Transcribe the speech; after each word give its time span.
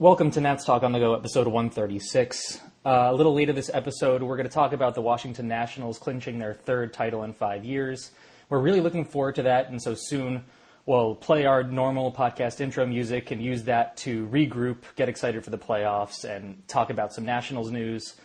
Welcome 0.00 0.32
to 0.32 0.40
Nats 0.40 0.64
Talk 0.64 0.82
on 0.82 0.90
the 0.90 0.98
Go, 0.98 1.14
episode 1.14 1.46
136. 1.46 2.60
Uh, 2.84 3.10
a 3.10 3.14
little 3.14 3.32
later 3.32 3.52
this 3.52 3.70
episode, 3.72 4.24
we're 4.24 4.36
going 4.36 4.48
to 4.48 4.52
talk 4.52 4.72
about 4.72 4.96
the 4.96 5.00
Washington 5.00 5.46
Nationals 5.46 6.00
clinching 6.00 6.40
their 6.40 6.52
third 6.52 6.92
title 6.92 7.22
in 7.22 7.32
five 7.32 7.64
years. 7.64 8.10
We're 8.48 8.58
really 8.58 8.80
looking 8.80 9.04
forward 9.04 9.36
to 9.36 9.42
that, 9.44 9.70
and 9.70 9.80
so 9.80 9.94
soon 9.96 10.46
we'll 10.84 11.14
play 11.14 11.46
our 11.46 11.62
normal 11.62 12.10
podcast 12.10 12.60
intro 12.60 12.84
music 12.84 13.30
and 13.30 13.40
use 13.40 13.62
that 13.64 13.96
to 13.98 14.26
regroup, 14.26 14.78
get 14.96 15.08
excited 15.08 15.44
for 15.44 15.50
the 15.50 15.58
playoffs, 15.58 16.24
and 16.24 16.66
talk 16.66 16.90
about 16.90 17.12
some 17.12 17.24
Nationals 17.24 17.70
news. 17.70 18.16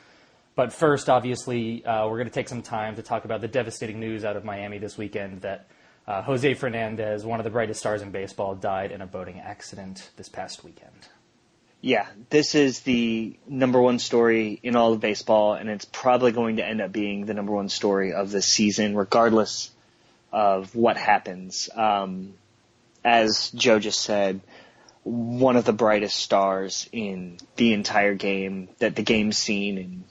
But 0.55 0.73
first, 0.73 1.07
obviously, 1.07 1.85
uh, 1.85 2.07
we're 2.07 2.17
going 2.17 2.29
to 2.29 2.33
take 2.33 2.49
some 2.49 2.63
time 2.63 2.95
to 2.95 3.03
talk 3.03 3.25
about 3.25 3.41
the 3.41 3.47
devastating 3.47 3.99
news 3.99 4.25
out 4.25 4.35
of 4.35 4.43
Miami 4.43 4.79
this 4.79 4.97
weekend 4.97 5.41
that 5.41 5.67
uh, 6.07 6.23
Jose 6.23 6.51
Fernandez, 6.55 7.27
one 7.27 7.39
of 7.39 7.43
the 7.43 7.51
brightest 7.51 7.79
stars 7.79 8.01
in 8.01 8.09
baseball, 8.09 8.55
died 8.55 8.91
in 8.91 9.01
a 9.01 9.07
boating 9.07 9.39
accident 9.39 10.09
this 10.17 10.29
past 10.29 10.63
weekend 10.63 11.09
yeah, 11.81 12.07
this 12.29 12.55
is 12.55 12.81
the 12.81 13.37
number 13.47 13.81
one 13.81 13.99
story 13.99 14.59
in 14.63 14.75
all 14.75 14.93
of 14.93 14.99
baseball, 14.99 15.53
and 15.53 15.69
it's 15.69 15.85
probably 15.85 16.31
going 16.31 16.57
to 16.57 16.65
end 16.65 16.81
up 16.81 16.91
being 16.91 17.25
the 17.25 17.33
number 17.33 17.53
one 17.53 17.69
story 17.69 18.13
of 18.13 18.31
the 18.31 18.41
season, 18.41 18.95
regardless 18.95 19.71
of 20.31 20.75
what 20.75 20.97
happens. 20.97 21.69
Um, 21.73 22.33
as 23.03 23.49
Joe 23.51 23.79
just 23.79 24.01
said, 24.01 24.41
one 25.03 25.55
of 25.55 25.63
the 25.63 25.73
brightest 25.73 26.17
stars 26.17 26.89
in 26.91 27.37
the 27.55 27.73
entire 27.73 28.13
game 28.13 28.67
that 28.79 28.95
the 28.95 29.03
game's 29.03 29.37
seen 29.37 29.77
in 29.77 30.03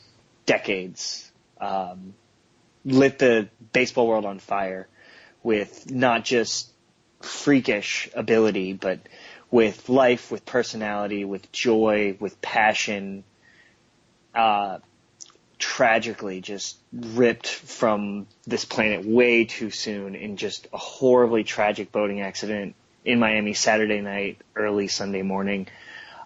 decades. 0.46 1.30
Um, 1.60 2.14
lit 2.84 3.18
the 3.18 3.48
baseball 3.72 4.06
world 4.06 4.24
on 4.24 4.38
fire 4.38 4.88
with 5.42 5.90
not 5.90 6.24
just 6.24 6.70
freakish 7.20 8.08
ability, 8.14 8.72
but 8.72 9.00
with 9.50 9.88
life, 9.88 10.30
with 10.30 10.44
personality, 10.44 11.24
with 11.24 11.50
joy, 11.52 12.16
with 12.20 12.40
passion, 12.40 13.24
uh, 14.34 14.78
tragically 15.58 16.40
just 16.40 16.78
ripped 16.92 17.48
from 17.48 18.26
this 18.46 18.64
planet 18.64 19.04
way 19.04 19.44
too 19.44 19.70
soon 19.70 20.14
in 20.14 20.36
just 20.36 20.68
a 20.72 20.76
horribly 20.76 21.44
tragic 21.44 21.90
boating 21.90 22.20
accident 22.20 22.74
in 23.04 23.18
Miami 23.18 23.54
Saturday 23.54 24.00
night, 24.00 24.40
early 24.54 24.86
Sunday 24.86 25.22
morning. 25.22 25.66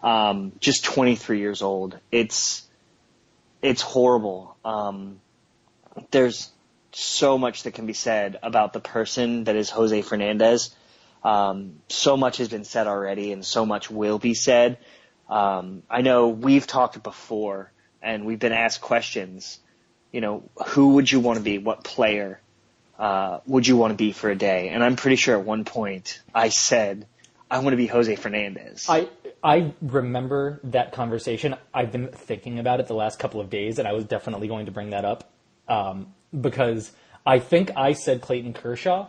Um, 0.02 0.52
just 0.58 0.84
23 0.84 1.38
years 1.38 1.62
old. 1.62 1.98
It's, 2.10 2.66
it's 3.62 3.82
horrible. 3.82 4.56
Um, 4.64 5.20
there's 6.10 6.50
so 6.92 7.38
much 7.38 7.62
that 7.62 7.74
can 7.74 7.86
be 7.86 7.92
said 7.92 8.38
about 8.42 8.72
the 8.72 8.80
person 8.80 9.44
that 9.44 9.56
is 9.56 9.70
Jose 9.70 10.02
Fernandez 10.02 10.74
um, 11.24 11.80
so 11.88 12.16
much 12.16 12.38
has 12.38 12.48
been 12.48 12.64
said 12.64 12.86
already, 12.86 13.32
and 13.32 13.44
so 13.44 13.64
much 13.64 13.90
will 13.90 14.18
be 14.18 14.34
said. 14.34 14.78
Um, 15.28 15.82
I 15.88 16.02
know 16.02 16.28
we've 16.28 16.66
talked 16.66 17.02
before, 17.02 17.70
and 18.02 18.24
we've 18.26 18.38
been 18.38 18.52
asked 18.52 18.80
questions. 18.80 19.58
You 20.10 20.20
know, 20.20 20.42
who 20.66 20.94
would 20.94 21.10
you 21.10 21.20
want 21.20 21.38
to 21.38 21.42
be? 21.42 21.58
What 21.58 21.84
player 21.84 22.40
uh, 22.98 23.40
would 23.46 23.66
you 23.66 23.76
want 23.76 23.92
to 23.92 23.96
be 23.96 24.12
for 24.12 24.30
a 24.30 24.34
day? 24.34 24.68
And 24.68 24.82
I'm 24.84 24.96
pretty 24.96 25.16
sure 25.16 25.38
at 25.38 25.44
one 25.44 25.64
point 25.64 26.20
I 26.34 26.48
said, 26.48 27.06
I 27.50 27.58
want 27.58 27.72
to 27.72 27.76
be 27.76 27.86
Jose 27.86 28.14
Fernandez. 28.16 28.86
I 28.88 29.08
I 29.44 29.72
remember 29.80 30.60
that 30.64 30.92
conversation. 30.92 31.56
I've 31.72 31.92
been 31.92 32.08
thinking 32.08 32.58
about 32.58 32.80
it 32.80 32.86
the 32.86 32.94
last 32.94 33.18
couple 33.18 33.40
of 33.40 33.50
days, 33.50 33.78
and 33.78 33.88
I 33.88 33.92
was 33.92 34.04
definitely 34.04 34.48
going 34.48 34.66
to 34.66 34.72
bring 34.72 34.90
that 34.90 35.04
up 35.04 35.30
um, 35.68 36.14
because 36.38 36.92
I 37.26 37.38
think 37.38 37.70
I 37.76 37.92
said 37.92 38.20
Clayton 38.20 38.54
Kershaw 38.54 39.08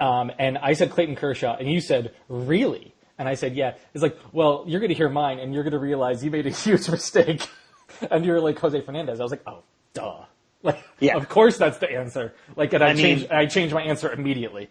um, 0.00 0.32
and 0.38 0.56
I 0.58 0.72
said 0.72 0.90
Clayton 0.90 1.16
Kershaw, 1.16 1.56
and 1.56 1.70
you 1.70 1.80
said, 1.80 2.12
really? 2.28 2.94
And 3.18 3.28
I 3.28 3.34
said, 3.34 3.54
yeah. 3.54 3.74
It's 3.92 4.02
like, 4.02 4.18
well, 4.32 4.64
you're 4.66 4.80
going 4.80 4.88
to 4.88 4.94
hear 4.94 5.10
mine, 5.10 5.38
and 5.38 5.52
you're 5.52 5.62
going 5.62 5.74
to 5.74 5.78
realize 5.78 6.24
you 6.24 6.30
made 6.30 6.46
a 6.46 6.50
huge 6.64 6.88
mistake. 6.88 7.46
and 8.10 8.24
you're 8.24 8.40
like 8.40 8.58
Jose 8.58 8.80
Fernandez. 8.80 9.20
I 9.20 9.22
was 9.22 9.30
like, 9.30 9.46
oh, 9.46 9.62
duh. 9.94 10.24
Like, 10.62 10.84
yeah. 10.98 11.16
of 11.16 11.26
course 11.30 11.56
that's 11.56 11.78
the 11.78 11.90
answer. 11.90 12.34
Like, 12.54 12.74
and 12.74 12.84
I, 12.84 12.90
I 12.90 12.94
changed, 12.94 13.30
mean, 13.30 13.32
I 13.32 13.46
changed 13.46 13.72
my 13.74 13.80
answer 13.80 14.12
immediately. 14.12 14.68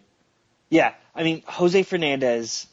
Yeah. 0.68 0.94
I 1.16 1.24
mean, 1.24 1.42
Jose 1.46 1.82
Fernandez, 1.82 2.68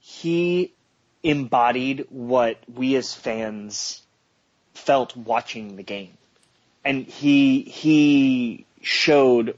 he 0.00 0.74
embodied 1.22 2.06
what 2.08 2.58
we 2.66 2.96
as 2.96 3.14
fans 3.14 4.02
felt 4.74 5.16
watching 5.16 5.76
the 5.76 5.84
game. 5.84 6.18
And 6.84 7.06
he, 7.06 7.60
he 7.60 8.66
showed 8.82 9.54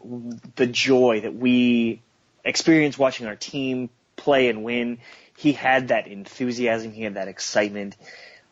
the 0.57 0.67
joy 0.67 1.23
that 1.23 1.35
we 1.35 2.03
experience 2.45 2.99
watching 2.99 3.27
our 3.27 3.37
team 3.37 3.91
play 4.17 4.49
and 4.49 4.65
win. 4.65 4.99
He 5.37 5.53
had 5.53 5.89
that 5.89 6.07
enthusiasm. 6.09 6.93
He 6.93 7.03
had 7.03 7.15
that 7.15 7.29
excitement. 7.29 7.97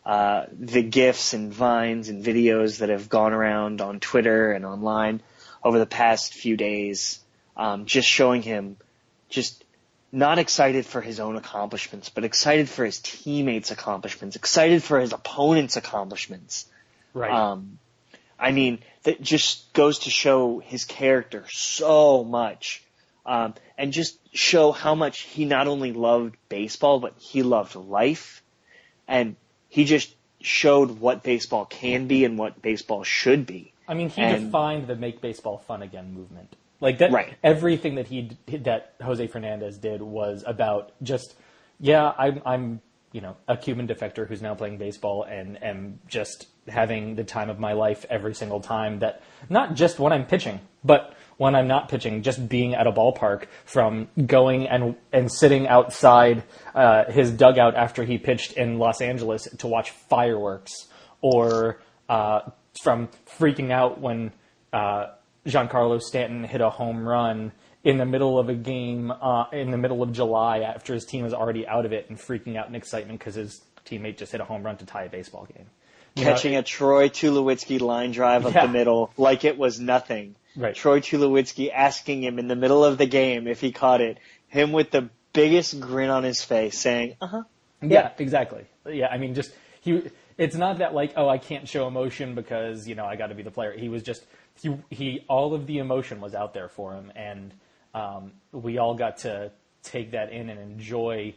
Uh, 0.05 0.47
the 0.53 0.83
gifs 0.83 1.35
and 1.35 1.53
vines 1.53 2.09
and 2.09 2.25
videos 2.25 2.79
that 2.79 2.91
have 2.91 3.09
gone 3.09 3.33
around 3.33 3.81
on 3.81 3.99
Twitter 3.99 4.53
and 4.53 4.65
online 4.65 5.21
over 5.65 5.81
the 5.81 5.87
past 5.87 6.33
few 6.33 6.57
days, 6.57 7.19
um, 7.57 7.87
just 7.87 8.09
showing 8.09 8.41
him 8.41 8.77
just 9.29 9.65
not 10.13 10.39
excited 10.39 10.87
for 10.87 11.01
his 11.01 11.19
own 11.19 11.35
accomplishments, 11.35 12.09
but 12.09 12.23
excited 12.23 12.69
for 12.69 12.85
his 12.85 13.01
teammates' 13.01 13.73
accomplishments, 13.73 14.37
excited 14.37 14.83
for 14.83 15.01
his 15.01 15.13
opponents' 15.13 15.77
accomplishments. 15.77 16.67
Right. 17.13 17.33
Um, 17.33 17.81
I 18.39 18.53
mean, 18.53 18.79
that 19.03 19.21
just 19.21 19.73
goes 19.73 20.01
to 20.01 20.11
show 20.11 20.61
his 20.61 20.85
character 20.85 21.45
so 21.51 22.23
much 22.23 22.85
um, 23.27 23.55
and 23.77 23.93
just 23.93 24.19
show 24.35 24.73
how 24.73 24.95
much 24.95 25.21
he 25.21 25.45
not 25.45 25.67
only 25.67 25.93
loved 25.93 26.37
baseball, 26.49 27.01
but 27.01 27.15
he 27.19 27.43
loved 27.43 27.75
life. 27.75 28.43
And 29.09 29.37
he 29.69 29.85
just 29.85 30.15
showed 30.41 31.01
what 31.01 31.23
baseball 31.23 31.65
can 31.65 32.07
be 32.07 32.25
and 32.25 32.39
what 32.39 32.63
baseball 32.63 33.03
should 33.03 33.47
be. 33.47 33.73
I 33.89 33.95
mean, 33.95 34.09
he 34.09 34.23
and, 34.23 34.47
defined 34.47 34.87
the 34.87 34.97
make 34.97 35.21
baseball 35.21 35.59
fun 35.59 35.83
again 35.83 36.15
movement. 36.15 36.57
Like 36.81 36.99
that, 36.99 37.11
right. 37.11 37.35
everything 37.43 37.97
that 37.97 38.07
he 38.07 38.37
that 38.49 38.95
Jose 39.03 39.27
Fernandez 39.27 39.79
did 39.79 40.03
was 40.03 40.45
about 40.47 40.93
just, 41.03 41.35
yeah, 41.81 42.13
I'm, 42.19 42.43
I'm, 42.45 42.81
you 43.13 43.23
know, 43.23 43.37
a 43.49 43.57
Cuban 43.57 43.89
defector 43.89 44.29
who's 44.29 44.43
now 44.43 44.55
playing 44.55 44.77
baseball 44.77 45.23
and 45.23 45.63
am 45.63 46.01
just 46.07 46.49
having 46.69 47.15
the 47.15 47.25
time 47.25 47.49
of 47.49 47.59
my 47.59 47.73
life 47.73 48.05
every 48.11 48.35
single 48.35 48.61
time. 48.61 48.99
That 48.99 49.23
not 49.49 49.75
just 49.75 49.99
when 49.99 50.13
I'm 50.13 50.27
pitching, 50.27 50.61
but 50.85 51.15
when 51.37 51.55
I'm 51.55 51.69
not 51.69 51.89
pitching, 51.89 52.23
just 52.23 52.49
being 52.49 52.75
at 52.75 52.87
a 52.87 52.93
ballpark 52.93 53.45
from 53.65 54.09
going 54.27 54.69
and 54.69 54.97
and 55.13 55.31
sitting 55.31 55.69
outside 55.69 56.45
uh, 56.75 57.05
his 57.11 57.31
dugout 57.31 57.75
after 57.75 58.05
he 58.05 58.19
pitched 58.19 58.53
in 58.53 58.79
Los 58.79 59.01
Angeles 59.01 59.49
to 59.59 59.67
watch 59.67 59.91
fireworks, 59.91 60.73
or 61.21 61.81
uh, 62.09 62.41
from 62.83 63.09
freaking 63.39 63.71
out 63.71 64.01
when 64.01 64.33
uh, 64.73 65.07
Giancarlo 65.47 66.01
Stanton 66.01 66.45
hit 66.45 66.61
a 66.61 66.71
home 66.71 67.07
run 67.07 67.53
in 67.85 67.99
the 67.99 68.07
middle 68.07 68.39
of 68.39 68.49
a 68.49 68.55
game 68.55 69.13
uh, 69.13 69.45
in 69.53 69.71
the 69.71 69.79
middle 69.79 70.03
of 70.03 70.13
July 70.13 70.61
after 70.61 70.93
his 70.93 71.05
team 71.05 71.23
was 71.23 71.33
already 71.33 71.67
out 71.69 71.87
of 71.87 71.93
it 71.93 72.09
and 72.09 72.19
freaking 72.19 72.57
out 72.57 72.69
in 72.69 72.75
excitement 72.75 73.19
because 73.19 73.37
his 73.37 73.63
teammate 73.85 74.17
just 74.17 74.33
hit 74.33 74.41
a 74.41 74.45
home 74.45 74.63
run 74.65 74.77
to 74.77 74.85
tie 74.85 75.05
a 75.05 75.09
baseball 75.09 75.47
game. 75.55 75.67
You 76.17 76.25
Catching 76.25 76.55
know, 76.55 76.61
a 76.61 76.63
Troy 76.63 77.09
Tulowitzki 77.09 77.81
line 77.81 78.11
drive 78.11 78.47
up 78.47 78.55
yeah. 78.55 78.67
the 78.67 78.73
middle 78.73 79.13
like 79.17 79.45
it 79.45 79.57
was 79.57 79.79
nothing. 79.79 80.35
Right. 80.57 80.75
Troy 80.75 81.01
Tulowitzki 81.01 81.71
asking 81.73 82.23
him 82.23 82.39
in 82.39 82.49
the 82.49 82.57
middle 82.57 82.85
of 82.85 82.99
the 82.99 83.07
game 83.07 83.47
if 83.47 83.61
he 83.61 83.73
caught 83.73 84.01
it. 84.01 84.19
Him 84.49 84.73
with 84.73 84.91
the 84.91 85.11
biggest 85.33 85.81
grin 85.81 86.09
on 86.09 86.25
his 86.25 86.43
face 86.43 86.79
saying, 86.79 87.17
uh 87.21 87.27
huh. 87.27 87.43
Yeah, 87.83 87.89
yeah, 87.89 88.11
exactly. 88.19 88.65
Yeah, 88.89 89.09
I 89.09 89.19
mean, 89.19 89.35
just, 89.35 89.53
he, 89.83 90.11
it's 90.39 90.57
not 90.57 90.79
that 90.79 90.95
like, 90.95 91.13
oh, 91.17 91.29
I 91.29 91.37
can't 91.37 91.69
show 91.69 91.87
emotion 91.87 92.35
because, 92.35 92.89
you 92.89 92.95
know, 92.95 93.05
I 93.05 93.17
got 93.17 93.27
to 93.27 93.35
be 93.35 93.43
the 93.43 93.51
player. 93.51 93.73
He 93.77 93.91
was 93.91 94.03
just, 94.03 94.25
he, 94.61 94.77
he, 94.89 95.25
all 95.29 95.53
of 95.53 95.67
the 95.67 95.79
emotion 95.79 96.21
was 96.21 96.35
out 96.35 96.55
there 96.55 96.69
for 96.69 96.95
him. 96.95 97.13
And, 97.15 97.53
um, 97.95 98.33
we 98.53 98.79
all 98.79 98.95
got 98.95 99.19
to 99.19 99.53
take 99.83 100.13
that 100.13 100.33
in 100.33 100.49
and 100.49 100.59
enjoy, 100.59 101.35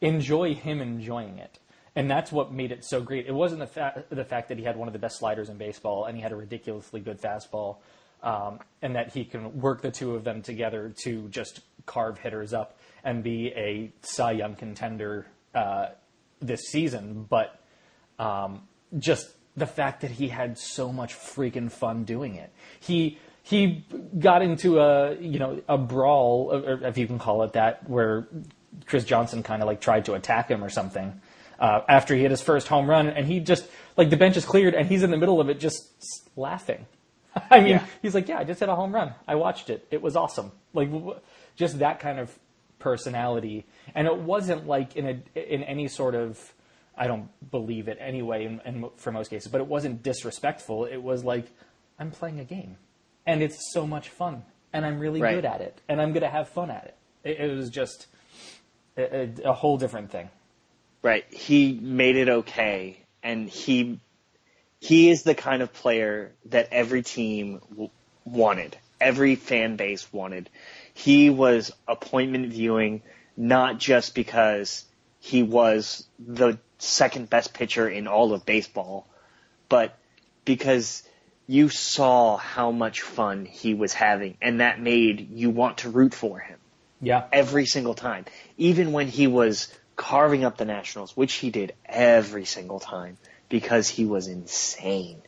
enjoy 0.00 0.54
him 0.54 0.80
enjoying 0.80 1.38
it. 1.38 1.58
And 1.96 2.10
that's 2.10 2.32
what 2.32 2.52
made 2.52 2.72
it 2.72 2.84
so 2.84 3.00
great. 3.00 3.26
It 3.26 3.34
wasn't 3.34 3.60
the, 3.60 3.66
fa- 3.66 4.04
the 4.08 4.24
fact 4.24 4.48
that 4.48 4.58
he 4.58 4.64
had 4.64 4.76
one 4.76 4.88
of 4.88 4.92
the 4.92 4.98
best 4.98 5.18
sliders 5.18 5.48
in 5.48 5.58
baseball 5.58 6.06
and 6.06 6.16
he 6.16 6.22
had 6.22 6.32
a 6.32 6.36
ridiculously 6.36 7.00
good 7.00 7.20
fastball 7.20 7.76
um, 8.24 8.58
and 8.82 8.96
that 8.96 9.12
he 9.12 9.24
can 9.24 9.60
work 9.60 9.82
the 9.82 9.90
two 9.90 10.16
of 10.16 10.24
them 10.24 10.42
together 10.42 10.92
to 11.04 11.28
just 11.28 11.60
carve 11.86 12.18
hitters 12.18 12.52
up 12.52 12.78
and 13.04 13.22
be 13.22 13.48
a 13.48 13.92
Cy 14.02 14.32
Young 14.32 14.56
contender 14.56 15.26
uh, 15.54 15.88
this 16.40 16.62
season. 16.62 17.26
But 17.28 17.60
um, 18.18 18.62
just 18.98 19.28
the 19.56 19.66
fact 19.66 20.00
that 20.00 20.10
he 20.10 20.28
had 20.28 20.58
so 20.58 20.90
much 20.90 21.14
freaking 21.14 21.70
fun 21.70 22.04
doing 22.04 22.34
it. 22.34 22.52
He 22.80 23.18
he 23.42 23.84
got 24.18 24.40
into 24.40 24.80
a 24.80 25.16
you 25.16 25.38
know 25.38 25.62
a 25.68 25.76
brawl, 25.76 26.80
if 26.82 26.96
you 26.96 27.06
can 27.06 27.18
call 27.18 27.42
it 27.42 27.52
that, 27.52 27.88
where 27.88 28.26
Chris 28.86 29.04
Johnson 29.04 29.42
kind 29.42 29.62
of 29.62 29.66
like 29.66 29.82
tried 29.82 30.06
to 30.06 30.14
attack 30.14 30.48
him 30.48 30.64
or 30.64 30.70
something 30.70 31.20
uh, 31.58 31.82
after 31.88 32.14
he 32.14 32.22
hit 32.22 32.30
his 32.30 32.40
first 32.40 32.68
home 32.68 32.88
run, 32.88 33.08
and 33.08 33.26
he 33.26 33.40
just 33.40 33.68
like 33.98 34.08
the 34.08 34.16
bench 34.16 34.38
is 34.38 34.46
cleared 34.46 34.74
and 34.74 34.88
he's 34.88 35.02
in 35.02 35.10
the 35.10 35.18
middle 35.18 35.42
of 35.42 35.50
it 35.50 35.60
just 35.60 35.90
laughing 36.36 36.86
I 37.50 37.60
mean, 37.60 37.68
yeah. 37.70 37.86
he's 38.02 38.14
like, 38.14 38.28
yeah, 38.28 38.38
I 38.38 38.44
just 38.44 38.60
hit 38.60 38.68
a 38.68 38.74
home 38.74 38.94
run. 38.94 39.14
I 39.26 39.34
watched 39.34 39.70
it. 39.70 39.86
It 39.90 40.02
was 40.02 40.16
awesome. 40.16 40.52
Like, 40.72 40.90
just 41.56 41.78
that 41.80 42.00
kind 42.00 42.18
of 42.18 42.36
personality. 42.78 43.64
And 43.94 44.06
it 44.06 44.16
wasn't 44.16 44.66
like 44.66 44.96
in 44.96 45.06
a 45.06 45.52
in 45.52 45.62
any 45.64 45.88
sort 45.88 46.14
of 46.14 46.52
I 46.96 47.06
don't 47.06 47.28
believe 47.50 47.88
it 47.88 47.98
anyway 48.00 48.44
in, 48.44 48.60
in, 48.64 48.88
for 48.96 49.10
most 49.10 49.30
cases. 49.30 49.50
But 49.50 49.60
it 49.60 49.66
wasn't 49.66 50.02
disrespectful. 50.02 50.84
It 50.84 50.98
was 51.02 51.24
like 51.24 51.46
I'm 51.98 52.10
playing 52.10 52.40
a 52.40 52.44
game, 52.44 52.76
and 53.26 53.42
it's 53.42 53.72
so 53.72 53.86
much 53.86 54.08
fun, 54.08 54.44
and 54.72 54.84
I'm 54.84 54.98
really 54.98 55.20
Right. 55.20 55.34
good 55.34 55.44
at 55.44 55.60
it, 55.60 55.80
and 55.88 56.00
I'm 56.00 56.12
going 56.12 56.22
to 56.22 56.28
have 56.30 56.48
fun 56.48 56.70
at 56.70 56.84
it. 56.84 56.94
It, 57.24 57.40
it 57.50 57.54
was 57.56 57.70
just 57.70 58.06
a, 58.96 59.02
a, 59.44 59.50
a 59.50 59.52
whole 59.52 59.76
different 59.78 60.10
thing. 60.10 60.28
Right. 61.02 61.24
He 61.32 61.78
made 61.82 62.16
it 62.16 62.28
okay, 62.28 62.98
and 63.22 63.48
he 63.48 64.00
he 64.84 65.08
is 65.08 65.22
the 65.22 65.34
kind 65.34 65.62
of 65.62 65.72
player 65.72 66.32
that 66.50 66.68
every 66.70 67.02
team 67.02 67.58
w- 67.70 67.88
wanted, 68.26 68.76
every 69.00 69.34
fan 69.34 69.76
base 69.76 70.12
wanted. 70.12 70.50
He 70.92 71.30
was 71.30 71.72
appointment 71.88 72.52
viewing, 72.52 73.00
not 73.34 73.78
just 73.78 74.14
because 74.14 74.84
he 75.20 75.42
was 75.42 76.06
the 76.18 76.58
second 76.76 77.30
best 77.30 77.54
pitcher 77.54 77.88
in 77.88 78.06
all 78.06 78.34
of 78.34 78.44
baseball, 78.44 79.08
but 79.70 79.98
because 80.44 81.02
you 81.46 81.70
saw 81.70 82.36
how 82.36 82.70
much 82.70 83.00
fun 83.00 83.46
he 83.46 83.72
was 83.72 83.94
having, 83.94 84.36
and 84.42 84.60
that 84.60 84.82
made 84.82 85.30
you 85.30 85.48
want 85.48 85.78
to 85.78 85.88
root 85.88 86.12
for 86.12 86.40
him 86.40 86.58
Yeah, 87.00 87.24
every 87.32 87.64
single 87.64 87.94
time. 87.94 88.26
Even 88.58 88.92
when 88.92 89.08
he 89.08 89.28
was 89.28 89.72
carving 89.96 90.44
up 90.44 90.58
the 90.58 90.66
Nationals, 90.66 91.16
which 91.16 91.32
he 91.32 91.48
did 91.48 91.72
every 91.86 92.44
single 92.44 92.80
time 92.80 93.16
because 93.54 93.88
he 93.88 94.04
was 94.04 94.26
insane. 94.26 95.22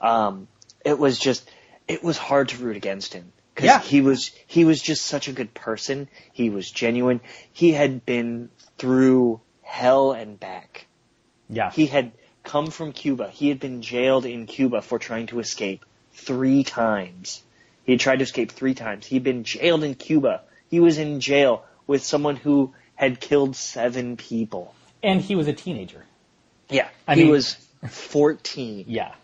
Um, 0.00 0.48
it 0.84 0.98
was 0.98 1.20
just, 1.20 1.48
it 1.86 2.02
was 2.02 2.18
hard 2.18 2.48
to 2.48 2.56
root 2.56 2.76
against 2.76 3.12
him 3.14 3.30
because 3.54 3.66
Yeah. 3.68 3.80
he 3.80 4.00
was, 4.00 4.32
he 4.48 4.64
was 4.64 4.82
just 4.82 5.04
such 5.06 5.28
a 5.28 5.32
good 5.32 5.54
person. 5.54 6.08
He 6.32 6.50
was 6.50 6.68
genuine. 6.68 7.20
He 7.52 7.70
had 7.70 8.04
been 8.04 8.50
through 8.76 9.40
hell 9.62 10.10
and 10.10 10.40
back. 10.40 10.86
yeah, 11.48 11.70
He 11.70 11.86
had 11.86 12.10
come 12.42 12.72
from 12.72 12.90
Cuba. 12.92 13.28
He 13.30 13.48
had 13.50 13.60
been 13.60 13.82
jailed 13.82 14.26
in 14.26 14.46
Cuba 14.46 14.82
for 14.82 14.98
trying 14.98 15.28
to 15.28 15.38
escape 15.38 15.84
three 16.14 16.64
times. 16.64 17.40
He 17.84 17.92
had 17.92 18.00
tried 18.00 18.16
to 18.16 18.24
escape 18.24 18.50
three 18.50 18.74
times. 18.74 19.06
He'd 19.06 19.22
been 19.22 19.44
jailed 19.44 19.84
in 19.84 19.94
Cuba. 19.94 20.42
He 20.70 20.80
was 20.80 20.98
in 20.98 21.20
jail 21.20 21.64
with 21.86 22.02
someone 22.02 22.34
who 22.34 22.74
had 22.96 23.20
killed 23.20 23.54
seven 23.54 24.16
people. 24.16 24.74
and 25.04 25.20
he 25.20 25.36
was 25.36 25.46
a 25.46 25.52
teenager. 25.52 26.04
Yeah. 26.70 26.88
I 27.06 27.14
he 27.14 27.22
mean- 27.24 27.32
was 27.32 27.54
14. 27.88 28.84
Yeah, 28.88 29.14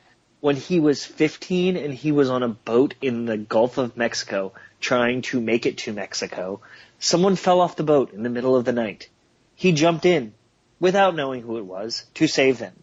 When 0.40 0.56
he 0.56 0.80
was 0.80 1.04
15 1.04 1.76
and 1.76 1.92
he 1.94 2.12
was 2.12 2.30
on 2.30 2.42
a 2.42 2.48
boat 2.48 2.94
in 3.02 3.24
the 3.26 3.36
Gulf 3.36 3.78
of 3.78 3.96
Mexico 3.96 4.52
trying 4.80 5.22
to 5.22 5.40
make 5.40 5.64
it 5.66 5.78
to 5.78 5.92
Mexico, 5.92 6.60
someone 6.98 7.36
fell 7.36 7.60
off 7.60 7.76
the 7.76 7.82
boat 7.84 8.12
in 8.12 8.22
the 8.22 8.28
middle 8.30 8.54
of 8.56 8.64
the 8.64 8.72
night. 8.72 9.08
He 9.56 9.72
jumped 9.72 10.04
in 10.04 10.34
without 10.80 11.14
knowing 11.16 11.42
who 11.42 11.58
it 11.58 11.64
was 11.64 12.04
to 12.14 12.26
save 12.26 12.58
them. 12.58 12.74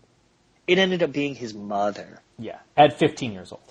It 0.68 0.78
ended 0.78 1.04
up 1.04 1.12
being 1.12 1.36
his 1.36 1.54
mother. 1.54 2.20
yeah. 2.40 2.60
At 2.78 2.98
15 2.98 3.34
years 3.34 3.52
old. 3.52 3.62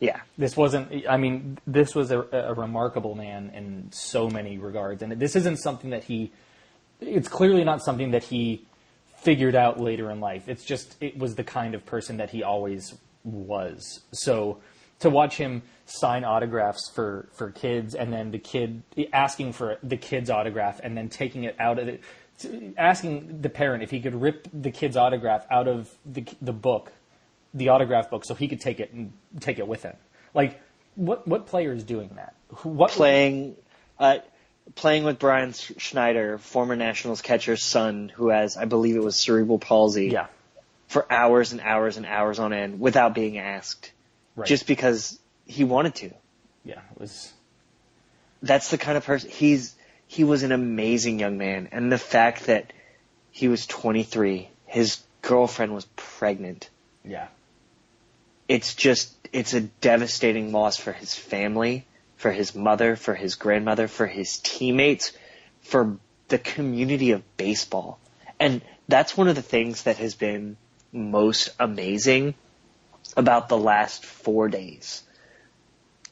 Yeah. 0.00 0.20
this 0.36 0.54
wasn't 0.56 1.06
i 1.08 1.16
mean 1.16 1.56
this 1.66 1.94
was 1.94 2.10
a, 2.10 2.20
a 2.32 2.52
remarkable 2.52 3.14
man 3.14 3.50
in 3.54 3.88
so 3.90 4.28
many 4.28 4.58
regards 4.58 5.00
and 5.02 5.10
this 5.12 5.34
isn't 5.34 5.56
something 5.58 5.90
that 5.90 6.04
he 6.04 6.30
it's 7.00 7.28
clearly 7.28 7.64
not 7.64 7.80
something 7.82 8.10
that 8.10 8.24
he 8.24 8.66
figured 9.24 9.54
out 9.54 9.80
later 9.80 10.10
in 10.10 10.20
life 10.20 10.48
it's 10.48 10.64
just 10.64 10.96
it 11.00 11.18
was 11.18 11.34
the 11.34 11.44
kind 11.44 11.74
of 11.74 11.84
person 11.84 12.18
that 12.18 12.30
he 12.30 12.42
always 12.42 12.94
was 13.24 14.00
so 14.12 14.58
to 15.00 15.10
watch 15.10 15.36
him 15.36 15.62
sign 15.86 16.24
autographs 16.24 16.90
for 16.94 17.28
for 17.32 17.50
kids 17.50 17.94
and 17.94 18.12
then 18.12 18.30
the 18.30 18.38
kid 18.38 18.82
asking 19.12 19.52
for 19.52 19.78
the 19.82 19.96
kid's 19.96 20.30
autograph 20.30 20.80
and 20.82 20.96
then 20.96 21.08
taking 21.08 21.44
it 21.44 21.56
out 21.58 21.78
of 21.78 21.88
it 21.88 22.02
asking 22.76 23.40
the 23.40 23.48
parent 23.48 23.82
if 23.82 23.90
he 23.90 24.00
could 24.00 24.14
rip 24.14 24.46
the 24.52 24.70
kid's 24.70 24.96
autograph 24.96 25.46
out 25.50 25.68
of 25.68 25.90
the 26.04 26.24
the 26.42 26.52
book 26.52 26.92
the 27.54 27.68
autograph 27.68 28.10
book 28.10 28.24
so 28.24 28.34
he 28.34 28.48
could 28.48 28.60
take 28.60 28.80
it 28.80 28.92
and 28.92 29.12
take 29.40 29.58
it 29.58 29.66
with 29.66 29.82
him. 29.82 29.96
Like, 30.34 30.60
what 30.96 31.26
what 31.26 31.46
player 31.46 31.72
is 31.72 31.84
doing 31.84 32.10
that? 32.16 32.34
What 32.62 32.90
Playing, 32.90 33.56
uh, 33.98 34.18
playing 34.74 35.04
with 35.04 35.18
Brian 35.18 35.52
Schneider, 35.52 36.38
former 36.38 36.76
Nationals 36.76 37.20
catcher's 37.22 37.62
son, 37.62 38.10
who 38.14 38.28
has, 38.28 38.56
I 38.56 38.64
believe 38.64 38.96
it 38.96 39.02
was 39.02 39.16
cerebral 39.16 39.58
palsy, 39.58 40.08
Yeah, 40.08 40.26
for 40.88 41.10
hours 41.12 41.52
and 41.52 41.60
hours 41.60 41.96
and 41.96 42.06
hours 42.06 42.38
on 42.38 42.52
end 42.52 42.80
without 42.80 43.14
being 43.14 43.38
asked. 43.38 43.92
right. 44.36 44.46
Just 44.48 44.66
because 44.66 45.18
he 45.46 45.64
wanted 45.64 45.94
to. 45.96 46.10
yeah, 46.64 46.80
it 46.94 47.00
was 47.00 47.32
that's 48.42 48.70
the 48.70 48.76
kind 48.78 48.96
of 48.98 49.04
person 49.06 49.30
he's 49.30 49.74
he 50.06 50.22
was 50.22 50.42
an 50.42 50.52
amazing 50.52 51.18
young 51.18 51.38
man 51.38 51.68
and 51.72 51.90
the 51.90 51.96
fact 51.98 52.44
that 52.46 52.72
he 53.30 53.48
was 53.48 53.66
23 53.66 54.48
his 54.66 54.98
girlfriend 55.22 55.72
was 55.74 55.86
pregnant 55.96 56.68
yeah, 57.06 57.28
it's 58.48 58.74
just 58.74 59.14
it's 59.32 59.54
a 59.54 59.60
devastating 59.62 60.52
loss 60.52 60.76
for 60.76 60.92
his 60.92 61.14
family 61.14 61.86
for 62.24 62.32
his 62.32 62.54
mother 62.54 62.96
for 62.96 63.14
his 63.14 63.34
grandmother 63.34 63.86
for 63.86 64.06
his 64.06 64.38
teammates 64.38 65.12
for 65.60 65.98
the 66.28 66.38
community 66.38 67.10
of 67.10 67.22
baseball 67.36 67.98
and 68.40 68.62
that's 68.88 69.14
one 69.14 69.28
of 69.28 69.34
the 69.34 69.42
things 69.42 69.82
that 69.82 69.98
has 69.98 70.14
been 70.14 70.56
most 70.90 71.50
amazing 71.60 72.32
about 73.14 73.50
the 73.50 73.58
last 73.58 74.06
4 74.06 74.48
days 74.48 75.02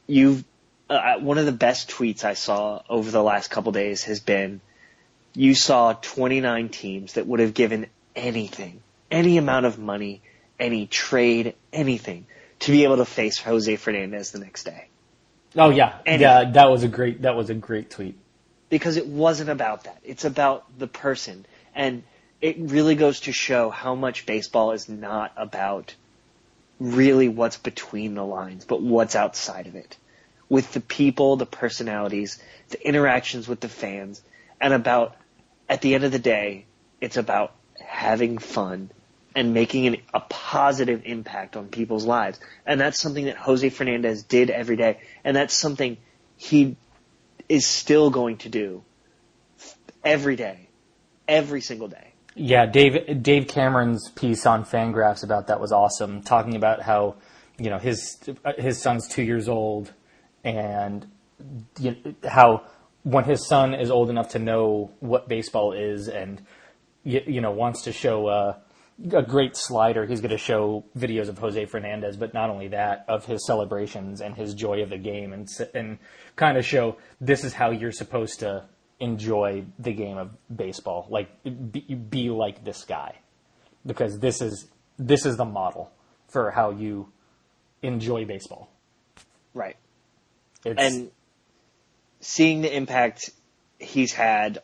you've 0.05 0.43
uh, 0.87 1.17
one 1.17 1.39
of 1.39 1.47
the 1.47 1.51
best 1.51 1.89
tweets 1.89 2.23
I 2.23 2.35
saw 2.35 2.83
over 2.87 3.09
the 3.09 3.23
last 3.23 3.49
couple 3.49 3.71
days 3.71 4.03
has 4.03 4.19
been 4.19 4.61
you 5.33 5.55
saw 5.55 5.93
29 5.93 6.69
teams 6.69 7.13
that 7.13 7.25
would 7.25 7.39
have 7.39 7.55
given 7.55 7.87
anything, 8.15 8.81
any 9.09 9.39
amount 9.39 9.65
of 9.65 9.79
money, 9.79 10.21
any 10.59 10.85
trade, 10.85 11.55
anything 11.71 12.27
to 12.59 12.71
be 12.71 12.83
able 12.83 12.97
to 12.97 13.05
face 13.05 13.39
Jose 13.39 13.75
Fernandez 13.77 14.29
the 14.29 14.37
next 14.37 14.65
day. 14.65 14.89
Oh 15.55 15.69
yeah, 15.69 15.95
yeah. 16.05 16.51
That 16.51 16.69
was 16.69 16.83
a 16.83 16.87
great 16.87 17.21
that 17.23 17.35
was 17.35 17.49
a 17.49 17.53
great 17.53 17.89
tweet. 17.89 18.17
Because 18.69 18.97
it 18.97 19.07
wasn't 19.07 19.49
about 19.49 19.83
that. 19.83 19.99
It's 20.03 20.25
about 20.25 20.65
the 20.79 20.87
person. 20.87 21.45
And 21.75 22.03
it 22.41 22.57
really 22.59 22.95
goes 22.95 23.21
to 23.21 23.31
show 23.31 23.69
how 23.69 23.95
much 23.95 24.25
baseball 24.25 24.71
is 24.71 24.89
not 24.89 25.31
about 25.37 25.95
really 26.79 27.29
what's 27.29 27.57
between 27.57 28.15
the 28.15 28.25
lines, 28.25 28.65
but 28.65 28.81
what's 28.81 29.15
outside 29.15 29.67
of 29.67 29.75
it. 29.75 29.95
With 30.49 30.71
the 30.73 30.81
people, 30.81 31.37
the 31.37 31.45
personalities, 31.45 32.41
the 32.69 32.85
interactions 32.85 33.47
with 33.47 33.59
the 33.59 33.69
fans, 33.69 34.21
and 34.59 34.73
about, 34.73 35.15
at 35.69 35.81
the 35.81 35.95
end 35.95 36.03
of 36.03 36.11
the 36.11 36.19
day, 36.19 36.65
it's 36.99 37.17
about 37.17 37.53
having 37.79 38.37
fun 38.37 38.89
and 39.35 39.53
making 39.53 39.87
an, 39.87 39.97
a 40.13 40.19
positive 40.19 41.01
impact 41.05 41.55
on 41.55 41.67
people's 41.67 42.05
lives. 42.05 42.39
And 42.65 42.79
that's 42.79 42.99
something 42.99 43.25
that 43.25 43.37
Jose 43.37 43.67
Fernandez 43.69 44.23
did 44.23 44.49
every 44.49 44.75
day. 44.75 44.99
And 45.23 45.35
that's 45.35 45.53
something 45.53 45.97
he 46.37 46.75
is 47.49 47.65
still 47.65 48.09
going 48.09 48.37
to 48.37 48.49
do 48.49 48.83
every 50.03 50.35
day, 50.35 50.67
every 51.27 51.61
single 51.61 51.87
day. 51.87 52.13
Yeah, 52.35 52.65
Dave 52.65 53.21
Dave 53.21 53.47
Cameron's 53.47 54.09
piece 54.09 54.45
on 54.45 54.65
Fangraphs 54.65 55.23
about 55.23 55.47
that 55.47 55.59
was 55.59 55.71
awesome, 55.71 56.23
talking 56.23 56.55
about 56.55 56.81
how 56.81 57.15
you 57.59 57.69
know 57.69 57.77
his 57.77 58.17
his 58.57 58.81
son's 58.81 59.07
two 59.07 59.21
years 59.21 59.47
old, 59.47 59.93
and 60.43 61.05
you 61.79 62.15
how 62.27 62.63
when 63.03 63.25
his 63.25 63.47
son 63.47 63.75
is 63.75 63.91
old 63.91 64.09
enough 64.09 64.29
to 64.29 64.39
know 64.39 64.91
what 64.99 65.27
baseball 65.27 65.73
is 65.73 66.07
and 66.07 66.41
you, 67.03 67.21
you 67.27 67.41
know 67.41 67.51
wants 67.51 67.83
to 67.83 67.91
show 67.91 68.25
uh, 68.27 68.55
a 69.11 69.23
great 69.23 69.55
slider, 69.57 70.05
he's 70.05 70.21
going 70.21 70.31
to 70.31 70.37
show 70.37 70.85
videos 70.97 71.29
of 71.29 71.37
Jose 71.37 71.65
Fernandez, 71.65 72.17
but 72.17 72.33
not 72.33 72.49
only 72.49 72.69
that, 72.69 73.05
of 73.07 73.25
his 73.25 73.45
celebrations 73.45 74.21
and 74.21 74.35
his 74.35 74.53
joy 74.53 74.81
of 74.83 74.89
the 74.89 74.97
game, 74.97 75.33
and 75.33 75.47
and 75.73 75.97
kind 76.35 76.57
of 76.57 76.65
show 76.65 76.97
this 77.19 77.43
is 77.43 77.53
how 77.53 77.71
you're 77.71 77.91
supposed 77.91 78.39
to 78.39 78.65
enjoy 78.99 79.65
the 79.79 79.93
game 79.93 80.17
of 80.17 80.31
baseball, 80.55 81.07
like 81.09 81.29
be, 81.43 81.81
be 81.81 82.29
like 82.29 82.63
this 82.63 82.83
guy, 82.83 83.19
because 83.85 84.19
this 84.19 84.41
is 84.41 84.67
this 84.97 85.25
is 85.25 85.37
the 85.37 85.45
model 85.45 85.91
for 86.29 86.51
how 86.51 86.71
you 86.71 87.11
enjoy 87.81 88.25
baseball. 88.25 88.69
Right. 89.53 89.75
It's, 90.65 90.81
and 90.81 91.11
seeing 92.21 92.61
the 92.61 92.75
impact 92.75 93.29
he's 93.79 94.13
had 94.13 94.59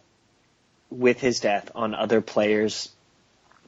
with 0.89 1.19
his 1.19 1.39
death 1.39 1.71
on 1.75 1.93
other 1.93 2.21
players. 2.21 2.89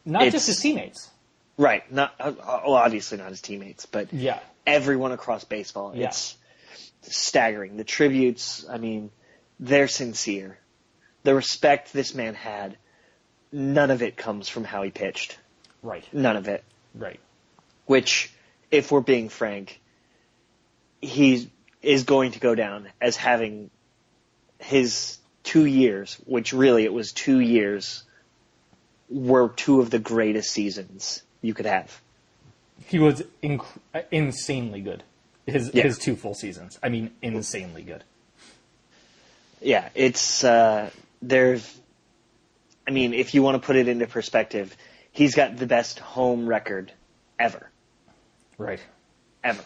Not 0.05 0.21
it's- 0.23 0.33
just 0.33 0.47
his 0.47 0.59
teammates. 0.59 1.09
Right. 1.57 1.89
Not 1.91 2.13
uh, 2.19 2.31
well, 2.37 2.73
obviously 2.75 3.17
not 3.19 3.29
his 3.29 3.41
teammates, 3.41 3.85
but 3.85 4.11
Yeah, 4.13 4.39
everyone 4.65 5.11
across 5.11 5.43
baseball. 5.43 5.93
Yeah. 5.95 6.07
It's 6.07 6.35
staggering. 7.01 7.77
The 7.77 7.83
tributes, 7.83 8.65
I 8.69 8.77
mean, 8.77 9.11
they're 9.59 9.87
sincere. 9.87 10.57
The 11.23 11.35
respect 11.35 11.93
this 11.93 12.15
man 12.15 12.33
had, 12.33 12.77
none 13.51 13.91
of 13.91 14.01
it 14.01 14.17
comes 14.17 14.49
from 14.49 14.63
how 14.63 14.81
he 14.81 14.89
pitched. 14.91 15.37
right, 15.83 16.03
None 16.13 16.35
of 16.37 16.47
it. 16.47 16.63
right. 16.95 17.19
Which, 17.85 18.31
if 18.71 18.91
we're 18.91 19.01
being 19.01 19.29
frank, 19.29 19.79
he 21.01 21.51
is 21.81 22.03
going 22.03 22.31
to 22.31 22.39
go 22.39 22.55
down 22.55 22.87
as 22.99 23.17
having 23.17 23.69
his 24.59 25.17
two 25.43 25.65
years, 25.65 26.15
which 26.25 26.53
really 26.53 26.85
it 26.85 26.93
was 26.93 27.11
two 27.11 27.39
years 27.39 28.03
were 29.11 29.49
two 29.49 29.81
of 29.81 29.89
the 29.89 29.99
greatest 29.99 30.51
seasons 30.51 31.21
you 31.41 31.53
could 31.53 31.65
have. 31.65 31.99
He 32.87 32.97
was 32.97 33.23
inc- 33.43 33.65
insanely 34.09 34.81
good. 34.81 35.03
His 35.45 35.71
Yeah. 35.73 35.83
his 35.83 35.97
two 35.97 36.15
full 36.15 36.33
seasons. 36.33 36.79
I 36.81 36.89
mean, 36.89 37.11
insanely 37.21 37.83
good. 37.83 38.03
Yeah, 39.61 39.89
it's 39.95 40.43
uh, 40.43 40.89
there's. 41.21 41.77
I 42.87 42.91
mean, 42.91 43.13
if 43.13 43.33
you 43.35 43.43
want 43.43 43.61
to 43.61 43.65
put 43.65 43.75
it 43.75 43.87
into 43.87 44.07
perspective, 44.07 44.75
he's 45.11 45.35
got 45.35 45.57
the 45.57 45.67
best 45.67 45.99
home 45.99 46.47
record 46.47 46.91
ever, 47.39 47.69
Right. 48.57 48.79
ever. 49.43 49.63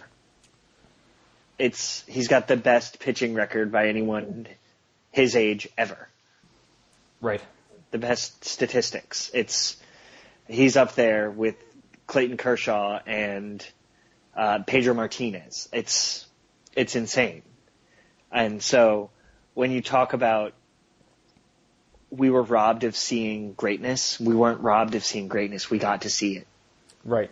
It's 1.58 2.04
he's 2.08 2.28
got 2.28 2.48
the 2.48 2.58
best 2.58 3.00
pitching 3.00 3.34
record 3.34 3.72
by 3.72 3.88
anyone 3.88 4.48
his 5.12 5.36
age 5.36 5.70
ever. 5.78 6.10
Right. 7.22 7.42
The 7.92 7.98
best 7.98 8.44
statistics. 8.46 9.32
It's 9.34 9.78
he's 10.48 10.76
up 10.78 10.96
there 10.96 11.30
with 11.32 11.56
Clayton 12.08 12.38
Kershaw 12.38 13.00
and 13.06 13.66
uh, 14.36 14.60
Pedro 14.68 14.94
Martinez. 14.94 15.70
It's 15.72 16.26
it's 16.76 16.96
insane. 16.96 17.42
And 18.32 18.62
so 18.62 19.12
when 19.54 19.72
you 19.72 19.82
talk 19.82 20.14
about 20.14 20.54
we 22.10 22.30
were 22.30 22.44
robbed 22.44 22.84
of 22.84 22.96
seeing 22.96 23.54
greatness, 23.54 24.20
we 24.20 24.36
weren't 24.36 24.62
robbed 24.62 24.96
of 24.96 25.04
seeing 25.04 25.28
greatness. 25.28 25.70
We 25.70 25.80
got 25.80 26.02
to 26.02 26.10
see 26.10 26.38
it. 26.38 26.48
Right. 27.04 27.32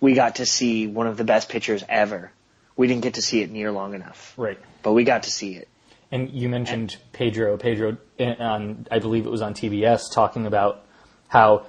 We 0.00 0.14
got 0.14 0.36
to 0.36 0.46
see 0.46 0.86
one 0.86 1.06
of 1.06 1.16
the 1.16 1.24
best 1.24 1.48
pitchers 1.48 1.82
ever. 1.88 2.30
We 2.76 2.86
didn't 2.88 3.02
get 3.02 3.14
to 3.14 3.22
see 3.22 3.40
it 3.40 3.50
near 3.50 3.72
long 3.72 3.94
enough, 3.94 4.34
Right. 4.36 4.58
but 4.82 4.92
we 4.92 5.04
got 5.04 5.22
to 5.22 5.30
see 5.30 5.54
it. 5.56 5.68
And 6.12 6.30
you 6.30 6.48
mentioned 6.48 6.96
Pedro. 7.12 7.56
Pedro, 7.56 7.96
on 8.20 8.86
I 8.90 8.98
believe 8.98 9.26
it 9.26 9.30
was 9.30 9.42
on 9.42 9.54
TBS, 9.54 10.12
talking 10.12 10.46
about 10.46 10.84
how 11.28 11.66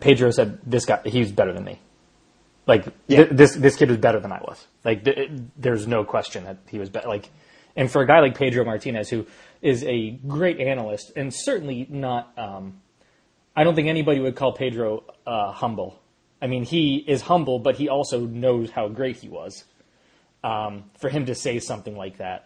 Pedro 0.00 0.30
said 0.30 0.60
this 0.64 0.84
guy 0.84 1.00
he's 1.04 1.32
better 1.32 1.52
than 1.52 1.64
me. 1.64 1.80
Like 2.66 2.86
Yeah. 3.08 3.24
th- 3.24 3.30
this 3.36 3.54
this 3.54 3.76
kid 3.76 3.88
was 3.88 3.98
better 3.98 4.20
than 4.20 4.32
I 4.32 4.40
was. 4.40 4.66
Like 4.84 5.04
th- 5.04 5.30
there's 5.56 5.86
no 5.86 6.04
question 6.04 6.44
that 6.44 6.58
he 6.68 6.78
was 6.78 6.90
better. 6.90 7.08
Like, 7.08 7.28
and 7.74 7.90
for 7.90 8.02
a 8.02 8.06
guy 8.06 8.20
like 8.20 8.36
Pedro 8.38 8.64
Martinez, 8.64 9.08
who 9.10 9.26
is 9.62 9.82
a 9.84 10.10
great 10.26 10.60
analyst 10.60 11.12
and 11.16 11.32
certainly 11.34 11.86
not, 11.90 12.32
um, 12.38 12.80
I 13.56 13.64
don't 13.64 13.74
think 13.74 13.88
anybody 13.88 14.20
would 14.20 14.36
call 14.36 14.52
Pedro 14.52 15.04
uh, 15.26 15.52
humble. 15.52 15.98
I 16.40 16.46
mean, 16.46 16.64
he 16.64 16.96
is 16.96 17.22
humble, 17.22 17.58
but 17.58 17.76
he 17.76 17.88
also 17.88 18.20
knows 18.26 18.70
how 18.70 18.88
great 18.88 19.16
he 19.16 19.28
was. 19.28 19.64
Um, 20.44 20.84
for 21.00 21.08
him 21.08 21.26
to 21.26 21.34
say 21.34 21.58
something 21.58 21.96
like 21.96 22.18
that 22.18 22.45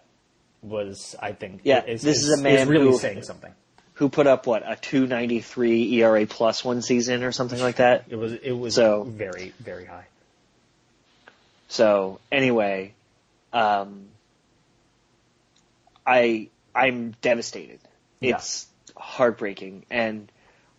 was, 0.62 1.14
I 1.20 1.32
think, 1.32 1.60
Yeah, 1.64 1.84
is, 1.84 2.02
this 2.02 2.22
is 2.22 2.38
a 2.38 2.42
man 2.42 2.68
really 2.68 2.86
who- 2.88 2.98
saying 2.98 3.22
something. 3.22 3.52
Who 3.94 4.08
put 4.08 4.26
up 4.26 4.46
what 4.46 4.62
a 4.64 4.76
293 4.76 5.92
ERA 6.00 6.24
plus 6.26 6.64
one 6.64 6.80
season 6.80 7.22
or 7.22 7.32
something 7.32 7.60
like 7.60 7.76
that? 7.76 8.04
It 8.08 8.16
was 8.16 8.32
it 8.32 8.52
was 8.52 8.74
So- 8.76 9.04
very 9.04 9.52
very 9.60 9.84
high. 9.84 10.06
So 11.68 12.18
anyway, 12.32 12.94
um, 13.52 14.06
I 16.06 16.48
I'm 16.74 17.14
devastated. 17.20 17.78
Yeah. 18.20 18.36
It's 18.36 18.66
heartbreaking, 18.96 19.84
and 19.90 20.30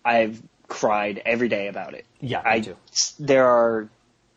I've 0.03 0.41
cried 0.67 1.21
every 1.25 1.50
day 1.50 1.67
about 1.67 1.93
it. 1.93 2.05
Yeah, 2.21 2.41
I 2.43 2.61
too. 2.61 2.75
there 3.19 3.45
are 3.47 3.89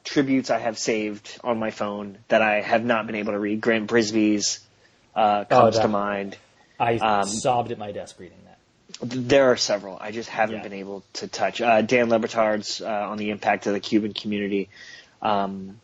tributes 0.05 0.51
I 0.51 0.59
have 0.59 0.79
saved 0.79 1.39
on 1.43 1.59
my 1.59 1.71
phone 1.71 2.19
that 2.29 2.43
I 2.43 2.61
have 2.61 2.85
not 2.85 3.07
been 3.07 3.17
able 3.17 3.33
to 3.33 3.39
read. 3.39 3.61
Grant 3.61 3.89
Brisbee's 3.89 4.61
uh, 5.15 5.45
comes 5.45 5.77
Oh, 5.79 5.83
to 5.83 5.89
mind. 5.89 6.37
I 6.79 6.97
Um, 6.97 7.29
sobbed 7.29 7.71
at 7.73 7.79
my 7.79 7.93
desk 7.93 8.19
reading 8.19 8.39
that. 8.47 8.59
There 9.01 9.51
are 9.53 9.57
several. 9.57 9.97
I 10.01 10.11
just 10.11 10.29
haven't 10.29 10.57
Yeah. 10.57 10.63
been 10.63 10.73
able 10.73 11.03
to 11.15 11.29
touch. 11.29 11.61
Uh, 11.61 11.83
Dan 11.83 12.09
Le 12.11 12.19
Batard's 12.19 12.81
uh, 12.81 12.89
on 12.89 13.19
the 13.19 13.31
impact 13.31 13.67
of 13.67 13.73
the 13.73 13.81
Cuban 13.81 14.13
community, 14.13 14.69
um, 15.23 15.81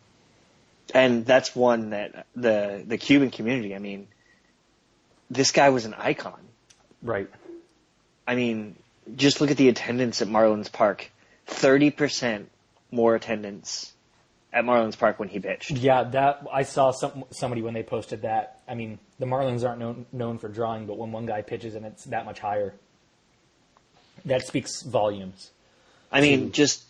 and 0.93 1.25
that's 1.25 1.55
one 1.55 1.91
that 1.91 2.25
the 2.35 2.83
the 2.85 2.97
Cuban 2.97 3.29
community. 3.31 3.75
I 3.75 3.79
mean, 3.79 4.07
this 5.29 5.51
guy 5.51 5.69
was 5.69 5.85
an 5.85 5.93
icon. 5.93 6.39
Right. 7.01 7.29
I 8.27 8.35
mean, 8.35 8.75
just 9.15 9.41
look 9.41 9.51
at 9.51 9.57
the 9.57 9.69
attendance 9.69 10.21
at 10.21 10.27
Marlins 10.27 10.71
Park. 10.71 11.09
Thirty 11.47 11.89
percent 11.91 12.49
more 12.91 13.15
attendance 13.15 13.93
at 14.53 14.65
Marlins 14.65 14.97
Park 14.97 15.19
when 15.19 15.29
he 15.29 15.39
pitched. 15.39 15.71
Yeah, 15.71 16.03
that 16.03 16.45
I 16.51 16.63
saw 16.63 16.91
some 16.91 17.25
somebody 17.31 17.61
when 17.61 17.73
they 17.73 17.83
posted 17.83 18.23
that. 18.23 18.59
I 18.67 18.75
mean, 18.75 18.99
the 19.19 19.25
Marlins 19.25 19.67
aren't 19.67 19.79
known 19.79 20.05
known 20.11 20.37
for 20.37 20.49
drawing, 20.49 20.85
but 20.85 20.97
when 20.97 21.11
one 21.11 21.25
guy 21.25 21.41
pitches 21.41 21.75
and 21.75 21.85
it's 21.85 22.05
that 22.05 22.25
much 22.25 22.39
higher, 22.39 22.73
that 24.25 24.45
speaks 24.45 24.81
volumes. 24.81 25.51
I 26.11 26.21
mean, 26.21 26.51
just 26.51 26.83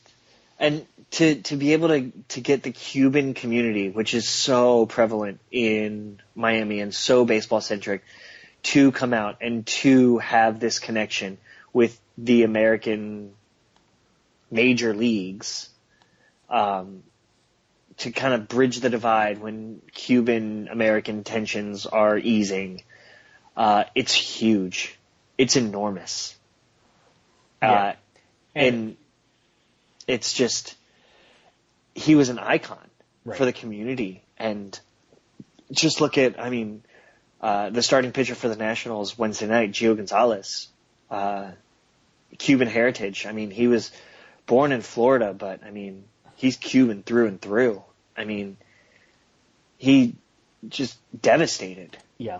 and 0.59 0.85
to 1.11 1.35
to 1.43 1.55
be 1.55 1.73
able 1.73 1.89
to 1.89 2.11
to 2.29 2.41
get 2.41 2.63
the 2.63 2.71
Cuban 2.71 3.33
community, 3.33 3.89
which 3.89 4.13
is 4.13 4.27
so 4.27 4.85
prevalent 4.85 5.39
in 5.51 6.19
Miami 6.35 6.79
and 6.79 6.93
so 6.93 7.25
baseball 7.25 7.61
centric, 7.61 8.03
to 8.63 8.91
come 8.91 9.13
out 9.13 9.37
and 9.41 9.65
to 9.67 10.17
have 10.19 10.59
this 10.59 10.79
connection 10.79 11.37
with 11.73 11.99
the 12.17 12.43
American 12.43 13.33
major 14.49 14.93
leagues, 14.93 15.69
um, 16.49 17.03
to 17.97 18.11
kind 18.11 18.33
of 18.33 18.47
bridge 18.47 18.79
the 18.79 18.89
divide 18.89 19.39
when 19.39 19.81
Cuban 19.93 20.67
American 20.71 21.23
tensions 21.23 21.85
are 21.85 22.17
easing. 22.17 22.83
Uh, 23.55 23.83
it's 23.95 24.13
huge. 24.13 24.97
It's 25.37 25.55
enormous. 25.55 26.35
Uh, 27.61 27.67
Yeah. 27.67 27.95
and 28.55 28.97
it's 30.07 30.33
just 30.33 30.75
he 31.95 32.15
was 32.15 32.29
an 32.29 32.39
icon 32.39 32.77
Right. 33.23 33.37
for 33.37 33.45
the 33.45 33.53
community 33.53 34.23
and 34.39 34.77
just 35.71 36.01
look 36.01 36.17
at 36.17 36.39
i 36.39 36.49
mean 36.49 36.81
uh, 37.39 37.69
the 37.69 37.83
starting 37.83 38.11
pitcher 38.11 38.33
for 38.33 38.49
the 38.49 38.55
nationals 38.55 39.15
wednesday 39.15 39.45
night 39.45 39.71
gio 39.71 39.95
gonzalez 39.95 40.67
uh, 41.11 41.51
cuban 42.39 42.67
heritage 42.67 43.27
i 43.27 43.31
mean 43.31 43.51
he 43.51 43.67
was 43.67 43.91
born 44.47 44.71
in 44.71 44.81
florida 44.81 45.33
but 45.37 45.63
i 45.63 45.69
mean 45.69 46.03
he's 46.41 46.57
cuban 46.57 47.03
through 47.03 47.27
and 47.27 47.41
through 47.41 47.81
i 48.17 48.23
mean 48.25 48.57
he 49.77 50.15
just 50.67 50.97
devastated 51.19 51.97
Yeah. 52.17 52.39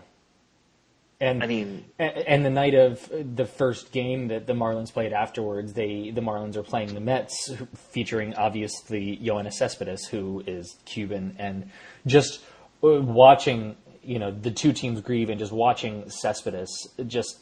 And 1.20 1.43
i 1.43 1.48
mean 1.48 1.86
And 2.00 2.43
the 2.43 2.50
night 2.50 2.74
of 2.74 3.12
the 3.12 3.46
first 3.46 3.91
game 3.91 4.27
that 4.29 4.48
the 4.48 4.53
Marlins 4.53 4.91
played 4.91 5.13
afterwards, 5.13 5.74
they 5.74 6.12
the 6.12 6.22
Marlins 6.22 6.55
are 6.55 6.63
playing 6.63 6.93
the 6.96 7.00
Mets, 7.00 7.51
featuring 7.91 8.34
obviously 8.36 9.17
Yoenis 9.17 9.53
Cespedes, 9.53 10.08
who 10.08 10.43
is 10.48 10.77
Cuban, 10.86 11.36
and 11.38 11.70
just 12.08 12.39
uh, 12.84 13.01
watching 13.01 13.75
you 14.03 14.17
know 14.17 14.31
the 14.31 14.51
two 14.51 14.74
teams 14.74 15.00
grieve 15.01 15.29
and 15.29 15.38
just 15.39 15.51
watching 15.51 16.10
Cespedes, 16.10 16.72
just 17.05 17.38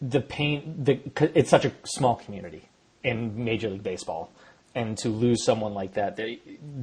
the 0.00 0.20
pain. 0.20 0.74
The 0.84 1.00
it's 1.34 1.50
such 1.50 1.64
a 1.64 1.72
small 1.84 2.16
community 2.16 2.68
in 3.02 3.44
Major 3.44 3.70
League 3.70 3.82
Baseball, 3.82 4.30
and 4.74 4.98
to 4.98 5.08
lose 5.08 5.44
someone 5.44 5.74
like 5.74 5.94
that, 5.94 6.16
there, 6.16 6.36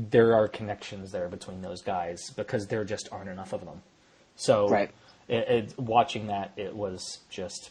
there 0.09 0.35
are 0.35 0.47
connections 0.47 1.11
there 1.11 1.27
between 1.27 1.61
those 1.61 1.81
guys 1.81 2.29
because 2.35 2.67
there 2.67 2.83
just 2.83 3.09
aren't 3.11 3.29
enough 3.29 3.53
of 3.53 3.65
them. 3.65 3.81
So 4.35 4.67
Right. 4.69 4.91
it, 5.27 5.49
it, 5.49 5.79
watching 5.79 6.27
that, 6.27 6.51
it 6.55 6.75
was 6.75 7.19
just 7.29 7.69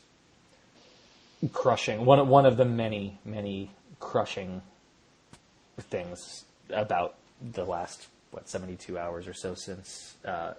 crushing. 1.53 2.05
One 2.05 2.29
one 2.29 2.45
of 2.45 2.57
the 2.57 2.67
many 2.67 3.19
many 3.25 3.71
crushing 3.99 4.63
things 5.79 6.45
about 6.69 7.15
the 7.41 7.65
last 7.65 8.09
what 8.31 8.49
seventy 8.49 8.77
two 8.77 8.99
hours 8.99 9.27
or 9.27 9.33
so 9.33 9.55
since 9.55 10.17
uh, 10.25 10.53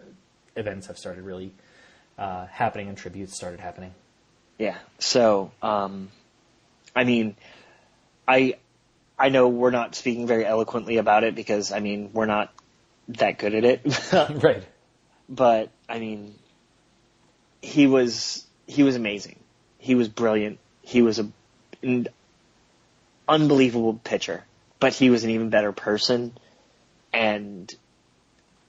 events 0.56 0.88
have 0.88 0.98
started 0.98 1.24
really 1.24 1.53
uh, 2.18 2.48
happening 2.48 2.88
and 2.89 2.98
tributes 2.98 3.36
started 3.36 3.60
happening. 3.60 3.94
Yeah. 4.58 4.77
So, 5.00 5.51
um, 5.62 6.10
I 6.96 7.03
mean, 7.03 7.36
I 8.27 8.56
I 9.21 9.29
know 9.29 9.47
we're 9.47 9.69
not 9.69 9.93
speaking 9.93 10.25
very 10.25 10.43
eloquently 10.47 10.97
about 10.97 11.23
it 11.23 11.35
because 11.35 11.71
I 11.71 11.79
mean 11.79 12.09
we're 12.11 12.25
not 12.25 12.51
that 13.09 13.37
good 13.37 13.53
at 13.53 13.63
it, 13.63 13.81
right. 14.43 14.63
but 15.29 15.69
I 15.87 15.99
mean, 15.99 16.33
he 17.61 17.85
was 17.85 18.43
he 18.65 18.81
was 18.81 18.95
amazing. 18.95 19.37
He 19.77 19.93
was 19.93 20.07
brilliant. 20.07 20.57
He 20.81 21.03
was 21.03 21.19
a 21.19 21.27
an 21.83 22.07
unbelievable 23.29 23.93
pitcher, 24.03 24.43
but 24.79 24.93
he 24.93 25.11
was 25.11 25.23
an 25.23 25.29
even 25.29 25.51
better 25.51 25.71
person, 25.71 26.33
and 27.13 27.71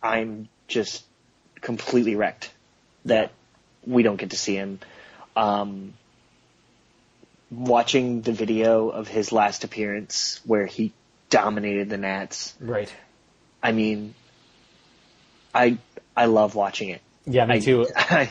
I'm 0.03 0.51
just 0.69 1.03
completely 1.63 2.15
wrecked 2.15 2.53
that 3.07 3.33
we 3.87 4.03
don't 4.03 4.17
get 4.17 4.31
to 4.31 4.37
see 4.37 4.57
him. 4.57 4.81
Um, 5.35 5.95
watching 7.53 8.23
the 8.23 8.33
video 8.33 8.89
of 8.89 9.09
his 9.09 9.31
last 9.31 9.63
appearance 9.63 10.41
where 10.45 10.67
he 10.67 10.93
dominated 11.31 11.89
the 11.91 11.99
Nats, 11.99 12.55
Right. 12.61 12.93
I 13.63 13.73
mean, 13.73 14.15
I 15.55 15.79
I 16.17 16.25
love 16.27 16.55
watching 16.55 16.89
it. 16.89 17.01
Yeah, 17.27 17.45
me 17.47 17.57
I, 17.57 17.59
too. 17.61 17.87
I, 17.97 18.31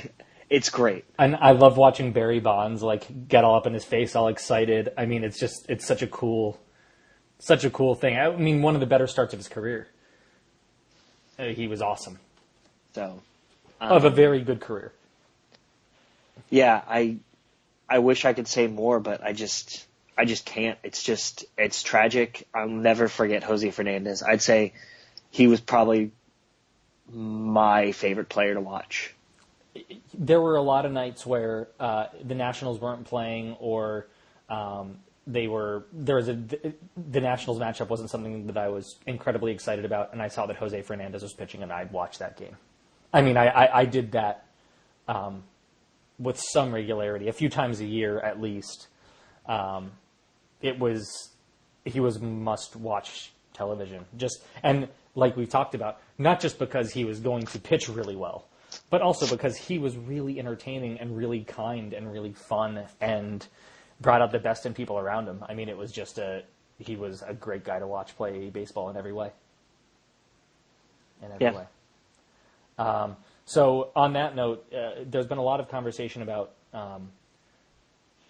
it's 0.49 0.69
great. 0.69 1.05
And 1.17 1.35
I 1.35 1.51
love 1.51 1.77
watching 1.77 2.11
Barry 2.11 2.39
Bonds 2.39 2.81
like 2.83 3.27
get 3.27 3.43
all 3.43 3.55
up 3.55 3.65
in 3.65 3.73
his 3.73 3.85
face, 3.85 4.15
all 4.15 4.27
excited. 4.27 4.89
I 4.97 5.05
mean, 5.05 5.23
it's 5.23 5.39
just 5.39 5.69
it's 5.69 5.85
such 5.85 6.01
a 6.01 6.07
cool, 6.07 6.59
such 7.39 7.63
a 7.63 7.69
cool 7.69 7.95
thing. 7.95 8.17
I 8.17 8.35
mean, 8.35 8.61
one 8.61 8.73
of 8.75 8.81
the 8.81 8.87
better 8.87 9.07
starts 9.07 9.33
of 9.33 9.39
his 9.39 9.47
career. 9.47 9.87
Uh, 11.39 11.45
he 11.45 11.67
was 11.67 11.81
awesome. 11.81 12.19
So 12.93 13.21
of 13.79 14.03
a 14.03 14.09
very 14.09 14.41
good 14.41 14.59
career. 14.59 14.91
yeah, 16.49 16.81
I 16.87 17.17
I 17.91 17.99
wish 17.99 18.23
I 18.23 18.31
could 18.31 18.47
say 18.47 18.67
more, 18.67 19.01
but 19.01 19.21
I 19.21 19.33
just 19.33 19.85
I 20.17 20.23
just 20.23 20.45
can't. 20.45 20.79
It's 20.81 21.03
just 21.03 21.43
it's 21.57 21.83
tragic. 21.83 22.47
I'll 22.53 22.69
never 22.69 23.09
forget 23.09 23.43
Jose 23.43 23.69
Fernandez. 23.71 24.23
I'd 24.23 24.41
say 24.41 24.73
he 25.29 25.47
was 25.47 25.59
probably 25.59 26.11
my 27.11 27.91
favorite 27.91 28.29
player 28.29 28.53
to 28.53 28.61
watch. 28.61 29.13
There 30.13 30.39
were 30.39 30.55
a 30.55 30.61
lot 30.61 30.85
of 30.85 30.93
nights 30.93 31.25
where 31.25 31.67
uh, 31.81 32.07
the 32.23 32.35
Nationals 32.35 32.79
weren't 32.79 33.05
playing, 33.05 33.57
or 33.59 34.07
um, 34.49 34.99
they 35.27 35.47
were. 35.47 35.83
There 35.91 36.15
was 36.15 36.29
a 36.29 36.33
the 36.35 37.21
Nationals 37.21 37.59
matchup 37.59 37.89
wasn't 37.89 38.09
something 38.09 38.47
that 38.47 38.57
I 38.57 38.69
was 38.69 38.95
incredibly 39.05 39.51
excited 39.51 39.83
about, 39.83 40.13
and 40.13 40.21
I 40.21 40.29
saw 40.29 40.45
that 40.45 40.55
Jose 40.55 40.81
Fernandez 40.83 41.23
was 41.23 41.33
pitching, 41.33 41.61
and 41.61 41.73
I'd 41.73 41.91
watch 41.91 42.19
that 42.19 42.37
game. 42.37 42.55
I 43.13 43.21
mean, 43.21 43.35
I, 43.35 43.47
I, 43.47 43.79
I 43.81 43.85
did 43.85 44.13
that 44.13 44.45
um, 45.09 45.43
with 46.21 46.39
some 46.39 46.73
regularity, 46.73 47.27
a 47.27 47.33
few 47.33 47.49
times 47.49 47.79
a 47.79 47.85
year 47.85 48.19
at 48.19 48.39
least. 48.41 48.87
Um, 49.47 49.91
it 50.61 50.77
was 50.79 51.29
he 51.85 51.99
was 51.99 52.19
must 52.21 52.75
watch 52.75 53.31
television. 53.53 54.05
Just 54.17 54.43
and 54.63 54.87
like 55.15 55.35
we've 55.35 55.49
talked 55.49 55.75
about, 55.75 55.99
not 56.17 56.39
just 56.39 56.59
because 56.59 56.91
he 56.91 57.03
was 57.03 57.19
going 57.19 57.45
to 57.47 57.59
pitch 57.59 57.89
really 57.89 58.15
well, 58.15 58.45
but 58.89 59.01
also 59.01 59.27
because 59.27 59.57
he 59.57 59.79
was 59.79 59.97
really 59.97 60.39
entertaining 60.39 60.99
and 60.99 61.17
really 61.17 61.41
kind 61.43 61.93
and 61.93 62.11
really 62.11 62.33
fun 62.33 62.85
and 63.01 63.47
brought 63.99 64.21
out 64.21 64.31
the 64.31 64.39
best 64.39 64.65
in 64.65 64.73
people 64.73 64.97
around 64.97 65.27
him. 65.27 65.43
I 65.49 65.53
mean, 65.53 65.69
it 65.69 65.77
was 65.77 65.91
just 65.91 66.17
a 66.17 66.43
he 66.77 66.95
was 66.95 67.23
a 67.27 67.33
great 67.33 67.63
guy 67.63 67.79
to 67.79 67.87
watch 67.87 68.15
play 68.15 68.49
baseball 68.49 68.89
in 68.89 68.97
every 68.97 69.13
way. 69.13 69.31
In 71.23 71.31
every 71.31 71.47
Yeah. 71.47 71.53
way. 71.57 71.65
Um, 72.79 73.15
so 73.45 73.91
on 73.95 74.13
that 74.13 74.35
note, 74.35 74.65
uh, 74.73 75.03
there's 75.05 75.27
been 75.27 75.37
a 75.37 75.43
lot 75.43 75.59
of 75.59 75.69
conversation 75.69 76.21
about 76.21 76.53
um, 76.73 77.09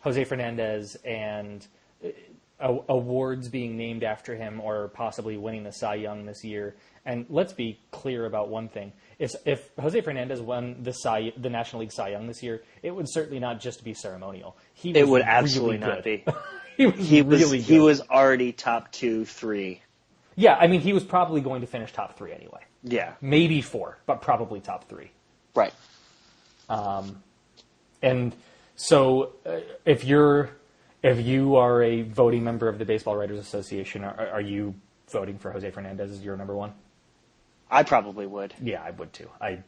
Jose 0.01 0.24
Fernandez 0.24 0.96
and 1.06 1.65
uh, 2.03 2.77
awards 2.89 3.50
being 3.50 3.77
named 3.77 4.03
after 4.03 4.36
him 4.36 4.60
or 4.62 4.89
possibly 4.89 5.38
winning 5.38 5.63
the 5.63 5.72
Cy 5.72 5.96
Young 5.96 6.25
this 6.25 6.44
year. 6.44 6.75
And 7.06 7.25
let's 7.30 7.53
be 7.53 7.80
clear 7.91 8.25
about 8.25 8.50
one 8.50 8.70
thing: 8.70 8.94
if, 9.18 9.32
if 9.46 9.70
Jose 9.80 10.00
Fernandez 10.01 10.41
won 10.41 10.84
the 10.84 10.91
Cy, 10.91 11.34
the 11.38 11.50
National 11.50 11.82
League 11.82 11.91
Cy 11.91 12.10
Young 12.10 12.27
this 12.27 12.44
year, 12.44 12.62
it 12.84 12.91
would 12.91 13.08
certainly 13.10 13.39
not 13.39 13.60
just 13.60 13.84
be 13.84 13.94
ceremonial. 13.94 14.56
He 14.74 14.91
It 14.91 15.08
would 15.08 15.22
really 15.22 15.32
absolutely 15.32 15.77
not 15.80 16.03
be. 16.03 16.24
he 16.77 16.86
was 16.86 17.08
He 17.08 17.22
was 17.22 17.41
really 17.41 17.62
he 17.62 17.80
was 17.80 18.01
already 18.01 18.51
top 18.51 18.91
two, 18.91 19.25
three. 19.25 19.82
Yeah, 20.36 20.56
I 20.56 20.68
mean, 20.68 20.82
he 20.82 20.94
was 20.94 21.03
probably 21.03 21.41
going 21.41 21.62
to 21.62 21.68
finish 21.68 21.91
top 21.91 22.18
three 22.18 22.32
anyway. 22.32 22.62
Yeah. 22.84 23.14
Maybe 23.22 23.62
four, 23.62 23.98
but 24.06 24.22
probably 24.22 24.60
top 24.60 24.88
three. 24.90 25.12
Right. 25.56 25.74
Um, 26.70 27.22
And 28.02 28.34
so, 28.76 29.34
uh, 29.46 29.60
if 29.86 30.04
you're, 30.04 30.50
if 31.04 31.20
you 31.24 31.56
are 31.58 31.84
a 31.84 32.02
voting 32.02 32.44
member 32.44 32.68
of 32.68 32.80
the 32.80 32.86
Baseball 32.86 33.16
Writers 33.16 33.40
Association, 33.40 34.04
are, 34.04 34.30
are 34.30 34.42
you 34.42 34.74
voting 35.10 35.38
for 35.38 35.52
Jose 35.52 35.70
Fernandez 35.72 36.10
as 36.12 36.24
your 36.24 36.36
number 36.38 36.56
one? 36.56 36.74
I 37.70 37.84
probably 37.84 38.26
would. 38.26 38.54
Yeah, 38.62 38.82
I 38.82 38.92
would 38.92 39.14
too. 39.14 39.30
I, 39.40 39.60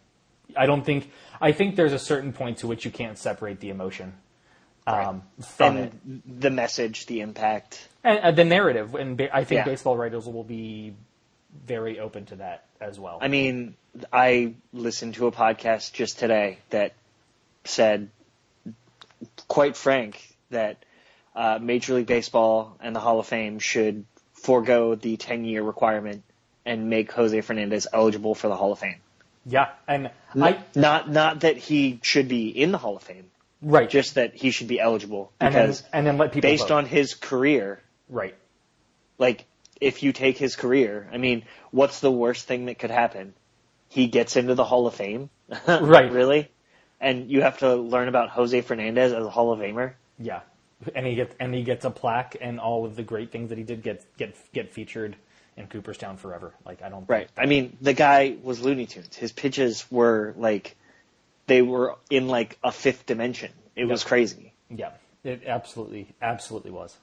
I 0.58 0.65
don't 0.65 0.84
think. 0.84 1.12
I 1.39 1.51
think 1.51 1.75
there's 1.75 1.93
a 1.93 2.00
certain 2.00 2.34
point 2.34 2.58
to 2.60 2.67
which 2.67 2.86
you 2.86 2.91
can't 2.91 3.17
separate 3.17 3.60
the 3.60 3.70
emotion 3.70 4.13
um, 4.88 5.22
from 5.55 5.77
it, 5.77 5.93
And 6.05 6.22
the 6.25 6.50
message, 6.50 7.05
the 7.05 7.22
impact. 7.22 7.88
and 8.03 8.20
uh, 8.20 8.32
the 8.32 8.43
narrative. 8.43 8.96
And 8.96 9.15
ba- 9.15 9.34
I 9.36 9.43
think 9.43 9.60
Yeah. 9.60 9.65
baseball 9.65 9.96
writers 9.96 10.25
will 10.25 10.43
be 10.43 10.96
very 11.65 12.00
open 12.00 12.25
to 12.27 12.38
that 12.38 12.65
as 12.82 12.99
well. 12.99 13.19
I 13.21 13.27
mean, 13.27 13.75
I 14.12 14.56
listened 14.71 15.15
to 15.15 15.27
a 15.27 15.32
podcast 15.32 15.93
just 15.93 16.19
today 16.19 16.60
that 16.69 16.93
said, 17.65 18.10
quite 19.47 19.77
frank, 19.77 20.36
that 20.49 20.84
uh, 21.36 21.60
Major 21.62 21.95
League 21.95 22.08
Baseball 22.08 22.77
and 22.82 22.95
the 22.95 22.99
Hall 22.99 23.19
of 23.19 23.27
Fame 23.27 23.60
should 23.60 24.06
forego 24.34 24.95
the 24.95 25.17
10 25.17 25.45
year 25.45 25.63
requirement 25.63 26.23
and 26.65 26.89
make 26.89 27.12
Jose 27.12 27.39
Fernandez 27.41 27.88
eligible 27.91 28.36
for 28.36 28.47
the 28.47 28.56
Hall 28.56 28.71
of 28.71 28.80
Fame. 28.80 29.01
yeah, 29.45 29.69
and 29.88 30.12
I 30.39 30.60
Not 30.75 31.10
not 31.10 31.41
that 31.41 31.58
he 31.58 31.99
should 32.01 32.27
be 32.27 32.47
in 32.49 32.71
the 32.71 32.77
Hall 32.77 32.95
of 32.95 33.04
Fame, 33.04 33.30
right 33.62 33.89
just 33.89 34.15
that 34.15 34.36
he 34.36 34.51
should 34.51 34.67
be 34.67 34.80
eligible 34.80 35.32
and 35.39 35.54
then, 35.54 35.67
because 35.67 35.84
and 35.91 36.08
then 36.08 36.17
let 36.17 36.32
people 36.32 36.49
based 36.49 36.69
vote. 36.69 36.75
on 36.75 36.86
his 36.86 37.15
career, 37.15 37.82
right. 38.10 38.36
like 39.17 39.45
if 39.84 40.04
you 40.04 40.13
take 40.13 40.38
his 40.38 40.56
career, 40.56 41.08
I 41.12 41.17
mean, 41.17 41.43
what's 41.72 42.00
the 42.00 42.12
worst 42.12 42.48
thing 42.48 42.65
that 42.65 42.80
could 42.80 42.91
happen? 42.91 43.34
He 43.89 44.08
gets 44.08 44.36
into 44.36 44.56
the 44.56 44.63
Hall 44.63 44.88
of 44.88 44.96
Fame, 44.96 45.30
Right. 45.67 46.12
Really, 46.12 46.50
and 47.00 47.30
you 47.30 47.41
have 47.41 47.60
to 47.60 47.76
learn 47.76 48.08
about 48.08 48.30
Jose 48.30 48.60
Fernandez 48.62 49.13
as 49.13 49.26
a 49.26 49.30
Hall 49.30 49.52
of 49.52 49.60
Famer. 49.60 49.93
Yeah, 50.17 50.41
and 50.96 51.06
he 51.06 51.15
gets 51.15 51.36
and 51.39 51.54
he 51.54 51.63
gets 51.63 51.86
a 51.86 51.91
plaque, 51.91 52.38
and 52.41 52.60
all 52.60 52.86
of 52.86 52.96
the 52.96 53.04
great 53.04 53.32
things 53.32 53.50
that 53.50 53.58
he 53.58 53.63
did 53.63 53.84
get 53.84 54.06
get 54.17 54.36
get 54.54 54.72
featured 54.72 55.15
in 55.58 55.67
Cooperstown 55.67 56.17
forever. 56.17 56.54
Like 56.65 56.82
I 56.82 56.89
don't 56.89 57.08
Right. 57.08 57.30
I 57.38 57.46
mean, 57.46 57.78
the 57.82 57.93
guy 57.93 58.36
was 58.41 58.62
Looney 58.62 58.86
Tunes. 58.86 59.15
His 59.15 59.32
pitches 59.32 59.86
were 59.91 60.34
like 60.38 60.76
they 61.48 61.62
were 61.62 61.98
in 62.10 62.28
like 62.28 62.58
a 62.63 62.72
fifth 62.72 63.06
dimension. 63.06 63.52
It 63.76 63.86
was 63.86 64.04
crazy. 64.04 64.54
Yeah, 64.69 64.91
it 65.24 65.43
absolutely 65.46 66.08
absolutely 66.22 66.72
was. 66.72 66.96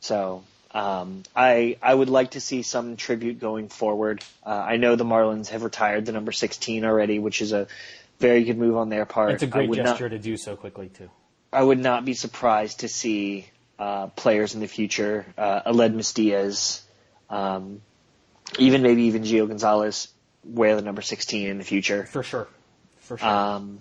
So 0.00 0.44
um, 0.72 1.22
I 1.34 1.76
I 1.82 1.94
would 1.94 2.08
like 2.08 2.32
to 2.32 2.40
see 2.40 2.62
some 2.62 2.96
tribute 2.96 3.40
going 3.40 3.68
forward. 3.68 4.22
Uh, 4.44 4.50
I 4.50 4.76
know 4.76 4.96
the 4.96 5.04
Marlins 5.04 5.48
have 5.48 5.62
retired 5.62 6.06
the 6.06 6.12
number 6.12 6.32
16 6.32 6.84
already, 6.84 7.18
which 7.18 7.42
is 7.42 7.52
a 7.52 7.66
very 8.18 8.44
good 8.44 8.58
move 8.58 8.76
on 8.76 8.88
their 8.88 9.06
part. 9.06 9.32
It's 9.32 9.42
a 9.42 9.46
great 9.46 9.68
would 9.68 9.78
not- 9.78 9.86
gesture 9.86 10.08
to 10.08 10.18
do 10.18 10.36
so 10.36 10.56
quickly 10.56 10.88
too. 10.88 11.10
I 11.52 11.62
would 11.62 11.80
not 11.80 12.04
be 12.04 12.14
surprised 12.14 12.80
to 12.80 12.88
see 12.88 13.48
uh, 13.78 14.06
players 14.08 14.54
in 14.54 14.60
the 14.60 14.68
future, 14.68 15.26
uh, 15.36 15.72
Aledmys 15.72 16.14
Diaz, 16.14 16.82
um, 17.28 17.80
even 18.58 18.82
maybe 18.82 19.04
even 19.04 19.22
Gio 19.22 19.48
Gonzalez 19.48 20.08
wear 20.44 20.76
the 20.76 20.82
number 20.82 21.02
16 21.02 21.48
in 21.48 21.58
the 21.58 21.64
future 21.64 22.06
For 22.06 22.22
sure, 22.22 22.46
for 23.00 23.18
sure. 23.18 23.28
um, 23.28 23.80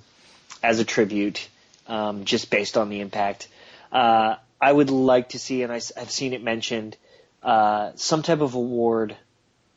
as 0.64 0.80
a 0.80 0.86
tribute, 0.86 1.48
um, 1.88 2.26
just 2.26 2.50
based 2.50 2.78
on 2.78 2.90
the 2.90 3.02
impact. 3.02 3.48
Uh, 3.92 4.36
I 4.62 4.72
would 4.72 4.90
like 4.90 5.30
to 5.30 5.40
see, 5.40 5.64
and 5.64 5.72
I, 5.72 5.82
have 5.96 6.12
seen 6.12 6.34
it 6.34 6.44
mentioned, 6.44 6.98
uh, 7.42 7.92
some 7.96 8.24
type 8.24 8.42
of 8.42 8.54
award 8.56 9.16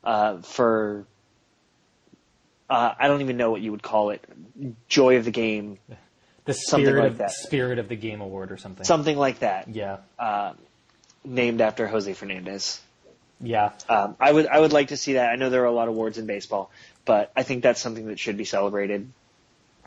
uh, 0.02 0.38
for. 0.38 1.06
Uh, 2.68 2.94
I 2.98 3.08
don't 3.08 3.20
even 3.20 3.36
know 3.36 3.50
what 3.50 3.60
you 3.60 3.70
would 3.70 3.82
call 3.82 4.10
it. 4.10 4.24
Joy 4.88 5.16
of 5.16 5.24
the 5.24 5.30
game, 5.30 5.78
the 6.46 6.54
something 6.54 6.86
spirit 6.86 7.02
like 7.02 7.10
of 7.12 7.18
that. 7.18 7.30
spirit 7.32 7.78
of 7.78 7.88
the 7.88 7.96
game 7.96 8.20
award 8.20 8.50
or 8.50 8.56
something. 8.56 8.84
something 8.84 9.16
like 9.16 9.40
that. 9.40 9.68
yeah, 9.68 9.98
named 11.24 11.60
after 11.60 11.86
Jose 11.86 12.12
Fernandez. 12.14 12.80
yeah. 13.40 13.72
Um, 13.88 14.16
I 14.18 14.32
would 14.32 14.46
I 14.46 14.58
would 14.60 14.72
like 14.72 14.88
to 14.88 14.96
see 14.96 15.14
that. 15.14 15.30
I 15.30 15.36
know 15.36 15.50
there 15.50 15.62
are 15.62 15.66
a 15.66 15.72
lot 15.72 15.88
of 15.88 15.94
awards 15.94 16.18
in 16.18 16.26
baseball, 16.26 16.70
but 17.04 17.30
I 17.36 17.42
think 17.42 17.62
that's 17.62 17.80
something 17.80 18.06
that 18.06 18.18
should 18.18 18.36
be 18.36 18.44
celebrated. 18.44 19.10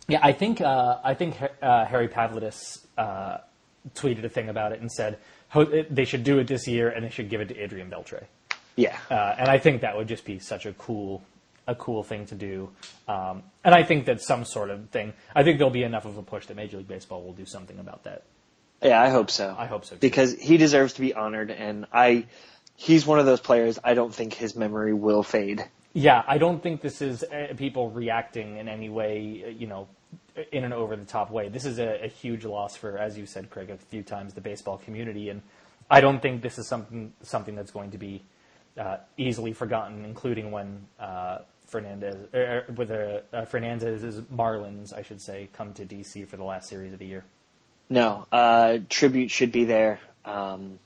Yeah, 0.07 0.19
I 0.21 0.33
think 0.33 0.61
uh, 0.61 0.97
I 1.03 1.13
think 1.15 1.35
uh, 1.61 1.85
Harry 1.85 2.07
Pavlidis 2.07 2.79
uh, 2.97 3.37
tweeted 3.93 4.23
a 4.23 4.29
thing 4.29 4.49
about 4.49 4.71
it 4.71 4.81
and 4.81 4.91
said 4.91 5.19
they 5.89 6.05
should 6.05 6.23
do 6.23 6.39
it 6.39 6.47
this 6.47 6.67
year 6.67 6.89
and 6.89 7.05
they 7.05 7.09
should 7.09 7.29
give 7.29 7.41
it 7.41 7.49
to 7.49 7.57
Adrian 7.57 7.89
Beltre. 7.89 8.23
Yeah, 8.75 8.97
Uh, 9.09 9.35
and 9.37 9.47
I 9.47 9.57
think 9.57 9.81
that 9.81 9.95
would 9.95 10.07
just 10.07 10.25
be 10.25 10.39
such 10.39 10.65
a 10.65 10.73
cool, 10.73 11.23
a 11.65 11.75
cool 11.75 12.03
thing 12.03 12.25
to 12.25 12.35
do. 12.35 12.69
Um, 13.07 13.43
and 13.63 13.73
I 13.73 13.83
think 13.83 14.05
that 14.05 14.21
some 14.21 14.43
sort 14.43 14.69
of 14.69 14.89
thing. 14.89 15.13
I 15.33 15.43
think 15.43 15.59
there'll 15.59 15.71
be 15.71 15.83
enough 15.83 16.05
of 16.05 16.17
a 16.17 16.23
push 16.23 16.47
that 16.47 16.57
Major 16.57 16.77
League 16.77 16.87
Baseball 16.87 17.23
will 17.23 17.33
do 17.33 17.45
something 17.45 17.79
about 17.79 18.03
that. 18.03 18.23
yeah, 18.81 19.01
I 19.01 19.09
hope 19.09 19.31
so. 19.31 19.55
I 19.57 19.65
hope 19.65 19.85
so, 19.85 19.95
too. 19.95 19.99
because 19.99 20.33
he 20.33 20.57
deserves 20.57 20.93
to 20.93 21.01
be 21.01 21.13
honored, 21.13 21.51
and 21.51 21.85
I 21.93 22.25
he's 22.75 23.05
one 23.05 23.19
of 23.19 23.25
those 23.25 23.39
players. 23.39 23.79
I 23.83 23.93
don't 23.93 24.13
think 24.13 24.33
his 24.33 24.55
memory 24.55 24.93
will 24.93 25.23
fade. 25.23 25.63
Yeah, 25.93 26.23
I 26.27 26.37
don't 26.37 26.61
think 26.61 26.81
this 26.81 27.01
is 27.01 27.23
uh, 27.23 27.53
people 27.55 27.89
reacting 27.89 28.57
in 28.57 28.67
any 28.67 28.89
way, 28.89 29.45
uh, 29.47 29.49
you 29.49 29.67
know, 29.67 29.87
in 30.51 30.63
an 30.63 30.73
over 30.73 30.95
the 30.95 31.05
top 31.05 31.31
way. 31.31 31.49
This 31.49 31.65
is 31.65 31.79
a, 31.79 32.03
a 32.03 32.07
huge 32.07 32.45
loss 32.45 32.75
for, 32.75 32.97
as 32.97 33.17
you 33.17 33.25
said, 33.25 33.49
Craig, 33.49 33.69
a 33.69 33.77
few 33.77 34.03
times, 34.03 34.33
the 34.33 34.41
baseball 34.41 34.77
community, 34.77 35.29
and 35.29 35.41
I 35.89 36.01
don't 36.01 36.21
think 36.21 36.41
this 36.41 36.57
is 36.57 36.67
something 36.67 37.13
something 37.21 37.55
that's 37.55 37.71
going 37.71 37.91
to 37.91 37.97
be 37.97 38.23
uh, 38.77 38.97
easily 39.17 39.53
forgotten, 39.53 40.03
including 40.03 40.51
when 40.51 40.85
uh, 40.99 41.39
Fernandez, 41.67 42.27
er, 42.33 42.65
with 42.75 42.91
uh, 42.91 43.19
uh, 43.33 43.45
Fernandez's 43.45 44.21
Marlins, 44.21 44.93
I 44.93 45.01
should 45.03 45.21
say, 45.21 45.49
come 45.53 45.73
to 45.73 45.85
DC 45.85 46.27
for 46.27 46.37
the 46.37 46.43
last 46.43 46.69
series 46.69 46.93
of 46.93 46.99
the 46.99 47.05
year. 47.05 47.23
No, 47.89 48.25
uh, 48.31 48.79
tribute 48.89 49.29
should 49.29 49.51
be 49.51 49.65
there. 49.65 49.99
Um, 50.25 50.79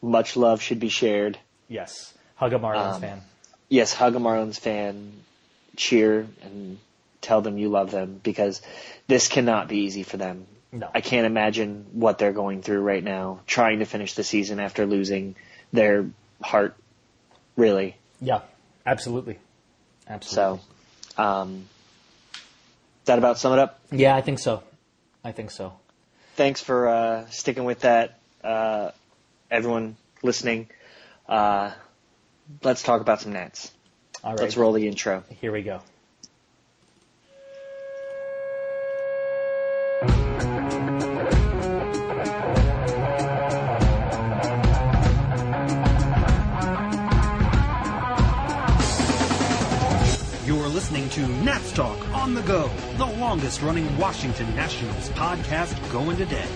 much 0.00 0.36
love 0.36 0.62
should 0.62 0.80
be 0.80 0.88
shared. 0.88 1.38
Yes, 1.68 2.14
hug 2.36 2.52
a 2.52 2.58
Marlins 2.58 2.94
Um, 2.94 3.00
fan. 3.00 3.20
Yes, 3.68 3.92
hug 3.92 4.16
a 4.16 4.18
Marlins 4.18 4.58
fan, 4.58 5.12
cheer 5.76 6.26
and 6.42 6.78
tell 7.24 7.40
them 7.40 7.58
you 7.58 7.68
love 7.68 7.90
them 7.90 8.20
because 8.22 8.62
this 9.08 9.28
cannot 9.28 9.68
be 9.68 9.78
easy 9.78 10.02
for 10.02 10.16
them. 10.16 10.46
No. 10.70 10.90
I 10.94 11.00
can't 11.00 11.26
imagine 11.26 11.86
what 11.92 12.18
they're 12.18 12.32
going 12.32 12.62
through 12.62 12.80
right 12.80 13.02
now, 13.02 13.40
trying 13.46 13.78
to 13.78 13.84
finish 13.84 14.14
the 14.14 14.24
season 14.24 14.60
after 14.60 14.86
losing 14.86 15.36
their 15.72 16.10
heart, 16.42 16.76
really. 17.56 17.96
Yeah, 18.20 18.40
absolutely. 18.84 19.38
Absolutely. 20.08 20.60
So, 21.16 21.22
um, 21.22 21.64
that 23.04 23.18
about 23.18 23.38
sum 23.38 23.52
it 23.52 23.58
up? 23.58 23.80
Yeah, 23.90 24.16
I 24.16 24.20
think 24.20 24.38
so. 24.38 24.62
I 25.22 25.32
think 25.32 25.50
so. 25.50 25.74
Thanks 26.36 26.60
for 26.60 26.88
uh, 26.88 27.30
sticking 27.30 27.64
with 27.64 27.80
that, 27.80 28.18
uh, 28.42 28.90
everyone 29.50 29.96
listening. 30.22 30.68
Uh, 31.28 31.70
let's 32.62 32.82
talk 32.82 33.00
about 33.00 33.20
some 33.20 33.32
Nats. 33.32 33.70
All 34.22 34.32
right. 34.32 34.40
Let's 34.40 34.56
roll 34.56 34.72
the 34.72 34.88
intro. 34.88 35.22
Here 35.40 35.52
we 35.52 35.62
go. 35.62 35.80
Talk 51.74 52.08
on 52.10 52.34
the 52.34 52.42
Go, 52.42 52.68
the 52.98 53.06
longest 53.06 53.60
running 53.60 53.98
Washington 53.98 54.54
Nationals 54.54 55.08
podcast 55.10 55.74
going 55.90 56.16
today. 56.16 56.46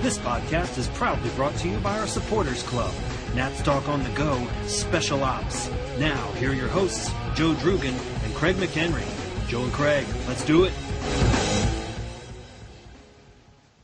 This 0.00 0.16
podcast 0.16 0.78
is 0.78 0.88
proudly 0.88 1.28
brought 1.36 1.54
to 1.56 1.68
you 1.68 1.76
by 1.80 1.98
our 1.98 2.06
supporters 2.06 2.62
club, 2.62 2.94
Nats 3.34 3.60
Talk 3.60 3.86
on 3.90 4.02
the 4.02 4.08
Go 4.10 4.42
Special 4.64 5.22
Ops. 5.24 5.70
Now, 5.98 6.32
here 6.38 6.52
are 6.52 6.54
your 6.54 6.68
hosts, 6.68 7.10
Joe 7.34 7.52
Drugan 7.52 7.92
and 8.24 8.34
Craig 8.34 8.56
McHenry. 8.56 9.04
Joe 9.46 9.62
and 9.62 9.72
Craig, 9.74 10.06
let's 10.26 10.42
do 10.46 10.64
it. 10.64 10.72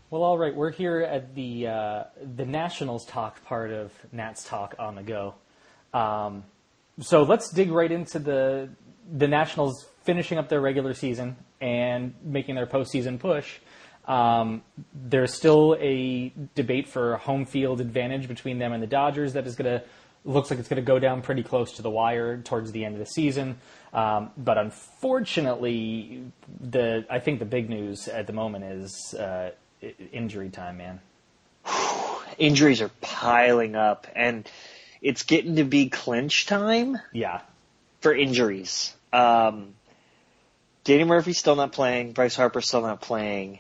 Well, 0.08 0.22
all 0.22 0.38
right, 0.38 0.56
we're 0.56 0.72
here 0.72 1.02
at 1.02 1.34
the 1.34 1.66
uh, 1.66 2.04
the 2.34 2.46
Nationals 2.46 3.04
talk 3.04 3.44
part 3.44 3.72
of 3.72 3.92
Nats 4.10 4.42
Talk 4.42 4.74
on 4.78 4.94
the 4.94 5.02
go. 5.02 5.34
Um, 5.92 6.44
so 6.98 7.24
let's 7.24 7.50
dig 7.50 7.70
right 7.72 7.92
into 7.92 8.18
the 8.18 8.70
the 9.12 9.28
Nationals 9.28 9.84
finishing 10.08 10.38
up 10.38 10.48
their 10.48 10.62
regular 10.62 10.94
season 10.94 11.36
and 11.60 12.14
making 12.24 12.54
their 12.54 12.66
postseason 12.66 13.18
push. 13.18 13.58
Um, 14.06 14.62
there's 14.94 15.34
still 15.34 15.76
a 15.78 16.32
debate 16.54 16.88
for 16.88 17.18
home 17.18 17.44
field 17.44 17.82
advantage 17.82 18.26
between 18.26 18.58
them 18.58 18.72
and 18.72 18.82
the 18.82 18.86
Dodgers 18.86 19.34
that 19.34 19.46
is 19.46 19.54
going 19.54 19.80
to 19.80 19.84
looks 20.24 20.48
like 20.48 20.58
it's 20.58 20.68
going 20.68 20.82
to 20.82 20.86
go 20.86 20.98
down 20.98 21.20
pretty 21.20 21.42
close 21.42 21.72
to 21.72 21.82
the 21.82 21.90
wire 21.90 22.38
towards 22.38 22.72
the 22.72 22.86
end 22.86 22.94
of 22.94 23.00
the 23.00 23.06
season. 23.06 23.58
Um, 23.92 24.30
but 24.38 24.56
unfortunately, 24.56 26.22
the 26.58 27.04
I 27.10 27.18
think 27.18 27.38
the 27.38 27.44
big 27.44 27.68
news 27.68 28.08
at 28.08 28.26
the 28.26 28.32
moment 28.32 28.64
is 28.64 29.12
uh, 29.12 29.50
injury 30.10 30.48
time, 30.48 30.78
man. 30.78 31.00
Injuries 32.38 32.80
are 32.80 32.90
piling 33.02 33.76
up, 33.76 34.06
and 34.16 34.50
it's 35.02 35.24
getting 35.24 35.56
to 35.56 35.64
be 35.64 35.90
clinch 35.90 36.46
time 36.46 36.96
Yeah, 37.12 37.42
for 38.00 38.14
injuries. 38.14 38.94
Um, 39.12 39.74
Danny 40.88 41.04
Murphy's 41.04 41.36
still 41.36 41.54
not 41.54 41.72
playing. 41.72 42.12
Bryce 42.12 42.34
Harper's 42.34 42.66
still 42.66 42.80
not 42.80 43.02
playing. 43.02 43.58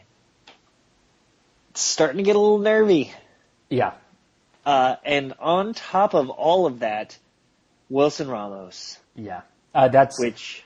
It's 1.68 1.82
starting 1.82 2.16
to 2.16 2.22
get 2.22 2.36
a 2.36 2.38
little 2.38 2.58
nervy. 2.58 3.12
yeah, 3.68 3.92
Uh, 4.64 4.96
and 5.04 5.34
on 5.38 5.74
top 5.74 6.14
of 6.14 6.30
all 6.30 6.64
of 6.64 6.78
that, 6.78 7.18
Wilson 7.90 8.30
Ramos, 8.30 8.96
yeah. 9.14 9.42
Uh, 9.74 9.88
that's 9.88 10.18
which 10.18 10.64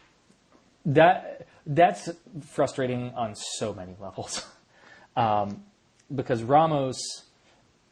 that 0.87 1.49
that's 1.67 2.09
frustrating 2.43 3.11
on 3.17 3.35
so 3.35 3.75
many 3.75 3.97
levels 4.01 4.47
um, 5.17 5.65
because 6.15 6.45
Ramos 6.45 7.25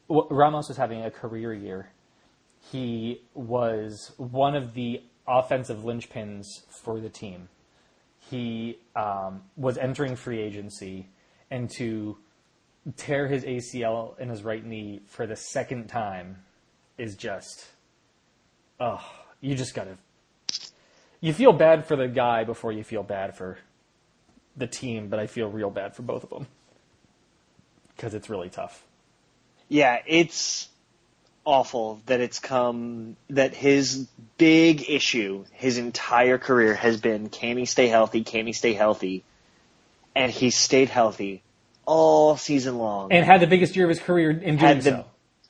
Ramos 0.07 0.69
was 0.69 0.77
having 0.77 1.03
a 1.03 1.11
career 1.11 1.53
year. 1.53 1.89
He 2.71 3.19
was 3.33 4.13
one 4.15 4.55
of 4.55 4.75
the 4.75 5.01
offensive 5.27 5.79
linchpins 5.79 6.45
for 6.69 7.01
the 7.01 7.09
team. 7.09 7.49
He 8.31 8.79
um, 8.95 9.43
was 9.57 9.77
entering 9.77 10.15
free 10.15 10.39
agency, 10.39 11.07
and 11.51 11.69
to 11.71 12.17
tear 12.97 13.27
his 13.27 13.43
ACL 13.43 14.17
in 14.19 14.29
his 14.29 14.41
right 14.41 14.65
knee 14.65 15.01
for 15.05 15.27
the 15.27 15.35
second 15.35 15.87
time 15.87 16.37
is 16.97 17.15
just, 17.15 17.65
oh, 18.79 19.03
you 19.41 19.53
just 19.53 19.75
gotta 19.75 19.97
you 21.21 21.33
feel 21.33 21.53
bad 21.53 21.85
for 21.85 21.95
the 21.95 22.07
guy 22.07 22.43
before 22.43 22.71
you 22.71 22.83
feel 22.83 23.03
bad 23.03 23.35
for 23.35 23.59
the 24.57 24.67
team, 24.67 25.07
but 25.07 25.19
I 25.19 25.27
feel 25.27 25.49
real 25.49 25.69
bad 25.69 25.95
for 25.95 26.01
both 26.01 26.23
of 26.23 26.31
them 26.31 26.47
because 27.95 28.15
it's 28.15 28.29
really 28.29 28.49
tough. 28.49 28.83
Yeah, 29.69 29.99
it's 30.05 30.67
awful 31.45 32.01
that 32.05 32.19
it's 32.19 32.39
come 32.39 33.15
that 33.29 33.53
his 33.53 34.07
big 34.37 34.89
issue 34.89 35.43
his 35.53 35.77
entire 35.77 36.37
career 36.37 36.73
has 36.75 36.99
been 36.99 37.29
can 37.29 37.57
he 37.57 37.65
stay 37.65 37.87
healthy, 37.87 38.23
can 38.23 38.47
he 38.47 38.53
stay 38.53 38.73
healthy? 38.73 39.23
And 40.15 40.31
he 40.31 40.49
stayed 40.49 40.89
healthy 40.89 41.41
all 41.85 42.37
season 42.37 42.77
long. 42.77 43.11
And 43.11 43.25
had 43.25 43.41
the 43.41 43.47
biggest 43.47 43.75
year 43.75 43.85
of 43.85 43.89
his 43.89 43.99
career 43.99 44.31
in 44.31 44.39
doing 44.39 44.57
had 44.57 44.77
the 44.81 44.91
so. 44.91 45.05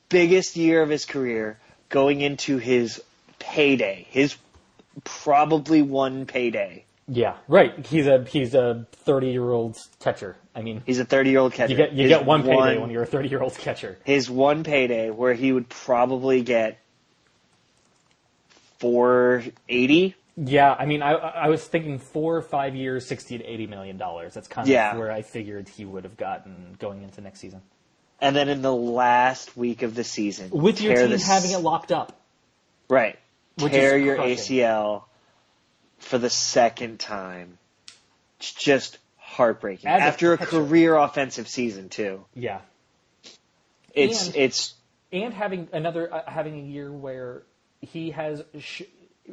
biggest 0.09 0.55
year 0.55 0.81
of 0.81 0.89
his 0.89 1.05
career 1.05 1.59
going 1.89 2.21
into 2.21 2.57
his 2.57 3.01
payday, 3.39 4.07
his 4.09 4.35
probably 5.03 5.81
one 5.81 6.25
payday. 6.25 6.85
Yeah, 7.07 7.35
right. 7.47 7.85
He's 7.85 8.07
a 8.07 8.23
he's 8.23 8.53
a 8.53 8.85
thirty 8.91 9.31
year 9.31 9.49
old 9.49 9.77
catcher. 9.99 10.37
I 10.55 10.61
mean, 10.61 10.83
He's 10.85 10.99
a 10.99 11.05
30 11.05 11.29
year 11.29 11.39
old 11.39 11.53
catcher. 11.53 11.71
you 11.71 11.77
get 11.77 11.93
you 11.93 12.03
His 12.03 12.09
get 12.09 12.25
one 12.25 12.43
payday 12.43 12.77
when 12.77 12.89
you're 12.89 13.03
a 13.03 13.05
thirty 13.05 13.29
year 13.29 13.41
old 13.41 13.57
catcher. 13.57 13.97
his 14.03 14.29
one 14.29 14.63
payday 14.63 15.09
where 15.09 15.33
he 15.33 15.51
would 15.53 15.69
probably 15.69 16.41
get 16.41 16.77
480 18.79 20.15
Yeah, 20.37 20.75
I 20.77 20.85
mean, 20.85 21.01
I 21.01 21.11
I 21.13 21.47
was 21.49 21.63
thinking 21.63 21.99
four 21.99 22.35
or 22.37 22.41
five 22.41 22.75
years, 22.75 23.05
sixty 23.05 23.37
to 23.37 23.43
eighty 23.45 23.67
million 23.67 23.97
dollars. 23.97 24.33
That's 24.33 24.47
kind 24.47 24.65
of 24.67 24.71
Yeah. 24.71 24.95
where 24.97 25.11
I 25.11 25.21
figured 25.21 25.69
he 25.69 25.85
would 25.85 26.03
have 26.03 26.17
gotten 26.17 26.75
going 26.79 27.01
into 27.03 27.21
next 27.21 27.39
season. 27.39 27.61
and 28.19 28.35
then 28.35 28.49
in 28.49 28.61
the 28.61 28.73
last 28.73 29.57
week 29.57 29.81
of 29.81 29.95
the 29.95 30.03
season 30.03 30.49
With 30.51 30.79
your 30.81 30.95
team 30.95 31.09
the 31.09 31.15
s- 31.15 31.25
having 31.27 31.51
it 31.51 31.57
locked 31.59 31.91
up. 31.91 32.19
right 32.89 33.17
Which 33.57 33.71
tear 33.73 33.97
your 33.97 34.15
crushing. 34.15 34.37
ACL 34.37 35.03
for 36.01 36.17
the 36.17 36.29
second 36.29 36.99
time. 36.99 37.57
It's 38.39 38.53
just 38.53 38.97
heartbreaking. 39.17 39.89
As 39.89 40.01
after 40.01 40.33
a 40.33 40.37
catcher. 40.37 40.49
career 40.51 40.95
offensive 40.95 41.47
season 41.47 41.89
too. 41.89 42.25
Yeah, 42.33 42.61
it's 43.93 44.27
And- 44.27 44.35
it's 44.35 44.73
and 45.13 45.33
having 45.33 45.67
another 45.73 46.13
uh, 46.13 46.29
having 46.29 46.57
a 46.59 46.63
year 46.63 46.91
where 46.91 47.43
he 47.81 48.11
has 48.11 48.43
sh- 48.59 48.83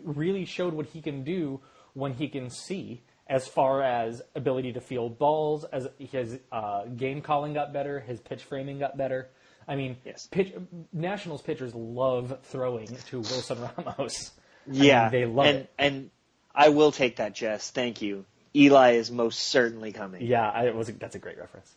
really 0.05 0.45
showed 0.45 0.75
what 0.75 0.87
he 0.87 1.01
can 1.01 1.23
do 1.25 1.61
when 1.95 2.15
he 2.15 2.29
can 2.29 2.51
see 2.51 3.01
as 3.29 3.47
far 3.47 3.83
as 3.83 4.23
ability 4.35 4.73
to 4.73 4.81
field 4.81 5.19
balls 5.19 5.65
as 5.65 5.87
his 5.99 6.39
uh, 6.51 6.85
game 6.87 7.21
calling 7.21 7.53
got 7.55 7.73
better 7.73 8.01
his 8.01 8.21
pitch 8.21 8.43
framing 8.45 8.79
got 8.79 8.97
better. 8.97 9.29
I 9.67 9.77
mean 9.77 9.97
Yes. 10.05 10.27
pitch, 10.31 10.53
nationals 10.93 11.43
pitchers 11.43 11.75
love 11.75 12.39
throwing 12.45 12.87
to 13.09 13.17
wilson 13.21 13.59
ramos. 13.77 14.31
I 14.69 14.73
yeah. 14.73 15.03
mean, 15.05 15.13
they 15.13 15.27
love 15.27 15.47
and 15.47 15.57
it. 15.59 15.71
and 15.79 16.11
I 16.59 16.71
will 16.71 16.91
take 16.91 17.17
that 17.17 17.35
Jess. 17.35 17.71
Thank 17.71 18.03
you. 18.03 18.25
Eli 18.55 18.93
is 18.95 19.11
most 19.11 19.39
certainly 19.39 19.93
coming. 19.93 20.23
Yeah 20.23 20.51
I, 20.51 20.71
was 20.71 20.89
that's 20.89 21.15
a 21.15 21.21
great 21.21 21.39
reference. 21.39 21.73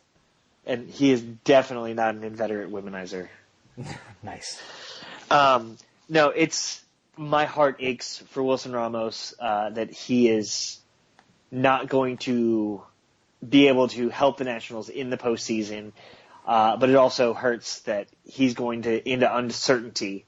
And 0.66 0.88
he 0.88 1.12
is 1.12 1.22
definitely 1.22 1.94
not 1.94 2.14
an 2.16 2.24
inveterate 2.24 2.70
womanizer. 2.70 3.28
Nice. 4.22 4.60
Um, 5.30 5.76
no, 6.08 6.28
it's 6.28 6.80
my 7.16 7.46
heart 7.46 7.76
aches 7.80 8.18
for 8.28 8.42
Wilson 8.42 8.72
Ramos 8.72 9.34
uh, 9.40 9.70
that 9.70 9.90
he 9.90 10.28
is 10.28 10.78
not 11.50 11.88
going 11.88 12.18
to 12.18 12.82
be 13.46 13.68
able 13.68 13.88
to 13.88 14.08
help 14.10 14.36
the 14.36 14.44
Nationals 14.44 14.88
in 14.88 15.10
the 15.10 15.16
postseason. 15.16 15.92
Uh, 16.46 16.76
but 16.76 16.90
it 16.90 16.96
also 16.96 17.34
hurts 17.34 17.80
that 17.80 18.08
he's 18.24 18.54
going 18.54 18.82
to 18.82 19.08
into 19.08 19.36
uncertainty 19.36 20.24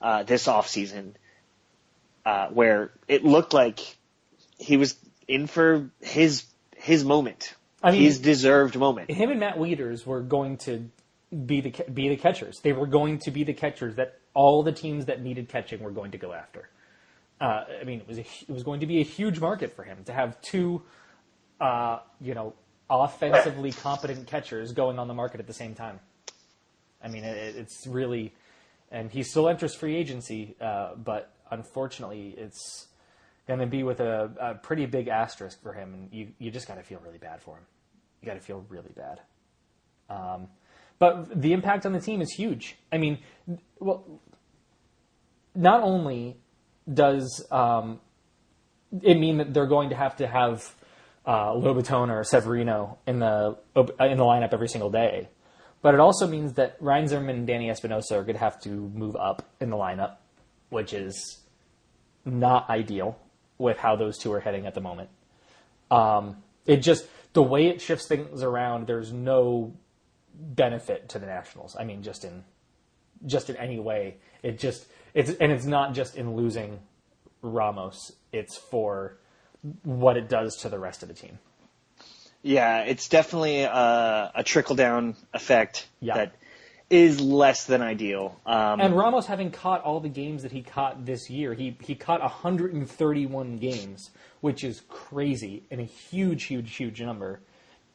uh, 0.00 0.22
this 0.22 0.46
offseason, 0.46 1.14
uh, 2.28 2.48
where 2.50 2.90
it 3.08 3.24
looked 3.24 3.54
like 3.54 3.80
he 4.58 4.76
was 4.76 4.94
in 5.26 5.46
for 5.46 5.88
his 6.02 6.44
his 6.76 7.02
moment, 7.02 7.54
I 7.82 7.92
mean- 7.92 8.02
his 8.02 8.18
deserved 8.18 8.76
moment. 8.76 9.10
him 9.10 9.30
and 9.30 9.40
Matt 9.40 9.56
Wieters 9.56 10.04
were 10.04 10.20
going 10.20 10.58
to 10.58 10.90
be 11.46 11.62
the 11.62 11.70
be 11.92 12.10
the 12.10 12.16
catchers. 12.16 12.60
They 12.60 12.74
were 12.74 12.86
going 12.86 13.20
to 13.20 13.30
be 13.30 13.44
the 13.44 13.54
catchers 13.54 13.94
that 13.94 14.18
all 14.34 14.62
the 14.62 14.72
teams 14.72 15.06
that 15.06 15.22
needed 15.22 15.48
catching 15.48 15.82
were 15.82 15.90
going 15.90 16.10
to 16.10 16.18
go 16.18 16.34
after. 16.34 16.68
Uh, 17.40 17.64
I 17.80 17.84
mean, 17.84 18.00
it 18.00 18.08
was 18.08 18.18
a, 18.18 18.26
it 18.48 18.50
was 18.50 18.62
going 18.62 18.80
to 18.80 18.86
be 18.86 19.00
a 19.00 19.04
huge 19.04 19.40
market 19.40 19.74
for 19.74 19.84
him 19.84 20.04
to 20.04 20.12
have 20.12 20.40
two, 20.42 20.82
uh, 21.60 22.00
you 22.20 22.34
know, 22.34 22.52
offensively 22.90 23.72
competent 23.72 24.26
catchers 24.26 24.72
going 24.72 24.98
on 24.98 25.08
the 25.08 25.14
market 25.14 25.40
at 25.40 25.46
the 25.46 25.54
same 25.54 25.74
time. 25.74 26.00
I 27.02 27.08
mean, 27.08 27.24
it, 27.24 27.56
it's 27.56 27.86
really, 27.86 28.34
and 28.90 29.10
he 29.10 29.22
still 29.22 29.48
enters 29.48 29.74
free 29.74 29.96
agency, 29.96 30.56
uh, 30.60 30.94
but 30.96 31.32
unfortunately, 31.50 32.34
it's 32.36 32.88
going 33.46 33.60
to 33.60 33.66
be 33.66 33.82
with 33.82 34.00
a, 34.00 34.30
a 34.40 34.54
pretty 34.54 34.86
big 34.86 35.08
asterisk 35.08 35.62
for 35.62 35.72
him, 35.72 35.94
and 35.94 36.12
you 36.12 36.28
you 36.38 36.50
just 36.50 36.68
got 36.68 36.76
to 36.76 36.82
feel 36.82 37.00
really 37.04 37.18
bad 37.18 37.40
for 37.40 37.56
him. 37.56 37.64
You 38.20 38.26
got 38.26 38.34
to 38.34 38.40
feel 38.40 38.64
really 38.68 38.92
bad. 38.94 39.20
Um, 40.10 40.48
but 40.98 41.40
the 41.40 41.52
impact 41.52 41.86
on 41.86 41.92
the 41.92 42.00
team 42.00 42.20
is 42.20 42.32
huge. 42.32 42.76
I 42.92 42.98
mean, 42.98 43.18
well, 43.78 44.04
not 45.54 45.82
only 45.82 46.36
does 46.92 47.46
um, 47.50 48.00
it 49.02 49.18
mean 49.18 49.38
that 49.38 49.54
they're 49.54 49.66
going 49.66 49.90
to 49.90 49.96
have 49.96 50.16
to 50.16 50.26
have 50.26 50.74
uh, 51.26 51.52
or 51.54 52.24
Severino 52.24 52.98
in 53.06 53.18
the 53.18 53.58
in 53.76 54.16
the 54.16 54.24
lineup 54.24 54.52
every 54.52 54.68
single 54.68 54.90
day, 54.90 55.28
but 55.82 55.94
it 55.94 56.00
also 56.00 56.26
means 56.26 56.54
that 56.54 56.76
Ryan 56.80 57.08
Zimmerman 57.08 57.36
and 57.36 57.46
Danny 57.46 57.70
Espinosa 57.70 58.18
are 58.18 58.22
going 58.22 58.34
to 58.34 58.40
have 58.40 58.60
to 58.62 58.68
move 58.70 59.16
up 59.16 59.44
in 59.60 59.70
the 59.70 59.76
lineup, 59.76 60.16
which 60.70 60.92
is 60.92 61.40
not 62.24 62.68
ideal 62.68 63.18
with 63.58 63.78
how 63.78 63.96
those 63.96 64.18
two 64.18 64.32
are 64.32 64.40
heading 64.40 64.66
at 64.66 64.74
the 64.74 64.80
moment. 64.80 65.08
Um, 65.90 66.42
it 66.66 66.78
just 66.78 67.06
the 67.32 67.42
way 67.42 67.66
it 67.66 67.80
shifts 67.80 68.06
things 68.06 68.42
around. 68.42 68.86
There's 68.86 69.12
no 69.12 69.74
benefit 70.34 71.08
to 71.10 71.18
the 71.18 71.26
Nationals. 71.26 71.76
I 71.78 71.84
mean, 71.84 72.02
just 72.02 72.24
in 72.24 72.44
just 73.26 73.50
in 73.50 73.56
any 73.56 73.78
way. 73.78 74.16
It 74.42 74.58
just 74.58 74.86
it's 75.14 75.30
and 75.30 75.50
it's 75.52 75.64
not 75.64 75.94
just 75.94 76.16
in 76.16 76.34
losing 76.34 76.80
Ramos. 77.42 78.12
It's 78.32 78.56
for 78.56 79.18
what 79.82 80.16
it 80.16 80.28
does 80.28 80.56
to 80.58 80.68
the 80.68 80.78
rest 80.78 81.02
of 81.02 81.08
the 81.08 81.14
team. 81.14 81.38
Yeah, 82.42 82.82
it's 82.82 83.08
definitely 83.08 83.62
a, 83.62 84.32
a 84.34 84.42
trickle 84.44 84.76
down 84.76 85.16
effect 85.34 85.86
Yeah. 86.00 86.14
that 86.14 86.32
is 86.90 87.20
less 87.20 87.64
than 87.66 87.82
ideal. 87.82 88.40
Um, 88.46 88.80
And 88.80 88.96
Ramos 88.96 89.26
having 89.26 89.50
caught 89.50 89.82
all 89.82 90.00
the 90.00 90.08
games 90.08 90.42
that 90.44 90.52
he 90.52 90.62
caught 90.62 91.04
this 91.04 91.28
year, 91.28 91.52
he 91.52 91.76
he 91.82 91.94
caught 91.94 92.20
131 92.20 93.58
games, 93.58 94.10
which 94.40 94.64
is 94.64 94.82
crazy 94.88 95.64
and 95.70 95.80
a 95.80 95.84
huge, 95.84 96.44
huge, 96.44 96.74
huge 96.76 97.00
number. 97.02 97.40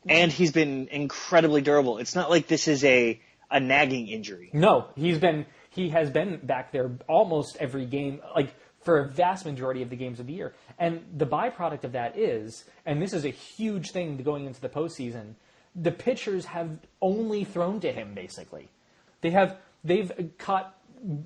and 0.07 0.31
he's 0.31 0.51
been 0.51 0.89
incredibly 0.91 1.61
durable. 1.61 1.97
It's 1.97 2.13
not 2.15 2.29
like 2.29 2.47
this 2.47 2.67
is 2.67 2.83
a 2.83 3.19
a 3.49 3.59
nagging 3.59 4.07
injury. 4.07 4.49
No, 4.53 4.87
he's 4.95 5.17
been 5.19 5.45
he 5.69 5.89
has 5.89 6.09
been 6.09 6.39
back 6.43 6.71
there 6.71 6.91
almost 7.07 7.57
every 7.59 7.85
game, 7.85 8.21
like 8.35 8.53
for 8.83 8.99
a 8.99 9.07
vast 9.07 9.45
majority 9.45 9.81
of 9.81 9.89
the 9.89 9.95
games 9.95 10.19
of 10.19 10.27
the 10.27 10.33
year. 10.33 10.53
And 10.77 11.05
the 11.15 11.25
byproduct 11.25 11.83
of 11.83 11.93
that 11.93 12.17
is, 12.17 12.65
and 12.85 13.01
this 13.01 13.13
is 13.13 13.25
a 13.25 13.29
huge 13.29 13.91
thing 13.91 14.17
going 14.17 14.45
into 14.45 14.61
the 14.61 14.69
postseason, 14.69 15.35
the 15.75 15.91
pitchers 15.91 16.45
have 16.45 16.77
only 17.01 17.43
thrown 17.43 17.79
to 17.81 17.91
him 17.91 18.13
basically. 18.13 18.69
They 19.21 19.31
have 19.31 19.57
they've 19.83 20.11
caught 20.37 20.77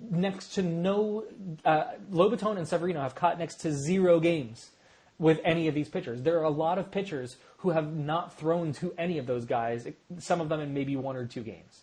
next 0.09 0.55
to 0.55 0.61
no 0.61 1.25
uh, 1.65 1.83
Lobaton 2.11 2.57
and 2.57 2.67
Severino 2.67 3.01
have 3.01 3.15
caught 3.15 3.37
next 3.37 3.55
to 3.61 3.71
zero 3.71 4.19
games 4.19 4.71
with 5.19 5.39
any 5.43 5.67
of 5.67 5.75
these 5.75 5.89
pitchers. 5.89 6.21
There 6.21 6.39
are 6.39 6.43
a 6.43 6.49
lot 6.49 6.77
of 6.77 6.91
pitchers 6.91 7.37
who 7.57 7.71
have 7.71 7.93
not 7.93 8.37
thrown 8.37 8.71
to 8.73 8.93
any 8.97 9.17
of 9.17 9.25
those 9.25 9.45
guys. 9.45 9.87
Some 10.19 10.41
of 10.41 10.49
them 10.49 10.59
in 10.59 10.73
maybe 10.73 10.95
one 10.95 11.15
or 11.15 11.25
two 11.25 11.41
games. 11.41 11.81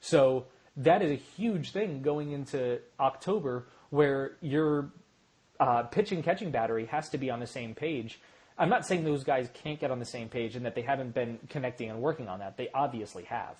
So 0.00 0.46
that 0.76 1.02
is 1.02 1.10
a 1.10 1.14
huge 1.14 1.70
thing 1.70 2.02
going 2.02 2.32
into 2.32 2.80
October, 2.98 3.66
where 3.90 4.36
your 4.40 4.90
uh, 5.64 5.82
pitching 5.84 6.22
catching 6.22 6.50
battery 6.50 6.84
has 6.86 7.08
to 7.08 7.18
be 7.18 7.30
on 7.30 7.40
the 7.40 7.46
same 7.46 7.74
page. 7.74 8.20
I'm 8.58 8.68
not 8.68 8.86
saying 8.86 9.04
those 9.04 9.24
guys 9.24 9.48
can't 9.54 9.80
get 9.80 9.90
on 9.90 9.98
the 9.98 10.04
same 10.04 10.28
page 10.28 10.56
and 10.56 10.66
that 10.66 10.74
they 10.74 10.82
haven't 10.82 11.14
been 11.14 11.38
connecting 11.48 11.88
and 11.90 12.02
working 12.02 12.28
on 12.28 12.40
that. 12.40 12.58
They 12.58 12.68
obviously 12.74 13.24
have, 13.24 13.56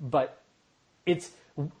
but 0.00 0.42
it's 1.06 1.30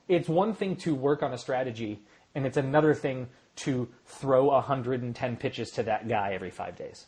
it's 0.08 0.28
one 0.28 0.54
thing 0.54 0.76
to 0.76 0.94
work 0.94 1.24
on 1.24 1.32
a 1.32 1.38
strategy, 1.38 2.00
and 2.36 2.46
it's 2.46 2.56
another 2.56 2.94
thing 2.94 3.28
to 3.56 3.88
throw 4.06 4.44
110 4.44 5.36
pitches 5.36 5.72
to 5.72 5.82
that 5.82 6.08
guy 6.08 6.32
every 6.34 6.50
five 6.50 6.76
days. 6.76 7.06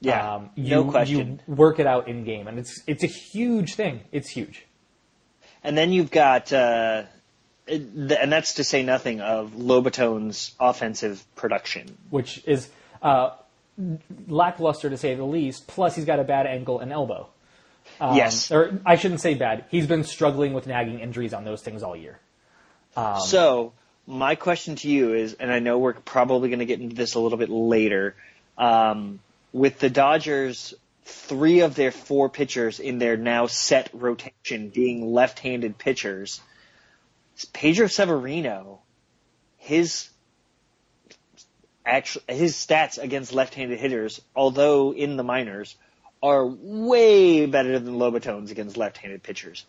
Yeah, 0.00 0.34
Um, 0.34 0.50
you, 0.54 0.70
no 0.70 0.84
question. 0.84 1.40
You 1.48 1.54
work 1.54 1.80
it 1.80 1.86
out 1.86 2.06
in 2.06 2.22
game, 2.22 2.46
and 2.46 2.60
it's 2.60 2.80
it's 2.86 3.02
a 3.02 3.08
huge 3.08 3.74
thing. 3.74 4.02
It's 4.12 4.28
huge. 4.28 4.66
And 5.64 5.76
then 5.76 5.90
you've 5.90 6.12
got, 6.12 6.52
uh, 6.52 7.02
and 7.68 8.32
that's 8.32 8.54
to 8.54 8.64
say 8.64 8.82
nothing 8.82 9.20
of 9.20 9.52
Lobaton's 9.52 10.54
offensive 10.58 11.24
production. 11.36 11.96
which 12.10 12.42
is 12.46 12.68
uh, 13.02 13.30
lackluster 14.26 14.90
to 14.90 14.96
say 14.96 15.14
the 15.14 15.24
least. 15.24 15.66
Plus, 15.66 15.94
he's 15.94 16.04
got 16.04 16.18
a 16.18 16.24
bad 16.24 16.46
ankle 16.46 16.80
and 16.80 16.92
elbow. 16.92 17.28
Um, 18.00 18.16
yes. 18.16 18.50
or 18.50 18.80
I 18.84 18.96
shouldn't 18.96 19.20
say 19.20 19.34
bad. 19.34 19.64
He's 19.70 19.86
been 19.86 20.04
struggling 20.04 20.52
with 20.52 20.66
nagging 20.66 21.00
injuries 21.00 21.32
on 21.32 21.44
those 21.44 21.62
things 21.62 21.82
all 21.82 21.96
year. 21.96 22.18
Um, 22.96 23.20
so 23.20 23.72
my 24.06 24.34
question 24.34 24.76
to 24.76 24.88
you 24.88 25.14
is, 25.14 25.34
and 25.34 25.52
I 25.52 25.58
know 25.58 25.78
we're 25.78 25.94
probably 25.94 26.48
going 26.48 26.58
to 26.58 26.66
get 26.66 26.80
into 26.80 26.96
this 26.96 27.14
a 27.14 27.20
little 27.20 27.38
bit 27.38 27.50
later, 27.50 28.14
um, 28.56 29.20
with 29.52 29.78
the 29.78 29.90
Dodgers, 29.90 30.74
three 31.04 31.60
of 31.60 31.74
their 31.74 31.90
four 31.90 32.28
pitchers 32.28 32.80
in 32.80 32.98
their 32.98 33.16
now 33.16 33.46
set 33.46 33.90
rotation 33.92 34.68
being 34.68 35.12
left-handed 35.12 35.78
pitchers, 35.78 36.40
Pedro 37.46 37.86
Severino, 37.86 38.80
his 39.56 40.08
actual 41.84 42.22
his 42.28 42.54
stats 42.54 42.98
against 42.98 43.32
left-handed 43.32 43.78
hitters, 43.78 44.20
although 44.36 44.92
in 44.92 45.16
the 45.16 45.24
minors, 45.24 45.76
are 46.22 46.46
way 46.46 47.46
better 47.46 47.78
than 47.78 47.94
Lobaton's 47.94 48.50
against 48.50 48.76
left-handed 48.76 49.22
pitchers. 49.22 49.64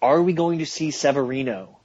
Are 0.00 0.22
we 0.22 0.32
going 0.32 0.58
to 0.58 0.66
see 0.66 0.90
Severino 0.90 1.78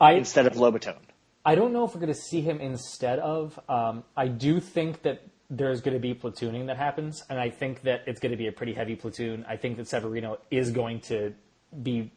I 0.00 0.12
instead 0.12 0.46
of 0.46 0.54
Lobaton? 0.54 0.98
I 1.44 1.54
don't 1.54 1.72
know 1.72 1.84
if 1.84 1.94
we're 1.94 2.00
going 2.00 2.12
to 2.12 2.20
see 2.20 2.42
him 2.42 2.60
instead 2.60 3.18
of. 3.18 3.58
Um, 3.68 4.04
I 4.16 4.28
do 4.28 4.60
think 4.60 5.02
that 5.02 5.22
there's 5.48 5.80
going 5.80 5.94
to 5.94 6.00
be 6.00 6.14
platooning 6.14 6.66
that 6.66 6.76
happens, 6.76 7.24
and 7.28 7.38
I 7.38 7.50
think 7.50 7.82
that 7.82 8.02
it's 8.06 8.20
going 8.20 8.32
to 8.32 8.36
be 8.36 8.46
a 8.46 8.52
pretty 8.52 8.74
heavy 8.74 8.94
platoon. 8.94 9.44
I 9.48 9.56
think 9.56 9.78
that 9.78 9.88
Severino 9.88 10.38
is 10.50 10.70
going 10.70 11.00
to 11.02 11.34
be, 11.82 12.12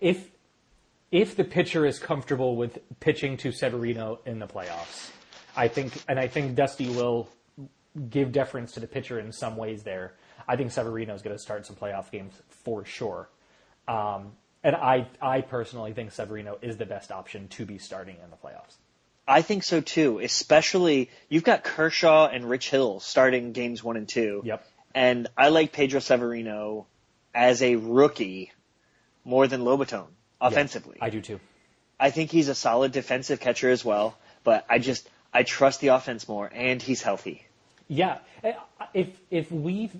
if 0.00 0.28
if 1.10 1.36
the 1.36 1.44
pitcher 1.44 1.86
is 1.86 1.98
comfortable 1.98 2.56
with 2.56 2.78
pitching 3.00 3.36
to 3.38 3.52
Severino 3.52 4.20
in 4.26 4.38
the 4.38 4.46
playoffs, 4.46 5.10
I 5.56 5.68
think, 5.68 5.92
and 6.08 6.18
I 6.18 6.26
think 6.26 6.56
Dusty 6.56 6.88
will 6.88 7.28
give 8.10 8.32
deference 8.32 8.72
to 8.72 8.80
the 8.80 8.86
pitcher 8.86 9.20
in 9.20 9.32
some 9.32 9.56
ways 9.56 9.82
there. 9.82 10.14
I 10.48 10.56
think 10.56 10.72
Severino 10.72 11.14
is 11.14 11.22
going 11.22 11.36
to 11.36 11.42
start 11.42 11.66
some 11.66 11.76
playoff 11.76 12.10
games 12.10 12.34
for 12.48 12.84
sure. 12.84 13.28
Um, 13.86 14.32
and 14.62 14.74
I, 14.74 15.06
I 15.20 15.42
personally 15.42 15.92
think 15.92 16.12
Severino 16.12 16.58
is 16.62 16.76
the 16.76 16.86
best 16.86 17.12
option 17.12 17.48
to 17.48 17.64
be 17.64 17.78
starting 17.78 18.16
in 18.22 18.30
the 18.30 18.36
playoffs. 18.36 18.76
I 19.26 19.42
think 19.42 19.62
so 19.62 19.80
too. 19.80 20.18
Especially 20.18 21.10
you've 21.28 21.44
got 21.44 21.64
Kershaw 21.64 22.28
and 22.28 22.48
Rich 22.48 22.70
Hill 22.70 23.00
starting 23.00 23.52
games 23.52 23.82
one 23.82 23.96
and 23.96 24.08
two. 24.08 24.42
Yep. 24.44 24.66
And 24.94 25.28
I 25.36 25.48
like 25.48 25.72
Pedro 25.72 26.00
Severino 26.00 26.86
as 27.34 27.62
a 27.62 27.76
rookie 27.76 28.52
more 29.24 29.46
than 29.46 29.62
Lobaton 29.62 30.06
offensively. 30.44 30.98
I 31.00 31.10
do 31.10 31.20
too. 31.20 31.40
I 31.98 32.10
think 32.10 32.30
he's 32.30 32.48
a 32.48 32.54
solid 32.54 32.92
defensive 32.92 33.40
catcher 33.40 33.70
as 33.70 33.84
well, 33.84 34.16
but 34.42 34.64
I 34.68 34.78
just 34.78 35.08
I 35.32 35.42
trust 35.42 35.80
the 35.80 35.88
offense 35.88 36.28
more 36.28 36.50
and 36.52 36.80
he's 36.80 37.02
healthy. 37.02 37.46
Yeah, 37.88 38.18
if 38.92 39.08
if 39.30 39.50
we 39.50 39.90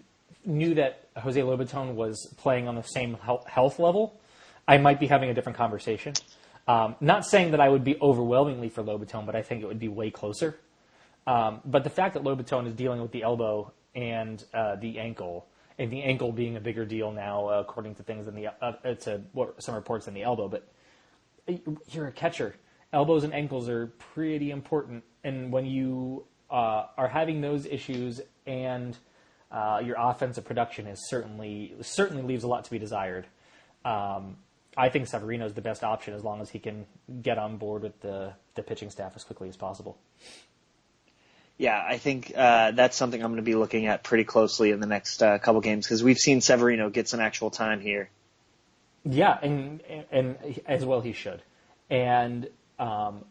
knew 0.44 0.74
that 0.74 1.08
Jose 1.16 1.40
Lobaton 1.40 1.94
was 1.94 2.32
playing 2.36 2.68
on 2.68 2.74
the 2.74 2.82
same 2.82 3.16
health 3.46 3.78
level, 3.78 4.18
I 4.66 4.78
might 4.78 5.00
be 5.00 5.06
having 5.06 5.30
a 5.30 5.34
different 5.34 5.58
conversation. 5.58 6.14
Um, 6.66 6.96
not 7.00 7.26
saying 7.26 7.50
that 7.50 7.60
I 7.60 7.68
would 7.68 7.84
be 7.84 7.96
overwhelmingly 8.00 8.70
for 8.70 8.82
Lobaton, 8.82 9.26
but 9.26 9.36
I 9.36 9.42
think 9.42 9.62
it 9.62 9.66
would 9.66 9.78
be 9.78 9.88
way 9.88 10.10
closer. 10.10 10.58
Um, 11.26 11.60
but 11.64 11.84
the 11.84 11.90
fact 11.90 12.14
that 12.14 12.22
Lobaton 12.22 12.66
is 12.66 12.74
dealing 12.74 13.00
with 13.02 13.12
the 13.12 13.22
elbow 13.22 13.72
and 13.94 14.42
uh, 14.52 14.76
the 14.76 14.98
ankle, 14.98 15.46
and 15.78 15.90
the 15.90 16.02
ankle 16.02 16.32
being 16.32 16.56
a 16.56 16.60
bigger 16.60 16.84
deal 16.84 17.12
now, 17.12 17.48
uh, 17.48 17.60
according 17.60 17.94
to 17.96 18.02
things 18.02 18.28
in 18.28 18.34
the 18.34 18.46
uh, 18.46 18.72
uh, 18.84 18.94
to 18.94 19.22
what 19.32 19.62
some 19.62 19.74
reports 19.74 20.06
in 20.06 20.14
the 20.14 20.22
elbow, 20.22 20.48
but 20.48 20.68
you're 21.88 22.06
a 22.06 22.12
catcher. 22.12 22.54
Elbows 22.92 23.24
and 23.24 23.34
ankles 23.34 23.68
are 23.68 23.88
pretty 23.98 24.50
important, 24.50 25.02
and 25.24 25.52
when 25.52 25.66
you 25.66 26.24
uh, 26.50 26.86
are 26.96 27.08
having 27.08 27.40
those 27.40 27.66
issues, 27.66 28.20
and 28.46 28.96
uh, 29.50 29.80
your 29.84 29.96
offensive 29.98 30.44
production 30.44 30.86
is 30.86 31.08
certainly 31.08 31.74
certainly 31.80 32.22
leaves 32.22 32.44
a 32.44 32.48
lot 32.48 32.64
to 32.64 32.70
be 32.70 32.78
desired. 32.78 33.26
Um, 33.84 34.36
I 34.76 34.88
think 34.88 35.06
Severino 35.06 35.46
is 35.46 35.54
the 35.54 35.60
best 35.60 35.84
option 35.84 36.14
as 36.14 36.24
long 36.24 36.40
as 36.40 36.50
he 36.50 36.58
can 36.58 36.86
get 37.22 37.38
on 37.38 37.56
board 37.56 37.82
with 37.82 38.00
the 38.00 38.32
the 38.54 38.62
pitching 38.62 38.90
staff 38.90 39.12
as 39.16 39.24
quickly 39.24 39.48
as 39.48 39.56
possible. 39.56 39.98
Yeah, 41.56 41.80
I 41.86 41.98
think 41.98 42.32
uh, 42.36 42.72
that's 42.72 42.96
something 42.96 43.22
I'm 43.22 43.30
going 43.30 43.36
to 43.36 43.42
be 43.42 43.54
looking 43.54 43.86
at 43.86 44.02
pretty 44.02 44.24
closely 44.24 44.72
in 44.72 44.80
the 44.80 44.86
next 44.86 45.22
uh, 45.22 45.38
couple 45.38 45.60
games 45.60 45.86
because 45.86 46.02
we've 46.02 46.18
seen 46.18 46.40
Severino 46.40 46.90
get 46.90 47.08
some 47.08 47.20
actual 47.20 47.50
time 47.50 47.80
here. 47.80 48.10
Yeah, 49.04 49.38
and 49.40 49.80
and 50.10 50.36
as 50.66 50.84
well 50.84 51.00
he 51.00 51.12
should. 51.12 51.42
And 51.90 52.48
um, 52.78 53.24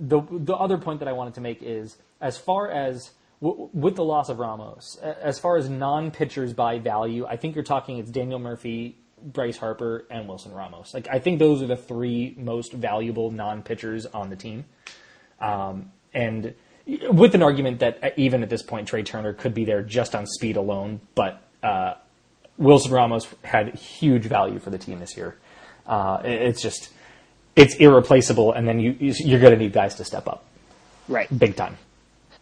the 0.00 0.22
the 0.30 0.54
other 0.54 0.78
point 0.78 1.00
that 1.00 1.08
I 1.08 1.12
wanted 1.12 1.34
to 1.34 1.40
make 1.40 1.62
is 1.62 1.96
as 2.20 2.38
far 2.38 2.70
as 2.70 3.10
w- 3.40 3.68
with 3.72 3.96
the 3.96 4.04
loss 4.04 4.30
of 4.30 4.38
Ramos, 4.38 4.96
as 4.96 5.38
far 5.38 5.58
as 5.58 5.68
non 5.68 6.10
pitchers 6.10 6.52
by 6.54 6.78
value, 6.78 7.26
I 7.26 7.36
think 7.36 7.54
you're 7.54 7.64
talking 7.64 7.98
it's 7.98 8.10
Daniel 8.10 8.38
Murphy, 8.38 8.96
Bryce 9.22 9.58
Harper, 9.58 10.06
and 10.10 10.26
Wilson 10.26 10.52
Ramos. 10.52 10.94
Like 10.94 11.06
I 11.08 11.18
think 11.18 11.38
those 11.38 11.62
are 11.62 11.66
the 11.66 11.76
three 11.76 12.34
most 12.36 12.72
valuable 12.72 13.30
non 13.30 13.62
pitchers 13.62 14.06
on 14.06 14.30
the 14.30 14.36
team. 14.36 14.64
Um, 15.38 15.92
and 16.12 16.54
with 17.10 17.34
an 17.34 17.42
argument 17.42 17.80
that 17.80 17.98
uh, 18.02 18.10
even 18.16 18.42
at 18.42 18.48
this 18.50 18.62
point 18.62 18.88
Trea 18.88 19.02
Turner 19.02 19.32
could 19.34 19.54
be 19.54 19.64
there 19.64 19.82
just 19.82 20.14
on 20.14 20.26
speed 20.26 20.56
alone, 20.56 21.00
but 21.14 21.42
uh, 21.62 21.94
Wilson 22.56 22.92
Ramos 22.92 23.26
had 23.44 23.74
huge 23.74 24.24
value 24.24 24.58
for 24.58 24.70
the 24.70 24.78
team 24.78 24.98
this 24.98 25.16
year. 25.16 25.36
Uh, 25.86 26.20
it's 26.24 26.60
just 26.62 26.90
it's 27.56 27.74
irreplaceable, 27.76 28.52
and 28.52 28.66
then 28.66 28.78
you 28.80 28.96
you're 29.00 29.40
going 29.40 29.52
to 29.52 29.58
need 29.58 29.72
guys 29.72 29.96
to 29.96 30.04
step 30.04 30.26
up 30.28 30.44
Right. 31.08 31.28
big 31.36 31.56
time. 31.56 31.76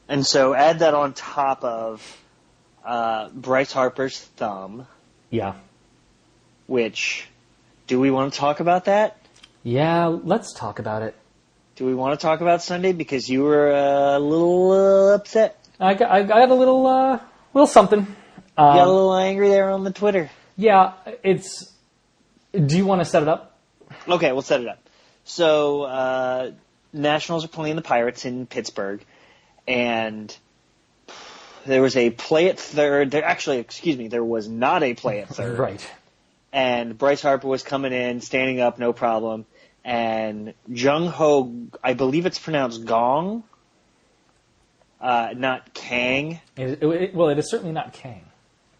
And 0.08 0.24
so 0.24 0.54
add 0.54 0.78
that 0.80 0.94
on 0.94 1.12
top 1.14 1.64
of 1.64 2.20
uh, 2.84 3.28
Bryce 3.30 3.72
Harper's 3.72 4.18
thumb, 4.20 4.86
Yeah, 5.30 5.54
which 6.66 7.28
do 7.86 7.98
we 8.00 8.10
want 8.10 8.32
to 8.32 8.38
talk 8.38 8.60
about 8.60 8.84
that? 8.86 9.16
yeah. 9.62 10.06
Let's 10.06 10.52
talk 10.52 10.78
about 10.78 11.02
it. 11.02 11.14
Do 11.76 11.84
we 11.84 11.94
want 11.94 12.18
to 12.18 12.24
talk 12.24 12.40
about 12.40 12.62
Sunday 12.62 12.92
because 12.92 13.28
you 13.28 13.42
were 13.42 13.70
uh, 13.72 14.16
a 14.16 14.20
little 14.20 14.72
uh, 14.72 15.14
upset? 15.14 15.58
I 15.78 15.94
got, 15.94 16.10
I 16.10 16.22
got 16.22 16.48
a 16.48 16.54
little 16.54 16.86
uh, 16.86 17.20
little 17.52 17.66
something. 17.66 18.00
You 18.00 18.06
got 18.56 18.78
a 18.78 18.80
Um, 18.82 18.88
little 18.88 19.14
angry 19.14 19.48
there 19.50 19.70
on 19.70 19.84
the 19.84 19.92
Twitter. 19.92 20.30
yeah, 20.56 20.92
it's. 21.22 21.70
Do 22.52 22.76
you 22.78 22.86
want 22.86 23.02
to 23.02 23.04
set 23.04 23.22
it 23.22 23.28
up? 23.28 23.58
Okay, 24.08 24.32
we'll 24.32 24.40
set 24.42 24.62
it 24.62 24.68
up. 24.68 24.78
So, 25.24 25.82
uh, 25.82 26.50
Nationals 26.94 27.44
are 27.44 27.48
playing 27.48 27.76
the 27.76 27.82
Pirates 27.82 28.24
in 28.24 28.46
Pittsburgh, 28.46 29.04
and 29.68 30.34
there 31.66 31.82
was 31.82 31.96
a 31.98 32.08
play 32.08 32.48
at 32.48 32.58
third. 32.58 33.10
There 33.10 33.22
actually, 33.24 33.58
excuse 33.58 33.98
me, 33.98 34.08
there 34.08 34.24
was 34.24 34.48
not 34.48 34.82
a 34.82 34.94
play 34.94 35.20
at 35.20 35.28
third. 35.28 35.58
Right. 35.66 35.86
And 36.52 36.96
Bryce 36.96 37.20
Harper 37.20 37.46
was 37.48 37.62
coming 37.62 37.92
in, 37.92 38.22
standing 38.22 38.60
up, 38.60 38.78
no 38.78 38.94
problem. 38.94 39.44
And 39.86 40.52
Jung 40.66 41.06
Ho, 41.06 41.54
I 41.82 41.94
believe 41.94 42.26
it's 42.26 42.40
pronounced 42.40 42.84
Gong, 42.84 43.44
uh, 45.00 45.28
not 45.36 45.74
Kang. 45.74 46.40
It, 46.56 46.82
it, 46.82 47.14
well, 47.14 47.28
it 47.28 47.38
is 47.38 47.48
certainly 47.48 47.72
not 47.72 47.92
Kang. 47.92 48.24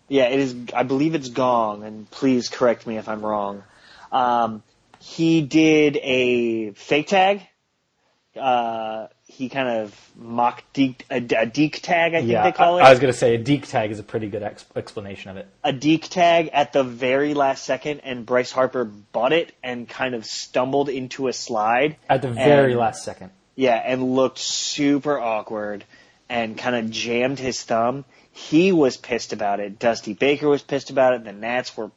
Yeah, 0.08 0.24
it 0.24 0.40
is. 0.40 0.56
I 0.74 0.82
believe 0.82 1.14
it's 1.14 1.28
Gong, 1.28 1.84
and 1.84 2.10
please 2.10 2.48
correct 2.48 2.88
me 2.88 2.96
if 2.96 3.08
I'm 3.08 3.24
wrong. 3.24 3.62
Um, 4.10 4.64
he 4.98 5.42
did 5.42 5.96
a 6.02 6.72
fake 6.72 7.06
tag. 7.06 7.42
Uh, 8.34 9.06
he 9.36 9.48
kind 9.50 9.68
of 9.68 10.10
mock 10.16 10.62
deke, 10.72 11.04
a, 11.10 11.16
a 11.16 11.46
deke 11.46 11.82
tag, 11.82 12.14
I 12.14 12.18
think 12.20 12.30
Yeah, 12.30 12.44
they 12.44 12.52
call 12.52 12.78
I, 12.78 12.82
it. 12.82 12.84
I 12.86 12.90
was 12.90 12.98
going 13.00 13.12
to 13.12 13.18
say 13.18 13.34
a 13.34 13.38
deke 13.38 13.66
tag 13.66 13.90
is 13.90 13.98
a 13.98 14.02
pretty 14.02 14.28
good 14.28 14.42
ex- 14.42 14.64
explanation 14.74 15.30
of 15.30 15.36
it. 15.36 15.46
a 15.62 15.72
deke 15.72 16.08
tag 16.08 16.48
at 16.54 16.72
the 16.72 16.82
very 16.82 17.34
last 17.34 17.64
second, 17.64 18.00
and 18.04 18.24
Bryce 18.24 18.50
Harper 18.50 18.84
bought 18.84 19.32
it 19.34 19.54
and 19.62 19.86
kind 19.88 20.14
of 20.14 20.24
stumbled 20.24 20.88
into 20.88 21.28
a 21.28 21.32
slide. 21.34 21.96
At 22.08 22.22
the 22.22 22.30
very 22.30 22.72
And- 22.72 22.80
last 22.80 23.04
second. 23.04 23.30
Yeah, 23.54 23.74
and 23.74 24.14
looked 24.14 24.38
super 24.38 25.18
awkward 25.18 25.84
and 26.28 26.56
kind 26.58 26.76
of 26.76 26.90
jammed 26.90 27.38
his 27.38 27.62
thumb. 27.62 28.04
He 28.32 28.72
was 28.72 28.96
pissed 28.96 29.32
about 29.32 29.60
it. 29.60 29.78
Dusty 29.78 30.12
Baker 30.14 30.48
was 30.48 30.62
pissed 30.62 30.90
about 30.90 31.14
it. 31.14 31.24
The 31.24 31.32
Nats 31.32 31.74
were 31.76 31.90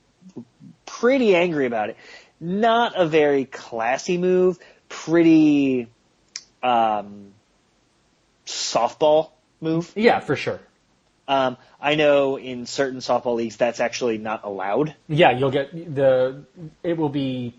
pretty 0.86 1.36
angry 1.36 1.66
about 1.66 1.90
it. 1.90 1.98
Not 2.40 2.94
a 2.96 3.06
very 3.06 3.44
classy 3.46 4.18
move. 4.18 4.58
Pretty 4.88 5.88
um, 6.64 7.34
softball 8.46 9.30
move. 9.62 9.92
Yeah, 9.96 10.20
for 10.20 10.36
sure. 10.36 10.60
Um, 11.28 11.58
I 11.80 11.94
know 11.94 12.38
in 12.38 12.66
certain 12.66 13.00
softball 13.00 13.36
leagues 13.36 13.56
that's 13.56 13.80
actually 13.80 14.18
not 14.18 14.44
allowed. 14.44 14.96
Yeah, 15.08 15.32
you'll 15.32 15.52
get 15.52 15.72
the. 15.72 16.44
It 16.82 16.98
will 16.98 17.10
be. 17.10 17.54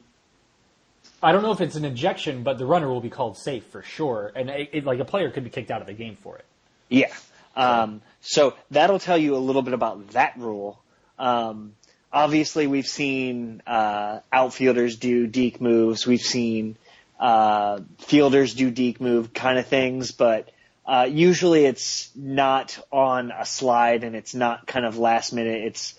I 1.22 1.32
don't 1.32 1.42
know 1.42 1.52
if 1.52 1.60
it's 1.60 1.76
an 1.76 1.84
ejection, 1.84 2.42
but 2.42 2.58
the 2.58 2.66
runner 2.66 2.88
will 2.88 3.00
be 3.00 3.10
called 3.10 3.36
safe 3.36 3.64
for 3.66 3.82
sure, 3.82 4.32
and 4.34 4.50
it, 4.50 4.70
it, 4.72 4.84
like 4.84 4.98
a 4.98 5.04
player 5.04 5.30
could 5.30 5.44
be 5.44 5.50
kicked 5.50 5.70
out 5.70 5.80
of 5.80 5.86
the 5.86 5.92
game 5.92 6.16
for 6.16 6.36
it. 6.36 6.44
Yeah. 6.88 7.12
Um, 7.54 8.02
so 8.20 8.54
that'll 8.70 8.98
tell 8.98 9.18
you 9.18 9.36
a 9.36 9.38
little 9.38 9.62
bit 9.62 9.74
about 9.74 10.08
that 10.10 10.36
rule. 10.38 10.82
Um, 11.18 11.74
obviously, 12.12 12.66
we've 12.66 12.86
seen 12.86 13.62
uh, 13.66 14.20
outfielders 14.32 14.96
do 14.96 15.26
deke 15.26 15.60
moves. 15.60 16.06
We've 16.06 16.20
seen 16.20 16.76
uh, 17.20 17.80
fielders 17.98 18.54
do 18.54 18.70
deke 18.70 19.00
move 19.00 19.35
kind 19.35 19.59
of 19.59 19.66
things, 19.66 20.11
but 20.11 20.50
uh, 20.87 21.06
usually 21.09 21.66
it's 21.66 22.11
not 22.16 22.78
on 22.90 23.30
a 23.30 23.44
slide 23.44 24.02
and 24.02 24.16
it's 24.16 24.35
not 24.35 24.66
kind 24.66 24.87
of 24.87 24.98
last 24.98 25.33
minute. 25.33 25.62
It's 25.66 25.94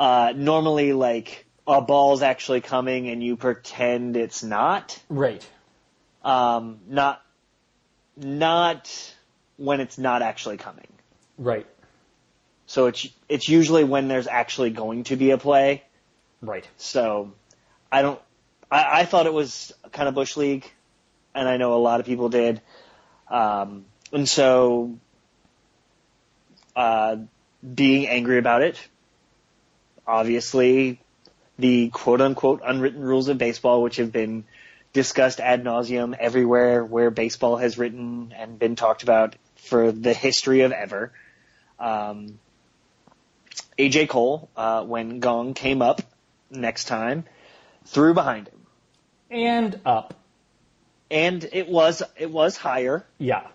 uh, 0.00 0.32
normally 0.34 0.94
like 0.94 1.44
a 1.66 1.82
ball's 1.82 2.22
actually 2.22 2.62
coming 2.62 3.08
and 3.08 3.22
you 3.22 3.36
pretend 3.36 4.16
it's 4.16 4.42
not. 4.42 4.98
Right. 5.10 5.46
Um, 6.24 6.78
not 6.88 7.22
not 8.16 9.14
when 9.58 9.80
it's 9.80 9.98
not 9.98 10.22
actually 10.22 10.56
coming. 10.56 10.88
Right. 11.36 11.66
So 12.66 12.86
it's 12.86 13.06
it's 13.28 13.48
usually 13.48 13.84
when 13.84 14.08
there's 14.08 14.26
actually 14.26 14.70
going 14.70 15.04
to 15.04 15.16
be 15.16 15.30
a 15.32 15.38
play. 15.38 15.84
Right. 16.40 16.66
So 16.78 17.32
I 17.92 18.02
don't. 18.02 18.20
I, 18.70 19.00
I 19.00 19.04
thought 19.04 19.26
it 19.26 19.32
was 19.32 19.72
kind 19.92 20.08
of 20.08 20.14
bush 20.14 20.36
league, 20.36 20.70
and 21.34 21.48
I 21.48 21.56
know 21.56 21.74
a 21.74 21.82
lot 21.82 22.00
of 22.00 22.06
people 22.06 22.28
did. 22.28 22.60
Um, 23.28 23.84
and 24.12 24.28
so, 24.28 24.98
uh, 26.74 27.16
being 27.74 28.06
angry 28.06 28.38
about 28.38 28.62
it, 28.62 28.78
obviously, 30.06 31.00
the 31.58 31.88
quote 31.90 32.20
unquote 32.20 32.62
unwritten 32.64 33.00
rules 33.00 33.28
of 33.28 33.38
baseball, 33.38 33.82
which 33.82 33.96
have 33.96 34.12
been 34.12 34.44
discussed 34.92 35.40
ad 35.40 35.62
nauseum 35.64 36.16
everywhere 36.18 36.84
where 36.84 37.10
baseball 37.10 37.56
has 37.56 37.76
written 37.76 38.32
and 38.36 38.58
been 38.58 38.76
talked 38.76 39.02
about 39.02 39.36
for 39.56 39.92
the 39.92 40.14
history 40.14 40.62
of 40.62 40.72
ever. 40.72 41.12
Um, 41.78 42.38
AJ 43.78 44.08
Cole, 44.08 44.48
uh, 44.56 44.84
when 44.84 45.20
Gong 45.20 45.52
came 45.54 45.82
up 45.82 46.00
next 46.50 46.84
time, 46.84 47.24
threw 47.84 48.14
behind 48.14 48.48
him, 48.48 48.55
And 49.30 49.80
up. 49.84 50.14
and 51.10 51.48
it 51.52 51.68
was 51.68 52.02
it 52.16 52.30
was 52.30 52.56
higher. 52.56 53.04
Yeah. 53.18 53.46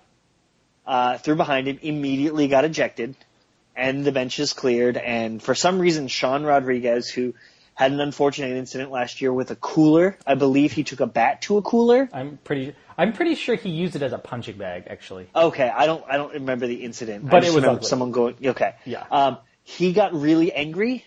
Uh, 0.86 1.18
threw 1.18 1.36
behind 1.36 1.68
him, 1.68 1.80
immediately 1.82 2.48
got 2.48 2.66
ejected, 2.66 3.16
and 3.76 4.04
the 4.04 4.12
benches 4.12 4.54
cleared. 4.54 4.98
And 4.98 5.42
for 5.42 5.56
some 5.56 5.80
reason, 5.80 6.08
Sean 6.08 6.44
Rodriguez, 6.44 7.10
who 7.10 7.34
had 7.76 7.92
an 7.92 8.00
unfortunate 8.02 8.58
incident 8.58 8.92
last 8.92 9.22
year 9.22 9.32
with 9.32 9.52
a 9.52 9.56
cooler, 9.56 10.18
I 10.26 10.36
believe 10.36 10.72
he 10.72 10.84
took 10.84 11.00
a 11.00 11.08
bat 11.08 11.44
to 11.44 11.58
a 11.58 11.62
cooler. 11.62 12.10
I'm 12.12 12.38
pretty. 12.44 12.76
I'm 12.98 13.14
pretty 13.14 13.36
sure 13.36 13.56
he 13.56 13.70
used 13.70 13.96
it 13.96 14.02
as 14.02 14.14
a 14.14 14.18
punching 14.18 14.58
bag. 14.58 14.84
Actually. 14.88 15.28
Okay, 15.36 15.70
I 15.70 15.86
don't 15.86 16.04
I 16.08 16.18
don't 16.18 16.34
remember 16.34 16.68
the 16.68 16.84
incident. 16.84 17.30
But 17.30 17.46
it 17.46 17.54
was 17.54 17.88
someone 17.88 18.12
going. 18.12 18.36
Okay, 18.44 18.76
Yeah. 18.86 19.06
Um, 19.10 19.38
he 19.64 19.94
got 19.94 20.14
really 20.14 20.52
angry, 20.52 21.06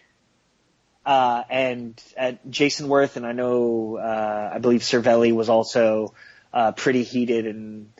uh, 1.05 1.43
and 1.51 2.03
uh, 2.19 2.33
Jayson 2.49 2.89
Werth 2.89 3.17
and 3.17 3.27
I 3.27 3.33
know 3.33 3.97
uh, 3.97 4.51
I 4.55 4.59
believe 4.59 4.81
Cervelli 4.81 5.33
was 5.33 5.49
also 5.49 6.15
uh, 6.53 6.73
pretty 6.73 7.03
heated, 7.03 7.47
and 7.47 7.91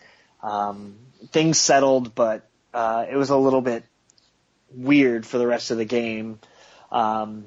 um, 0.43 0.97
things 1.31 1.59
settled, 1.59 2.15
but 2.15 2.49
uh, 2.73 3.07
it 3.11 3.17
was 3.17 3.31
a 3.31 3.37
little 3.37 3.61
bit 3.61 3.85
weird 4.71 5.27
for 5.27 5.39
the 5.39 5.47
rest 5.47 5.71
of 5.71 5.79
the 5.79 5.85
game. 5.85 6.39
Um, 6.91 7.47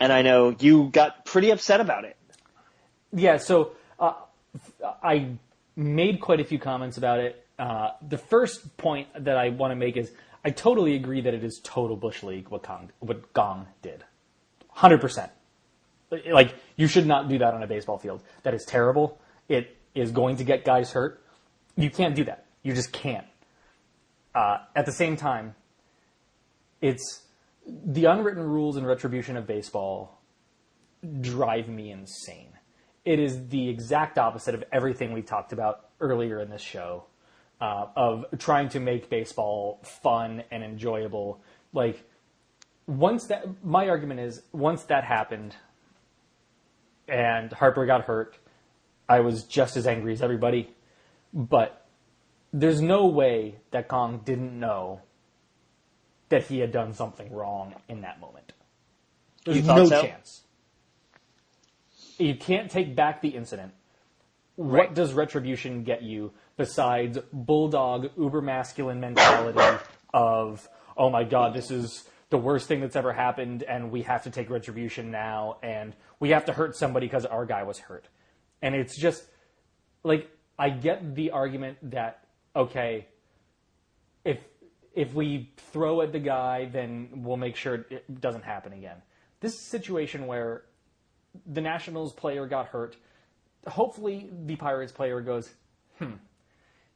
and 0.00 0.12
I 0.12 0.22
know 0.22 0.54
you 0.58 0.88
got 0.90 1.24
pretty 1.24 1.50
upset 1.50 1.80
about 1.80 2.04
it. 2.04 2.16
Yeah, 3.12 3.38
so 3.38 3.72
uh, 3.98 4.14
I 5.02 5.30
made 5.76 6.20
quite 6.20 6.40
a 6.40 6.44
few 6.44 6.58
comments 6.58 6.98
about 6.98 7.20
it. 7.20 7.44
Uh, 7.58 7.90
the 8.06 8.18
first 8.18 8.76
point 8.76 9.08
that 9.24 9.36
I 9.36 9.48
want 9.48 9.72
to 9.72 9.76
make 9.76 9.96
is 9.96 10.12
I 10.44 10.50
totally 10.50 10.94
agree 10.94 11.22
that 11.22 11.34
it 11.34 11.42
is 11.42 11.60
total 11.62 11.96
bush 11.96 12.22
league 12.22 12.48
what 12.48 12.66
what 13.00 13.32
Gong 13.32 13.66
did, 13.82 14.04
hundred 14.78 15.00
percent. 15.00 15.30
Like 16.30 16.54
you 16.76 16.86
should 16.86 17.06
not 17.06 17.28
do 17.28 17.38
that 17.38 17.52
on 17.52 17.62
a 17.62 17.66
baseball 17.66 17.98
field. 17.98 18.22
That 18.44 18.54
is 18.54 18.64
terrible. 18.64 19.20
It 19.48 19.76
is 19.94 20.12
going 20.12 20.36
to 20.36 20.44
get 20.44 20.64
guys 20.64 20.92
hurt. 20.92 21.22
You 21.76 21.90
can't 21.90 22.14
do 22.14 22.24
that. 22.24 22.46
You 22.62 22.74
just 22.74 22.92
can't. 22.92 23.26
Uh, 24.34 24.58
at 24.76 24.86
the 24.86 24.92
same 24.92 25.16
time, 25.16 25.54
it's 26.80 27.22
the 27.66 28.04
unwritten 28.04 28.44
rules 28.44 28.76
and 28.76 28.86
retribution 28.86 29.36
of 29.36 29.46
baseball 29.46 30.20
drive 31.20 31.68
me 31.68 31.90
insane. 31.90 32.52
It 33.04 33.18
is 33.18 33.48
the 33.48 33.68
exact 33.68 34.16
opposite 34.16 34.54
of 34.54 34.62
everything 34.72 35.12
we 35.12 35.22
talked 35.22 35.52
about 35.52 35.88
earlier 36.00 36.40
in 36.40 36.50
this 36.50 36.62
show 36.62 37.04
uh, 37.60 37.86
of 37.96 38.26
trying 38.38 38.68
to 38.70 38.80
make 38.80 39.10
baseball 39.10 39.80
fun 39.82 40.44
and 40.50 40.62
enjoyable. 40.62 41.40
Like, 41.72 42.04
once 42.88 43.26
that, 43.26 43.64
my 43.64 43.88
argument 43.88 44.18
is, 44.20 44.42
once 44.52 44.82
that 44.84 45.04
happened 45.04 45.54
and 47.06 47.52
Harper 47.52 47.86
got 47.86 48.04
hurt, 48.04 48.36
I 49.08 49.20
was 49.20 49.44
just 49.44 49.76
as 49.76 49.86
angry 49.86 50.12
as 50.12 50.22
everybody. 50.22 50.74
But 51.32 51.86
there's 52.52 52.80
no 52.80 53.06
way 53.06 53.56
that 53.70 53.88
Kong 53.88 54.22
didn't 54.24 54.58
know 54.58 55.02
that 56.30 56.46
he 56.46 56.58
had 56.58 56.72
done 56.72 56.94
something 56.94 57.30
wrong 57.32 57.74
in 57.88 58.00
that 58.00 58.20
moment. 58.20 58.52
There's 59.44 59.64
no 59.64 59.86
so? 59.86 60.02
chance. 60.02 60.42
You 62.18 62.34
can't 62.34 62.70
take 62.70 62.96
back 62.96 63.20
the 63.22 63.28
incident. 63.28 63.72
what 64.58 64.92
does 64.92 65.12
retribution 65.12 65.84
get 65.84 66.02
you 66.02 66.32
besides 66.56 67.16
bulldog 67.32 68.10
uber 68.18 68.42
masculine 68.42 68.98
mentality 68.98 69.78
of 70.12 70.68
oh 70.96 71.08
my 71.08 71.22
god 71.22 71.54
this 71.54 71.70
is 71.70 72.08
the 72.30 72.38
worst 72.38 72.68
thing 72.68 72.80
that's 72.80 72.96
ever 72.96 73.12
happened 73.12 73.62
and 73.62 73.90
we 73.90 74.02
have 74.02 74.24
to 74.24 74.30
take 74.30 74.50
retribution 74.50 75.10
now 75.10 75.56
and 75.62 75.94
we 76.20 76.30
have 76.30 76.44
to 76.46 76.52
hurt 76.52 76.76
somebody 76.76 77.06
because 77.06 77.24
our 77.24 77.46
guy 77.46 77.62
was 77.62 77.78
hurt. 77.78 78.08
And 78.60 78.74
it's 78.74 78.96
just 78.96 79.24
like 80.04 80.30
i 80.58 80.70
get 80.70 81.14
the 81.14 81.30
argument 81.32 81.76
that 81.90 82.24
okay 82.54 83.06
if 84.24 84.38
if 84.94 85.12
we 85.12 85.52
throw 85.72 86.02
at 86.02 86.12
the 86.12 86.18
guy 86.18 86.66
then 86.72 87.08
we'll 87.16 87.36
make 87.36 87.56
sure 87.56 87.86
it 87.90 88.20
doesn't 88.20 88.44
happen 88.44 88.72
again. 88.72 88.96
This 89.40 89.54
is 89.54 89.60
a 89.60 89.64
situation 89.64 90.26
where 90.26 90.62
the 91.46 91.60
nationals 91.60 92.12
player 92.12 92.46
got 92.46 92.66
hurt. 92.66 92.96
Hopefully 93.66 94.28
the 94.46 94.56
Pirates 94.56 94.92
player 94.92 95.20
goes, 95.20 95.48
hmm, 95.98 96.14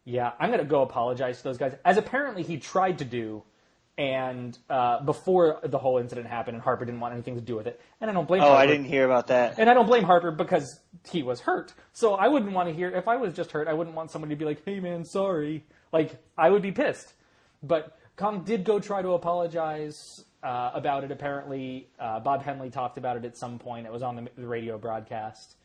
yeah, 0.05 0.33
I'm 0.39 0.51
going 0.51 0.61
to 0.61 0.67
go 0.67 0.83
apologize 0.83 1.39
to 1.39 1.45
those 1.45 1.59
guys, 1.59 1.75
as 1.85 1.97
apparently 1.97 2.43
he 2.43 2.57
tried 2.57 2.99
to 2.99 3.05
do, 3.05 3.43
and 3.99 4.59
uh, 4.71 5.03
before 5.03 5.61
the 5.65 5.79
whole 5.79 5.99
incident 5.99 6.27
happened, 6.27 6.55
and 6.55 6.63
Harper 6.63 6.85
didn't 6.85 7.01
want 7.01 7.15
anything 7.15 7.35
to 7.35 7.41
do 7.41 7.57
with 7.57 7.67
it, 7.67 7.81
and 8.01 8.11
I 8.11 8.15
don't 8.15 8.27
blame. 8.27 8.43
Oh, 8.43 8.47
Harper. 8.47 8.63
I 8.63 8.67
didn't 8.67 8.87
hear 8.87 9.05
about 9.05 9.27
that. 9.29 9.59
And 9.59 9.69
I 9.69 9.75
don't 9.75 9.87
blame 9.87 10.05
Harper 10.05 10.31
because 10.31 10.81
he 11.11 11.23
was 11.23 11.41
hurt. 11.41 11.75
So 11.93 12.15
I 12.15 12.29
wouldn't 12.29 12.53
want 12.53 12.69
to 12.69 12.75
hear 12.75 12.91
if 12.91 13.07
I 13.07 13.17
was 13.17 13.35
just 13.35 13.53
hurt. 13.53 13.69
I 13.69 13.75
wouldn't 13.75 13.95
want 13.95 14.11
somebody 14.11 14.35
to 14.35 14.39
be 14.39 14.45
like, 14.45 14.65
"Hey, 14.65 14.81
man, 14.81 15.05
sorry." 15.05 15.65
Like 15.93 16.17
I 16.39 16.49
would 16.49 16.63
be 16.63 16.73
pissed. 16.73 17.13
But 17.63 17.99
Kong 18.17 18.45
did 18.45 18.65
go 18.65 18.81
try 18.81 19.03
to 19.03 19.11
apologize 19.11 20.25
uh, 20.43 20.71
about 20.75 21.05
it. 21.05 21.11
Apparently, 21.11 21.89
uh, 21.99 22.21
Bob 22.21 22.43
Henley 22.43 22.71
talked 22.71 22.99
about 22.99 23.17
it 23.17 23.25
at 23.25 23.37
some 23.37 23.59
point. 23.59 23.87
It 23.87 23.93
was 23.93 24.03
on 24.03 24.17
the, 24.17 24.29
the 24.37 24.47
radio 24.47 24.79
broadcast, 24.79 25.57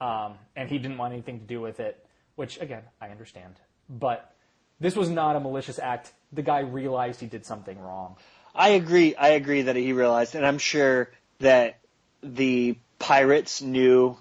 um, 0.00 0.34
and 0.54 0.68
he 0.68 0.78
didn't 0.78 0.98
want 0.98 1.12
anything 1.12 1.40
to 1.40 1.46
do 1.46 1.60
with 1.60 1.80
it. 1.80 2.06
Which, 2.36 2.60
again, 2.60 2.82
I 3.00 3.08
understand. 3.08 3.56
But 3.88 4.32
this 4.80 4.96
was 4.96 5.08
not 5.10 5.36
a 5.36 5.40
malicious 5.40 5.78
act. 5.78 6.12
The 6.32 6.42
guy 6.42 6.60
realized 6.60 7.20
he 7.20 7.26
did 7.26 7.44
something 7.46 7.78
wrong. 7.78 8.16
I 8.54 8.70
agree. 8.70 9.14
I 9.14 9.28
agree 9.30 9.62
that 9.62 9.76
he 9.76 9.92
realized, 9.92 10.34
and 10.34 10.44
I'm 10.46 10.58
sure 10.58 11.10
that 11.38 11.78
the 12.22 12.76
Pirates 12.98 13.62
knew 13.62 14.16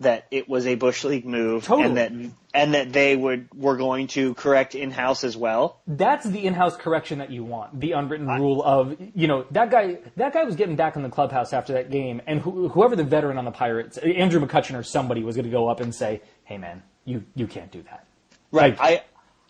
that 0.00 0.26
it 0.30 0.46
was 0.48 0.66
a 0.66 0.74
bush 0.74 1.04
league 1.04 1.24
move, 1.24 1.64
Totally. 1.64 1.86
and 1.86 1.96
that 1.96 2.32
and 2.52 2.74
that 2.74 2.92
they 2.92 3.16
would 3.16 3.48
were 3.54 3.76
going 3.76 4.08
to 4.08 4.34
correct 4.34 4.74
in 4.74 4.90
house 4.90 5.24
as 5.24 5.36
well. 5.36 5.80
that's 5.86 6.26
the 6.26 6.46
in-house 6.46 6.76
correction 6.76 7.18
that 7.18 7.30
you 7.30 7.44
want. 7.44 7.78
The 7.80 7.92
unwritten 7.92 8.26
rule 8.26 8.62
of, 8.62 8.96
you 9.14 9.26
know, 9.26 9.46
that 9.52 9.70
guy, 9.70 9.98
that 10.16 10.32
guy 10.34 10.44
was 10.44 10.56
getting 10.56 10.76
back 10.76 10.96
in 10.96 11.02
the 11.02 11.08
clubhouse 11.08 11.52
after 11.54 11.72
that 11.74 11.90
game, 11.90 12.20
and 12.26 12.40
who, 12.40 12.68
whoever 12.68 12.94
the 12.96 13.04
veteran 13.04 13.38
on 13.38 13.44
the 13.46 13.50
Pirates, 13.50 13.96
Andrew 13.98 14.40
McCutchen 14.44 14.78
or 14.78 14.82
somebody 14.82 15.22
was 15.22 15.34
going 15.36 15.44
to 15.46 15.50
go 15.50 15.68
up 15.68 15.80
and 15.80 15.94
say, 15.94 16.20
"Hey, 16.44 16.58
man, 16.58 16.82
you 17.06 17.24
you 17.34 17.46
can't 17.46 17.70
do 17.70 17.82
that." 17.82 18.04
Right. 18.52 18.78
Like- 18.78 19.00
I 19.00 19.04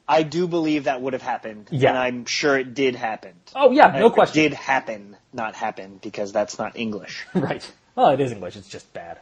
I 0.09 0.23
do 0.23 0.47
believe 0.47 0.85
that 0.85 1.01
would 1.03 1.13
have 1.15 1.23
happened, 1.23 1.69
Yeah. 1.71 1.89
and 1.91 1.99
I'm 1.99 2.25
sure 2.27 2.57
it 2.57 2.75
did 2.75 2.95
happen. 2.95 3.33
Oh 3.55 3.71
yeah, 3.73 3.89
no 3.99 4.07
It 4.07 4.13
question. 4.13 4.43
did 4.43 4.55
happen, 4.55 5.17
not 5.33 5.55
happen, 5.55 5.99
because 6.03 6.33
that's 6.33 6.59
not 6.59 6.77
English. 6.77 7.27
right. 7.35 7.69
Well, 7.97 8.11
it 8.11 8.21
is 8.21 8.31
English. 8.33 8.57
It's 8.57 8.69
just 8.69 8.93
bad. 8.93 9.19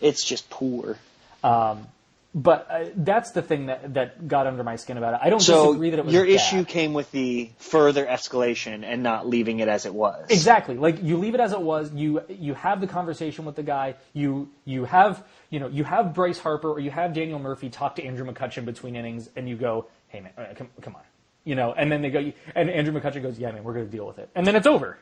It's 0.00 0.24
just 0.24 0.48
poor. 0.50 0.96
But 2.34 2.66
uh, 2.70 2.84
that's 2.94 3.30
the 3.32 3.40
thing 3.40 3.66
that 3.66 3.94
that 3.94 4.28
got 4.28 4.46
under 4.46 4.62
my 4.62 4.76
skin 4.76 4.98
about 4.98 5.14
it. 5.14 5.20
I 5.22 5.30
don't 5.30 5.40
So 5.40 5.68
disagree 5.68 5.90
that 5.90 5.98
it 5.98 6.04
was 6.04 6.14
your 6.14 6.24
bad. 6.26 6.34
issue 6.34 6.64
came 6.64 6.92
with 6.92 7.10
the 7.10 7.50
further 7.58 8.04
escalation 8.04 8.84
and 8.84 9.02
not 9.02 9.26
leaving 9.26 9.60
it 9.60 9.66
as 9.68 9.86
it 9.86 9.94
was. 9.94 10.26
Exactly. 10.28 10.76
Like 10.76 11.02
you 11.02 11.16
leave 11.16 11.34
it 11.34 11.40
as 11.40 11.52
it 11.52 11.60
was. 11.60 11.90
You 11.92 12.22
you 12.28 12.52
have 12.54 12.82
the 12.82 12.86
conversation 12.86 13.46
with 13.46 13.56
the 13.56 13.62
guy. 13.62 13.94
You 14.12 14.50
you 14.66 14.84
have 14.84 15.24
you 15.48 15.58
know 15.58 15.68
you 15.68 15.84
have 15.84 16.12
Bryce 16.14 16.38
Harper 16.38 16.70
or 16.70 16.78
you 16.80 16.90
have 16.90 17.14
Daniel 17.14 17.38
Murphy 17.38 17.70
talk 17.70 17.96
to 17.96 18.04
Andrew 18.04 18.30
McCutchen 18.30 18.66
between 18.66 18.94
innings, 18.94 19.30
and 19.34 19.48
you 19.48 19.56
go, 19.56 19.86
hey 20.08 20.20
man, 20.20 20.32
uh, 20.36 20.54
come 20.56 20.68
come 20.80 20.94
on, 20.96 21.02
you 21.44 21.54
know. 21.54 21.72
And 21.72 21.90
then 21.90 22.02
they 22.02 22.10
go, 22.10 22.32
and 22.54 22.70
Andrew 22.70 22.98
McCutchen 22.98 23.22
goes, 23.22 23.38
yeah 23.38 23.50
man, 23.52 23.64
we're 23.64 23.74
going 23.74 23.86
to 23.86 23.90
deal 23.92 24.06
with 24.06 24.18
it, 24.18 24.28
and 24.34 24.46
then 24.46 24.56
it's 24.56 24.66
over. 24.66 24.98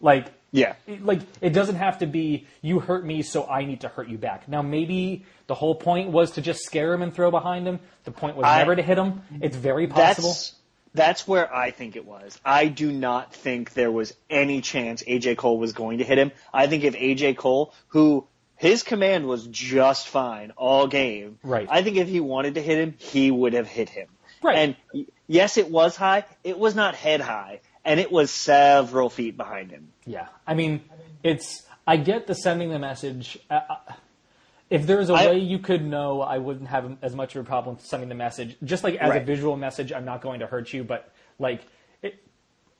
Like 0.00 0.26
Yeah. 0.50 0.74
it- 0.86 1.04
like 1.04 1.20
it 1.40 1.50
doesn't 1.50 1.76
have 1.76 1.98
to 1.98 2.06
be 2.06 2.46
you 2.60 2.80
hurt 2.80 3.04
me, 3.04 3.22
so 3.22 3.46
I 3.48 3.64
need 3.64 3.82
to 3.82 3.88
hurt 3.88 4.08
you 4.08 4.18
back. 4.18 4.48
Now 4.48 4.60
maybe 4.62 5.24
the 5.46 5.54
whole 5.54 5.74
point 5.76 6.10
was 6.10 6.32
to 6.32 6.42
just 6.42 6.62
scare 6.64 6.92
him 6.92 7.02
and 7.02 7.14
throw 7.14 7.30
behind 7.30 7.66
him. 7.68 7.78
The 8.04 8.10
point 8.10 8.36
was 8.36 8.44
I- 8.44 8.58
never 8.58 8.74
to 8.76 8.82
hit 8.82 8.98
him. 8.98 9.22
It's 9.40 9.56
very 9.56 9.86
possible. 9.86 10.30
That's 10.30 10.54
that's 10.94 11.26
where 11.26 11.54
I 11.54 11.70
think 11.70 11.96
it 11.96 12.04
was. 12.04 12.38
I 12.44 12.66
do 12.66 12.92
not 12.92 13.32
think 13.32 13.72
there 13.72 13.90
was 13.90 14.12
any 14.28 14.60
chance 14.60 15.02
AJ 15.04 15.36
Cole 15.38 15.58
was 15.58 15.72
going 15.72 15.98
to 15.98 16.04
hit 16.04 16.18
him. 16.18 16.32
I 16.52 16.66
think 16.66 16.84
if 16.84 16.94
AJ 16.94 17.36
Cole, 17.38 17.72
who 17.88 18.26
his 18.56 18.82
command 18.82 19.26
was 19.26 19.46
just 19.46 20.06
fine 20.08 20.50
all 20.56 20.86
game, 20.88 21.38
Right. 21.42 21.66
I 21.70 21.82
think 21.82 21.96
if 21.96 22.08
he 22.08 22.20
wanted 22.20 22.56
to 22.56 22.60
hit 22.60 22.76
him, 22.76 22.94
he 22.98 23.30
would 23.30 23.54
have 23.54 23.68
hit 23.68 23.88
him. 23.88 24.08
Right. 24.42 24.76
And 24.92 25.06
yes, 25.26 25.56
it 25.56 25.70
was 25.70 25.96
high. 25.96 26.24
It 26.44 26.58
was 26.58 26.74
not 26.74 26.94
head 26.94 27.20
high, 27.20 27.60
and 27.84 28.00
it 28.00 28.10
was 28.10 28.30
several 28.30 29.08
feet 29.10 29.36
behind 29.36 29.70
him. 29.70 29.88
Yeah, 30.06 30.28
I 30.46 30.54
mean, 30.54 30.82
it's. 31.22 31.62
I 31.86 31.96
get 31.96 32.26
the 32.26 32.34
sending 32.34 32.70
the 32.70 32.78
message. 32.78 33.38
Uh, 33.50 33.60
uh, 33.68 33.76
if 34.70 34.86
there's 34.86 35.10
a 35.10 35.14
I- 35.14 35.26
way 35.26 35.38
you 35.38 35.58
could 35.58 35.84
know, 35.84 36.20
I 36.22 36.38
wouldn't 36.38 36.68
have 36.68 36.96
as 37.02 37.14
much 37.14 37.36
of 37.36 37.44
a 37.44 37.46
problem 37.46 37.78
sending 37.80 38.08
the 38.08 38.14
message. 38.14 38.56
Just 38.64 38.84
like 38.84 38.94
as 38.96 39.14
a 39.14 39.20
visual 39.20 39.56
message, 39.56 39.92
I'm 39.92 40.04
not 40.04 40.22
going 40.22 40.40
to 40.40 40.46
hurt 40.46 40.72
you. 40.72 40.84
But 40.84 41.12
like, 41.38 41.62
it, 42.02 42.22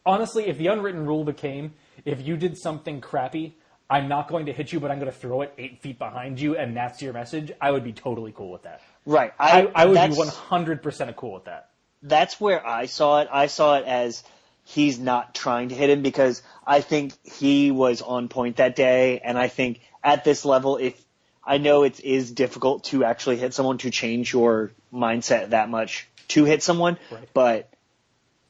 honestly, 0.07 0.47
if 0.47 0.57
the 0.57 0.69
unwritten 0.69 1.05
rule 1.05 1.25
became, 1.25 1.75
if 2.05 2.23
you 2.23 2.37
did 2.37 2.57
something 2.57 3.01
crappy, 3.01 3.57
I'm 3.91 4.09
not 4.09 4.29
going 4.29 4.47
to 4.47 4.53
hit 4.53 4.73
you, 4.73 4.81
but 4.81 4.91
I'm 4.91 4.99
going 4.99 5.13
to 5.13 5.17
throw 5.17 5.43
it 5.43 5.53
eight 5.59 5.83
feet 5.83 5.99
behind 5.99 6.41
you, 6.41 6.57
and 6.57 6.75
that's 6.75 7.03
your 7.03 7.13
message. 7.13 7.53
I 7.61 7.71
would 7.71 7.85
be 7.85 7.93
totally 7.93 8.33
cool 8.33 8.51
with 8.51 8.63
that. 8.63 8.81
Right. 9.05 9.33
I, 9.39 9.71
I 9.75 9.87
would 9.87 9.95
be 10.11 10.17
100 10.17 10.83
percent 10.83 11.15
cool 11.17 11.35
with 11.35 11.45
that. 11.47 11.71
that's 12.03 12.41
where 12.41 12.65
I 12.67 12.87
saw 12.87 13.21
it. 13.21 13.29
I 13.33 13.47
saw 13.47 13.77
it 13.79 13.85
as 13.87 14.23
he's 14.65 14.99
not 14.99 15.35
trying 15.35 15.71
to 15.71 15.75
hit 15.75 15.91
him 15.91 16.03
because 16.03 16.43
I 16.67 16.81
think 16.81 17.13
he 17.25 17.71
was 17.73 18.01
on 18.03 18.29
point 18.29 18.57
that 18.57 18.77
day, 18.77 19.19
and 19.19 19.37
I 19.37 19.49
think 19.49 19.81
at 20.05 20.23
this 20.25 20.45
level, 20.45 20.77
if 20.77 21.01
I 21.45 21.59
know 21.59 21.83
it 21.83 21.99
is 22.01 22.31
difficult 22.31 22.85
to 22.85 23.05
actually 23.05 23.39
hit 23.39 23.55
someone 23.55 23.79
to 23.79 23.91
change 23.91 24.33
your 24.33 24.71
mindset 24.95 25.51
that 25.51 25.69
much 25.69 26.07
to 26.29 26.45
hit 26.45 26.63
someone, 26.63 26.97
Right. 27.11 27.29
but 27.35 27.69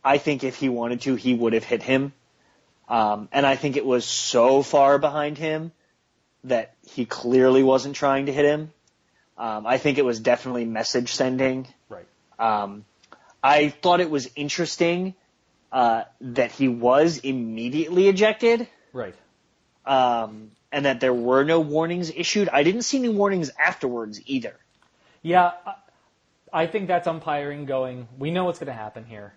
I 0.04 0.18
think 0.18 0.44
if 0.44 0.56
he 0.56 0.68
wanted 0.68 1.00
to, 1.02 1.14
he 1.14 1.32
would 1.32 1.54
have 1.54 1.64
hit 1.64 1.82
him. 1.82 2.12
Um, 2.88 3.28
and 3.32 3.46
I 3.46 3.56
think 3.56 3.76
it 3.78 3.86
was 3.86 4.04
so 4.04 4.62
far 4.62 4.98
behind 4.98 5.38
him 5.38 5.72
that 6.44 6.74
he 6.86 7.06
clearly 7.06 7.62
wasn't 7.62 7.96
trying 7.96 8.26
to 8.26 8.32
hit 8.32 8.44
him. 8.44 8.72
Um, 9.38 9.66
I 9.66 9.78
think 9.78 9.98
it 9.98 10.04
was 10.04 10.20
definitely 10.20 10.64
message 10.64 11.12
sending. 11.12 11.66
Right. 11.88 12.06
Um, 12.38 12.84
I 13.42 13.68
thought 13.70 14.00
it 14.00 14.10
was 14.10 14.30
interesting 14.36 15.14
uh, 15.72 16.04
that 16.20 16.52
he 16.52 16.68
was 16.68 17.18
immediately 17.18 18.08
ejected, 18.08 18.68
Right. 18.92 19.14
um, 19.86 20.50
and 20.70 20.84
that 20.84 21.00
there 21.00 21.14
were 21.14 21.44
no 21.44 21.60
warnings 21.60 22.10
issued. 22.10 22.48
I 22.50 22.62
didn't 22.62 22.82
see 22.82 22.98
any 22.98 23.08
warnings 23.08 23.50
afterwards 23.58 24.20
either. 24.26 24.54
Yeah, 25.22 25.52
I- 25.66 25.74
I 26.54 26.66
think 26.66 26.86
that's 26.86 27.06
umpiring 27.06 27.64
going, 27.64 28.08
we 28.18 28.30
know 28.30 28.44
what's 28.44 28.58
going 28.58 28.66
to 28.66 28.74
happen 28.74 29.06
here. 29.06 29.32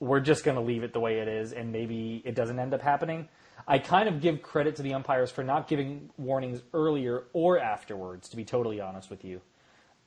We're 0.00 0.20
just 0.20 0.42
going 0.42 0.54
to 0.56 0.62
leave 0.62 0.82
it 0.82 0.94
the 0.94 1.00
way 1.00 1.18
it 1.18 1.28
is, 1.28 1.52
and 1.52 1.70
maybe 1.70 2.22
it 2.24 2.34
doesn't 2.34 2.58
end 2.58 2.72
up 2.72 2.80
happening. 2.80 3.28
I 3.66 3.78
kind 3.78 4.08
of 4.08 4.20
give 4.20 4.42
credit 4.42 4.76
to 4.76 4.82
the 4.82 4.94
umpires 4.94 5.30
for 5.30 5.42
not 5.42 5.68
giving 5.68 6.10
warnings 6.18 6.60
earlier 6.74 7.24
or 7.32 7.58
afterwards, 7.58 8.28
to 8.30 8.36
be 8.36 8.44
totally 8.44 8.80
honest 8.80 9.08
with 9.08 9.24
you. 9.24 9.40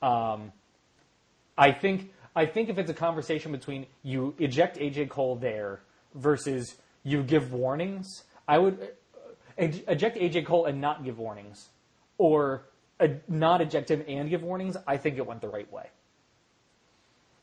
Um, 0.01 0.51
I 1.57 1.71
think 1.71 2.11
I 2.35 2.45
think 2.45 2.69
if 2.69 2.77
it's 2.77 2.91
a 2.91 2.93
conversation 2.93 3.51
between 3.51 3.87
you 4.03 4.35
eject 4.37 4.77
AJ 4.77 5.09
Cole 5.09 5.37
there 5.37 5.81
versus 6.13 6.75
you 7.03 7.23
give 7.23 7.51
warnings, 7.51 8.23
I 8.47 8.59
would 8.59 8.79
uh, 9.59 9.67
eject 9.87 10.17
AJ 10.17 10.45
Cole 10.45 10.65
and 10.65 10.79
not 10.79 11.03
give 11.03 11.17
warnings, 11.17 11.69
or 12.19 12.67
uh, 12.99 13.07
not 13.27 13.61
eject 13.61 13.89
him 13.89 14.03
and 14.07 14.29
give 14.29 14.43
warnings. 14.43 14.77
I 14.85 14.97
think 14.97 15.17
it 15.17 15.25
went 15.25 15.41
the 15.41 15.49
right 15.49 15.71
way 15.71 15.89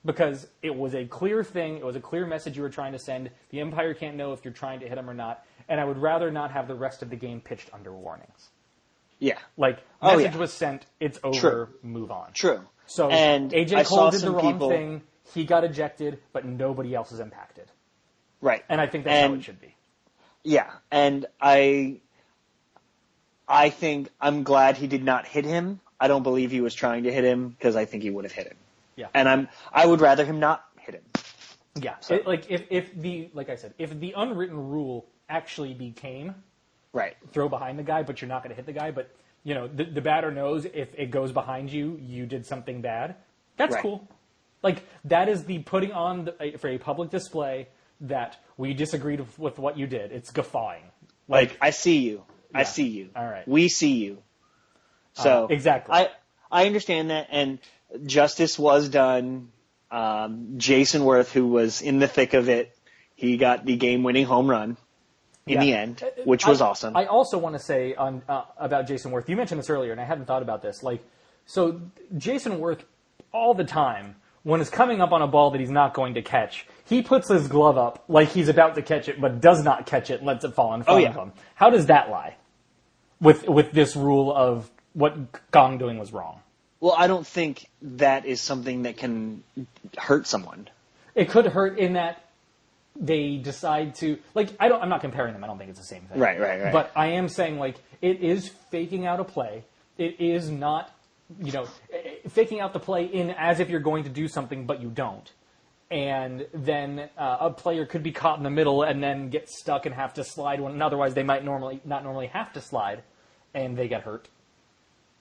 because 0.04 0.46
it 0.62 0.74
was 0.74 0.94
a 0.94 1.04
clear 1.06 1.42
thing. 1.42 1.76
It 1.78 1.84
was 1.84 1.96
a 1.96 2.00
clear 2.00 2.26
message 2.26 2.56
you 2.56 2.62
were 2.62 2.70
trying 2.70 2.92
to 2.92 2.98
send. 2.98 3.30
The 3.50 3.60
umpire 3.62 3.94
can't 3.94 4.16
know 4.16 4.32
if 4.32 4.44
you're 4.44 4.52
trying 4.54 4.80
to 4.80 4.88
hit 4.88 4.94
them 4.96 5.08
or 5.08 5.14
not, 5.14 5.44
and 5.68 5.80
I 5.80 5.84
would 5.84 5.98
rather 5.98 6.30
not 6.30 6.50
have 6.50 6.68
the 6.68 6.74
rest 6.74 7.02
of 7.02 7.10
the 7.10 7.16
game 7.16 7.40
pitched 7.40 7.70
under 7.72 7.92
warnings. 7.92 8.50
Yeah, 9.20 9.38
Like 9.56 9.78
Oh, 10.02 10.16
message 10.16 10.32
yeah. 10.34 10.38
was 10.38 10.52
sent, 10.52 10.84
it's 11.00 11.18
over, 11.22 11.38
True. 11.38 11.68
move 11.82 12.10
on. 12.10 12.32
true. 12.34 12.60
So 12.86 13.08
and 13.08 13.50
AJ 13.52 13.74
I 13.76 13.84
Cole 13.84 14.10
did 14.10 14.20
the 14.20 14.30
wrong 14.32 14.52
people, 14.52 14.68
thing. 14.68 15.02
He 15.32 15.44
got 15.44 15.64
ejected, 15.64 16.18
but 16.34 16.44
nobody 16.44 16.94
else 16.94 17.10
is 17.12 17.20
impacted. 17.20 17.66
right? 18.42 18.62
And 18.68 18.80
I 18.80 18.86
think 18.86 19.04
that's 19.04 19.26
how 19.28 19.34
it 19.34 19.42
should 19.44 19.60
be. 19.60 19.74
Yeah, 20.42 20.70
and 20.90 21.24
I, 21.40 22.00
I 23.48 23.70
think 23.70 24.10
I'm 24.20 24.42
glad 24.42 24.76
he 24.76 24.86
did 24.86 25.02
not 25.02 25.26
hit 25.26 25.46
him. 25.46 25.80
I 25.98 26.08
don't 26.08 26.22
believe 26.24 26.50
he 26.50 26.60
was 26.60 26.74
trying 26.74 27.04
to 27.04 27.12
hit 27.12 27.24
him 27.24 27.48
because 27.48 27.76
I 27.76 27.86
think 27.86 28.02
he 28.02 28.10
would 28.10 28.24
have 28.24 28.32
hit 28.32 28.48
him. 28.48 28.56
Yeah. 28.96 29.08
And 29.14 29.28
I'm 29.28 29.48
I 29.72 29.86
would 29.86 30.00
rather 30.00 30.24
him 30.24 30.40
not 30.40 30.64
hit 30.78 30.94
him. 30.96 31.02
Yeah. 31.80 31.94
So- 32.00 32.14
It- 32.16 32.26
like 32.26 32.50
if, 32.50 32.64
if 32.70 32.94
the 32.94 33.30
like 33.34 33.48
I 33.50 33.56
said, 33.56 33.74
if 33.78 33.98
the 33.98 34.14
unwritten 34.16 34.56
rule 34.70 35.06
actually 35.28 35.74
became 35.74 36.34
Right. 36.92 37.16
throw 37.32 37.48
behind 37.48 37.76
the 37.78 37.82
guy, 37.82 38.04
but 38.04 38.20
you're 38.22 38.28
not 38.28 38.42
going 38.44 38.50
to 38.50 38.54
hit 38.56 38.66
the 38.66 38.72
guy, 38.72 38.92
but 38.92 39.10
you 39.42 39.54
know, 39.54 39.66
the, 39.66 39.84
the 39.84 40.00
batter 40.00 40.30
knows 40.30 40.64
if 40.64 40.94
it 40.96 41.10
goes 41.10 41.32
behind 41.32 41.70
you, 41.72 41.98
you 42.00 42.24
did 42.24 42.46
something 42.46 42.80
bad. 42.82 43.16
That's 43.56 43.74
Right. 43.74 43.82
cool. 43.82 44.08
Like 44.62 44.84
that 45.06 45.28
is 45.28 45.44
the 45.44 45.58
putting 45.60 45.92
on 45.92 46.26
the, 46.26 46.56
for 46.58 46.68
a 46.68 46.78
public 46.78 47.10
display 47.10 47.68
that 48.02 48.36
we 48.56 48.74
disagreed 48.74 49.20
with, 49.20 49.38
with 49.38 49.58
what 49.58 49.76
you 49.76 49.86
did. 49.86 50.12
It's 50.12 50.30
guffawing. 50.30 50.84
Like 51.26 51.58
I 51.60 51.70
see 51.70 51.98
you. 51.98 52.22
I 52.54 52.62
see 52.62 52.86
you. 52.86 53.10
All 53.16 53.24
right. 53.24 53.46
We 53.48 53.68
see 53.68 53.94
you. 54.04 54.22
So 55.14 55.44
Uh, 55.44 55.46
exactly. 55.48 55.94
I 55.94 56.10
I 56.54 56.66
understand 56.66 57.10
that, 57.10 57.26
and 57.30 57.58
justice 58.06 58.58
was 58.58 58.88
done. 58.88 59.48
Um, 59.90 60.54
Jayson 60.56 61.02
Werth, 61.02 61.30
who 61.30 61.46
was 61.48 61.82
in 61.82 61.98
the 61.98 62.08
thick 62.08 62.32
of 62.34 62.48
it, 62.48 62.74
he 63.14 63.36
got 63.36 63.64
the 63.64 63.76
game-winning 63.76 64.24
home 64.26 64.48
run 64.48 64.76
in 65.46 65.54
Yeah. 65.54 65.60
the 65.60 65.72
end, 65.74 66.04
which 66.24 66.46
was 66.46 66.60
I- 66.60 66.66
awesome. 66.66 66.96
I 66.96 67.06
also 67.06 67.38
want 67.38 67.54
to 67.54 67.58
say 67.58 67.94
on 67.94 68.22
uh, 68.28 68.42
about 68.56 68.86
Jayson 68.86 69.12
Werth. 69.12 69.28
You 69.28 69.36
mentioned 69.36 69.58
this 69.60 69.68
earlier, 69.70 69.92
and 69.92 70.00
I 70.00 70.04
hadn't 70.04 70.24
thought 70.26 70.42
about 70.42 70.62
this. 70.62 70.82
Like, 70.82 71.02
so 71.46 71.80
Jayson 72.16 72.58
Werth, 72.60 72.80
all 73.32 73.52
the 73.54 73.64
time 73.64 74.16
when 74.42 74.60
it's 74.60 74.70
coming 74.70 75.00
up 75.00 75.12
on 75.12 75.22
a 75.22 75.26
ball 75.26 75.50
that 75.52 75.60
he's 75.60 75.70
not 75.70 75.94
going 75.94 76.14
to 76.14 76.22
catch, 76.22 76.66
he 76.84 77.02
puts 77.02 77.28
his 77.28 77.46
glove 77.48 77.78
up 77.78 78.04
like 78.08 78.28
he's 78.30 78.48
about 78.48 78.74
to 78.74 78.82
catch 78.82 79.08
it, 79.08 79.20
but 79.20 79.40
does 79.40 79.62
not 79.62 79.86
catch 79.86 80.10
it 80.10 80.18
and 80.18 80.26
lets 80.26 80.44
it 80.44 80.54
fall 80.54 80.74
in 80.74 80.82
front 80.82 80.96
Oh, 80.98 81.00
yeah. 81.02 81.10
of 81.10 81.14
him. 81.16 81.32
How 81.54 81.70
does 81.70 81.86
that 81.86 82.10
lie? 82.10 82.36
With 83.20 83.48
with 83.48 83.72
this 83.72 83.94
rule 83.96 84.34
of 84.34 84.70
what 84.94 85.50
Gong 85.50 85.78
doing 85.78 85.98
was 85.98 86.12
wrong. 86.12 86.40
well, 86.80 86.94
I 86.96 87.06
don't 87.06 87.26
think 87.26 87.68
that 87.82 88.26
is 88.26 88.40
something 88.40 88.82
that 88.82 88.96
can 88.96 89.42
hurt 89.96 90.26
someone. 90.26 90.68
It 91.14 91.28
could 91.30 91.46
hurt 91.46 91.78
in 91.78 91.92
that 91.94 92.24
they 92.96 93.36
decide 93.36 93.94
to 93.96 94.18
like. 94.34 94.50
I 94.60 94.68
don't. 94.68 94.82
I'm 94.82 94.88
not 94.88 95.00
comparing 95.00 95.32
them. 95.32 95.44
I 95.44 95.46
don't 95.46 95.58
think 95.58 95.70
it's 95.70 95.78
the 95.78 95.86
same 95.86 96.02
thing. 96.02 96.18
Right, 96.18 96.40
right, 96.40 96.62
right. 96.62 96.72
But 96.72 96.92
I 96.94 97.12
am 97.12 97.28
saying 97.28 97.58
like 97.58 97.76
it 98.00 98.20
is 98.20 98.48
faking 98.70 99.06
out 99.06 99.20
a 99.20 99.24
play. 99.24 99.64
It 99.98 100.20
is 100.20 100.50
not, 100.50 100.92
you 101.40 101.52
know, 101.52 101.68
faking 102.28 102.60
out 102.60 102.72
the 102.72 102.80
play 102.80 103.04
in 103.04 103.30
as 103.30 103.60
if 103.60 103.68
you're 103.70 103.80
going 103.80 104.04
to 104.04 104.10
do 104.10 104.28
something, 104.28 104.66
but 104.66 104.80
you 104.80 104.88
don't. 104.88 105.30
And 105.90 106.46
then 106.52 107.08
uh, 107.16 107.36
a 107.40 107.50
player 107.50 107.86
could 107.86 108.02
be 108.02 108.10
caught 108.10 108.38
in 108.38 108.44
the 108.44 108.50
middle 108.50 108.82
and 108.82 109.02
then 109.02 109.28
get 109.30 109.48
stuck 109.48 109.86
and 109.86 109.94
have 109.94 110.14
to 110.14 110.24
slide 110.24 110.60
when 110.60 110.80
otherwise 110.82 111.14
they 111.14 111.22
might 111.22 111.44
normally 111.44 111.80
not 111.84 112.02
normally 112.02 112.26
have 112.28 112.52
to 112.54 112.60
slide, 112.60 113.02
and 113.54 113.76
they 113.76 113.86
get 113.88 114.02
hurt. 114.02 114.28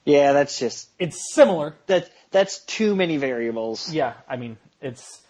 Yeah, 0.06 0.34
that's 0.34 0.60
just 0.60 0.90
It's 1.00 1.34
similar. 1.34 1.76
that. 1.88 2.10
That's 2.32 2.60
too 2.66 2.96
many 2.96 3.18
variables. 3.18 3.92
Yeah, 3.94 4.14
I 4.28 4.38
mean 4.38 4.58
it's. 4.82 5.22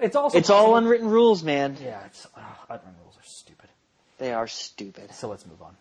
It's 0.00 0.14
also 0.16 0.38
It's 0.38 0.50
all 0.50 0.76
unwritten 0.76 1.08
rules, 1.08 1.42
man. 1.42 1.76
Yeah, 1.82 2.04
it's 2.06 2.26
uh, 2.36 2.40
unwritten 2.68 2.94
rules 3.02 3.16
are 3.16 3.24
stupid. 3.24 3.68
They 4.18 4.32
are 4.32 4.46
stupid. 4.46 5.12
So 5.14 5.28
let's 5.28 5.46
move 5.46 5.60
on. 5.62 5.76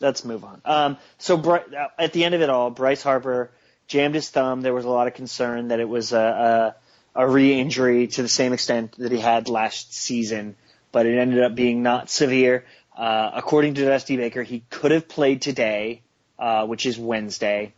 let's 0.00 0.24
move 0.24 0.44
on. 0.44 0.60
Um, 0.64 0.96
so 1.18 1.36
Bry- 1.36 1.64
uh, 1.76 1.88
at 1.98 2.12
the 2.12 2.24
end 2.24 2.34
of 2.34 2.40
it 2.42 2.50
all, 2.50 2.70
Bryce 2.70 3.02
Harper 3.02 3.50
jammed 3.86 4.14
his 4.14 4.28
thumb. 4.30 4.62
There 4.62 4.74
was 4.74 4.84
a 4.84 4.88
lot 4.88 5.06
of 5.08 5.14
concern 5.14 5.68
that 5.68 5.78
it 5.80 5.88
was 5.88 6.12
a, 6.12 6.74
a, 7.14 7.22
a 7.22 7.28
re-injury 7.28 8.06
to 8.08 8.22
the 8.22 8.28
same 8.28 8.52
extent 8.52 8.96
that 8.98 9.12
he 9.12 9.18
had 9.18 9.48
last 9.48 9.92
season, 9.94 10.56
but 10.92 11.06
it 11.06 11.18
ended 11.18 11.42
up 11.42 11.54
being 11.54 11.82
not 11.82 12.08
severe. 12.10 12.64
Uh, 12.96 13.30
according 13.34 13.74
to 13.74 13.84
Dusty 13.84 14.16
Baker, 14.16 14.42
he 14.42 14.62
could 14.70 14.90
have 14.90 15.08
played 15.08 15.42
today, 15.42 16.02
uh, 16.40 16.66
which 16.66 16.86
is 16.86 16.98
Wednesday, 16.98 17.72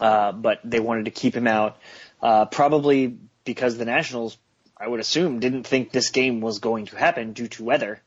uh, 0.00 0.30
but 0.32 0.60
they 0.62 0.78
wanted 0.78 1.06
to 1.06 1.10
keep 1.10 1.34
him 1.34 1.46
out, 1.46 1.78
uh, 2.22 2.44
probably 2.44 3.16
because 3.44 3.78
the 3.78 3.84
Nationals, 3.84 4.36
I 4.76 4.86
would 4.86 5.00
assume, 5.00 5.40
didn't 5.40 5.64
think 5.64 5.90
this 5.90 6.10
game 6.10 6.40
was 6.40 6.58
going 6.58 6.86
to 6.86 6.96
happen 6.96 7.32
due 7.32 7.48
to 7.48 7.64
weather. 7.64 8.00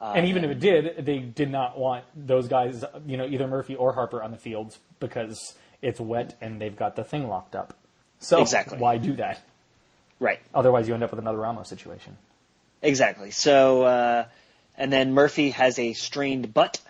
and 0.00 0.26
even 0.26 0.44
if 0.44 0.50
it 0.50 0.60
did, 0.60 1.04
they 1.04 1.18
did 1.18 1.50
not 1.50 1.78
want 1.78 2.04
those 2.14 2.46
guys, 2.46 2.84
you 3.06 3.16
know, 3.16 3.26
either 3.26 3.48
Murphy 3.48 3.74
or 3.74 3.92
Harper 3.94 4.22
on 4.22 4.30
the 4.30 4.36
fields 4.36 4.78
because 5.00 5.54
it's 5.82 5.98
wet 5.98 6.36
and 6.40 6.60
they've 6.60 6.76
got 6.76 6.94
the 6.94 7.04
thing 7.04 7.26
locked 7.26 7.56
up. 7.56 7.74
So 8.20 8.40
Exactly. 8.42 8.78
why 8.78 8.98
do 8.98 9.16
that? 9.16 9.42
Right. 10.18 10.40
Otherwise, 10.54 10.86
you 10.86 10.94
end 10.94 11.02
up 11.02 11.10
with 11.10 11.20
another 11.20 11.38
Ramos 11.38 11.68
situation. 11.68 12.18
Exactly. 12.82 13.30
So, 13.30 13.82
uh, 13.82 14.24
and 14.76 14.92
then 14.92 15.12
Murphy 15.12 15.50
has 15.50 15.78
a 15.78 15.94
strained 15.94 16.52
butt, 16.52 16.80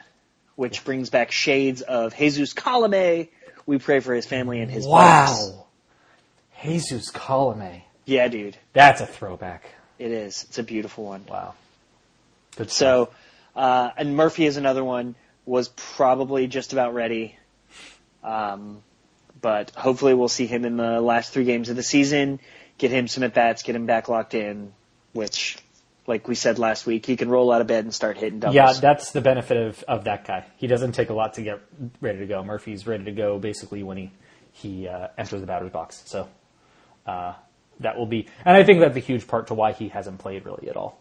which 0.61 0.84
brings 0.84 1.08
back 1.08 1.30
shades 1.32 1.80
of 1.80 2.14
Jesus 2.14 2.52
Colome. 2.52 3.28
We 3.64 3.78
pray 3.78 4.00
for 4.00 4.12
his 4.12 4.26
family 4.26 4.61
and 4.61 4.70
his 4.70 4.86
bucks. 4.86 5.52
Jesus 6.62 7.11
Colome. 7.11 7.80
Yeah, 8.04 8.28
dude, 8.28 8.58
That's 8.74 9.00
a 9.00 9.06
throwback. 9.06 9.64
it 9.98 10.11
is. 10.11 10.44
It's 10.48 10.58
a 10.58 10.62
beautiful 10.62 11.04
one. 11.04 11.24
Wow. 11.26 11.54
Good 12.56 12.70
So, 12.70 13.08
uh, 13.56 13.88
and 13.96 14.14
Murphy 14.14 14.44
is 14.44 14.58
another 14.58 14.84
one. 14.84 15.14
Was 15.46 15.68
probably 15.68 16.46
just 16.46 16.74
about 16.74 16.92
ready, 16.92 17.36
um, 18.22 18.82
but 19.40 19.70
hopefully 19.70 20.12
we'll 20.12 20.28
see 20.28 20.46
him 20.46 20.66
in 20.66 20.76
the 20.76 21.00
last 21.00 21.32
three 21.32 21.44
games 21.44 21.70
of 21.70 21.76
the 21.76 21.82
season. 21.82 22.38
Get 22.76 22.90
him 22.90 23.08
some 23.08 23.24
at 23.24 23.32
bats. 23.32 23.62
Get 23.62 23.74
him 23.74 23.86
back 23.86 24.11
locked 24.11 24.34
in. 24.34 24.74
Which, 25.14 25.56
like 26.11 26.26
we 26.26 26.34
said 26.34 26.58
last 26.58 26.86
week, 26.86 27.06
he 27.06 27.16
can 27.16 27.30
roll 27.30 27.52
out 27.52 27.61
of 27.61 27.68
bed 27.68 27.84
and 27.84 27.94
start 27.94 28.18
hitting 28.18 28.40
doubles. 28.40 28.56
Yeah, 28.56 28.72
that's 28.72 29.12
the 29.12 29.20
benefit 29.20 29.56
of, 29.56 29.82
of 29.84 30.04
that 30.04 30.26
guy. 30.26 30.44
He 30.56 30.66
doesn't 30.66 30.92
take 30.92 31.08
a 31.08 31.14
lot 31.14 31.34
to 31.34 31.42
get 31.42 31.61
ready 32.00 32.18
to 32.18 32.26
go. 32.26 32.42
Murphy's 32.42 32.84
ready 32.84 33.04
to 33.04 33.12
go 33.12 33.38
basically 33.38 33.84
when 33.84 33.96
he 33.96 34.11
he 34.52 34.88
uh, 34.88 35.08
enters 35.16 35.40
the 35.40 35.46
batter's 35.46 35.70
box. 35.70 36.02
So 36.06 36.28
uh, 37.06 37.34
that 37.78 37.96
will 37.96 38.06
be, 38.06 38.26
and 38.44 38.56
I 38.56 38.64
think 38.64 38.80
that's 38.80 38.96
a 38.96 39.00
huge 39.00 39.28
part 39.28 39.46
to 39.46 39.54
why 39.54 39.70
he 39.70 39.88
hasn't 39.88 40.18
played 40.18 40.44
really 40.44 40.68
at 40.68 40.76
all. 40.76 41.00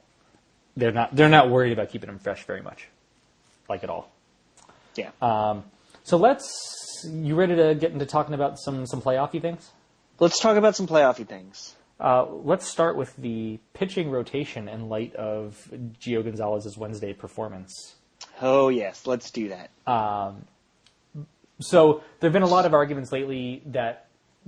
They're 0.78 0.91
not 0.91 1.16
they're 1.16 1.28
not 1.28 1.49
worried 1.49 1.74
about 1.74 1.89
keeping 1.89 2.07
him 2.07 2.20
fresh 2.20 2.43
very 2.43 2.62
much, 2.62 2.88
like 3.68 3.84
at 3.84 3.89
all. 3.89 4.12
yeah. 4.95 5.10
Um, 5.22 5.64
so 6.03 6.18
let's. 6.18 6.47
You 7.10 7.34
ready 7.36 7.55
to 7.55 7.74
get 7.76 7.91
into 7.93 8.05
talking 8.05 8.36
about 8.36 8.60
some 8.60 8.86
some 8.86 9.01
playoffy 9.01 9.41
things? 9.41 9.72
Let's 10.20 10.39
talk 10.39 10.55
about 10.55 10.76
some 10.76 10.86
playoffy 10.86 11.26
things. 11.28 11.76
Uh, 12.00 12.26
let's 12.43 12.66
start 12.66 12.95
with 12.95 13.16
the 13.18 13.60
pitching 13.74 14.10
rotation 14.10 14.70
in 14.70 14.88
light 14.88 15.14
of 15.16 15.70
Gio 16.00 16.24
Gonzalez's 16.24 16.78
Wednesday 16.78 17.14
performance. 17.14 17.95
Oh 18.41 18.70
yes, 18.70 19.06
let's 19.06 19.32
do 19.32 19.50
that. 19.50 19.70
So 21.62 22.02
there 22.20 22.30
have 22.30 22.34
been 22.34 22.43
a 22.43 22.47
lot 22.47 22.66
of 22.66 22.74
arguments 22.74 23.12
lately 23.12 23.62
that 23.66 24.08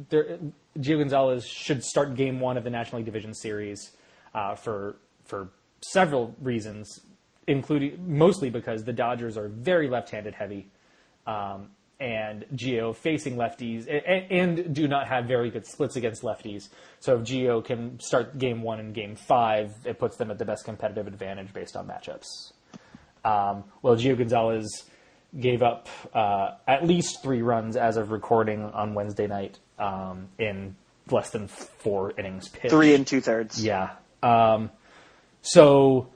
there, 0.09 0.39
Gio 0.79 0.97
Gonzalez 0.99 1.45
should 1.45 1.83
start 1.83 2.15
Game 2.15 2.39
One 2.39 2.57
of 2.57 2.63
the 2.63 2.69
National 2.69 2.99
League 2.99 3.05
Division 3.05 3.33
Series 3.33 3.91
uh, 4.33 4.55
for 4.55 4.95
for 5.25 5.49
several 5.81 6.35
reasons, 6.41 7.01
including 7.47 8.17
mostly 8.17 8.49
because 8.49 8.83
the 8.83 8.93
Dodgers 8.93 9.37
are 9.37 9.49
very 9.49 9.89
left-handed 9.89 10.33
heavy, 10.35 10.67
um, 11.27 11.69
and 12.01 12.45
Gio 12.55 12.95
facing 12.95 13.35
lefties 13.35 13.87
and, 13.87 14.31
and 14.57 14.75
do 14.75 14.87
not 14.87 15.07
have 15.07 15.25
very 15.25 15.51
good 15.51 15.67
splits 15.67 15.95
against 15.95 16.23
lefties. 16.23 16.69
So 16.99 17.17
if 17.17 17.21
Gio 17.21 17.63
can 17.63 17.99
start 17.99 18.39
Game 18.39 18.63
One 18.63 18.79
and 18.79 18.93
Game 18.93 19.15
Five, 19.15 19.73
it 19.85 19.99
puts 19.99 20.17
them 20.17 20.31
at 20.31 20.39
the 20.39 20.45
best 20.45 20.65
competitive 20.65 21.05
advantage 21.05 21.53
based 21.53 21.77
on 21.77 21.87
matchups. 21.87 22.25
Um, 23.23 23.65
well, 23.83 23.95
Gio 23.95 24.17
Gonzalez 24.17 24.83
gave 25.39 25.61
up 25.61 25.87
uh, 26.13 26.55
at 26.67 26.85
least 26.85 27.21
three 27.21 27.43
runs 27.43 27.77
as 27.77 27.97
of 27.97 28.11
recording 28.11 28.63
on 28.63 28.95
Wednesday 28.95 29.27
night 29.27 29.59
um, 29.77 30.27
in 30.39 30.75
less 31.11 31.29
than 31.29 31.47
four 31.47 32.11
innings 32.17 32.49
pitched. 32.49 32.71
Three 32.71 32.95
and 32.95 33.05
two 33.05 33.21
thirds. 33.21 33.63
Yeah. 33.63 33.91
Um, 34.23 34.71
so 35.43 36.09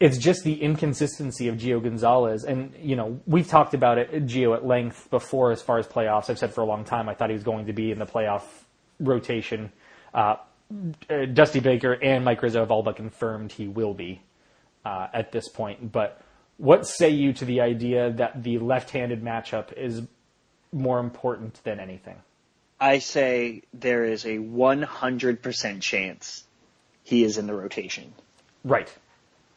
it's 0.00 0.16
just 0.16 0.44
the 0.44 0.60
inconsistency 0.60 1.48
of 1.48 1.56
Gio 1.56 1.82
Gonzalez. 1.82 2.44
And, 2.44 2.74
you 2.80 2.96
know, 2.96 3.20
we've 3.26 3.46
talked 3.46 3.74
about 3.74 3.98
it, 3.98 4.26
Gio, 4.26 4.56
at 4.56 4.66
length 4.66 5.10
before 5.10 5.52
as 5.52 5.60
far 5.60 5.78
as 5.78 5.86
playoffs. 5.86 6.30
I've 6.30 6.38
said 6.38 6.54
for 6.54 6.62
a 6.62 6.66
long 6.66 6.84
time 6.84 7.08
I 7.08 7.14
thought 7.14 7.28
he 7.28 7.34
was 7.34 7.44
going 7.44 7.66
to 7.66 7.74
be 7.74 7.90
in 7.90 7.98
the 7.98 8.06
playoff 8.06 8.42
rotation. 8.98 9.70
Uh, 10.14 10.36
uh, 11.10 11.26
Dusty 11.26 11.60
Baker 11.60 11.92
and 11.92 12.24
Mike 12.24 12.42
Rizzo 12.42 12.60
have 12.60 12.70
all 12.70 12.82
but 12.82 12.96
confirmed 12.96 13.52
he 13.52 13.68
will 13.68 13.92
be 13.92 14.22
uh, 14.86 15.08
at 15.12 15.32
this 15.32 15.48
point. 15.48 15.92
But 15.92 16.22
what 16.56 16.86
say 16.86 17.10
you 17.10 17.34
to 17.34 17.44
the 17.44 17.60
idea 17.60 18.10
that 18.12 18.42
the 18.42 18.58
left-handed 18.58 19.22
matchup 19.22 19.72
is 19.74 20.02
more 20.72 20.98
important 20.98 21.62
than 21.64 21.78
anything? 21.78 22.16
I 22.80 23.00
say 23.00 23.62
there 23.74 24.04
is 24.04 24.24
a 24.24 24.38
100% 24.38 25.80
chance 25.82 26.44
he 27.04 27.22
is 27.24 27.36
in 27.36 27.46
the 27.46 27.54
rotation. 27.54 28.14
Right. 28.64 28.90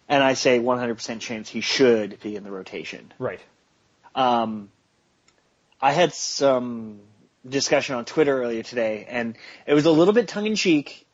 And 0.09 0.23
I 0.23 0.33
say 0.33 0.59
100% 0.59 1.19
chance 1.19 1.49
he 1.49 1.61
should 1.61 2.19
be 2.19 2.35
in 2.35 2.43
the 2.43 2.51
rotation. 2.51 3.11
Right. 3.17 3.39
Um, 4.15 4.69
I 5.81 5.91
had 5.91 6.13
some 6.13 6.99
discussion 7.47 7.95
on 7.95 8.05
Twitter 8.05 8.41
earlier 8.41 8.63
today, 8.63 9.05
and 9.09 9.35
it 9.65 9.73
was 9.73 9.85
a 9.85 9.91
little 9.91 10.13
bit 10.13 10.27
tongue 10.27 10.45
in 10.45 10.55
cheek. 10.55 11.05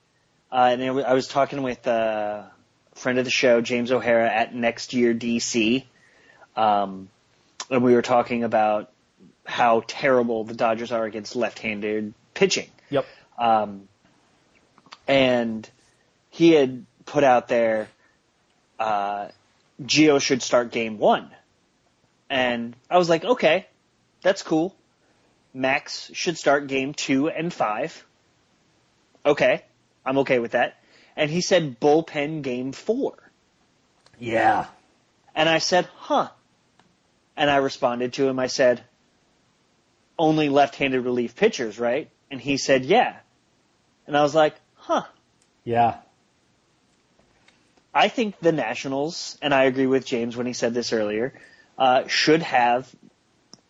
Uh, 0.52 0.70
and 0.72 0.82
it 0.82 1.06
I 1.06 1.14
was 1.14 1.28
talking 1.28 1.62
with 1.62 1.88
uh, 1.88 2.44
a 2.92 2.96
friend 2.96 3.20
of 3.20 3.26
the 3.26 3.32
show, 3.32 3.62
James 3.62 3.92
O'Hara, 3.92 4.30
at 4.30 4.54
Next 4.54 4.94
Year 4.94 5.14
DC, 5.14 5.86
um, 6.56 7.10
and 7.70 7.84
we 7.84 7.94
were 7.94 8.02
talking 8.02 8.44
about 8.44 8.92
how 9.46 9.84
terrible 9.88 10.44
the 10.44 10.54
Dodgers 10.54 10.92
are 10.92 11.06
against 11.06 11.36
left-handed 11.36 12.14
pitching. 12.34 12.70
Yep. 12.90 13.06
Um, 13.38 13.88
and 15.08 15.68
he 16.30 16.52
had 16.52 16.86
put 17.06 17.24
out 17.24 17.48
there, 17.48 17.88
uh, 18.80 19.28
Gio 19.84 20.20
should 20.22 20.42
start 20.42 20.72
game 20.72 20.98
one. 20.98 21.30
And 22.30 22.76
I 22.90 22.98
was 22.98 23.10
like, 23.10 23.24
okay, 23.24 23.68
That's 24.22 24.44
cool. 24.44 24.76
Max 25.54 26.12
should 26.14 26.38
start 26.38 26.68
game 26.68 26.94
two 26.94 27.30
and 27.30 27.54
five. 27.54 28.06
Okay. 29.26 29.64
I'm 30.06 30.20
okay 30.20 30.40
with 30.40 30.52
that. 30.52 30.78
And 31.16 31.30
he 31.30 31.42
said 31.42 31.80
bullpen 31.80 32.42
game 32.42 32.72
four. 32.72 33.18
Yeah. 34.18 34.68
And 35.36 35.50
I 35.50 35.60
said, 35.60 35.88
huh. 35.96 36.30
And 37.36 37.50
I 37.50 37.58
responded 37.58 38.14
to 38.14 38.28
him, 38.28 38.40
I 38.40 38.48
said, 38.48 38.84
only 40.18 40.50
left-handed 40.50 41.00
relief 41.00 41.36
pitchers, 41.36 41.80
right? 41.80 42.10
And 42.30 42.42
he 42.42 42.58
said, 42.58 42.84
yeah. 42.84 43.18
And 44.06 44.18
I 44.18 44.22
was 44.22 44.36
like, 44.36 44.56
huh. 44.76 45.04
Yeah. 45.64 45.98
I 47.94 48.08
think 48.08 48.40
the 48.40 48.52
Nationals, 48.52 49.38
and 49.42 49.54
I 49.54 49.64
agree 49.64 49.88
with 49.88 50.06
James 50.06 50.38
when 50.38 50.46
he 50.46 50.54
said 50.54 50.74
this 50.74 50.94
earlier, 50.94 51.34
uh, 51.78 52.08
should 52.08 52.42
have 52.44 52.94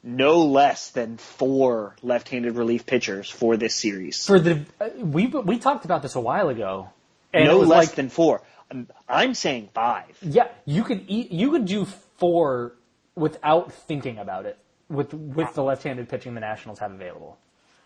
no 0.03 0.45
less 0.45 0.91
than 0.91 1.17
four 1.17 1.95
left-handed 2.01 2.55
relief 2.55 2.85
pitchers 2.85 3.29
for 3.29 3.57
this 3.57 3.75
series. 3.75 4.25
For 4.25 4.39
the 4.39 4.65
uh, 4.79 4.89
we 4.97 5.27
we 5.27 5.59
talked 5.59 5.85
about 5.85 6.01
this 6.01 6.15
a 6.15 6.19
while 6.19 6.49
ago. 6.49 6.89
No 7.33 7.59
less 7.59 7.89
like, 7.89 7.95
than 7.95 8.09
four. 8.09 8.41
I'm, 8.71 8.87
I'm 9.07 9.33
saying 9.33 9.69
five. 9.73 10.17
Yeah, 10.21 10.47
you 10.65 10.83
could 10.83 11.05
eat, 11.07 11.31
you 11.31 11.51
could 11.51 11.65
do 11.65 11.85
four 12.17 12.73
without 13.15 13.71
thinking 13.73 14.17
about 14.17 14.45
it 14.45 14.57
with 14.89 15.13
with 15.13 15.53
the 15.53 15.63
left-handed 15.63 16.09
pitching 16.09 16.33
the 16.33 16.41
Nationals 16.41 16.79
have 16.79 16.91
available. 16.91 17.37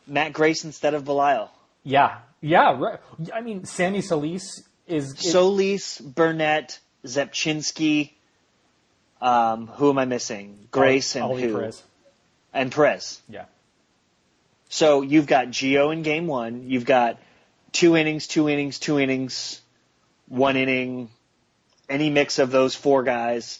Matt 0.07 0.33
Grace 0.33 0.63
instead 0.63 0.93
of 0.93 1.03
Belisle. 1.03 1.49
Yeah, 1.83 2.19
yeah. 2.41 2.77
Right. 2.77 2.99
I 3.33 3.41
mean, 3.41 3.65
Sammy 3.65 4.01
Solis 4.01 4.63
is, 4.87 5.13
is 5.13 5.31
Solis, 5.31 5.99
Burnett, 5.99 6.79
Rzepczynski. 7.05 8.11
Um, 9.21 9.67
who 9.67 9.89
am 9.89 9.97
I 9.97 10.05
missing? 10.05 10.67
Grace 10.71 11.15
and 11.15 11.23
Ollie 11.23 11.43
who? 11.43 11.53
Perez. 11.53 11.81
And 12.53 12.71
Perez. 12.71 13.21
Yeah, 13.29 13.45
So 14.69 15.01
you've 15.01 15.27
got 15.27 15.47
Gio 15.47 15.93
in 15.93 16.01
game 16.01 16.27
one. 16.27 16.69
You've 16.69 16.85
got 16.85 17.19
two 17.71 17.95
innings, 17.95 18.27
two 18.27 18.49
innings, 18.49 18.79
two 18.79 18.99
innings, 18.99 19.61
one 20.27 20.57
inning, 20.57 21.09
any 21.89 22.09
mix 22.09 22.39
of 22.39 22.51
those 22.51 22.75
four 22.75 23.03
guys, 23.03 23.59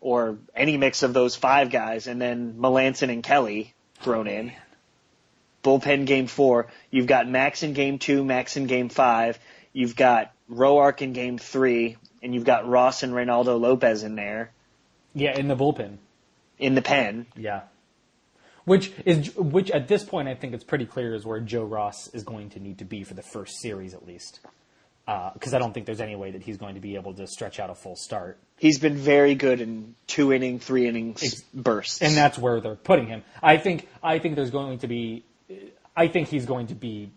or 0.00 0.38
any 0.54 0.76
mix 0.76 1.02
of 1.02 1.12
those 1.12 1.36
five 1.36 1.70
guys, 1.70 2.06
and 2.06 2.20
then 2.20 2.54
Melancon 2.54 3.12
and 3.12 3.22
Kelley 3.22 3.74
thrown 4.00 4.26
in. 4.26 4.52
Bullpen 5.62 6.06
game 6.06 6.26
four. 6.26 6.68
You've 6.90 7.06
got 7.06 7.28
Max 7.28 7.62
in 7.62 7.72
game 7.72 7.98
two, 7.98 8.24
Max 8.24 8.56
in 8.56 8.66
game 8.66 8.88
five. 8.88 9.38
You've 9.72 9.94
got 9.94 10.32
Roark 10.54 11.02
in 11.02 11.12
game 11.12 11.38
three, 11.38 11.96
and 12.22 12.34
you've 12.34 12.44
got 12.44 12.68
Ross 12.68 13.02
and 13.02 13.12
Reynaldo 13.12 13.60
Lopez 13.60 14.02
in 14.02 14.14
there 14.14 14.52
yeah. 15.14 15.38
In 15.38 15.48
the 15.48 15.56
bullpen. 15.56 15.98
in 16.58 16.74
the 16.74 16.82
pen. 16.82 17.26
Yeah. 17.36 17.62
Which 18.64 18.92
is 19.04 19.34
which 19.36 19.70
at 19.70 19.88
this 19.88 20.04
point 20.04 20.28
I 20.28 20.34
think 20.34 20.54
it's 20.54 20.64
pretty 20.64 20.86
clear 20.86 21.14
is 21.14 21.26
where 21.26 21.40
Joe 21.40 21.64
Ross 21.64 22.08
is 22.08 22.22
going 22.22 22.50
to 22.50 22.60
need 22.60 22.78
to 22.78 22.84
be 22.84 23.02
for 23.02 23.14
the 23.14 23.22
first 23.22 23.60
series 23.60 23.92
at 23.92 24.06
least. 24.06 24.40
Uh, 25.06 25.32
because 25.32 25.52
I 25.52 25.58
don't 25.58 25.74
think 25.74 25.86
there's 25.86 26.00
any 26.00 26.14
way 26.14 26.30
that 26.30 26.44
he's 26.44 26.58
going 26.58 26.76
to 26.76 26.80
be 26.80 26.94
able 26.94 27.12
to 27.14 27.26
stretch 27.26 27.58
out 27.58 27.70
a 27.70 27.74
full 27.74 27.96
start. 27.96 28.38
He's 28.56 28.78
been 28.78 28.96
very 28.96 29.34
good 29.34 29.60
in 29.60 29.96
two 30.06 30.32
inning, 30.32 30.60
three 30.60 30.86
innings 30.86 31.42
bursts. 31.52 32.00
and 32.00 32.16
that's 32.16 32.38
where 32.38 32.60
they're 32.60 32.76
putting 32.76 33.08
him. 33.08 33.24
I 33.42 33.56
think 33.56 33.88
I 34.00 34.20
think 34.20 34.36
there's 34.36 34.52
going 34.52 34.78
to 34.78 34.86
be, 34.86 35.24
I 35.96 36.06
think 36.06 36.28
he's 36.28 36.46
going 36.46 36.68
to 36.68 36.76
be 36.76 37.10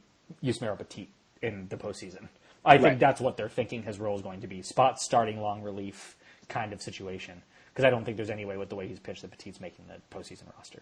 Yusmeiro 0.43 0.79
Petit 0.79 1.09
in 1.43 1.67
the 1.69 1.77
postseason. 1.77 2.27
I 2.65 2.77
think 2.77 2.83
Right. 2.85 2.99
that's 2.99 3.21
what 3.21 3.37
they're 3.37 3.49
thinking 3.49 3.83
his 3.83 3.99
role 3.99 4.15
is 4.15 4.21
going 4.21 4.41
to 4.41 4.47
be: 4.47 4.61
spot 4.61 4.99
starting, 4.99 5.39
long 5.41 5.61
relief 5.61 6.17
kind 6.49 6.73
of 6.73 6.81
situation. 6.81 7.41
Because 7.73 7.85
I 7.85 7.89
don't 7.89 8.05
think 8.05 8.15
there's 8.17 8.29
any 8.29 8.45
way 8.45 8.57
with 8.57 8.69
the 8.69 8.75
way 8.75 8.87
he's 8.87 8.99
pitched 8.99 9.21
that 9.23 9.31
Petit's 9.31 9.59
making 9.59 9.85
the 9.87 10.17
postseason 10.17 10.43
roster. 10.57 10.81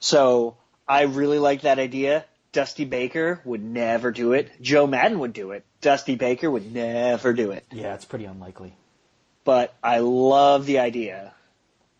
So 0.00 0.56
I 0.88 1.02
really 1.02 1.38
like 1.38 1.62
that 1.62 1.78
idea. 1.78 2.24
Dusty 2.50 2.84
Baker 2.84 3.40
would 3.44 3.62
never 3.62 4.10
do 4.10 4.32
it. 4.32 4.50
Joe 4.60 4.86
Maddon 4.86 5.20
would 5.20 5.32
do 5.32 5.52
it. 5.52 5.64
Dusty 5.80 6.16
Baker 6.16 6.50
would 6.50 6.74
never 6.74 7.32
do 7.32 7.52
it. 7.52 7.64
Yeah, 7.70 7.94
it's 7.94 8.04
pretty 8.04 8.24
unlikely. 8.24 8.74
But 9.44 9.74
I 9.82 9.98
love 10.00 10.66
the 10.66 10.80
idea, 10.80 11.32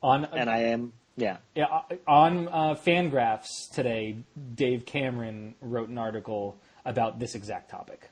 On 0.03 0.25
and 0.25 0.51
I 0.51 0.59
am 0.65 0.93
yeah. 1.17 1.39
Yeah, 1.55 1.83
on 2.07 2.49
uh, 2.49 2.75
Fangraphs 2.75 3.71
today, 3.73 4.17
Dave 4.55 4.87
Cameron 4.87 5.55
wrote 5.61 5.89
an 5.89 5.99
article 5.99 6.57
about 6.85 7.19
this 7.19 7.35
exact 7.35 7.71
topic. 7.71 8.09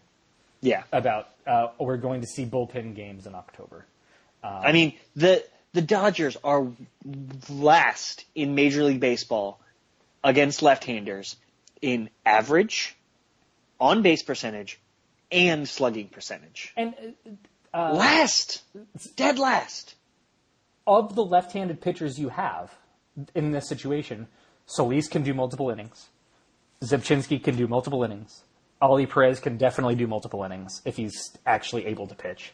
Yeah. 0.61 0.83
About 0.93 1.29
uh, 1.47 1.69
we're 1.79 1.97
going 1.97 2.21
to 2.21 2.27
see 2.27 2.45
bullpen 2.45 2.95
games 2.95 3.27
in 3.27 3.35
October. 3.35 3.87
I 4.43 4.73
mean, 4.73 4.95
the 5.17 5.45
the 5.73 5.83
Dodgers 5.83 6.37
are 6.43 6.67
last 7.49 8.25
in 8.35 8.55
Major 8.55 8.85
League 8.85 9.01
Baseball 9.01 9.61
against 10.25 10.63
left-handers 10.63 11.37
in 11.81 12.11
average, 12.27 12.97
on 13.79 14.03
base 14.03 14.23
percentage, 14.23 14.79
and 15.31 15.69
slugging 15.69 16.09
percentage. 16.09 16.73
And 16.77 16.95
uh, 17.73 17.93
last, 17.95 18.63
dead 19.17 19.39
last. 19.39 19.95
of 20.87 21.15
the 21.15 21.25
left-handed 21.25 21.81
pitchers 21.81 22.19
you 22.19 22.31
have 22.31 22.75
in 23.35 23.53
this 23.53 23.69
situation, 23.69 24.27
Solis 24.67 25.09
can 25.09 25.23
do 25.23 25.35
multiple 25.35 25.71
innings. 25.71 26.09
Rzepczynski 26.83 27.43
can 27.43 27.57
do 27.57 27.69
multiple 27.69 28.03
innings. 28.03 28.43
Ollie 28.81 29.07
Perez 29.07 29.41
can 29.41 29.57
definitely 29.57 29.95
do 29.95 30.07
multiple 30.07 30.43
innings 30.43 30.81
if 30.85 30.97
he's 30.97 31.37
actually 31.47 31.87
able 31.87 32.07
to 32.07 32.15
pitch. 32.15 32.53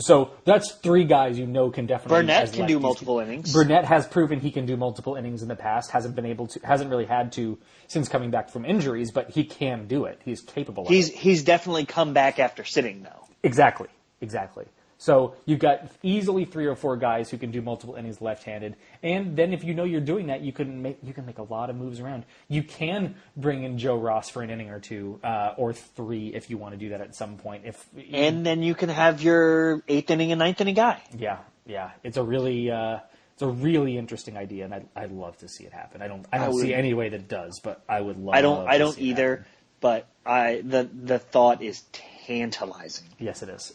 So 0.00 0.30
that's 0.44 0.72
three 0.72 1.04
guys 1.04 1.38
you 1.38 1.46
know 1.46 1.70
can 1.70 1.86
definitely. 1.86 2.22
Burnett 2.22 2.52
can 2.52 2.66
do 2.66 2.80
multiple 2.80 3.20
innings. 3.20 3.52
Burnett 3.52 3.84
has 3.84 4.06
proven 4.06 4.40
he 4.40 4.50
can 4.50 4.64
do 4.64 4.76
multiple 4.76 5.16
innings 5.16 5.42
in 5.42 5.48
the 5.48 5.56
past. 5.56 5.90
hasn't 5.90 6.16
been 6.16 6.24
able 6.24 6.46
to. 6.48 6.60
hasn't 6.64 6.88
really 6.88 7.04
had 7.04 7.32
to 7.32 7.58
since 7.88 8.08
coming 8.08 8.30
back 8.30 8.48
from 8.48 8.64
injuries, 8.64 9.10
but 9.10 9.30
he 9.30 9.44
can 9.44 9.86
do 9.86 10.06
it. 10.06 10.20
He's 10.24 10.40
capable. 10.40 10.86
He's 10.86 11.10
of 11.10 11.14
it. 11.14 11.20
he's 11.20 11.44
definitely 11.44 11.84
come 11.84 12.14
back 12.14 12.38
after 12.38 12.64
sitting 12.64 13.02
though. 13.02 13.28
Exactly, 13.42 13.88
exactly. 14.20 14.64
So 15.02 15.34
you've 15.46 15.58
got 15.58 15.90
easily 16.04 16.44
three 16.44 16.66
or 16.66 16.76
four 16.76 16.96
guys 16.96 17.28
who 17.28 17.36
can 17.36 17.50
do 17.50 17.60
multiple 17.60 17.96
innings 17.96 18.20
left-handed, 18.20 18.76
and 19.02 19.36
then 19.36 19.52
if 19.52 19.64
you 19.64 19.74
know 19.74 19.82
you're 19.82 20.00
doing 20.00 20.28
that, 20.28 20.42
you 20.42 20.52
can 20.52 20.80
make 20.80 20.98
you 21.02 21.12
can 21.12 21.26
make 21.26 21.38
a 21.38 21.42
lot 21.42 21.70
of 21.70 21.74
moves 21.76 21.98
around. 21.98 22.24
You 22.46 22.62
can 22.62 23.16
bring 23.36 23.64
in 23.64 23.78
Joe 23.78 23.96
Ross 23.98 24.30
for 24.30 24.42
an 24.42 24.50
inning 24.50 24.70
or 24.70 24.78
two, 24.78 25.18
uh, 25.24 25.54
or 25.56 25.72
three 25.72 26.28
if 26.28 26.50
you 26.50 26.56
want 26.56 26.74
to 26.74 26.78
do 26.78 26.90
that 26.90 27.00
at 27.00 27.16
some 27.16 27.36
point. 27.36 27.64
If 27.66 27.84
And 28.12 28.46
then 28.46 28.62
you 28.62 28.76
can 28.76 28.90
have 28.90 29.20
your 29.20 29.82
eighth 29.88 30.08
inning 30.08 30.30
and 30.30 30.38
ninth 30.38 30.60
inning 30.60 30.76
guy. 30.76 31.02
yeah, 31.18 31.38
yeah, 31.66 31.90
it's 32.04 32.16
a 32.16 32.22
really 32.22 32.70
uh, 32.70 33.00
it's 33.32 33.42
a 33.42 33.48
really 33.48 33.98
interesting 33.98 34.36
idea, 34.36 34.66
and 34.66 34.72
I'd, 34.72 34.86
I'd 34.94 35.10
love 35.10 35.36
to 35.38 35.48
see 35.48 35.64
it 35.64 35.72
happen. 35.72 36.00
I 36.00 36.06
don't 36.06 36.24
I 36.32 36.38
don't 36.38 36.54
would- 36.54 36.62
see 36.62 36.74
any 36.74 36.94
way 36.94 37.08
that 37.08 37.16
it 37.22 37.28
does, 37.28 37.58
but 37.58 37.82
I 37.88 38.00
would 38.00 38.18
love. 38.18 38.36
I 38.36 38.40
don't 38.40 38.68
I 38.68 38.78
don't 38.78 38.96
either, 39.00 39.46
but 39.80 40.06
I 40.24 40.62
the 40.64 40.88
the 40.94 41.18
thought 41.18 41.60
is 41.60 41.82
tantalizing. 41.90 43.08
Yes, 43.18 43.42
it 43.42 43.48
is. 43.48 43.74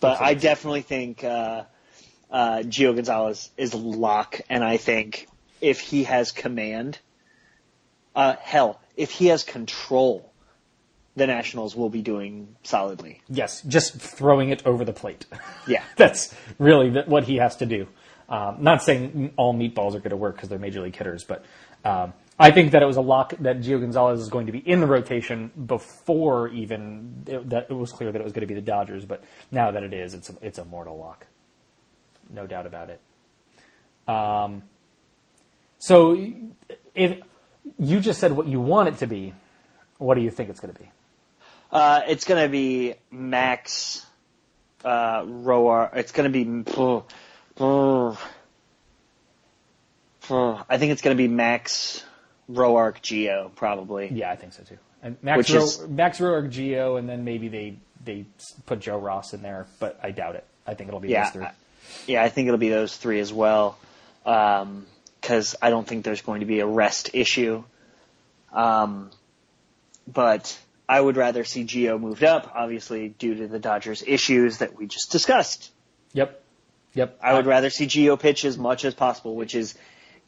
But 0.00 0.20
I 0.20 0.34
definitely 0.34 0.82
think 0.82 1.24
uh, 1.24 1.64
uh, 2.30 2.58
Gio 2.58 2.94
Gonzalez 2.94 3.50
is 3.56 3.74
lock, 3.74 4.40
and 4.48 4.62
I 4.62 4.76
think 4.76 5.26
if 5.60 5.80
he 5.80 6.04
has 6.04 6.30
command, 6.30 6.98
uh, 8.14 8.36
hell, 8.40 8.80
if 8.96 9.10
he 9.10 9.26
has 9.26 9.42
control, 9.42 10.32
the 11.16 11.26
Nationals 11.26 11.74
will 11.74 11.90
be 11.90 12.02
doing 12.02 12.56
solidly. 12.62 13.22
Yes, 13.28 13.62
just 13.62 13.96
throwing 13.96 14.50
it 14.50 14.64
over 14.64 14.84
the 14.84 14.92
plate. 14.92 15.26
Yeah. 15.66 15.82
That's 15.96 16.34
really 16.58 17.02
what 17.02 17.24
he 17.24 17.36
has 17.36 17.56
to 17.56 17.66
do. 17.66 17.88
Um, 18.28 18.58
not 18.60 18.82
saying 18.82 19.32
all 19.36 19.54
meatballs 19.54 19.94
are 19.94 20.00
going 20.00 20.10
to 20.10 20.16
work 20.16 20.36
because 20.36 20.48
they're 20.48 20.58
major 20.58 20.82
league 20.82 20.96
hitters, 20.96 21.24
but 21.24 21.44
um, 21.84 22.12
I 22.40 22.52
think 22.52 22.70
that 22.72 22.82
it 22.82 22.86
was 22.86 22.96
a 22.96 23.00
lock 23.00 23.34
that 23.40 23.58
Gio 23.60 23.80
Gonzalez 23.80 24.20
is 24.20 24.28
going 24.28 24.46
to 24.46 24.52
be 24.52 24.58
in 24.58 24.80
the 24.80 24.86
rotation 24.86 25.50
before 25.66 26.48
even 26.48 27.24
it, 27.26 27.50
that 27.50 27.66
it 27.68 27.72
was 27.72 27.90
clear 27.90 28.12
that 28.12 28.20
it 28.20 28.24
was 28.24 28.32
going 28.32 28.42
to 28.42 28.46
be 28.46 28.54
the 28.54 28.60
Dodgers. 28.60 29.04
But 29.04 29.24
now 29.50 29.72
that 29.72 29.82
it 29.82 29.92
is, 29.92 30.14
it's 30.14 30.30
a, 30.30 30.34
it's 30.40 30.58
a 30.58 30.64
mortal 30.64 30.96
lock, 30.96 31.26
no 32.30 32.46
doubt 32.46 32.66
about 32.66 32.90
it. 32.90 33.00
Um, 34.06 34.62
so 35.78 36.16
if 36.94 37.18
you 37.78 38.00
just 38.00 38.20
said 38.20 38.32
what 38.32 38.46
you 38.46 38.60
want 38.60 38.88
it 38.88 38.98
to 38.98 39.06
be, 39.06 39.34
what 39.98 40.14
do 40.14 40.20
you 40.20 40.30
think 40.30 40.48
it's 40.48 40.60
going 40.60 40.72
to 40.72 40.80
be? 40.80 40.88
Uh, 41.72 42.02
it's 42.06 42.24
going 42.24 42.42
to 42.42 42.48
be 42.48 42.94
Max 43.10 44.06
uh, 44.84 45.24
Roar. 45.26 45.90
It's 45.94 46.12
going 46.12 46.32
to 46.32 46.44
be. 46.44 46.72
oh, 46.76 47.04
oh, 47.58 48.28
oh, 50.30 50.64
I 50.68 50.78
think 50.78 50.92
it's 50.92 51.02
going 51.02 51.16
to 51.16 51.22
be 51.22 51.28
Max 51.28 52.04
Roark 52.50 53.00
Gio 53.02 53.54
probably. 53.54 54.08
Yeah, 54.12 54.30
I 54.30 54.36
think 54.36 54.52
so 54.52 54.62
too. 54.62 54.78
And 55.02 55.16
Max 55.22 55.38
Which 55.38 55.52
Ro- 55.52 55.62
is- 55.64 55.86
Max 55.88 56.18
Roark, 56.18 56.50
Gio, 56.52 56.98
and 56.98 57.08
then 57.08 57.24
maybe 57.24 57.48
they 57.48 57.76
they 58.04 58.24
put 58.66 58.80
Joe 58.80 58.98
Ross 58.98 59.34
in 59.34 59.42
there, 59.42 59.66
but 59.80 59.98
I 60.02 60.10
doubt 60.12 60.34
it. 60.36 60.44
I 60.66 60.74
think 60.74 60.88
it'll 60.88 61.00
be 61.00 61.08
Yeah, 61.08 61.24
those 61.24 61.32
three. 61.32 61.44
I- 61.44 61.52
yeah, 62.06 62.22
I 62.22 62.28
think 62.28 62.48
it'll 62.48 62.58
be 62.58 62.68
those 62.70 62.96
three 62.96 63.20
as 63.20 63.32
well. 63.32 63.78
Because 64.24 65.56
I 65.62 65.70
don't 65.70 65.86
think 65.86 66.04
there's 66.04 66.20
going 66.22 66.40
to 66.40 66.46
be 66.46 66.60
a 66.60 66.66
rest 66.66 67.10
issue. 67.14 67.64
Um, 68.52 69.10
but 70.06 70.58
I 70.88 71.00
would 71.00 71.16
rather 71.16 71.44
see 71.44 71.64
Gio 71.64 72.00
moved 72.00 72.24
up, 72.24 72.52
obviously 72.54 73.08
due 73.08 73.34
to 73.36 73.46
the 73.48 73.58
Dodgers' 73.58 74.02
issues 74.06 74.58
that 74.58 74.76
we 74.76 74.86
just 74.86 75.10
discussed. 75.12 75.70
Yep, 76.12 76.42
yep. 76.94 77.18
I 77.22 77.34
would 77.34 77.46
rather 77.46 77.68
see 77.70 77.86
Gio 77.86 78.18
pitch 78.18 78.44
as 78.44 78.56
much 78.58 78.84
as 78.84 78.94
possible, 78.94 79.34
which 79.34 79.54
is 79.54 79.74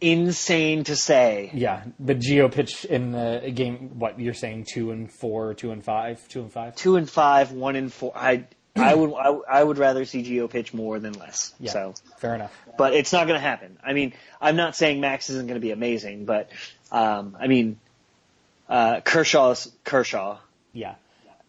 insane 0.01 0.85
to 0.85 0.97
say. 0.97 1.51
Yeah, 1.53 1.85
the 1.99 2.15
Gio 2.15 2.51
pitch 2.53 2.85
in 2.85 3.13
the 3.13 3.51
game. 3.55 3.99
What 3.99 4.19
you're 4.21 4.35
saying? 4.35 4.67
Two 4.73 4.91
and 4.91 5.11
four, 5.11 5.55
two 5.55 5.71
and 5.73 5.85
five, 5.85 6.27
two 6.29 6.41
and 6.41 6.53
five. 6.53 6.77
Two 6.77 6.97
and 6.97 7.09
five, 7.09 7.53
one 7.53 7.77
and 7.77 7.93
four. 7.93 8.13
I 8.15 8.45
I 8.77 8.95
would 8.97 9.13
I, 9.15 9.59
I 9.61 9.63
would 9.63 9.79
rather 9.79 10.05
see 10.05 10.23
Gio 10.23 10.49
pitch 10.49 10.73
more 10.73 10.99
than 10.99 11.13
less. 11.15 11.55
Yeah, 11.61 11.73
So, 11.73 11.95
fair 12.19 12.35
enough. 12.35 12.53
but 12.79 12.95
it's 12.95 13.13
not 13.13 13.27
going 13.27 13.39
to 13.39 13.47
happen. 13.47 13.79
I 13.85 13.93
mean, 13.93 14.15
I'm 14.41 14.57
not 14.57 14.77
saying 14.77 15.01
Max 15.01 15.29
isn't 15.31 15.47
going 15.47 15.61
to 15.61 15.65
be 15.65 15.73
amazing, 15.73 16.25
but 16.25 16.51
um, 16.93 17.37
I 17.39 17.47
mean, 17.47 17.79
uh, 18.69 19.01
Kershaw's 19.01 19.71
Kershaw, 19.85 20.39
Yeah, 20.73 20.95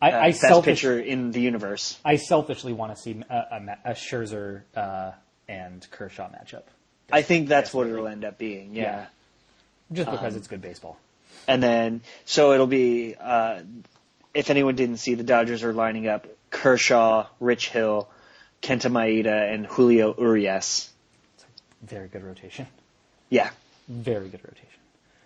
I, 0.02 0.12
uh, 0.12 0.20
I 0.20 0.28
best 0.30 0.42
selfish, 0.42 0.80
pitcher 0.82 1.00
in 1.00 1.32
the 1.32 1.42
universe. 1.42 2.00
I 2.04 2.16
selfishly 2.16 2.74
want 2.74 2.96
to 2.96 3.02
see 3.02 3.24
a, 3.30 3.36
a, 3.36 3.78
a 3.86 3.92
Scherzer 3.94 4.64
uh, 4.76 5.12
and 5.48 5.86
Kershaw 5.92 6.30
matchup, 6.30 6.64
I 7.12 7.22
think 7.22 7.48
that's 7.50 7.74
what 7.74 7.88
it'll 7.88 8.08
end 8.08 8.24
up 8.26 8.38
being. 8.38 8.76
Yeah. 8.76 8.84
Yeah. 8.84 9.06
just 9.92 10.08
Um, 10.10 10.16
because 10.16 10.36
it's 10.36 10.48
good 10.48 10.62
baseball. 10.62 10.98
And 11.48 11.62
then, 11.62 12.02
so 12.26 12.54
it'll 12.54 12.68
be, 12.68 13.16
uh, 13.20 13.62
if 14.34 14.50
anyone 14.50 14.76
didn't 14.76 14.98
see, 14.98 15.16
the 15.16 15.24
Dodgers 15.24 15.64
are 15.64 15.74
lining 15.74 16.08
up 16.08 16.28
Kershaw, 16.50 17.28
Rich 17.40 17.70
Hill, 17.70 18.08
Kenta 18.62 18.92
Maeda, 18.92 19.54
and 19.54 19.66
Julio 19.66 20.16
Urias. 20.18 20.90
It's 21.36 21.46
a 21.84 21.86
very 21.96 22.08
good 22.08 22.24
rotation. 22.24 22.68
Yeah. 23.30 23.50
Very 23.90 24.30
good 24.30 24.42
rotation. 24.44 24.68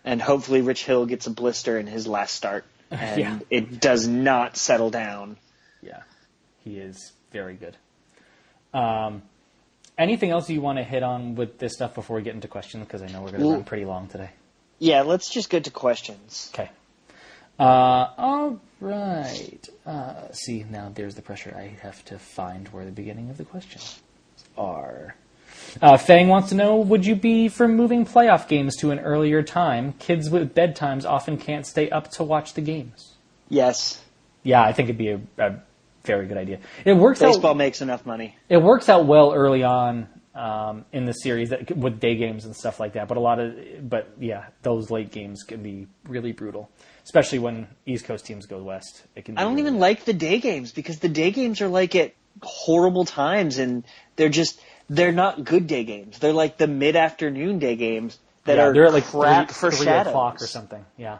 And 0.06 0.22
hopefully 0.22 0.62
Rich 0.62 0.86
Hill 0.86 1.06
gets 1.06 1.28
a 1.28 1.32
blister 1.32 1.78
in 1.78 1.88
his 1.88 2.08
last 2.08 2.34
start. 2.36 2.66
And 2.92 3.20
Yeah. 3.20 3.40
it 3.50 3.80
does 3.82 4.08
not 4.08 4.56
settle 4.58 4.92
down. 4.92 5.38
Yeah, 5.82 6.04
he 6.64 6.78
is 6.78 7.12
very 7.32 7.56
good. 7.56 7.76
Um, 8.74 9.24
anything 9.98 10.32
else 10.32 10.50
you 10.50 10.62
want 10.62 10.78
to 10.78 10.84
hit 10.84 11.04
on 11.04 11.36
with 11.36 11.60
this 11.60 11.74
stuff 11.74 11.96
before 11.96 12.18
we 12.18 12.24
get 12.24 12.36
into 12.36 12.48
questions? 12.48 12.86
Because 12.86 13.02
I 13.02 13.08
know 13.08 13.22
we're 13.22 13.32
going 13.32 13.42
to 13.42 13.50
run 13.52 13.64
pretty 13.64 13.86
long 13.86 14.08
today. 14.08 14.30
Yeah, 14.80 15.02
let's 15.02 15.30
just 15.30 15.50
get 15.50 15.66
to 15.66 15.72
questions. 15.72 16.52
Okay. 16.54 16.70
Uh, 17.58 18.10
all 18.18 18.60
right. 18.82 19.70
Uh, 19.86 20.32
see, 20.32 20.66
now 20.70 20.92
there's 20.94 21.16
the 21.16 21.22
pressure. 21.22 21.56
I 21.58 21.78
have 21.82 22.04
to 22.06 22.20
find 22.20 22.68
where 22.70 22.84
the 22.84 22.92
beginning 22.92 23.30
of 23.30 23.38
the 23.38 23.46
questions 23.46 24.00
are. 24.58 25.16
Uh, 25.82 25.98
Fang 25.98 26.28
wants 26.28 26.50
to 26.50 26.56
know 26.56 26.78
Would 26.78 27.06
you 27.06 27.16
be 27.16 27.48
for 27.48 27.68
moving 27.68 28.06
playoff 28.06 28.48
games 28.48 28.76
to 28.78 28.92
an 28.92 29.00
earlier 29.00 29.42
time? 29.42 29.94
Kids 30.00 30.30
with 30.30 30.54
bedtimes 30.54 31.06
often 31.06 31.38
can't 31.38 31.66
stay 31.66 31.90
up 31.90 32.12
to 32.12 32.24
watch 32.24 32.54
the 32.54 32.62
games. 32.62 33.14
Yes. 33.50 34.04
Yeah, 34.44 34.62
I 34.62 34.74
think 34.74 34.90
it'd 34.90 34.98
be 34.98 35.10
a, 35.10 35.22
a 35.38 35.56
very 36.06 36.28
good 36.28 36.38
idea. 36.38 36.60
It 36.86 36.94
works 36.94 37.20
Baseball 37.20 37.52
out. 37.52 37.58
makes 37.58 37.82
enough 37.82 38.06
money. 38.06 38.38
It 38.50 38.58
works 38.58 38.90
out 38.90 39.06
well 39.06 39.34
early 39.34 39.64
on 39.64 40.08
um, 40.34 40.86
in 40.92 41.06
the 41.06 41.14
series 41.14 41.50
that, 41.50 41.76
with 41.76 42.00
day 42.00 42.16
games 42.16 42.46
and 42.46 42.56
stuff 42.56 42.80
like 42.80 42.94
that. 42.94 43.08
But 43.08 43.18
a 43.18 43.22
lot 43.22 43.40
of, 43.40 43.56
but 43.90 44.10
yeah, 44.20 44.48
those 44.62 44.92
late 44.92 45.12
games 45.12 45.44
can 45.44 45.64
be 45.64 45.88
really 46.08 46.32
brutal, 46.34 46.70
especially 47.04 47.40
when 47.40 47.68
East 47.86 48.06
Coast 48.06 48.26
teams 48.26 48.46
go 48.46 48.62
west. 48.62 49.04
It 49.16 49.26
can. 49.26 49.38
I 49.38 49.42
don't 49.44 49.52
really 49.56 49.62
even 49.68 49.80
like 49.80 50.06
the 50.06 50.14
day 50.14 50.40
games 50.40 50.72
because 50.72 51.00
the 51.00 51.10
day 51.10 51.32
games 51.32 51.62
are 51.62 51.68
like 51.70 51.96
at 51.96 52.14
horrible 52.44 53.06
times 53.06 53.58
and 53.58 53.84
they're 54.18 54.30
just 54.30 54.60
they're 54.90 55.14
not 55.14 55.44
good 55.44 55.68
day 55.68 55.84
games. 55.86 56.20
They're 56.20 56.34
like 56.34 56.58
the 56.58 56.68
mid 56.68 56.96
afternoon 56.96 57.60
day 57.60 57.76
games 57.78 58.20
that 58.44 58.58
Yeah, 58.58 58.66
are 58.66 58.74
they're 58.74 58.86
at 58.88 58.94
like 58.94 59.06
crap 59.06 59.50
three, 59.50 59.72
for 59.72 59.76
three 59.76 59.86
shadows. 59.86 60.12
o'clock 60.12 60.42
or 60.42 60.48
something. 60.48 60.86
Yeah, 60.98 61.20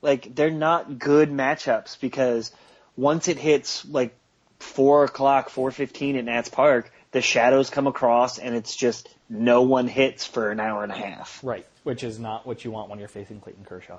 Like 0.00 0.34
they're 0.34 0.50
not 0.50 0.98
good 0.98 1.30
matchups 1.30 2.00
because 2.00 2.50
once 2.96 3.28
it 3.28 3.38
hits 3.38 3.84
like 3.86 4.14
four 4.58 5.04
o'clock, 5.04 5.50
four 5.50 5.70
fifteen 5.70 6.16
at 6.16 6.24
Nats 6.24 6.48
Park, 6.48 6.92
the 7.12 7.20
shadows 7.20 7.68
come 7.70 7.86
across 7.86 8.38
and 8.38 8.54
it's 8.54 8.74
just 8.76 9.08
no 9.28 9.62
one 9.62 9.88
hits 9.88 10.26
for 10.26 10.50
an 10.50 10.60
hour 10.60 10.82
and 10.82 10.92
a 10.92 10.96
half. 10.96 11.40
right. 11.42 11.66
Which 11.84 12.04
is 12.04 12.18
not 12.18 12.46
what 12.46 12.64
you 12.64 12.70
want 12.70 12.90
when 12.90 12.98
you're 12.98 13.08
facing 13.08 13.40
Clayton 13.40 13.64
Kershaw 13.64 13.98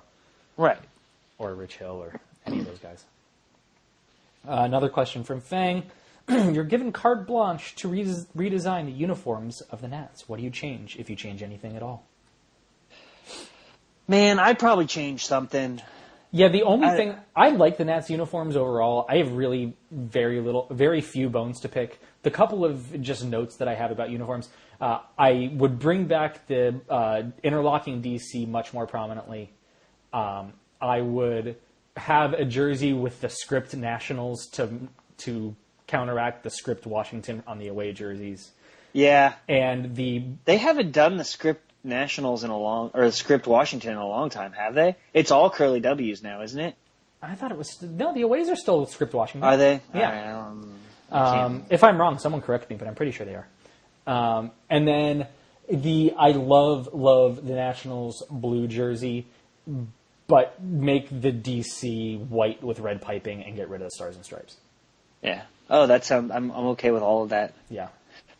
Right. 0.55 0.79
or 1.37 1.53
Rich 1.53 1.77
Hill 1.77 2.01
or 2.01 2.19
any 2.45 2.59
of 2.59 2.65
those 2.65 2.79
guys. 2.79 3.03
Uh, 4.47 4.61
another 4.63 4.89
question 4.89 5.23
from 5.23 5.41
Fang. 5.41 5.83
You're 6.29 6.63
given 6.63 6.91
carte 6.93 7.25
blanche 7.27 7.75
to 7.75 7.87
res- 7.89 8.25
redesign 8.37 8.85
the 8.85 8.91
uniforms 8.91 9.61
of 9.61 9.81
the 9.81 9.87
Nats. 9.89 10.27
What 10.29 10.37
do 10.37 10.43
you 10.43 10.49
change, 10.49 10.95
if 10.97 11.09
you 11.09 11.15
change 11.17 11.41
anything 11.43 11.75
at 11.75 11.81
all? 11.83 12.03
Man, 14.07 14.39
I'd 14.39 14.59
probably 14.59 14.85
change 14.85 15.25
something. 15.25 15.81
Yeah, 16.35 16.47
the 16.47 16.63
only 16.63 16.87
I- 16.87 16.95
thing 16.97 17.15
I 17.35 17.49
like 17.49 17.77
the 17.77 17.85
Nats 17.85 18.09
uniforms 18.09 18.55
overall. 18.57 19.05
I 19.07 19.17
have 19.17 19.33
really 19.33 19.77
very 19.91 20.41
little, 20.41 20.67
very 20.71 20.99
few 20.99 21.29
bones 21.29 21.59
to 21.61 21.69
pick. 21.69 21.99
The 22.23 22.31
couple 22.31 22.65
of 22.65 22.99
just 23.01 23.23
notes 23.23 23.57
that 23.57 23.67
I 23.67 23.75
have 23.75 23.91
about 23.91 24.09
uniforms, 24.09 24.49
uh, 24.81 24.99
I 25.17 25.51
would 25.53 25.77
bring 25.77 26.05
back 26.05 26.47
the 26.47 26.81
uh, 26.89 27.23
interlocking 27.43 28.01
DC 28.01 28.47
much 28.47 28.73
more 28.73 28.87
prominently. 28.87 29.51
Um, 30.11 30.53
I 30.81 31.01
would 31.01 31.57
have 31.97 32.33
a 32.33 32.45
jersey 32.45 32.93
with 32.93 33.21
the 33.21 33.29
script 33.29 33.75
Nationals 33.75 34.47
to 34.53 34.89
to 35.17 35.55
counteract 35.85 36.43
the 36.43 36.49
script 36.49 36.87
Washington 36.87 37.43
on 37.45 37.59
the 37.59 37.67
away 37.67 37.93
jerseys, 37.93 38.51
Yeah. 38.93 39.33
and 39.47 39.95
the 39.95 40.23
They 40.45 40.57
haven't 40.57 40.91
done 40.93 41.17
the 41.17 41.23
script 41.23 41.72
Nationals 41.83 42.43
in 42.43 42.49
a 42.49 42.57
long, 42.57 42.91
or 42.93 43.05
the 43.05 43.11
script 43.11 43.45
Washington 43.47 43.91
in 43.91 43.97
a 43.97 44.07
long 44.07 44.29
time, 44.29 44.53
have 44.53 44.73
they? 44.73 44.95
It's 45.13 45.31
all 45.31 45.49
curly 45.49 45.79
W's 45.79 46.23
now, 46.23 46.41
isn't 46.41 46.59
it? 46.59 46.75
I 47.21 47.35
thought 47.35 47.51
it 47.51 47.57
was 47.57 47.81
no, 47.81 48.13
the 48.13 48.21
aways 48.21 48.49
are 48.49 48.55
still 48.55 48.85
script 48.85 49.13
Washington. 49.13 49.47
Are 49.47 49.57
they? 49.57 49.81
Yeah. 49.93 50.09
Right, 50.11 50.47
um, 50.47 50.73
Um, 51.11 51.65
if 51.69 51.83
I'm 51.83 51.99
wrong, 51.99 52.19
someone 52.19 52.41
correct 52.41 52.69
me, 52.69 52.75
but 52.75 52.87
I'm 52.87 52.95
pretty 52.95 53.11
sure 53.11 53.25
they 53.25 53.35
are. 53.35 53.47
Um, 54.05 54.51
and 54.69 54.87
then 54.87 55.27
the 55.69 56.13
I 56.17 56.31
love 56.31 56.89
love 56.93 57.45
the 57.45 57.53
Nationals 57.53 58.23
blue 58.29 58.67
jersey, 58.67 59.25
but 60.27 60.61
make 60.61 61.07
the 61.09 61.31
DC 61.31 62.19
white 62.27 62.61
with 62.63 62.79
red 62.79 63.01
piping 63.01 63.43
and 63.43 63.55
get 63.55 63.69
rid 63.69 63.81
of 63.81 63.87
the 63.87 63.91
stars 63.91 64.15
and 64.15 64.25
stripes. 64.25 64.57
yeah. 65.21 65.43
Oh, 65.69 65.87
that 65.87 66.03
sounds. 66.03 66.29
I'm 66.31 66.51
I'm 66.51 66.65
okay 66.67 66.91
with 66.91 67.01
all 67.01 67.23
of 67.23 67.29
that. 67.29 67.53
Yeah, 67.69 67.87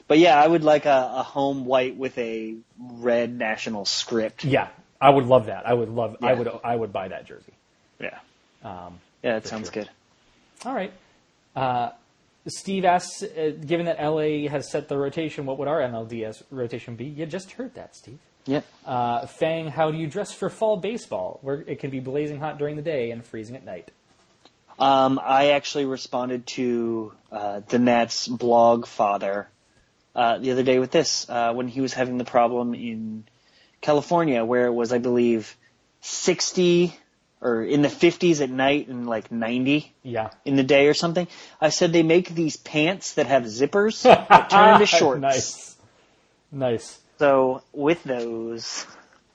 But 0.08 0.20
yeah, 0.20 0.41
I 0.41 0.47
would 0.47 0.64
like 0.64 0.86
a, 0.86 1.12
a 1.16 1.24
home 1.24 1.66
white 1.66 1.95
with 1.97 2.18
a 2.18 2.56
red 2.78 3.38
national 3.38 3.86
script. 3.86 4.43
yeah, 4.43 4.68
I 4.99 5.10
would 5.10 5.26
love 5.26 5.45
that. 5.47 5.68
I 5.68 5.74
would 5.74 5.89
love. 5.89 6.18
I 6.22 6.34
would. 6.34 6.49
I 6.64 6.76
would 6.76 6.91
buy 6.93 7.08
that 7.10 7.26
jersey. 7.26 7.54
Yeah. 7.99 8.18
Um, 8.64 8.99
Yeah, 9.24 9.34
that 9.39 9.47
sounds 9.47 9.72
sure. 9.72 9.84
good. 9.84 9.89
all 10.66 10.74
right. 10.74 10.91
Uh, 11.56 11.91
Steve 12.47 12.84
asks, 12.84 13.24
uh, 13.24 13.54
given 13.66 13.86
that 13.86 14.04
LA 14.04 14.49
has 14.49 14.70
set 14.70 14.89
the 14.89 14.97
rotation, 14.97 15.45
what 15.45 15.58
would 15.60 15.68
our 15.70 15.80
NLDS 15.80 16.43
rotation 16.51 16.95
be? 16.97 17.06
You 17.06 17.26
just 17.26 17.51
heard 17.54 17.74
that, 17.76 17.95
Steve. 17.95 18.20
Yep. 18.45 18.66
Uh, 18.86 19.26
Fang, 19.28 19.68
how 19.70 19.91
do 19.91 19.97
you 19.97 20.08
dress 20.08 20.34
for 20.34 20.49
fall 20.49 20.76
baseball, 20.76 21.39
where 21.41 21.64
it 21.68 21.80
can 21.80 21.89
be 21.89 22.01
blazing 22.01 22.39
hot 22.39 22.58
during 22.58 22.76
the 22.76 22.82
day 22.82 23.12
and 23.12 23.24
freezing 23.24 23.56
at 23.56 23.64
night? 23.64 23.91
Um, 24.78 25.22
I 25.24 25.51
actually 25.51 25.86
responded 25.86 26.45
to 26.47 27.14
uh, 27.32 27.62
the 27.70 27.80
Nats 27.80 28.28
blog 28.28 28.88
father 28.88 29.47
uh, 30.16 30.38
the 30.39 30.51
other 30.51 30.64
day 30.64 30.80
with 30.80 30.91
this 30.91 31.28
uh, 31.30 31.53
when 31.53 31.68
he 31.68 31.82
was 31.82 31.93
having 31.93 32.18
the 32.18 32.26
problem 32.26 32.74
in 32.74 33.24
California, 33.82 34.43
where 34.45 34.66
it 34.68 34.74
was, 34.74 34.93
I 34.93 34.97
believe, 34.99 35.55
60 36.01 36.95
or 37.41 37.61
in 37.61 37.82
the 37.82 37.89
50s 37.89 38.39
at 38.41 38.49
night 38.49 38.88
and 38.88 39.05
like 39.07 39.32
90 39.32 39.91
Yeah. 40.03 40.30
in 40.45 40.55
the 40.55 40.64
day 40.64 40.88
or 40.88 40.93
something. 40.93 41.28
I 41.59 41.70
said 41.70 41.91
they 41.91 42.03
make 42.03 42.30
these 42.30 42.55
pants 42.55 43.16
that 43.16 43.28
have 43.28 43.43
zippers 43.43 44.03
that 44.03 44.49
turn 44.49 44.76
into 44.76 44.86
shorts. 44.99 45.22
nice. 45.22 45.76
Nice. 46.51 46.99
So 47.20 47.64
with 47.74 48.01
those 48.03 48.86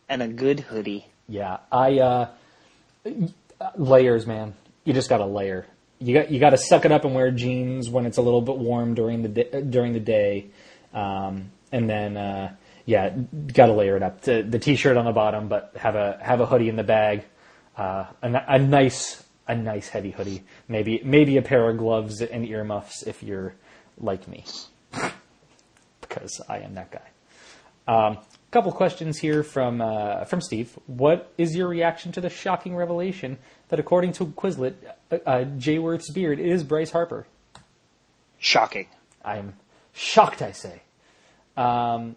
and 0.08 0.22
a 0.22 0.28
good 0.28 0.60
hoodie. 0.60 1.06
Yeah. 1.28 1.58
I, 1.70 1.98
uh, 1.98 2.28
layers, 3.76 4.26
man. 4.26 4.54
You 4.84 4.92
just 4.94 5.08
gotta 5.10 5.26
layer. 5.26 5.66
You 5.98 6.14
got, 6.14 6.30
you 6.30 6.38
gotta 6.40 6.56
suck 6.56 6.84
it 6.84 6.92
up 6.92 7.04
and 7.04 7.14
wear 7.14 7.30
jeans 7.30 7.90
when 7.90 8.06
it's 8.06 8.16
a 8.16 8.22
little 8.22 8.40
bit 8.40 8.56
warm 8.56 8.94
during 8.94 9.22
the, 9.22 9.28
di- 9.28 9.60
during 9.62 9.92
the 9.92 10.00
day. 10.00 10.46
Um, 10.92 11.50
and 11.72 11.88
then, 11.88 12.16
uh, 12.16 12.54
yeah, 12.86 13.14
gotta 13.52 13.72
layer 13.72 13.96
it 13.96 14.02
up. 14.02 14.22
The, 14.22 14.42
the 14.42 14.58
t-shirt 14.58 14.96
on 14.96 15.04
the 15.04 15.12
bottom, 15.12 15.48
but 15.48 15.72
have 15.76 15.94
a, 15.94 16.18
have 16.22 16.40
a 16.40 16.46
hoodie 16.46 16.68
in 16.68 16.76
the 16.76 16.84
bag. 16.84 17.24
Uh, 17.76 18.06
a, 18.22 18.44
a 18.48 18.58
nice, 18.58 19.22
a 19.46 19.54
nice 19.54 19.88
heavy 19.88 20.10
hoodie. 20.10 20.44
Maybe, 20.68 21.00
maybe 21.04 21.36
a 21.36 21.42
pair 21.42 21.68
of 21.68 21.76
gloves 21.76 22.20
and 22.22 22.46
earmuffs 22.46 23.02
if 23.02 23.22
you're 23.22 23.54
like 23.98 24.26
me. 24.26 24.44
because 26.00 26.40
I 26.48 26.58
am 26.60 26.74
that 26.74 26.90
guy. 26.90 27.08
Um, 27.86 28.18
couple 28.50 28.72
questions 28.72 29.18
here 29.18 29.42
from 29.42 29.80
uh, 29.80 30.24
from 30.24 30.40
Steve. 30.40 30.78
What 30.86 31.32
is 31.36 31.54
your 31.54 31.68
reaction 31.68 32.12
to 32.12 32.20
the 32.20 32.30
shocking 32.30 32.74
revelation 32.74 33.38
that, 33.68 33.78
according 33.78 34.12
to 34.14 34.26
Quizlet, 34.26 34.74
uh, 35.10 35.16
uh, 35.26 35.44
Jay 35.44 35.78
Werth's 35.78 36.10
beard 36.10 36.38
is 36.38 36.64
Bryce 36.64 36.90
Harper? 36.90 37.26
Shocking. 38.38 38.86
I'm 39.24 39.54
shocked. 39.98 40.42
I 40.42 40.52
say. 40.52 40.82
Um, 41.56 42.16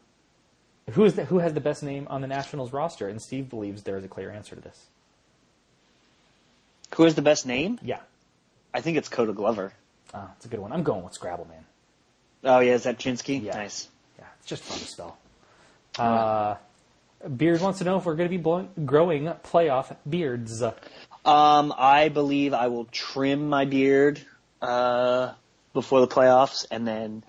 who 0.91 1.03
is 1.05 1.15
the, 1.15 1.25
who 1.25 1.39
has 1.39 1.53
the 1.53 1.61
best 1.61 1.83
name 1.83 2.07
on 2.09 2.21
the 2.21 2.27
Nationals 2.27 2.73
roster? 2.73 3.07
And 3.07 3.21
Steve 3.21 3.49
believes 3.49 3.83
there 3.83 3.97
is 3.97 4.03
a 4.03 4.07
clear 4.07 4.29
answer 4.31 4.55
to 4.55 4.61
this. 4.61 4.87
Who 6.95 7.03
has 7.03 7.15
the 7.15 7.21
best 7.21 7.45
name? 7.45 7.79
Yeah, 7.81 7.99
I 8.73 8.81
think 8.81 8.97
it's 8.97 9.07
Koda 9.09 9.33
Glover. 9.33 9.73
uh, 10.13 10.27
it's 10.35 10.45
a 10.45 10.49
good 10.49 10.59
one. 10.59 10.73
I'm 10.73 10.83
going 10.83 11.03
with 11.03 11.13
Scrabble 11.13 11.47
Man. 11.47 11.65
Oh 12.43 12.59
yeah, 12.59 12.73
is 12.73 12.83
that 12.83 12.97
Chinsky? 12.99 13.41
Yeah. 13.41 13.55
Nice. 13.55 13.87
Yeah, 14.19 14.25
it's 14.39 14.47
just 14.47 14.63
fun 14.63 14.77
to 14.79 14.85
spell. 14.85 15.17
Uh, 15.97 16.55
Beard 17.37 17.61
wants 17.61 17.79
to 17.79 17.85
know 17.85 17.97
if 17.97 18.05
we're 18.05 18.15
going 18.15 18.29
to 18.29 18.35
be 18.35 18.41
blowing, 18.41 18.69
growing 18.85 19.25
playoff 19.43 19.95
beards. 20.09 20.61
Um, 20.61 21.73
I 21.77 22.09
believe 22.09 22.53
I 22.53 22.67
will 22.67 22.85
trim 22.85 23.47
my 23.47 23.65
beard 23.65 24.19
uh, 24.61 25.33
before 25.73 26.01
the 26.01 26.07
playoffs, 26.07 26.65
and 26.71 26.87
then 26.87 27.23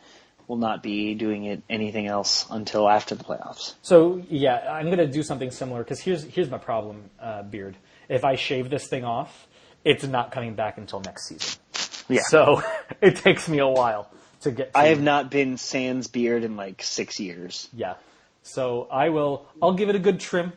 will 0.49 0.57
not 0.57 0.83
be 0.83 1.15
doing 1.15 1.45
it 1.45 1.63
anything 1.71 2.07
else 2.07 2.47
until 2.51 2.89
after 2.89 3.15
the 3.15 3.25
playoffs. 3.25 3.75
So 3.83 4.23
yeah, 4.29 4.73
I'm 4.73 4.87
going 4.87 4.99
to 4.99 5.07
do 5.07 5.23
something 5.23 5.51
similar 5.51 5.83
because 5.83 6.01
here's 6.01 6.25
here's 6.25 6.51
my 6.51 6.59
problem, 6.59 7.11
uh, 7.21 7.43
Beard. 7.43 7.77
If 8.09 8.25
I 8.25 8.37
shave 8.37 8.71
this 8.71 8.87
thing 8.87 9.05
off, 9.05 9.47
it's 9.85 10.05
not 10.05 10.33
coming 10.33 10.55
back 10.55 10.79
until 10.79 11.01
next 11.01 11.29
season. 11.29 11.61
Yeah. 12.09 12.23
So 12.23 12.63
it 13.01 13.17
takes 13.17 13.49
me 13.49 13.59
a 13.59 13.69
while 13.69 14.11
to 14.43 14.51
get. 14.51 14.73
To, 14.73 14.79
I 14.79 14.87
have 14.87 15.01
not 15.01 15.31
been 15.31 15.57
sans 15.57 16.09
beard 16.09 16.45
in 16.45 16.57
like 16.57 16.83
six 16.83 17.19
years. 17.21 17.69
Yeah. 17.73 17.95
So 18.43 18.89
I 18.91 19.11
will. 19.11 19.47
I'll 19.61 19.75
give 19.75 19.89
it 19.89 19.95
a 19.95 20.01
good 20.01 20.21
trim, 20.21 20.53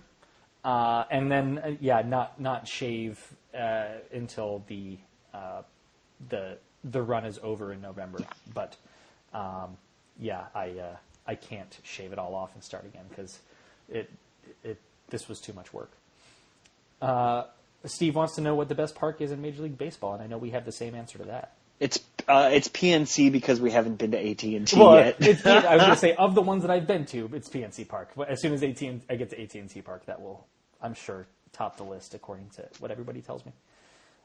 uh, 0.64 1.06
and 1.10 1.32
then 1.32 1.60
uh, 1.60 1.76
yeah, 1.80 2.02
not 2.02 2.40
not 2.40 2.68
shave 2.68 3.20
uh, 3.58 3.86
until 4.12 4.64
the 4.68 4.98
uh, 5.34 5.62
the 6.30 6.58
the 6.84 7.02
run 7.02 7.26
is 7.26 7.40
over 7.42 7.72
in 7.72 7.82
November. 7.82 8.20
But 8.54 8.76
um, 9.36 9.78
yeah, 10.20 10.46
I 10.56 10.70
uh, 10.70 10.96
I 11.28 11.36
can't 11.36 11.78
shave 11.84 12.14
it 12.14 12.20
all 12.20 12.34
off 12.34 12.54
and 12.54 12.64
start 12.64 12.86
again 12.86 13.04
because 13.10 13.40
it 13.90 14.10
it 14.64 14.80
this 15.10 15.28
was 15.28 15.40
too 15.40 15.54
much 15.54 15.74
work. 15.74 15.92
Uh, 17.02 17.44
Steve 17.84 18.16
wants 18.16 18.36
to 18.36 18.42
know 18.42 18.56
what 18.56 18.70
the 18.70 18.76
best 18.76 18.96
park 18.96 19.22
is 19.22 19.32
in 19.32 19.42
Major 19.42 19.62
League 19.62 19.78
Baseball, 19.78 20.14
and 20.14 20.24
I 20.24 20.28
know 20.28 20.38
we 20.38 20.52
have 20.52 20.66
the 20.66 20.72
same 20.72 20.96
answer 20.96 21.18
to 21.18 21.26
that. 21.26 21.54
It's 21.80 22.00
uh, 22.28 22.50
it's 22.54 22.70
PNC 22.70 23.32
because 23.32 23.60
we 23.60 23.72
haven't 23.72 23.98
been 23.98 24.12
to 24.12 24.18
AT 24.18 24.44
and 24.44 24.68
T 24.68 24.80
Well, 24.80 24.96
yet. 24.96 25.18
I 25.46 25.76
was 25.76 25.84
going 25.84 25.90
to 25.92 25.96
say 25.98 26.14
of 26.18 26.34
the 26.34 26.42
ones 26.42 26.62
that 26.64 26.72
I've 26.72 26.88
been 26.88 27.06
to, 27.08 27.30
it's 27.34 27.50
PNC 27.50 27.88
Park. 27.88 28.12
But 28.16 28.30
as 28.30 28.42
soon 28.42 28.54
as 28.54 28.64
AT 28.64 28.82
I 29.10 29.16
get 29.16 29.30
to 29.32 29.42
AT 29.42 29.54
and 29.56 29.70
T 29.70 29.82
Park, 29.82 30.06
that 30.06 30.22
will, 30.22 30.46
I'm 30.82 30.94
sure, 30.94 31.28
top 31.52 31.78
the 31.78 31.84
list 31.84 32.14
according 32.14 32.50
to 32.52 32.68
what 32.80 32.92
everybody 32.92 33.22
tells 33.22 33.46
me. 33.46 33.52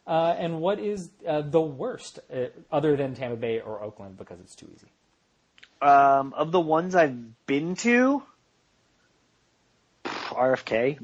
Uh, 0.07 0.35
and 0.39 0.61
what 0.61 0.79
is 0.79 1.11
uh, 1.27 1.43
the 1.43 1.61
worst, 1.61 2.21
uh, 2.35 2.47
other 2.73 2.97
than 2.97 3.15
Tampa 3.15 3.37
Bay 3.37 3.61
or 3.61 3.83
Oakland, 3.83 4.17
because 4.17 4.41
it's 4.41 4.55
too 4.55 4.67
easy? 4.75 4.87
Um, 5.81 6.35
of 6.35 6.53
the 6.53 6.61
ones 6.61 6.95
I've 6.95 7.47
been 7.47 7.75
to, 7.77 8.23
RFK. 10.05 10.99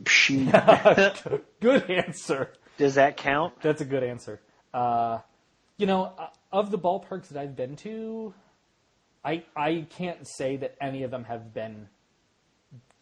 Good 1.60 1.90
answer. 1.90 2.52
Does 2.78 2.94
that 2.96 3.16
count? 3.16 3.54
That's 3.62 3.80
a 3.80 3.84
good 3.86 4.02
answer. 4.04 4.40
Uh, 4.74 5.20
you 5.78 5.86
know, 5.86 6.12
uh, 6.18 6.28
of 6.52 6.70
the 6.70 6.78
ballparks 6.78 7.28
that 7.28 7.40
I've 7.40 7.56
been 7.56 7.76
to, 7.76 8.34
I 9.24 9.44
I 9.56 9.86
can't 9.90 10.26
say 10.26 10.56
that 10.58 10.76
any 10.80 11.02
of 11.02 11.10
them 11.10 11.24
have 11.24 11.54
been 11.54 11.88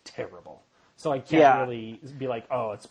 terrible. 0.05 0.63
So 0.97 1.11
I 1.11 1.19
can't 1.19 1.33
Yeah. 1.41 1.61
really 1.61 2.01
be 2.19 2.29
like, 2.29 2.47
oh, 2.51 2.73
it's. 2.73 2.87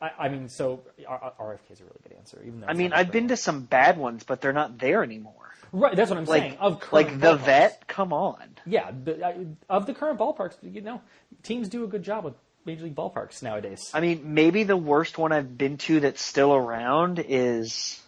I, 0.00 0.10
I 0.18 0.28
mean, 0.28 0.48
so 0.48 0.82
RFK 1.00 1.70
is 1.70 1.80
a 1.80 1.84
really 1.84 1.98
good 2.02 2.16
answer. 2.16 2.42
Even 2.46 2.60
though 2.60 2.66
I 2.68 2.72
mean, 2.74 2.92
I've 2.92 3.10
been 3.10 3.28
to 3.28 3.36
some 3.36 3.62
bad 3.62 3.98
ones, 3.98 4.24
but 4.24 4.40
they're 4.40 4.52
not 4.52 4.78
there 4.78 5.02
anymore. 5.02 5.34
right. 5.72 5.96
That's 5.96 6.10
what 6.10 6.18
I'm 6.18 6.26
saying. 6.26 6.52
Like, 6.52 6.60
Of 6.60 6.92
like 6.92 7.20
the 7.20 7.36
ballparks. 7.36 7.44
vet. 7.44 7.86
Come 7.88 8.12
on. 8.12 8.42
Yeah, 8.64 8.90
the, 9.04 9.26
I, 9.26 9.46
of 9.68 9.86
the 9.86 9.94
current 9.94 10.18
ballparks, 10.18 10.54
you 10.62 10.80
know, 10.82 11.00
teams 11.42 11.68
do 11.68 11.82
a 11.84 11.88
good 11.88 12.02
job 12.04 12.24
with 12.24 12.34
major 12.64 12.84
league 12.84 12.94
ballparks 12.94 13.42
nowadays. 13.42 13.90
I 13.92 14.00
mean, 14.00 14.34
maybe 14.34 14.62
the 14.62 14.76
worst 14.76 15.18
one 15.18 15.32
I've 15.32 15.58
been 15.58 15.78
to 15.78 16.00
that's 16.00 16.22
still 16.22 16.54
around 16.54 17.18
is 17.26 18.00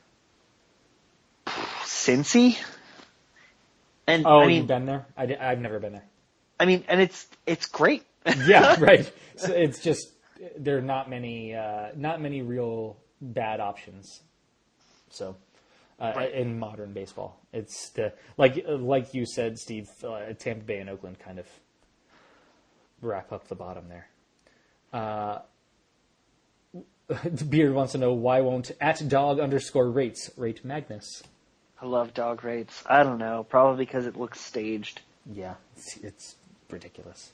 Cincy. 1.47 2.57
And 4.07 4.26
oh, 4.26 4.41
I 4.41 4.47
mean, 4.47 4.57
you've 4.59 4.66
been 4.66 4.86
there? 4.86 5.07
I, 5.16 5.36
I've 5.41 5.61
never 5.61 5.78
been 5.78 5.93
there. 5.93 6.05
I 6.59 6.66
mean, 6.66 6.84
and 6.88 7.01
it's 7.01 7.26
it's 7.47 7.66
great. 7.66 8.05
yeah, 8.47 8.76
right. 8.80 9.11
So 9.36 9.53
it's 9.53 9.80
just 9.80 10.09
there 10.57 10.78
are 10.78 10.82
not 10.82 11.09
many, 11.11 11.55
uh, 11.55 11.88
not 11.97 12.20
many 12.20 12.43
real 12.43 12.97
bad 13.20 13.61
options. 13.61 14.20
So, 15.11 15.36
uh, 15.99 16.12
Right. 16.16 16.32
in 16.32 16.59
modern 16.59 16.93
baseball, 16.93 17.38
it's 17.53 17.91
the 17.91 18.12
like 18.36 18.64
like 18.66 19.12
you 19.14 19.26
said, 19.26 19.59
Steve. 19.59 19.88
Uh, 20.03 20.32
Tampa 20.38 20.64
Bay 20.64 20.78
and 20.78 20.88
Oakland 20.88 21.18
kind 21.18 21.38
of 21.38 21.47
wrap 23.03 23.32
up 23.32 23.49
the 23.49 23.55
bottom 23.55 23.88
there. 23.88 24.09
Uh, 24.93 25.41
Beard 27.49 27.74
wants 27.74 27.93
to 27.93 27.99
know 27.99 28.12
why 28.12 28.41
won't 28.41 28.70
at 28.80 29.07
dog 29.09 29.41
underscore 29.41 29.91
rates 29.91 30.30
rate 30.36 30.64
Magnus? 30.64 31.22
I 31.82 31.86
love 31.86 32.14
dog 32.14 32.45
rates. 32.45 32.82
I 32.86 33.03
don't 33.03 33.18
know, 33.18 33.45
probably 33.49 33.84
because 33.84 34.07
it 34.07 34.16
looks 34.16 34.41
staged. 34.41 35.01
Yeah, 35.32 35.55
it's, 35.76 35.97
it's 35.99 36.36
ridiculous. 36.70 37.32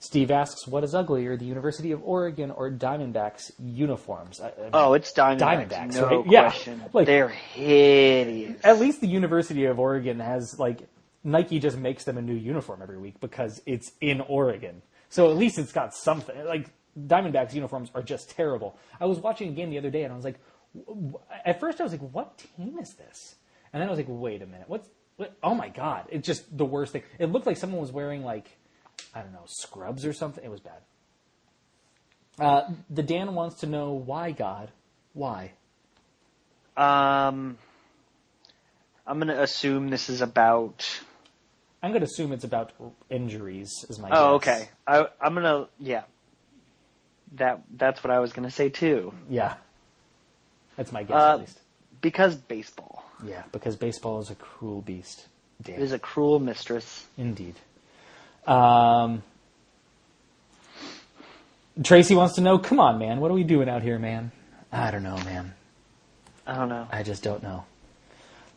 Steve 0.00 0.30
asks, 0.30 0.66
"What 0.68 0.84
is 0.84 0.94
uglier, 0.94 1.36
the 1.36 1.44
University 1.44 1.90
of 1.92 2.00
Oregon 2.04 2.50
or 2.52 2.70
Diamondbacks 2.70 3.50
uniforms?" 3.58 4.40
I, 4.40 4.46
I 4.48 4.60
mean, 4.62 4.70
Oh, 4.72 4.92
it's 4.94 5.12
Diamondbacks. 5.12 5.68
Diamondbacks, 5.68 5.94
no 5.94 6.06
right? 6.06 6.26
Yeah, 6.30 6.40
question. 6.50 6.82
like- 6.92 7.06
They're 7.06 7.28
hideous. 7.28 8.60
at 8.64 8.78
least 8.78 9.00
the 9.00 9.08
University 9.08 9.64
of 9.64 9.78
Oregon 9.78 10.20
has 10.20 10.58
like 10.58 10.88
Nike 11.24 11.58
just 11.58 11.76
makes 11.76 12.04
them 12.04 12.16
a 12.16 12.22
new 12.22 12.34
uniform 12.34 12.80
every 12.82 12.98
week 12.98 13.20
because 13.20 13.60
it's 13.66 13.92
in 14.00 14.20
Oregon. 14.22 14.82
So 15.08 15.30
at 15.30 15.36
least 15.36 15.58
it's 15.58 15.72
got 15.72 15.94
something. 15.94 16.44
Like 16.44 16.70
Diamondbacks 16.98 17.52
uniforms 17.54 17.90
are 17.94 18.02
just 18.02 18.30
terrible. 18.30 18.76
I 19.00 19.06
was 19.06 19.18
watching 19.18 19.48
a 19.48 19.52
game 19.52 19.70
the 19.70 19.78
other 19.78 19.90
day 19.90 20.04
and 20.04 20.12
I 20.12 20.16
was 20.16 20.24
like, 20.24 20.38
w- 20.76 21.08
w- 21.10 21.24
at 21.44 21.58
first 21.60 21.80
I 21.80 21.84
was 21.84 21.92
like, 21.92 22.02
what 22.12 22.38
team 22.56 22.78
is 22.78 22.94
this? 22.94 23.34
And 23.72 23.80
then 23.80 23.88
I 23.88 23.90
was 23.90 23.98
like, 23.98 24.06
wait 24.08 24.42
a 24.42 24.46
minute, 24.46 24.68
what's 24.68 24.88
what? 25.16 25.36
Oh 25.42 25.54
my 25.54 25.68
god, 25.70 26.06
it's 26.10 26.26
just 26.26 26.56
the 26.56 26.64
worst 26.64 26.92
thing. 26.92 27.02
It 27.18 27.26
looked 27.32 27.46
like 27.46 27.56
someone 27.56 27.80
was 27.80 27.90
wearing 27.92 28.22
like 28.22 28.56
I 29.14 29.22
don't 29.22 29.32
know 29.32 29.44
scrubs 29.46 30.04
or 30.04 30.12
something. 30.12 30.44
It 30.44 30.50
was 30.50 30.60
bad. 30.60 30.80
Uh, 32.38 32.70
the 32.88 33.02
Dan 33.02 33.34
wants 33.34 33.60
to 33.60 33.66
know 33.66 33.92
why 33.92 34.30
God, 34.30 34.70
why? 35.12 35.52
Um, 36.76 37.58
I'm 39.06 39.18
gonna 39.18 39.42
assume 39.42 39.88
this 39.90 40.08
is 40.08 40.20
about. 40.20 41.00
I'm 41.82 41.90
going 41.92 42.00
to 42.00 42.06
assume 42.06 42.32
it's 42.32 42.42
about 42.42 42.72
injuries. 43.08 43.84
Is 43.88 44.00
my 44.00 44.08
guess. 44.08 44.18
Oh, 44.18 44.38
guess. 44.40 44.62
okay. 44.62 44.68
I, 44.86 45.06
I'm 45.20 45.34
gonna 45.34 45.68
yeah. 45.78 46.02
That 47.36 47.62
that's 47.76 48.02
what 48.02 48.10
I 48.10 48.18
was 48.18 48.32
gonna 48.32 48.50
say 48.50 48.68
too. 48.68 49.12
Yeah. 49.30 49.54
That's 50.76 50.92
my 50.92 51.02
guess, 51.04 51.16
Uh, 51.16 51.32
at 51.34 51.40
least. 51.40 51.60
Because 52.00 52.36
baseball 52.36 53.04
Yeah, 53.24 53.42
because 53.52 53.76
baseball 53.76 54.20
is 54.20 54.30
a 54.30 54.34
cruel 54.34 54.80
beast. 54.80 55.26
Damn. 55.62 55.80
is 55.80 55.92
a 55.92 55.98
cruel 55.98 56.38
mistress. 56.38 57.06
Indeed. 57.16 57.56
Um, 58.48 59.22
Tracy 61.82 62.14
wants 62.14 62.34
to 62.36 62.40
know, 62.40 62.58
come 62.58 62.80
on, 62.80 62.98
man, 62.98 63.20
what 63.20 63.30
are 63.30 63.34
we 63.34 63.44
doing 63.44 63.68
out 63.68 63.82
here, 63.82 63.98
man? 63.98 64.32
I 64.72 64.90
don't 64.90 65.02
know, 65.02 65.16
man. 65.16 65.54
I 66.46 66.56
don't 66.56 66.68
know. 66.70 66.88
I 66.90 67.02
just 67.02 67.22
don't 67.22 67.42
know. 67.42 67.64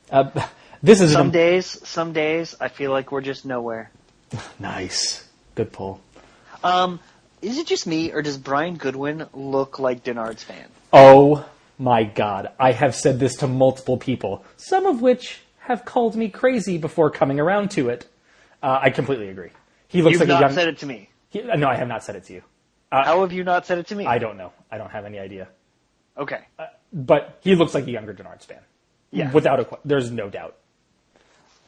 Uh, 0.10 0.30
this 0.84 1.02
is 1.02 1.12
Some 1.12 1.28
an, 1.28 1.34
days, 1.34 1.88
some 1.88 2.14
days, 2.14 2.56
I 2.60 2.70
feel 2.70 2.92
like 2.92 3.12
we're 3.12 3.22
just 3.22 3.46
nowhere. 3.46 3.92
nice. 4.60 5.28
Good 5.56 5.74
pull. 5.74 6.00
Um, 6.64 7.00
is 7.42 7.58
it 7.58 7.68
just 7.68 7.86
me, 7.86 8.14
or 8.14 8.22
does 8.22 8.38
Brian 8.38 8.78
Goodwin 8.78 9.28
look 9.34 9.78
like 9.78 10.04
Denard 10.04 10.40
Span? 10.40 10.68
Oh 10.94 11.46
my 11.78 12.04
god. 12.04 12.52
I 12.60 12.72
have 12.72 12.96
said 12.96 13.20
this 13.20 13.36
to 13.38 13.48
multiple 13.48 13.98
people, 13.98 14.46
some 14.56 14.86
of 14.86 15.02
which 15.02 15.42
have 15.60 15.84
called 15.84 16.16
me 16.16 16.30
crazy 16.30 16.78
before 16.78 17.10
coming 17.10 17.40
around 17.40 17.72
to 17.72 17.90
it. 17.90 18.08
Uh, 18.64 18.80
I 18.82 18.90
completely 18.92 19.30
agree. 19.30 19.50
He 19.92 20.02
looks 20.02 20.14
You've 20.14 20.22
like 20.22 20.30
not 20.30 20.42
a 20.44 20.46
young. 20.48 20.54
said 20.54 20.68
it 20.70 20.78
to 20.80 20.86
me. 20.86 21.10
He, 21.30 21.42
no, 21.42 21.68
I 21.68 21.76
have 21.76 21.88
not 21.88 22.04
said 22.04 22.16
it 22.16 22.24
to 22.26 22.34
you. 22.34 22.44
How 22.92 23.22
have 23.22 23.34
you 23.34 23.44
not 23.44 23.66
said 23.66 23.78
it 23.78 23.88
to 23.88 23.96
me? 23.96 24.06
I 24.06 24.20
don't 24.20 24.38
know. 24.38 24.54
I 24.72 24.78
don't 24.78 24.90
have 24.92 25.06
any 25.06 25.20
idea. 25.20 25.50
Okay. 26.18 26.42
But 26.94 27.40
he 27.42 27.56
looks 27.56 27.74
like 27.74 27.88
a 27.88 27.92
younger 27.92 28.14
Denard 28.14 28.42
Span. 28.42 28.60
Yeah. 29.12 29.32
Without 29.32 29.60
a, 29.60 29.68
there's 29.84 30.12
no 30.12 30.30
doubt. 30.30 30.56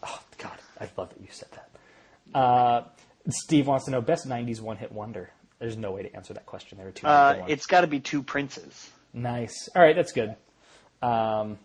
Oh 0.04 0.22
God, 0.38 0.58
I 0.80 0.88
love 0.98 1.10
that 1.10 1.20
you 1.22 1.28
said 1.32 1.50
that. 1.52 2.38
Uh, 2.38 2.84
Steve 3.30 3.68
wants 3.68 3.86
to 3.86 3.92
know 3.92 4.02
best 4.02 4.28
'90s 4.28 4.62
one-hit 4.62 4.92
wonder. 4.92 5.32
There's 5.60 5.78
no 5.78 5.92
way 5.92 6.04
to 6.04 6.16
answer 6.16 6.34
that 6.34 6.46
question. 6.46 6.78
There 6.78 6.88
are 6.88 6.92
two. 6.92 7.08
Uh, 7.08 7.46
it's 7.48 7.66
got 7.66 7.82
to 7.82 7.88
be 7.88 8.00
two 8.00 8.24
princes, 8.24 8.90
nice. 9.14 9.70
All 9.76 9.82
right, 9.82 9.96
that's 9.96 10.12
good. 10.12 10.36
Um, 11.02 11.58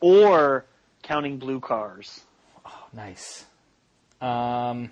or 0.00 0.66
counting 1.02 1.38
blue 1.38 1.60
cars. 1.60 2.20
Oh, 2.64 2.86
nice. 2.92 3.44
Um, 4.20 4.90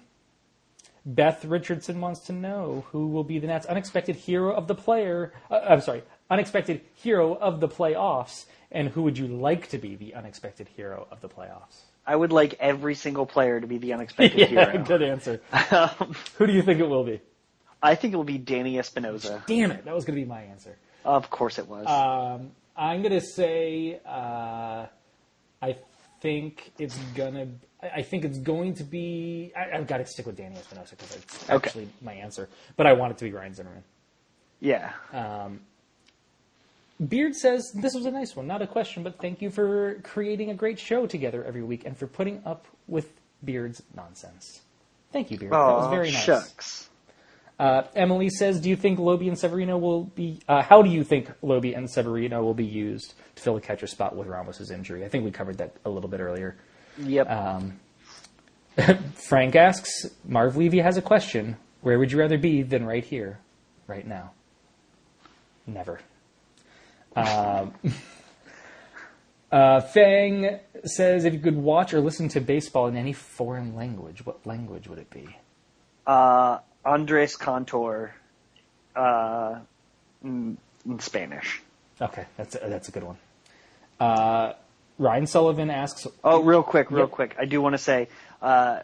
Beth 1.14 1.44
Richardson 1.46 2.00
wants 2.02 2.20
to 2.26 2.32
know 2.34 2.84
who 2.92 3.06
will 3.08 3.24
be 3.24 3.38
the 3.38 3.46
Nats' 3.46 3.64
unexpected 3.66 4.14
hero 4.16 4.52
of 4.54 4.66
the 4.66 4.74
player. 4.74 5.32
Uh, 5.50 5.60
I'm 5.66 5.80
sorry, 5.80 6.02
unexpected 6.28 6.82
hero 6.96 7.34
of 7.34 7.60
the 7.60 7.68
playoffs, 7.68 8.44
and 8.70 8.90
who 8.90 9.02
would 9.04 9.16
you 9.16 9.26
like 9.26 9.68
to 9.70 9.78
be 9.78 9.96
the 9.96 10.14
unexpected 10.14 10.68
hero 10.68 11.08
of 11.10 11.22
the 11.22 11.28
playoffs? 11.28 11.80
I 12.06 12.14
would 12.14 12.30
like 12.32 12.54
every 12.60 12.94
single 12.94 13.24
player 13.24 13.58
to 13.58 13.66
be 13.66 13.78
the 13.78 13.92
unexpected 13.94 14.50
Yeah, 14.50 14.70
hero. 14.70 14.84
good 14.84 15.02
answer. 15.02 15.40
Um, 15.70 16.14
Who 16.36 16.46
do 16.46 16.52
you 16.52 16.60
think 16.62 16.78
it 16.80 16.88
will 16.88 17.04
be? 17.04 17.20
I 17.82 17.94
think 17.94 18.12
it 18.12 18.16
will 18.18 18.24
be 18.24 18.38
Danny 18.38 18.78
Espinosa. 18.78 19.42
Damn 19.46 19.70
it, 19.70 19.84
that 19.86 19.94
was 19.94 20.04
going 20.04 20.18
to 20.18 20.22
be 20.22 20.28
my 20.28 20.42
answer. 20.42 20.76
Of 21.04 21.30
course 21.30 21.58
it 21.58 21.68
was. 21.68 21.86
Um, 21.86 22.50
I'm 22.76 23.00
going 23.02 23.12
to 23.14 23.20
say 23.24 24.00
uh, 24.04 24.86
I 25.62 25.76
think 26.20 26.72
it's 26.78 26.96
gonna. 27.14 27.48
I 27.82 28.02
think 28.02 28.24
it's 28.24 28.38
going 28.38 28.74
to 28.74 28.84
be. 28.84 29.52
I, 29.56 29.76
I've 29.76 29.86
got 29.86 29.98
to 29.98 30.06
stick 30.06 30.26
with 30.26 30.36
Danny 30.36 30.56
Espinosa 30.56 30.96
because 30.96 31.14
it's 31.16 31.44
Okay. 31.44 31.54
actually 31.54 31.88
my 32.02 32.12
answer. 32.14 32.48
But 32.76 32.86
I 32.86 32.92
want 32.94 33.12
it 33.12 33.18
to 33.18 33.24
be 33.24 33.32
Ryan 33.32 33.54
Zimmerman. 33.54 33.84
Yeah. 34.60 34.92
Um, 35.12 35.60
Beard 37.08 37.36
says 37.36 37.70
this 37.72 37.94
was 37.94 38.06
a 38.06 38.10
nice 38.10 38.34
one, 38.34 38.48
not 38.48 38.60
a 38.62 38.66
question, 38.66 39.04
but 39.04 39.20
thank 39.20 39.40
you 39.40 39.50
for 39.50 40.00
creating 40.02 40.50
a 40.50 40.54
great 40.54 40.80
show 40.80 41.06
together 41.06 41.44
every 41.44 41.62
week 41.62 41.84
and 41.86 41.96
for 41.96 42.08
putting 42.08 42.42
up 42.44 42.66
with 42.88 43.12
Beard's 43.44 43.82
nonsense. 43.94 44.62
Thank 45.12 45.30
you, 45.30 45.38
Beard. 45.38 45.52
that 45.52 45.58
was 45.58 45.90
very 45.90 46.10
nice. 46.10 46.24
shucks. 46.24 46.88
Uh, 47.58 47.82
Emily 47.96 48.30
says, 48.30 48.60
"Do 48.60 48.68
you 48.68 48.76
think 48.76 48.98
Lobi 49.00 49.26
and 49.28 49.36
Severino 49.36 49.78
will 49.78 50.04
be? 50.04 50.40
Uh, 50.48 50.62
how 50.62 50.80
do 50.80 50.90
you 50.90 51.02
think 51.02 51.30
Lobi 51.42 51.74
and 51.74 51.90
Severino 51.90 52.42
will 52.42 52.54
be 52.54 52.64
used 52.64 53.14
to 53.34 53.42
fill 53.42 53.54
the 53.54 53.60
catcher 53.60 53.88
spot 53.88 54.14
with 54.14 54.28
Ramos's 54.28 54.70
injury?" 54.70 55.04
I 55.04 55.08
think 55.08 55.24
we 55.24 55.32
covered 55.32 55.58
that 55.58 55.74
a 55.84 55.90
little 55.90 56.08
bit 56.08 56.20
earlier. 56.20 56.56
Yep. 56.98 57.28
Um, 57.28 57.80
Frank 59.14 59.56
asks, 59.56 60.06
"Marv 60.24 60.56
Levy 60.56 60.78
has 60.78 60.96
a 60.96 61.02
question. 61.02 61.56
Where 61.80 61.98
would 61.98 62.12
you 62.12 62.18
rather 62.18 62.38
be 62.38 62.62
than 62.62 62.86
right 62.86 63.04
here, 63.04 63.40
right 63.88 64.06
now?" 64.06 64.30
Never. 65.66 65.98
Um, 67.16 67.74
uh, 69.50 69.80
Fang 69.80 70.60
says, 70.84 71.24
"If 71.24 71.32
you 71.32 71.40
could 71.40 71.56
watch 71.56 71.92
or 71.92 72.00
listen 72.00 72.28
to 72.28 72.40
baseball 72.40 72.86
in 72.86 72.96
any 72.96 73.12
foreign 73.12 73.74
language, 73.74 74.24
what 74.24 74.46
language 74.46 74.86
would 74.86 75.00
it 75.00 75.10
be?" 75.10 75.26
uh, 76.06 76.58
Andres 76.84 77.36
Cantor, 77.36 78.14
uh, 78.96 79.58
in, 80.22 80.56
in 80.86 80.98
Spanish. 81.00 81.60
Okay, 82.00 82.24
that's 82.36 82.54
a, 82.54 82.58
that's 82.68 82.88
a 82.88 82.92
good 82.92 83.04
one. 83.04 83.16
Uh, 84.00 84.52
Ryan 84.98 85.26
Sullivan 85.26 85.70
asks, 85.70 86.06
Oh, 86.24 86.42
real 86.42 86.62
quick, 86.62 86.90
real 86.90 87.00
Yep. 87.02 87.10
quick. 87.10 87.36
I 87.38 87.44
do 87.44 87.60
want 87.60 87.74
to 87.74 87.78
say, 87.78 88.08
uh, 88.42 88.80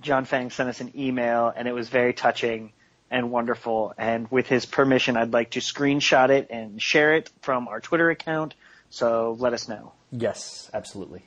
John 0.00 0.24
Fang 0.24 0.50
sent 0.50 0.68
us 0.68 0.80
an 0.80 0.92
email, 0.96 1.52
and 1.54 1.66
it 1.66 1.72
was 1.72 1.88
very 1.88 2.12
touching 2.12 2.72
and 3.10 3.30
wonderful. 3.32 3.92
And 3.98 4.30
with 4.30 4.46
his 4.46 4.66
permission, 4.66 5.16
I'd 5.16 5.32
like 5.32 5.50
to 5.50 5.60
screenshot 5.60 6.30
it 6.30 6.48
and 6.50 6.80
share 6.80 7.14
it 7.14 7.30
from 7.42 7.66
our 7.66 7.80
Twitter 7.80 8.10
account. 8.10 8.54
So 8.90 9.36
let 9.38 9.52
us 9.52 9.68
know. 9.68 9.92
"Yes, 10.12 10.70
absolutely." 10.74 11.22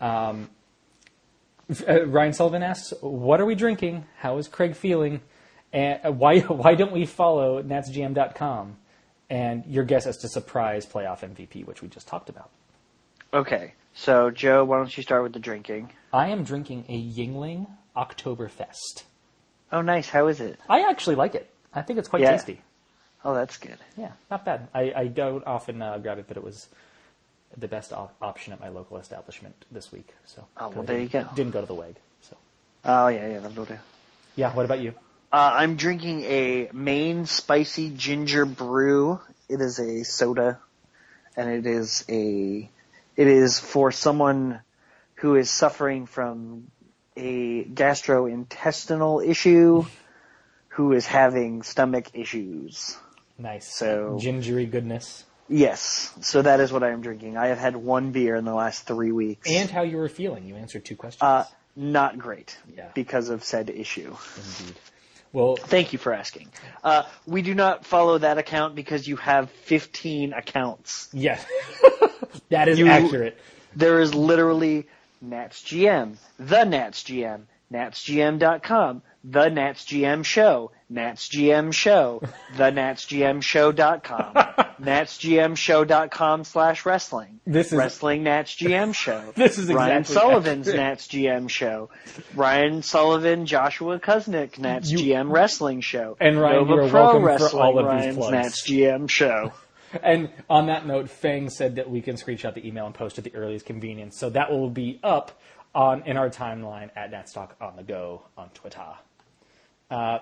Um, 0.00 0.48
uh, 1.88 2.06
Ryan 2.06 2.32
Sullivan 2.32 2.62
asks, 2.62 2.92
"What 3.00 3.40
are 3.40 3.46
we 3.46 3.54
drinking? 3.54 4.06
How 4.18 4.38
is 4.38 4.48
Craig 4.48 4.74
feeling? 4.74 5.20
And 5.72 6.00
uh, 6.04 6.12
why 6.12 6.40
why 6.62 6.74
don't 6.74 6.92
we 6.92 7.06
follow 7.06 7.62
NatsGM.com?" 7.62 8.76
And 9.30 9.64
your 9.66 9.84
guess 9.84 10.06
as 10.06 10.16
to 10.18 10.28
surprise 10.28 10.86
playoff 10.86 11.20
MVP, 11.20 11.66
which 11.66 11.82
we 11.82 11.88
just 11.88 12.08
talked 12.08 12.30
about. 12.30 12.48
Okay, 13.34 13.74
so 13.92 14.30
Joe, 14.30 14.64
why 14.64 14.78
don't 14.78 14.96
you 14.96 15.02
start 15.02 15.22
with 15.22 15.34
the 15.34 15.38
drinking? 15.38 15.90
I 16.14 16.28
am 16.28 16.44
drinking 16.44 16.86
a 16.88 16.98
Yuengling 16.98 17.66
Oktoberfest. 17.94 19.02
Oh, 19.70 19.82
nice. 19.82 20.08
How 20.08 20.28
is 20.28 20.40
it? 20.40 20.58
I 20.66 20.88
actually 20.88 21.16
like 21.16 21.34
it. 21.34 21.50
I 21.74 21.82
think 21.82 21.98
it's 21.98 22.08
quite 22.08 22.22
Yeah. 22.22 22.30
tasty. 22.32 22.62
Oh, 23.22 23.34
that's 23.34 23.58
good. 23.58 23.76
Yeah, 23.98 24.12
not 24.30 24.46
bad. 24.46 24.68
I, 24.72 24.92
I 24.96 25.06
don't 25.08 25.46
often 25.46 25.82
uh, 25.82 25.98
grab 25.98 26.18
it, 26.18 26.24
but 26.26 26.38
it 26.38 26.42
was 26.42 26.68
the 27.56 27.68
best 27.68 27.92
op- 27.92 28.14
option 28.20 28.52
at 28.52 28.60
my 28.60 28.68
local 28.68 28.98
establishment 28.98 29.64
this 29.70 29.90
week. 29.92 30.14
So 30.26 30.44
Oh, 30.56 30.68
well, 30.70 30.82
there 30.84 30.98
you 30.98 31.08
didn't- 31.08 31.30
go. 31.30 31.34
Didn't 31.34 31.52
go 31.52 31.60
to 31.60 31.66
the 31.66 31.74
WEG. 31.74 31.96
So 32.22 32.36
Oh, 32.84 33.08
yeah, 33.08 33.26
yeah, 33.28 33.38
that'll 33.40 33.64
do. 33.64 33.78
yeah. 34.36 34.54
What 34.54 34.64
about 34.64 34.80
you? 34.80 34.94
Uh, 35.32 35.50
I'm 35.54 35.76
drinking 35.76 36.22
a 36.24 36.70
Maine 36.72 37.26
spicy 37.26 37.90
ginger 37.90 38.46
brew. 38.46 39.20
It 39.48 39.60
is 39.60 39.78
a 39.78 40.02
soda, 40.04 40.58
and 41.36 41.50
it 41.50 41.66
is 41.66 42.04
a, 42.08 42.68
it 43.16 43.26
is 43.26 43.58
for 43.58 43.92
someone 43.92 44.60
who 45.16 45.34
is 45.36 45.50
suffering 45.50 46.06
from 46.06 46.70
a 47.16 47.64
gastrointestinal 47.64 49.26
issue, 49.26 49.84
who 50.68 50.92
is 50.92 51.06
having 51.06 51.62
stomach 51.62 52.10
issues. 52.14 52.96
Nice. 53.38 53.68
So- 53.72 54.18
gingery 54.20 54.66
goodness. 54.66 55.24
Yes, 55.48 56.12
so 56.20 56.42
that 56.42 56.60
is 56.60 56.70
what 56.72 56.82
I 56.82 56.90
am 56.90 57.00
drinking. 57.00 57.36
I 57.36 57.46
have 57.48 57.58
had 57.58 57.74
one 57.76 58.12
beer 58.12 58.36
in 58.36 58.44
the 58.44 58.54
last 58.54 58.86
three 58.86 59.12
weeks. 59.12 59.48
And 59.50 59.70
how 59.70 59.82
you 59.82 59.96
were 59.96 60.08
feeling. 60.08 60.44
You 60.46 60.56
answered 60.56 60.84
two 60.84 60.96
questions. 60.96 61.22
uh, 61.22 61.44
not 61.74 62.18
great 62.18 62.56
Yeah. 62.76 62.88
because 62.94 63.28
of 63.30 63.44
said 63.44 63.70
issue. 63.70 64.14
Indeed. 64.60 64.76
Well, 65.32 65.56
Thank 65.56 65.92
you 65.92 65.98
for 65.98 66.12
asking. 66.12 66.48
Uh, 66.82 67.02
we 67.26 67.42
do 67.42 67.54
not 67.54 67.84
follow 67.86 68.18
that 68.18 68.38
account 68.38 68.74
because 68.74 69.06
you 69.06 69.16
have 69.16 69.50
15 69.50 70.32
accounts. 70.32 71.08
yes, 71.12 71.44
that 72.50 72.68
is 72.68 72.78
You- 72.78 72.88
accurate. 72.88 73.38
There 73.76 74.00
is 74.00 74.14
literally 74.14 74.86
NatsGM, 75.24 76.16
the 76.38 76.56
NatsGM, 76.64 77.42
NatsGM.com, 77.72 79.02
the 79.24 79.44
NatsGM 79.50 80.24
Show, 80.24 80.70
NatsGM 80.92 81.72
Show, 81.72 82.22
the 82.56 82.64
NatsGM 82.70 83.42
Show.com, 83.42 84.34
NatsGMShow.com 84.82 86.44
slash 86.44 86.86
wrestling. 86.86 87.40
This 87.46 87.68
is- 87.72 87.78
Wrestling 87.78 88.24
NatsGM 88.24 88.94
Show. 88.94 89.32
This 89.36 89.58
is 89.58 89.68
Ryan 89.72 89.98
exactly 90.00 90.14
Sullivan's 90.14 90.68
accurate. 90.68 90.86
Nats 90.86 91.08
GM 91.08 91.48
Show. 91.50 91.90
Ryan 92.34 92.82
Sullivan, 92.82 93.46
Joshua 93.46 93.98
Kuznick, 94.00 94.58
Nats 94.58 94.90
You- 94.90 94.98
GM 94.98 95.30
Wrestling 95.30 95.80
Show. 95.82 96.16
And 96.20 96.40
Ryan, 96.40 96.56
Nova 96.56 96.72
you 96.74 96.80
are 96.80 96.88
Pro 96.88 97.20
welcome 97.20 97.48
for 97.48 97.56
all 97.60 97.78
of 97.78 97.84
these 97.84 97.94
Ryan's 98.04 98.16
plugs. 98.16 98.32
Nats 98.32 98.68
GM 98.68 99.08
Show. 99.08 99.52
And 100.02 100.28
on 100.50 100.66
that 100.66 100.86
note, 100.86 101.08
Fang 101.08 101.48
said 101.48 101.76
that 101.76 101.88
we 101.88 102.02
can 102.02 102.16
screenshot 102.16 102.52
the 102.52 102.66
email 102.68 102.84
and 102.84 102.94
post 102.94 103.16
at 103.16 103.24
the 103.24 103.34
earliest 103.34 103.64
convenience. 103.64 104.18
So 104.18 104.28
that 104.28 104.50
will 104.50 104.68
be 104.68 105.00
up 105.02 105.40
on 105.74 106.02
in 106.02 106.18
our 106.18 106.28
timeline 106.28 106.90
at 106.94 107.10
Natstalk 107.10 107.52
on 107.58 107.74
the 107.76 107.82
go 107.82 108.20
on 108.36 108.50
Twitter. 108.50 108.84
Uh, 109.90 110.18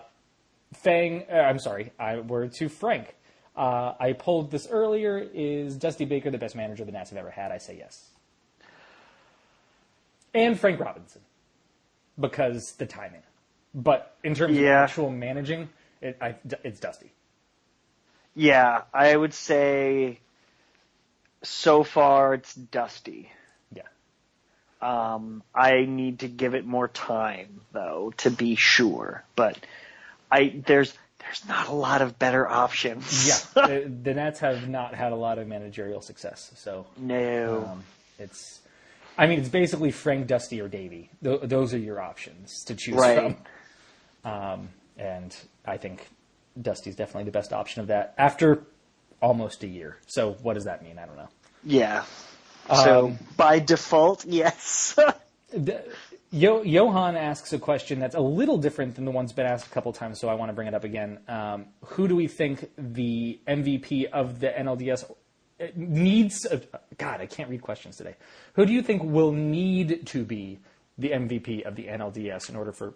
Fang, 0.75 1.25
uh, 1.31 1.37
I'm 1.37 1.59
sorry, 1.59 1.93
I 1.99 2.19
word 2.19 2.53
to 2.55 2.69
Frank. 2.69 3.15
Uh, 3.57 3.95
I 3.99 4.13
pulled 4.13 4.51
this 4.51 4.67
earlier. 4.71 5.19
Is 5.33 5.77
Dusty 5.77 6.05
Baker 6.05 6.31
the 6.31 6.39
best 6.39 6.55
manager 6.55 6.85
the 6.85 6.93
Nats 6.93 7.11
have 7.11 7.19
ever 7.19 7.31
had? 7.31 7.51
I 7.53 7.59
say 7.59 7.77
yes. 7.79 8.11
And 10.35 10.59
Frank 10.61 10.79
Robinson, 10.81 11.23
because 12.21 12.73
the 12.73 12.85
timing. 12.85 13.23
But 13.75 14.15
in 14.23 14.35
terms 14.35 14.57
Yeah. 14.57 14.83
of 14.85 14.91
actual 14.91 15.11
managing, 15.11 15.71
it, 16.03 16.19
I, 16.21 16.35
it's 16.63 16.81
Dusty. 16.81 17.13
Yeah, 18.35 18.83
I 18.93 19.17
would 19.17 19.33
say 19.33 20.21
so 21.43 21.83
far 21.83 22.35
it's 22.35 22.55
Dusty. 22.55 23.33
Yeah. 23.73 23.83
Um, 24.83 25.43
I 25.55 25.87
need 25.87 26.19
to 26.21 26.29
give 26.29 26.55
it 26.55 26.67
more 26.67 26.89
time 26.89 27.63
though 27.73 28.13
to 28.19 28.31
be 28.31 28.57
sure, 28.57 29.25
but 29.37 29.59
I 30.31 30.63
there's 30.67 30.93
there's 31.21 31.47
not 31.49 31.69
a 31.69 31.73
lot 31.73 32.03
of 32.03 32.19
better 32.19 32.47
options. 32.49 33.27
Yeah, 33.27 33.67
the, 33.67 33.93
the 34.03 34.15
Nets 34.15 34.41
have 34.41 34.69
not 34.69 34.95
had 34.95 35.13
a 35.13 35.17
lot 35.17 35.39
of 35.39 35.47
managerial 35.49 36.01
success, 36.01 36.53
so 36.57 36.87
no. 36.97 37.67
um, 37.73 37.85
it's. 38.19 38.61
I 39.19 39.27
mean, 39.27 39.39
it's 39.41 39.49
basically 39.49 39.93
Frank, 39.93 40.27
Dusty, 40.27 40.61
or 40.61 40.69
Davey. 40.69 41.09
Th- 41.25 41.41
those 41.43 41.73
are 41.73 41.79
your 41.79 42.01
options 42.03 42.65
to 42.65 42.75
choose 42.75 42.97
Right. 42.97 43.17
from. 44.25 44.31
Um, 44.31 44.69
and 44.99 45.35
I 45.65 45.79
think 45.79 46.07
Dusty's 46.61 46.97
definitely 46.97 47.25
the 47.25 47.31
best 47.31 47.53
option 47.55 47.81
of 47.81 47.87
that 47.87 48.13
after 48.19 48.63
almost 49.23 49.63
a 49.63 49.69
year. 49.69 49.97
So 50.07 50.33
what 50.43 50.53
does 50.53 50.65
that 50.65 50.83
mean? 50.83 50.99
I 50.99 51.07
don't 51.07 51.17
know. 51.17 51.29
yeah. 51.65 52.05
So 52.85 53.07
Um, 53.07 53.19
by 53.39 53.59
default, 53.61 54.25
yes. 54.27 54.99
The- 55.53 55.85
Yo- 56.31 56.63
Johan 56.63 57.17
asks 57.17 57.53
a 57.53 57.59
question 57.59 57.99
that's 58.01 58.15
a 58.15 58.21
little 58.21 58.59
different 58.59 58.97
than 58.97 59.05
the 59.05 59.11
one's 59.11 59.33
been 59.33 59.47
asked 59.47 59.67
a 59.67 59.71
couple 59.71 59.93
times, 59.93 60.19
so 60.19 60.29
I 60.29 60.35
want 60.35 60.49
to 60.51 60.53
bring 60.55 60.69
it 60.69 60.75
up 60.75 60.85
again. 60.85 61.19
Um, 61.29 61.67
who 61.85 62.09
do 62.09 62.17
we 62.17 62.27
think 62.27 62.71
the 62.77 63.39
MVP 63.47 64.07
of 64.13 64.41
the 64.41 64.49
NLDS 64.49 65.05
needs? 65.77 66.45
uh, 66.47 66.59
God, 66.99 67.21
I 67.21 67.27
can't 67.27 67.49
read 67.49 67.63
questions 67.63 67.97
today. 67.97 68.17
Who 68.55 68.67
do 68.67 68.73
you 68.73 68.83
think 68.83 69.03
will 69.05 69.33
need 69.33 70.07
to 70.07 70.25
be 70.25 70.59
the 70.99 71.11
MVP 71.11 71.63
of 71.65 71.77
the 71.77 71.85
NLDS 71.87 72.49
in 72.51 72.57
order 72.57 72.73
for 72.73 72.95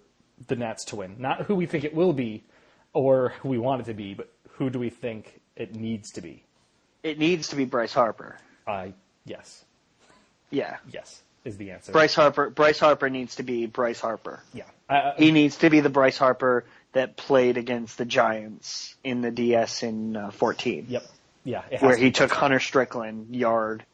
the 0.49 0.57
Nats 0.57 0.85
to 0.87 0.97
win? 0.97 1.15
Not 1.19 1.43
who 1.43 1.55
we 1.55 1.67
think 1.67 1.85
it 1.85 1.95
will 1.95 2.13
be 2.13 2.43
or 2.93 3.31
who 3.41 3.49
we 3.49 3.59
want 3.59 3.83
it 3.83 3.85
to 3.85 3.95
be, 3.95 4.15
but 4.15 4.33
who 4.53 4.71
do 4.71 4.79
we 4.81 4.91
think 4.91 5.41
it 5.57 5.75
needs 5.75 6.11
to 6.13 6.21
be? 6.21 6.43
it 7.03 7.19
needs 7.19 7.49
to 7.49 7.57
be 7.57 7.65
Bryce 7.65 7.95
Harper. 7.95 8.37
Uh, 8.67 8.89
yes, 9.25 9.65
Yeah. 10.51 10.77
yes 10.93 11.23
is 11.45 11.57
the 11.57 11.71
answer. 11.71 11.93
Bryce 11.93 12.15
Harper 12.15 12.51
Bryce 12.51 12.79
Harper 12.79 13.09
needs 13.11 13.37
to 13.37 13.43
be 13.43 13.67
Bryce 13.67 14.01
Harper. 14.01 14.43
yeah. 14.53 14.65
Uh, 14.89 15.13
He 15.17 15.31
needs 15.31 15.57
to 15.59 15.71
be 15.71 15.81
the 15.81 15.89
Bryce 15.91 16.19
Harper 16.19 16.65
that 16.93 17.17
played 17.17 17.57
against 17.57 17.97
the 17.99 18.05
Giants 18.05 18.95
in 19.05 19.21
the 19.23 19.31
DS 19.31 19.83
in 19.83 20.17
uh, 20.17 20.31
14. 20.33 20.87
yep. 20.89 21.05
Yeah. 21.45 21.63
it 21.71 21.75
has 21.79 21.83
Where 21.83 21.97
to 21.97 22.03
he 22.03 22.11
took 22.11 22.31
Hunter 22.33 22.61
Strickland 22.61 23.35
yard 23.35 23.85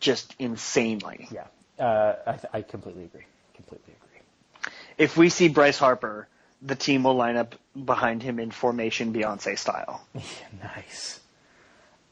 just 0.00 0.34
insanely. 0.38 1.28
Yeah, 1.30 1.44
uh, 1.78 2.14
I, 2.26 2.32
th- 2.32 2.44
I 2.52 2.62
completely 2.62 3.04
agree. 3.04 3.24
Completely 3.54 3.94
agree. 4.02 4.72
If 4.98 5.16
we 5.16 5.28
see 5.28 5.48
Bryce 5.48 5.78
Harper, 5.78 6.26
the 6.62 6.74
team 6.74 7.04
will 7.04 7.14
line 7.14 7.36
up 7.36 7.54
behind 7.82 8.22
him 8.22 8.38
in 8.38 8.50
formation 8.50 9.12
Beyonce 9.14 9.56
style. 9.58 10.04
nice. 10.62 11.20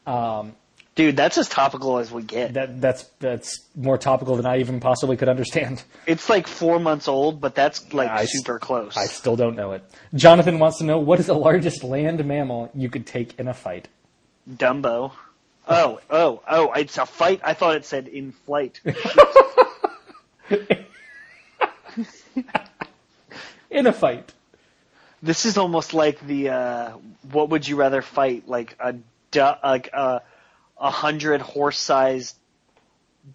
Um, 0.06 0.54
Dude, 0.98 1.16
that's 1.16 1.38
as 1.38 1.48
topical 1.48 1.98
as 1.98 2.10
we 2.10 2.24
get. 2.24 2.54
That 2.54 2.80
that's 2.80 3.04
that's 3.20 3.60
more 3.76 3.96
topical 3.96 4.34
than 4.34 4.46
I 4.46 4.58
even 4.58 4.80
possibly 4.80 5.16
could 5.16 5.28
understand. 5.28 5.80
It's 6.06 6.28
like 6.28 6.48
four 6.48 6.80
months 6.80 7.06
old, 7.06 7.40
but 7.40 7.54
that's 7.54 7.94
like 7.94 8.10
I 8.10 8.24
super 8.24 8.58
close. 8.58 8.96
I 8.96 9.06
still 9.06 9.36
don't 9.36 9.54
know 9.54 9.70
it. 9.70 9.84
Jonathan 10.12 10.58
wants 10.58 10.78
to 10.78 10.84
know 10.84 10.98
what 10.98 11.20
is 11.20 11.26
the 11.26 11.36
largest 11.36 11.84
land 11.84 12.24
mammal 12.24 12.72
you 12.74 12.90
could 12.90 13.06
take 13.06 13.38
in 13.38 13.46
a 13.46 13.54
fight. 13.54 13.86
Dumbo. 14.50 15.12
Oh, 15.70 16.00
oh, 16.08 16.42
oh! 16.48 16.72
It's 16.72 16.96
a 16.96 17.04
fight. 17.04 17.42
I 17.44 17.52
thought 17.52 17.76
it 17.76 17.84
said 17.84 18.08
in 18.08 18.32
flight. 18.32 18.80
In 23.70 23.86
a 23.86 23.92
fight. 23.92 24.32
This 25.22 25.44
is 25.44 25.58
almost 25.58 25.92
like 25.92 26.26
the 26.26 26.48
uh, 26.48 26.92
what 27.30 27.50
would 27.50 27.68
you 27.68 27.76
rather 27.76 28.00
fight? 28.00 28.48
Like 28.48 28.76
a 28.80 28.94
du- 29.30 29.58
like 29.62 29.88
a 29.92 30.22
a 30.80 30.90
hundred 30.90 31.40
horse-sized 31.40 32.36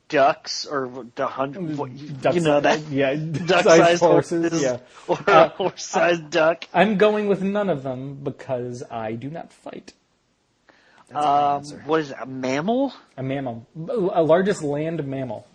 ducks 0.09 0.65
or 0.65 1.05
the 1.15 1.27
hundred. 1.27 1.77
Duck 2.21 2.33
You 2.35 2.41
know 2.41 2.59
that 2.59 2.79
yeah, 2.89 3.13
duck-sized 3.45 4.01
horses. 4.01 4.51
horses 4.51 4.61
Yeah. 4.61 4.77
or 5.07 5.17
Uh, 5.27 5.45
a 5.45 5.49
horse-sized 5.49 6.29
duck. 6.29 6.65
I'm 6.73 6.97
going 6.97 7.27
with 7.27 7.41
none 7.43 7.69
of 7.69 7.83
them 7.83 8.15
because 8.23 8.83
I 8.89 9.13
do 9.13 9.29
not 9.29 9.51
fight. 9.53 9.93
Um, 11.13 11.63
what 11.85 11.99
is 11.99 12.09
it? 12.11 12.17
A 12.19 12.25
mammal? 12.25 12.91
A 13.17 13.23
mammal, 13.23 13.67
a 13.77 14.23
largest 14.23 14.63
land 14.63 15.05
mammal. 15.05 15.45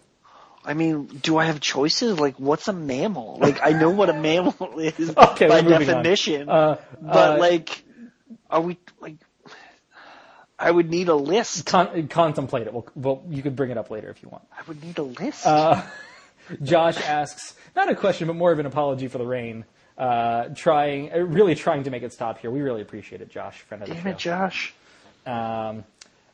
I 0.64 0.74
mean, 0.74 1.06
do 1.06 1.36
I 1.38 1.46
have 1.46 1.58
choices? 1.60 2.20
Like, 2.20 2.36
what's 2.38 2.68
a 2.68 2.72
mammal? 2.72 3.38
Like, 3.40 3.58
I 3.62 3.70
know 3.72 3.90
what 3.90 4.08
a 4.10 4.12
mammal 4.12 4.78
is 4.78 5.08
Okay, 5.16 5.48
by 5.48 5.62
we're 5.62 5.70
moving 5.70 5.88
on. 5.90 6.02
definition, 6.04 6.48
Uh, 6.48 6.76
but 7.00 7.36
uh, 7.36 7.40
like, 7.40 7.82
are 8.50 8.60
we 8.60 8.78
like? 9.00 9.16
I 10.58 10.70
would 10.70 10.90
need 10.90 11.08
a 11.08 11.14
list. 11.14 11.66
Con- 11.66 12.08
contemplate 12.08 12.66
it. 12.66 12.72
Well, 12.72 12.86
well, 12.94 13.22
you 13.28 13.42
could 13.42 13.54
bring 13.54 13.70
it 13.70 13.78
up 13.78 13.90
later 13.90 14.10
if 14.10 14.22
you 14.22 14.28
want. 14.28 14.44
I 14.52 14.62
would 14.66 14.82
need 14.82 14.98
a 14.98 15.02
list. 15.02 15.46
Uh, 15.46 15.82
Josh 16.62 16.96
asks, 17.00 17.54
not 17.76 17.88
a 17.90 17.94
question, 17.94 18.26
but 18.26 18.34
more 18.34 18.50
of 18.50 18.58
an 18.58 18.66
apology 18.66 19.08
for 19.08 19.18
the 19.18 19.26
rain. 19.26 19.64
Uh, 19.96 20.48
trying, 20.54 21.12
uh, 21.12 21.18
really 21.18 21.54
trying 21.54 21.84
to 21.84 21.90
make 21.90 22.02
it 22.02 22.12
stop 22.12 22.38
here. 22.38 22.50
We 22.50 22.60
really 22.60 22.82
appreciate 22.82 23.20
it, 23.20 23.30
Josh, 23.30 23.60
friend 23.60 23.82
of 23.82 23.88
the 23.88 23.94
Damn 23.94 24.04
show. 24.04 24.10
it, 24.10 24.18
Josh. 24.18 24.74
Um, 25.26 25.84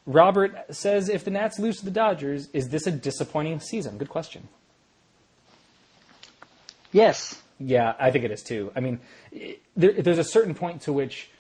Robert 0.07 0.75
says, 0.75 1.09
if 1.09 1.25
the 1.25 1.31
Nats 1.31 1.59
lose 1.59 1.79
to 1.79 1.85
the 1.85 1.91
Dodgers, 1.91 2.49
is 2.53 2.69
this 2.69 2.87
a 2.87 2.91
disappointing 2.91 3.61
season? 3.61 3.97
Good 3.97 4.11
question. 4.11 4.49
Yes. 6.93 7.41
Yeah, 7.59 7.95
I 7.99 8.11
think 8.11 8.25
it 8.25 8.31
is 8.31 8.43
too. 8.43 8.71
I 8.77 8.81
mean, 8.81 9.01
there, 9.77 9.93
there's 9.93 10.19
a 10.19 10.25
certain 10.25 10.55
point 10.55 10.83
to 10.83 10.93
which, 10.93 11.31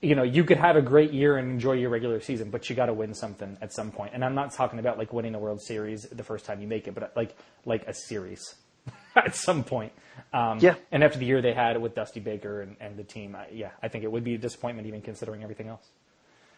you 0.00 0.14
know, 0.14 0.22
you 0.22 0.44
could 0.44 0.56
have 0.58 0.76
a 0.76 0.82
great 0.82 1.12
year 1.12 1.36
and 1.36 1.50
enjoy 1.50 1.72
your 1.72 1.90
regular 1.90 2.20
season, 2.20 2.50
but 2.50 2.68
you 2.68 2.76
got 2.76 2.86
to 2.86 2.94
win 2.94 3.14
something 3.14 3.56
at 3.60 3.72
some 3.72 3.90
point. 3.90 4.12
And 4.14 4.24
I'm 4.24 4.34
not 4.34 4.52
talking 4.52 4.78
about 4.78 4.98
like 4.98 5.12
winning 5.12 5.34
a 5.34 5.38
World 5.38 5.60
Series 5.62 6.02
the 6.04 6.24
first 6.24 6.44
time 6.44 6.60
you 6.60 6.66
make 6.68 6.88
it, 6.88 6.94
but 6.94 7.12
like 7.16 7.36
like 7.64 7.86
a 7.86 7.94
series 7.94 8.54
at 9.16 9.34
some 9.34 9.62
point. 9.64 9.92
Um, 10.32 10.58
Yeah. 10.60 10.74
And 10.92 11.04
after 11.04 11.18
the 11.18 11.26
year 11.26 11.40
they 11.42 11.52
had 11.54 11.80
with 11.80 11.94
Dusty 11.94 12.20
Baker 12.20 12.62
and, 12.62 12.76
and 12.80 12.96
the 12.96 13.04
team, 13.04 13.36
I, 13.36 13.46
yeah, 13.52 13.70
I 13.82 13.88
think 13.88 14.04
it 14.04 14.10
would 14.10 14.24
be 14.24 14.34
a 14.34 14.38
disappointment 14.38 14.86
even 14.88 15.02
considering 15.02 15.42
everything 15.42 15.68
else. 15.68 15.86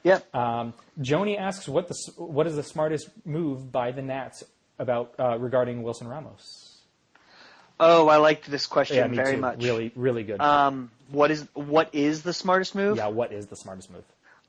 Yep. 0.05 0.35
Um, 0.35 0.75
Joni 1.01 1.39
asks, 1.39 1.69
"What 1.69 1.89
the 1.89 1.95
s- 1.95 2.17
what 2.17 2.47
is 2.47 2.55
the 2.57 2.63
smartest 2.63 3.11
move 3.27 3.73
by 3.73 3.91
the 3.91 4.01
Nats 4.03 4.45
about 4.79 5.15
uh, 5.19 5.37
regarding 5.39 5.83
Wilson 5.83 6.07
Ramos?" 6.07 6.68
Oh, 7.81 8.09
I 8.09 8.17
liked 8.17 8.51
this 8.51 8.67
question 8.67 8.97
Yeah, 8.97 9.07
me 9.07 9.17
very 9.17 9.35
too. 9.35 9.41
much. 9.41 9.63
Really, 9.63 9.93
really 9.95 10.23
good. 10.25 10.41
Um, 10.41 10.91
what 11.11 11.31
is 11.31 11.47
what 11.55 11.95
is 11.95 12.23
the 12.23 12.33
smartest 12.33 12.75
move? 12.75 12.97
yeah, 12.97 13.09
what 13.09 13.33
is 13.33 13.47
the 13.47 13.57
smartest 13.57 13.91
move? 13.91 14.05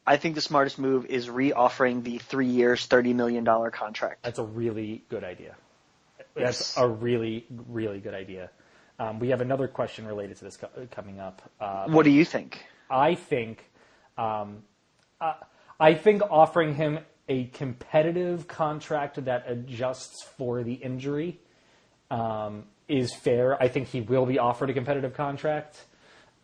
I 0.05 0.17
think 0.17 0.35
the 0.35 0.41
smartest 0.41 0.79
move 0.79 1.05
is 1.05 1.29
re-offering 1.29 2.01
the 2.03 2.17
three 2.17 2.47
years, 2.47 2.85
thirty 2.85 3.13
million 3.13 3.43
dollar 3.43 3.69
contract. 3.71 4.23
That's 4.23 4.39
a 4.39 4.43
really 4.43 5.03
good 5.09 5.23
idea. 5.23 5.55
Yes. 6.35 6.73
That's 6.75 6.77
a 6.77 6.87
really, 6.87 7.45
really 7.67 7.99
good 7.99 8.13
idea. 8.13 8.49
Um, 8.97 9.19
we 9.19 9.29
have 9.29 9.41
another 9.41 9.67
question 9.67 10.05
related 10.05 10.37
to 10.37 10.45
this 10.45 10.57
co- 10.57 10.69
coming 10.91 11.19
up. 11.19 11.41
Uh, 11.59 11.87
What 11.87 12.03
do 12.03 12.09
you 12.11 12.25
think? 12.25 12.63
I 12.89 13.15
think, 13.15 13.63
um, 14.17 14.63
uh, 15.21 15.33
I 15.79 15.93
think 15.93 16.21
offering 16.29 16.75
him 16.75 16.99
a 17.29 17.45
competitive 17.45 18.47
contract 18.47 19.23
that 19.25 19.45
adjusts 19.47 20.23
for 20.37 20.63
the 20.63 20.73
injury 20.73 21.39
um, 22.11 22.63
is 22.89 23.13
fair. 23.13 23.61
I 23.61 23.67
think 23.67 23.87
he 23.87 24.01
will 24.01 24.25
be 24.25 24.39
offered 24.39 24.69
a 24.69 24.73
competitive 24.73 25.13
contract. 25.13 25.85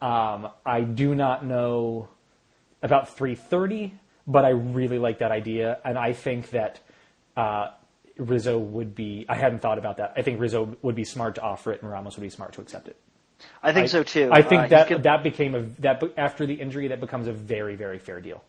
Um, 0.01 0.49
I 0.65 0.81
do 0.81 1.15
not 1.15 1.45
know 1.45 2.09
about 2.81 3.15
330, 3.17 3.93
but 4.27 4.45
I 4.45 4.49
really 4.49 4.99
like 4.99 5.19
that 5.19 5.31
idea, 5.31 5.79
and 5.83 5.97
I 5.97 6.13
think 6.13 6.51
that 6.51 6.79
uh, 7.35 7.69
Rizzo 8.17 8.57
would 8.57 8.95
be. 8.95 9.25
I 9.27 9.35
hadn't 9.35 9.59
thought 9.59 9.77
about 9.77 9.97
that. 9.97 10.13
I 10.15 10.21
think 10.21 10.39
Rizzo 10.39 10.77
would 10.81 10.95
be 10.95 11.03
smart 11.03 11.35
to 11.35 11.41
offer 11.41 11.71
it, 11.71 11.81
and 11.81 11.89
Ramos 11.91 12.15
would 12.15 12.23
be 12.23 12.29
smart 12.29 12.53
to 12.53 12.61
accept 12.61 12.87
it. 12.87 12.97
I 13.61 13.73
think 13.73 13.89
so 13.89 14.03
too. 14.03 14.29
I 14.31 14.41
think 14.41 14.63
Uh, 14.63 14.67
that 14.67 15.03
that 15.03 15.23
became 15.23 15.55
a 15.55 15.63
that 15.81 16.01
after 16.17 16.45
the 16.45 16.53
injury 16.53 16.87
that 16.87 17.01
becomes 17.01 17.27
a 17.27 17.33
very 17.33 17.75
very 17.75 17.99
fair 17.99 18.21
deal. 18.21 18.41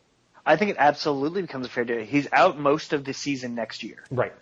I 0.44 0.56
think 0.56 0.70
it 0.70 0.76
absolutely 0.78 1.42
becomes 1.42 1.66
a 1.66 1.68
fair 1.68 1.84
deal. 1.84 2.04
He's 2.04 2.28
out 2.32 2.56
most 2.56 2.92
of 2.92 3.04
the 3.04 3.12
season 3.12 3.56
next 3.56 3.82
year. 3.82 4.04
Right. 4.12 4.32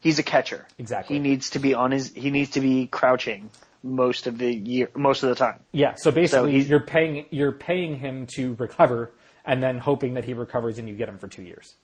He's 0.00 0.18
a 0.18 0.22
catcher. 0.22 0.66
Exactly. 0.78 1.16
He 1.16 1.20
needs 1.20 1.50
to 1.50 1.58
be 1.58 1.74
on 1.74 1.90
his. 1.90 2.12
He 2.12 2.30
needs 2.30 2.50
to 2.52 2.60
be 2.60 2.86
crouching 2.86 3.50
most 3.82 4.26
of 4.26 4.38
the 4.38 4.52
year, 4.52 4.88
most 4.94 5.22
of 5.22 5.28
the 5.28 5.34
time. 5.34 5.60
Yeah. 5.72 5.94
So 5.96 6.10
basically, 6.10 6.52
he's- 6.52 6.68
you're 6.68 6.80
paying 6.80 7.26
you're 7.30 7.52
paying 7.52 7.98
him 7.98 8.26
to 8.36 8.54
recover, 8.54 9.12
and 9.44 9.62
then 9.62 9.78
hoping 9.78 10.14
that 10.14 10.24
he 10.24 10.34
recovers 10.34 10.78
and 10.78 10.88
you 10.88 10.94
get 10.94 11.08
him 11.08 11.18
for 11.18 11.28
two 11.28 11.42
years. 11.42 11.74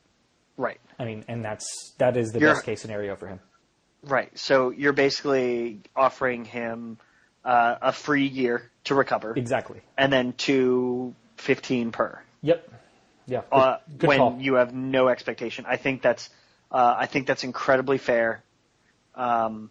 Right. 0.56 0.80
I 0.98 1.04
mean, 1.04 1.24
and 1.28 1.44
that's 1.44 1.66
that 1.98 2.16
is 2.16 2.32
the 2.32 2.40
You're- 2.40 2.54
best 2.54 2.64
case 2.64 2.80
scenario 2.80 3.16
for 3.16 3.26
him. 3.28 3.40
Right. 4.02 4.36
So 4.38 4.70
you're 4.70 4.92
basically 4.94 5.80
offering 5.94 6.44
him 6.44 6.98
uh, 7.44 7.76
a 7.82 7.92
free 7.92 8.26
year 8.26 8.70
to 8.84 8.94
recover, 8.94 9.32
Exactly. 9.36 9.80
and 9.98 10.12
then 10.12 10.32
two 10.32 11.14
fifteen 11.36 11.92
per. 11.92 12.20
Yep. 12.42 12.72
Yeah. 13.26 13.40
Good, 13.50 13.56
uh, 13.56 13.78
good 13.98 14.06
when 14.08 14.18
call. 14.18 14.38
you 14.40 14.54
have 14.54 14.74
no 14.74 15.08
expectation. 15.08 15.64
I 15.68 15.76
think 15.76 16.00
that's 16.02 16.30
uh, 16.70 16.94
I 16.98 17.06
think 17.06 17.26
that's 17.26 17.44
incredibly 17.44 17.98
fair, 17.98 18.42
um, 19.14 19.70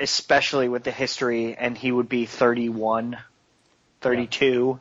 especially 0.00 0.68
with 0.68 0.84
the 0.84 0.90
history. 0.90 1.54
And 1.56 1.76
he 1.76 1.92
would 1.92 2.08
be 2.08 2.26
31, 2.26 3.18
32. 4.00 4.80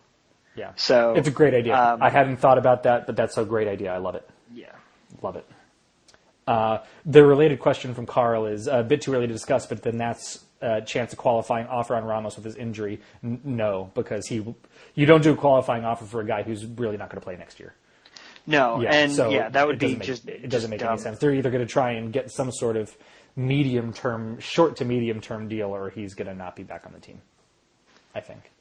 yeah. 0.56 0.72
So 0.76 1.14
It's 1.16 1.28
a 1.28 1.32
great 1.32 1.54
idea. 1.54 1.76
um, 1.78 2.02
I 2.02 2.10
hadn't 2.10 2.38
thought 2.38 2.58
about 2.58 2.84
that, 2.84 3.06
but 3.06 3.16
that's 3.16 3.38
a 3.38 3.46
great 3.46 3.68
idea. 3.68 3.94
I 3.94 3.98
love 3.98 4.16
it. 4.16 4.28
Yeah. 4.54 4.72
Love 5.22 5.36
it. 5.36 5.46
Uh, 6.48 6.80
the 7.06 7.24
related 7.24 7.60
question 7.60 7.94
from 7.94 8.06
Carl 8.06 8.46
is 8.48 8.68
a 8.68 8.84
bit 8.84 9.02
too 9.02 9.14
early 9.14 9.28
to 9.28 9.34
discuss, 9.34 9.68
but 9.68 9.84
the 9.84 9.92
Nats' 9.92 10.44
uh, 10.62 10.82
chance 10.82 11.14
of 11.14 11.20
qualifying 11.20 11.68
offer 11.68 11.96
on 11.96 12.04
Ramos 12.04 12.36
with 12.36 12.46
his 12.46 12.56
injury, 12.56 13.00
N- 13.24 13.40
no, 13.44 13.92
because 13.94 14.28
he 14.28 14.44
you 14.96 15.06
don't 15.06 15.22
do 15.24 15.32
a 15.34 15.36
qualifying 15.36 15.86
offer 15.86 16.06
for 16.06 16.20
a 16.20 16.26
guy 16.26 16.44
who's 16.44 16.66
really 16.66 16.98
not 16.98 17.10
going 17.10 17.20
to 17.20 17.24
play 17.24 17.38
next 17.38 17.60
year. 17.60 17.74
No, 18.48 18.82
Yeah, 18.82 18.94
and 18.94 19.12
so 19.12 19.30
yeah, 19.30 19.50
that 19.50 19.68
would 19.68 19.78
be 19.80 19.94
make- 19.96 20.02
just 20.04 20.28
it 20.28 20.50
doesn't 20.50 20.70
make 20.70 20.80
dumb. 20.80 20.94
any 20.94 21.02
sense. 21.02 21.20
They're 21.20 21.34
either 21.34 21.52
going 21.52 21.66
to 21.66 21.72
try 21.72 21.92
and 21.92 22.12
get 22.12 22.32
some 22.32 22.52
sort 22.52 22.76
of 22.76 22.96
medium 23.36 23.94
term, 23.94 24.40
short 24.40 24.76
to 24.78 24.86
medium 24.86 25.22
term 25.22 25.48
deal, 25.48 25.70
or 25.76 25.90
he's 25.90 26.14
going 26.16 26.28
to 26.28 26.34
not 26.34 26.56
be 26.56 26.64
back 26.64 26.86
on 26.86 26.94
the 26.94 27.00
team. 27.00 27.22
I 28.16 28.20
think. 28.20 28.52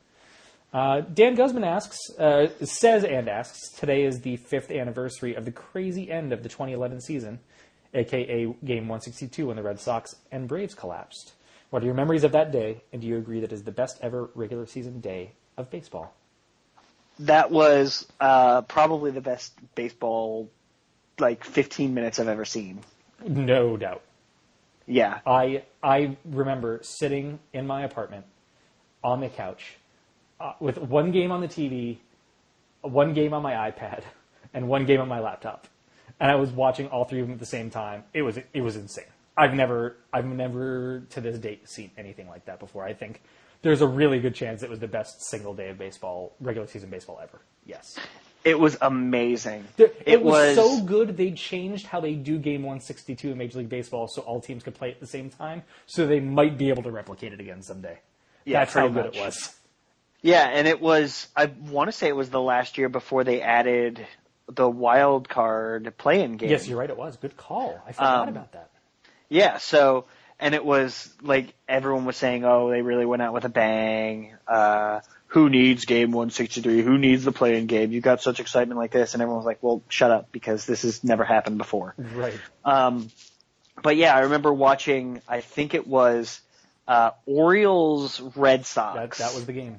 Uh, 0.73 1.01
Dan 1.01 1.35
Guzman 1.35 1.65
asks, 1.65 1.98
uh, 2.19 2.47
says 2.65 3.02
and 3.02 3.28
asks, 3.28 3.70
today 3.70 4.05
is 4.05 4.20
the 4.20 4.36
fifth 4.36 4.70
anniversary 4.70 5.35
of 5.35 5.44
the 5.44 5.51
crazy 5.51 6.09
end 6.11 6.32
of 6.32 6.44
the 6.44 6.48
2011 6.48 7.01
season, 7.01 7.40
aka 7.93 8.44
Game 8.65 8.86
162 8.86 9.48
when 9.48 9.57
the 9.57 9.62
Red 9.65 9.81
Sox 9.81 10.15
and 10.31 10.47
Braves 10.47 10.74
collapsed. 10.74 11.32
What 11.70 11.82
are 11.82 11.86
your 11.86 11.94
memories 11.94 12.23
of 12.23 12.31
that 12.32 12.52
day, 12.52 12.82
and 12.93 13.01
do 13.02 13.09
you 13.09 13.16
agree 13.16 13.40
that 13.40 13.52
is 13.52 13.65
the 13.65 13.73
best 13.73 13.98
ever 14.02 14.31
regular 14.36 14.66
season 14.66 15.01
day 15.01 15.32
of 15.57 15.70
baseball? 15.70 16.15
That 17.20 17.51
was 17.51 18.06
uh, 18.20 18.62
probably 18.62 19.10
the 19.10 19.20
best 19.20 19.52
baseball 19.74 20.51
like 21.18 21.44
15 21.44 21.92
minutes 21.94 22.18
I've 22.18 22.28
ever 22.28 22.44
seen. 22.44 22.80
No 23.26 23.76
doubt. 23.76 24.02
Yeah. 24.86 25.20
I 25.26 25.62
I 25.82 26.16
remember 26.24 26.80
sitting 26.82 27.38
in 27.52 27.66
my 27.66 27.82
apartment 27.84 28.24
on 29.05 29.20
the 29.20 29.28
couch 29.28 29.76
uh, 30.40 30.55
with 30.59 30.78
one 30.78 31.10
game 31.12 31.30
on 31.30 31.40
the 31.40 31.48
TV, 31.48 31.98
one 32.82 33.14
game 33.14 33.34
on 33.34 33.42
my 33.42 33.70
iPad, 33.70 34.02
and 34.55 34.68
one 34.68 34.86
game 34.86 35.01
on 35.01 35.09
my 35.09 35.20
laptop, 35.20 35.68
and 36.18 36.30
I 36.30 36.34
was 36.34 36.51
watching 36.51 36.88
all 36.88 37.05
three 37.05 37.20
of 37.20 37.26
them 37.26 37.34
at 37.34 37.40
the 37.40 37.47
same 37.47 37.70
time. 37.70 38.05
It 38.14 38.22
was 38.22 38.38
it 38.52 38.60
was 38.62 38.76
insane. 38.76 39.05
I've 39.36 39.55
never 39.55 39.97
I've 40.12 40.26
never 40.26 41.02
to 41.10 41.20
this 41.20 41.38
date 41.38 41.68
seen 41.68 41.90
anything 41.97 42.28
like 42.28 42.47
that 42.47 42.59
before. 42.59 42.84
I 42.84 42.94
think 42.94 43.22
there's 43.62 43.81
a 43.82 43.87
really 43.87 44.20
good 44.20 44.35
chance 44.35 44.62
it 44.62 44.70
was 44.70 44.78
the 44.78 44.89
best 44.89 45.23
single 45.23 45.55
day 45.55 45.69
of 45.70 45.78
baseball, 45.78 46.35
regular 46.41 46.66
season 46.66 46.91
baseball 46.91 47.19
ever. 47.23 47.41
Yes. 47.66 47.99
It 48.43 48.59
was 48.59 48.78
amazing. 48.81 49.66
There- 49.77 49.89
it, 49.89 50.03
it 50.07 50.23
was, 50.23 50.55
so 50.57 50.81
good 50.81 51.16
they 51.16 51.32
changed 51.32 51.87
how 51.87 52.01
they 52.01 52.15
do 52.15 52.39
game 52.39 52.62
162 52.62 53.32
in 53.32 53.37
Major 53.39 53.59
League 53.59 53.69
Baseball 53.69 54.09
so 54.09 54.23
all 54.23 54.41
teams 54.41 54.62
could 54.62 54.74
play 54.74 54.91
at 54.91 54.99
the 55.01 55.07
same 55.07 55.28
time. 55.28 55.62
So 55.87 56.07
they 56.07 56.20
might 56.20 56.57
be 56.57 56.70
able 56.70 56.82
to 56.85 56.91
replicate 56.91 57.35
it 57.35 57.41
again 57.41 57.61
someday. 57.62 57.99
Yeah, 58.47 58.61
That's 58.61 58.73
how 58.73 58.89
good 58.89 59.05
much. 59.07 59.16
it 59.16 59.20
was. 59.20 59.55
Yeah, 60.23 60.49
and 60.51 60.66
it 60.66 60.81
was 60.81 61.28
I 61.37 61.47
want 61.47 61.89
to 61.89 61.93
say 61.93 62.09
it 62.09 62.16
was 62.16 62.31
the 62.31 62.41
last 62.41 62.78
year 62.78 62.89
before 62.89 63.24
they 63.24 63.41
added 63.43 64.07
the 64.49 64.69
wild 64.69 65.28
card 65.28 65.93
playing 65.99 66.37
game. 66.39 66.51
Yes, 66.51 66.66
you're 66.66 66.78
right. 66.78 66.91
It 66.91 66.97
was 66.97 67.16
good 67.19 67.37
call. 67.37 67.81
I 67.87 67.93
forgot 67.93 68.23
Um, 68.23 68.28
about 68.31 68.53
that. 68.53 68.70
Yeah, 69.28 69.59
so 69.59 70.07
and 70.40 70.54
it 70.54 70.64
was 70.64 71.12
like 71.22 71.54
everyone 71.68 72.04
was 72.04 72.16
saying, 72.16 72.44
"Oh, 72.44 72.70
they 72.70 72.82
really 72.82 73.06
went 73.06 73.22
out 73.22 73.32
with 73.34 73.44
a 73.44 73.48
bang." 73.48 74.34
Uh, 74.48 75.00
who 75.28 75.48
needs 75.48 75.84
game 75.84 76.10
163? 76.10 76.82
Who 76.82 76.98
needs 76.98 77.24
the 77.24 77.30
playing 77.32 77.66
game? 77.66 77.92
You 77.92 78.00
got 78.00 78.20
such 78.20 78.40
excitement 78.40 78.78
like 78.78 78.90
this, 78.90 79.12
and 79.14 79.22
everyone 79.22 79.38
was 79.38 79.46
like, 79.46 79.58
"Well, 79.62 79.82
shut 79.88 80.10
up," 80.10 80.32
because 80.32 80.66
this 80.66 80.82
has 80.82 81.04
never 81.04 81.22
happened 81.24 81.58
before. 81.58 81.94
Right. 81.96 82.34
Um, 82.64 83.10
but 83.82 83.96
yeah, 83.96 84.14
I 84.16 84.20
remember 84.20 84.52
watching. 84.52 85.22
I 85.28 85.40
think 85.40 85.74
it 85.74 85.86
was 85.86 86.40
uh, 86.88 87.10
Orioles 87.26 88.20
Red 88.34 88.60
That 88.60 88.66
Sox. 88.66 89.18
that 89.18 89.34
was 89.34 89.46
the 89.46 89.52
game. 89.52 89.78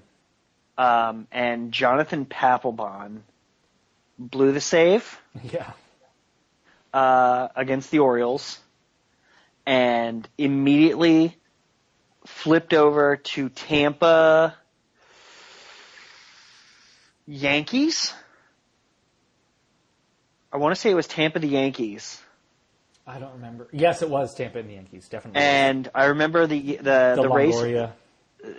um, 0.78 1.28
and 1.32 1.72
Jonathan 1.74 2.26
Papelbon 2.26 3.20
blew 4.18 4.52
the 4.54 4.62
save 4.62 5.20
Yeah. 5.52 5.72
uh, 6.94 7.50
against 7.56 7.92
the 7.92 8.00
Orioles, 8.00 8.60
and 9.66 10.28
immediately 10.38 11.38
flipped 12.26 12.74
over 12.74 13.18
to 13.18 13.50
Tampa 13.50 14.56
Yankees. 17.28 18.14
I 20.54 20.58
want 20.58 20.76
to 20.76 20.82
say 20.82 20.92
it 20.92 20.96
was 20.96 21.08
Tampa 21.08 21.40
the 21.40 21.48
Yankees, 21.48 22.22
I 23.06 23.20
don't 23.20 23.34
remember. 23.34 23.68
Yes, 23.72 24.02
it 24.02 24.10
was 24.10 24.34
Tampa 24.34 24.60
and 24.60 24.70
the 24.70 24.74
Yankees. 24.74 25.08
Definitely. 25.10 25.42
and 25.42 25.90
I 25.94 26.06
remember 26.06 26.48
the 26.48 26.78
the 26.78 27.14
the, 27.16 27.22
the, 27.24 27.30
Rays, 27.30 27.56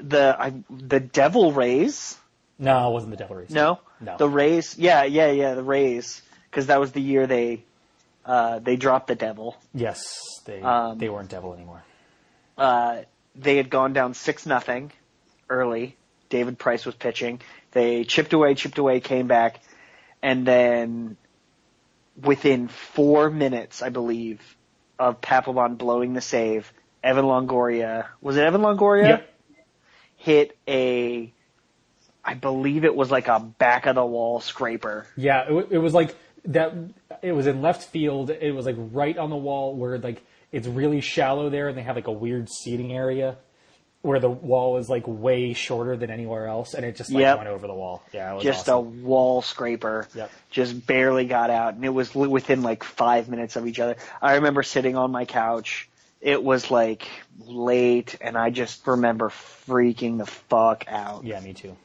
the 0.00 0.36
I, 0.38 0.52
the 0.68 1.00
Devil 1.00 1.52
Rays. 1.52 2.18
No, 2.58 2.90
it 2.90 2.92
wasn't 2.92 3.12
the 3.12 3.16
Devil 3.16 3.36
Rays. 3.36 3.50
No, 3.50 3.80
No. 4.00 4.16
the 4.16 4.28
Rays. 4.28 4.76
Yeah, 4.78 5.04
yeah, 5.04 5.30
yeah, 5.30 5.54
the 5.54 5.62
Rays, 5.62 6.22
because 6.50 6.66
that 6.66 6.80
was 6.80 6.92
the 6.92 7.00
year 7.00 7.26
they 7.26 7.64
uh, 8.24 8.58
they 8.60 8.76
dropped 8.76 9.06
the 9.08 9.14
Devil. 9.14 9.56
Yes, 9.74 10.02
they 10.44 10.60
Um, 10.60 10.98
they 10.98 11.08
weren't 11.08 11.28
Devil 11.30 11.54
anymore. 11.54 11.82
uh, 12.58 13.02
they 13.34 13.56
had 13.56 13.70
gone 13.70 13.92
down 13.92 14.14
six 14.14 14.44
nothing 14.46 14.92
early. 15.48 15.96
David 16.28 16.58
Price 16.58 16.84
was 16.86 16.94
pitching. 16.94 17.40
They 17.72 18.04
chipped 18.04 18.32
away, 18.32 18.54
chipped 18.54 18.78
away, 18.78 19.00
came 19.00 19.26
back, 19.26 19.60
and 20.22 20.46
then 20.46 21.16
within 22.20 22.68
four 22.68 23.30
minutes, 23.30 23.82
I 23.82 23.88
believe, 23.88 24.40
of 24.98 25.20
Papelbon 25.20 25.78
blowing 25.78 26.12
the 26.12 26.20
save, 26.20 26.70
Evan 27.02 27.24
Longoria 27.24 28.06
was 28.20 28.36
it 28.36 28.44
Evan 28.44 28.60
Longoria? 28.60 29.08
Yep. 29.08 29.28
Hit 30.18 30.56
a, 30.68 31.32
I 32.24 32.34
believe 32.34 32.84
it 32.84 32.94
was 32.94 33.10
like 33.10 33.26
a 33.28 33.40
back 33.40 33.86
of 33.86 33.94
the 33.96 34.04
wall 34.06 34.40
scraper. 34.40 35.06
Yeah, 35.16 35.44
it, 35.48 35.68
it 35.72 35.78
was 35.78 35.92
like 35.94 36.14
that. 36.46 36.72
It 37.22 37.32
was 37.32 37.46
in 37.46 37.62
left 37.62 37.84
field. 37.90 38.30
It 38.30 38.52
was 38.54 38.66
like 38.66 38.76
right 38.78 39.16
on 39.16 39.30
the 39.30 39.36
wall 39.36 39.74
where 39.76 39.98
like 39.98 40.22
it's 40.50 40.66
really 40.66 41.00
shallow 41.00 41.50
there, 41.50 41.68
and 41.68 41.76
they 41.78 41.82
have 41.82 41.96
like 41.96 42.06
a 42.08 42.12
weird 42.12 42.48
seating 42.50 42.92
area 42.92 43.36
where 44.02 44.18
the 44.18 44.28
wall 44.28 44.78
is 44.78 44.88
like 44.90 45.04
way 45.06 45.52
shorter 45.52 45.96
than 45.96 46.10
anywhere 46.10 46.48
else, 46.48 46.74
and 46.74 46.84
it 46.84 46.96
just 46.96 47.10
like 47.12 47.20
Yep. 47.20 47.36
went 47.38 47.48
over 47.48 47.66
the 47.68 47.74
wall. 47.74 48.02
Yeah, 48.12 48.32
it 48.32 48.34
was 48.34 48.44
just 48.44 48.68
awesome. 48.68 49.02
a 49.02 49.06
wall 49.06 49.42
scraper. 49.42 50.08
Yep. 50.14 50.30
Just 50.50 50.86
barely 50.86 51.24
got 51.26 51.50
out, 51.50 51.74
and 51.74 51.84
it 51.84 51.88
was 51.90 52.12
within 52.14 52.62
like 52.62 52.82
five 52.82 53.28
minutes 53.28 53.54
of 53.56 53.66
each 53.68 53.78
other. 53.78 53.96
I 54.20 54.34
remember 54.34 54.62
sitting 54.64 54.96
on 54.96 55.12
my 55.12 55.24
couch. 55.24 55.88
It 56.20 56.42
was 56.42 56.70
like 56.70 57.08
late, 57.46 58.16
and 58.20 58.36
I 58.36 58.50
just 58.50 58.84
remember 58.86 59.28
freaking 59.28 60.18
the 60.18 60.26
fuck 60.26 60.84
out. 60.88 61.24
yeah, 61.24 61.38
me 61.40 61.52
too. 61.52 61.76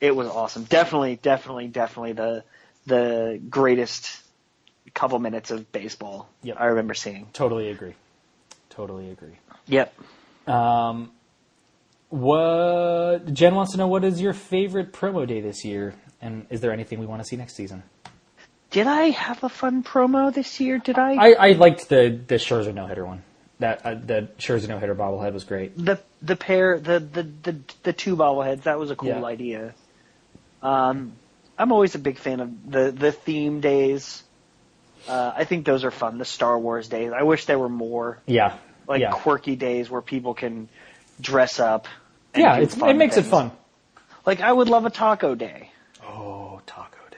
It 0.00 0.16
was 0.16 0.28
awesome. 0.28 0.64
Definitely, 0.64 1.16
definitely, 1.16 1.68
definitely 1.68 2.12
the 2.14 2.44
the 2.90 3.40
greatest 3.48 4.20
couple 4.92 5.18
minutes 5.18 5.50
of 5.50 5.70
baseball 5.72 6.28
Yep. 6.42 6.56
I 6.60 6.66
remember 6.66 6.94
seeing. 6.94 7.28
Totally 7.32 7.70
agree. 7.70 7.94
Totally 8.70 9.10
agree. 9.10 9.36
Yep. 9.68 9.94
Um, 10.48 11.12
what 12.08 13.32
Jen 13.32 13.54
wants 13.54 13.72
to 13.72 13.78
know 13.78 13.86
what 13.86 14.04
is 14.04 14.20
your 14.20 14.32
favorite 14.32 14.92
promo 14.92 15.26
day 15.26 15.40
this 15.40 15.64
year, 15.64 15.94
and 16.20 16.46
is 16.50 16.60
there 16.60 16.72
anything 16.72 16.98
we 16.98 17.06
want 17.06 17.22
to 17.22 17.28
see 17.28 17.36
next 17.36 17.54
season? 17.54 17.82
Did 18.70 18.86
I 18.86 19.10
have 19.10 19.42
a 19.44 19.48
fun 19.48 19.82
promo 19.82 20.32
this 20.32 20.60
year? 20.60 20.78
Did 20.78 20.98
I? 20.98 21.14
I, 21.14 21.32
I 21.32 21.52
liked 21.52 21.88
the 21.88 22.18
the 22.26 22.36
Scherzer 22.36 22.74
no 22.74 22.86
hitter 22.86 23.04
one. 23.06 23.22
That 23.60 23.84
uh, 23.84 23.94
the 23.94 24.28
Scherzer 24.38 24.68
no 24.68 24.78
hitter 24.78 24.94
bobblehead 24.94 25.32
was 25.32 25.44
great. 25.44 25.76
the 25.76 26.00
the 26.22 26.36
pair 26.36 26.78
the 26.80 26.98
the 26.98 27.22
the, 27.22 27.56
the 27.84 27.92
two 27.92 28.16
bobbleheads 28.16 28.62
that 28.64 28.78
was 28.78 28.90
a 28.90 28.96
cool 28.96 29.08
Yeah. 29.10 29.24
idea 29.24 29.74
um 30.62 31.12
i'm 31.60 31.72
always 31.72 31.94
a 31.94 31.98
big 31.98 32.18
fan 32.18 32.40
of 32.40 32.70
the 32.70 32.90
the 32.90 33.12
theme 33.12 33.60
days 33.60 34.22
uh 35.08 35.32
i 35.36 35.44
think 35.44 35.64
those 35.66 35.84
are 35.84 35.90
fun 35.90 36.18
the 36.18 36.24
star 36.24 36.58
wars 36.58 36.88
days 36.88 37.12
i 37.12 37.22
wish 37.22 37.44
there 37.46 37.58
were 37.58 37.68
more 37.68 38.18
Yeah, 38.26 38.56
like 38.88 39.00
yeah, 39.02 39.10
quirky 39.12 39.56
days 39.56 39.90
where 39.90 40.02
people 40.02 40.34
can 40.34 40.68
dress 41.20 41.60
up 41.60 41.86
and 42.34 42.42
yeah. 42.42 42.56
It's, 42.56 42.74
fun 42.74 42.90
it 42.90 42.96
makes 42.96 43.16
it 43.16 43.26
fun. 43.26 43.52
like 44.26 44.40
i 44.40 44.52
would 44.52 44.68
love 44.68 44.84
a 44.86 44.90
taco 44.90 45.34
day 45.34 45.70
Oh, 46.02 46.60
Taco 46.66 46.96
Day. 47.10 47.16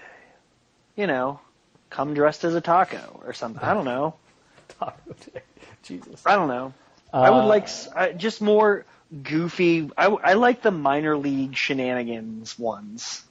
you 0.96 1.06
know 1.06 1.40
come 1.88 2.14
dressed 2.14 2.44
as 2.44 2.54
a 2.54 2.60
taco 2.60 3.20
or 3.24 3.32
something 3.32 3.62
i 3.62 3.72
don't 3.74 3.84
know 3.84 4.14
Taco 4.78 5.14
Day. 5.32 5.42
Jesus. 5.82 6.22
i 6.26 6.34
don't 6.36 6.48
know 6.48 6.72
i 7.12 7.30
would 7.30 7.44
Uh, 7.44 7.46
like 7.46 7.64
s- 7.64 7.88
I, 7.94 8.12
just 8.12 8.40
more 8.42 8.84
goofy 9.22 9.90
I, 9.96 10.06
I 10.06 10.32
like 10.34 10.62
the 10.62 10.70
minor 10.70 11.16
league 11.16 11.54
shenanigans 11.56 12.58
ones 12.58 13.22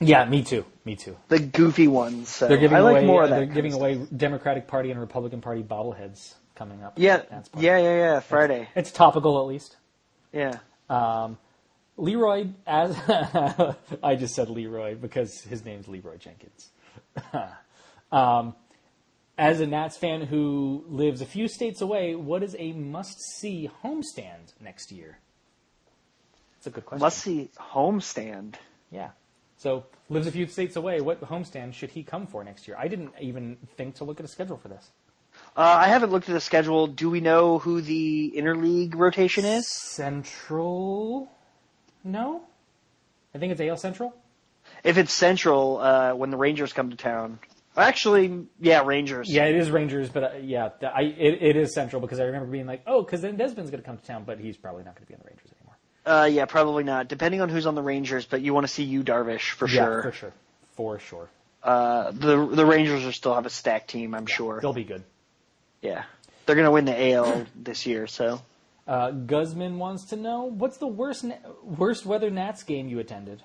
Yeah, 0.00 0.24
me 0.24 0.42
too. 0.42 0.64
Me 0.84 0.96
too. 0.96 1.16
the 1.28 1.38
goofy 1.38 1.88
ones. 1.88 2.28
So 2.28 2.48
They're 2.48 2.58
giving 2.58 2.76
I 2.76 2.80
like 2.80 2.96
away. 2.96 3.06
more 3.06 3.22
of 3.24 3.30
that. 3.30 3.36
they're 3.36 3.46
giving 3.46 3.72
of 3.72 3.80
away 3.80 4.06
Democratic 4.14 4.66
Party 4.66 4.90
and 4.90 5.00
Republican 5.00 5.40
Party 5.40 5.62
bobbleheads 5.62 6.34
coming 6.54 6.82
up. 6.82 6.94
Yeah, 6.96 7.22
yeah, 7.56 7.78
yeah, 7.78 7.78
yeah. 7.78 8.20
Friday. 8.20 8.68
It's 8.74 8.90
topical 8.90 9.40
at 9.40 9.46
least. 9.46 9.76
Yeah. 10.32 10.58
Um, 10.90 11.38
Leroy, 11.96 12.48
as 12.66 12.96
I 14.02 14.16
just 14.16 14.34
said 14.34 14.50
Leroy 14.50 14.96
because 14.96 15.40
his 15.42 15.64
name's 15.64 15.88
Leroy 15.88 16.16
Jenkins. 16.18 16.70
um, 18.12 18.54
as 19.38 19.60
a 19.60 19.66
Nats 19.66 19.96
fan 19.96 20.22
who 20.22 20.84
lives 20.88 21.20
a 21.20 21.26
few 21.26 21.48
states 21.48 21.80
away, 21.80 22.14
what 22.14 22.42
is 22.42 22.54
a 22.58 22.72
must-see 22.72 23.70
homestand 23.82 24.52
next 24.60 24.92
year? 24.92 25.18
That's 26.56 26.66
a 26.68 26.70
good 26.70 26.86
question. 26.86 27.04
Must 27.04 27.18
see 27.18 27.50
homestand. 27.58 28.54
Yeah. 28.90 29.10
So 29.64 29.86
lives 30.10 30.26
a 30.26 30.30
few 30.30 30.46
states 30.46 30.76
away. 30.76 31.00
What 31.00 31.22
homestand 31.22 31.72
should 31.72 31.88
he 31.88 32.02
come 32.02 32.26
for 32.26 32.44
next 32.44 32.68
year? 32.68 32.76
I 32.78 32.86
didn't 32.86 33.12
even 33.18 33.56
think 33.78 33.94
to 33.94 34.04
look 34.04 34.20
at 34.20 34.26
a 34.26 34.28
schedule 34.28 34.58
for 34.58 34.68
this. 34.68 34.90
Uh, 35.56 35.62
I 35.62 35.88
haven't 35.88 36.10
looked 36.10 36.28
at 36.28 36.34
the 36.34 36.40
schedule. 36.42 36.86
Do 36.86 37.08
we 37.08 37.22
know 37.22 37.58
who 37.58 37.80
the 37.80 38.34
interleague 38.36 38.94
rotation 38.94 39.46
is? 39.46 39.66
Central? 39.66 41.32
No. 42.04 42.42
I 43.34 43.38
think 43.38 43.52
it's 43.52 43.60
AL 43.62 43.78
Central. 43.78 44.14
If 44.84 44.98
it's 44.98 45.14
Central, 45.14 45.78
uh, 45.78 46.14
when 46.14 46.28
the 46.28 46.36
Rangers 46.36 46.74
come 46.74 46.90
to 46.90 46.96
town. 46.96 47.38
Actually, 47.74 48.44
yeah, 48.60 48.84
Rangers. 48.84 49.30
Yeah, 49.30 49.46
it 49.46 49.56
is 49.56 49.70
Rangers, 49.70 50.10
but 50.10 50.24
uh, 50.24 50.30
yeah, 50.42 50.68
I 50.94 51.04
it, 51.04 51.38
it 51.40 51.56
is 51.56 51.72
Central 51.72 52.02
because 52.02 52.20
I 52.20 52.24
remember 52.24 52.48
being 52.48 52.66
like, 52.66 52.82
oh, 52.86 53.02
because 53.02 53.22
then 53.22 53.38
Desmond's 53.38 53.70
going 53.70 53.82
to 53.82 53.86
come 53.86 53.96
to 53.96 54.04
town, 54.04 54.24
but 54.26 54.38
he's 54.38 54.58
probably 54.58 54.84
not 54.84 54.94
going 54.94 55.06
to 55.06 55.08
be 55.08 55.14
on 55.14 55.20
the 55.24 55.28
Rangers 55.28 55.50
anymore. 55.58 55.63
Uh, 56.06 56.28
yeah, 56.30 56.44
probably 56.44 56.84
not. 56.84 57.08
Depending 57.08 57.40
on 57.40 57.48
who's 57.48 57.66
on 57.66 57.74
the 57.74 57.82
Rangers, 57.82 58.26
but 58.26 58.42
you 58.42 58.52
want 58.52 58.66
to 58.66 58.72
see 58.72 58.84
you 58.84 59.02
Darvish 59.02 59.50
for 59.50 59.66
Yeah, 59.68 59.72
sure. 59.84 60.02
for 60.02 60.12
sure, 60.12 60.32
for 60.76 60.98
sure. 60.98 61.28
Uh, 61.62 62.10
the 62.10 62.44
the 62.46 62.66
Rangers 62.66 63.04
will 63.04 63.12
still 63.12 63.34
have 63.34 63.46
a 63.46 63.50
stacked 63.50 63.88
team, 63.88 64.14
I'm 64.14 64.26
sure. 64.26 64.60
They'll 64.60 64.74
be 64.74 64.84
good. 64.84 65.02
Yeah, 65.80 66.04
they're 66.44 66.56
gonna 66.56 66.70
win 66.70 66.84
the 66.84 67.12
AL 67.14 67.46
this 67.54 67.86
year. 67.86 68.06
So 68.06 68.40
Uh, 68.86 69.12
Guzman 69.12 69.78
wants 69.78 70.04
to 70.06 70.16
know 70.16 70.42
what's 70.44 70.76
the 70.76 70.86
worst 70.86 71.24
na- 71.24 71.36
worst 71.64 72.04
weather 72.04 72.28
Nats 72.30 72.62
game 72.64 72.88
you 72.88 72.98
attended? 72.98 73.42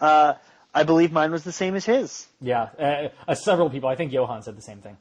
uh, 0.00 0.34
I 0.74 0.82
believe 0.82 1.10
mine 1.10 1.30
was 1.32 1.42
the 1.44 1.52
same 1.52 1.74
as 1.74 1.86
his. 1.86 2.26
Yeah, 2.42 2.68
uh, 2.78 3.08
uh, 3.26 3.34
several 3.34 3.70
people. 3.70 3.88
I 3.88 3.96
think 3.96 4.12
Johan 4.12 4.42
said 4.42 4.56
the 4.56 4.62
same 4.62 4.78
thing. 4.82 4.98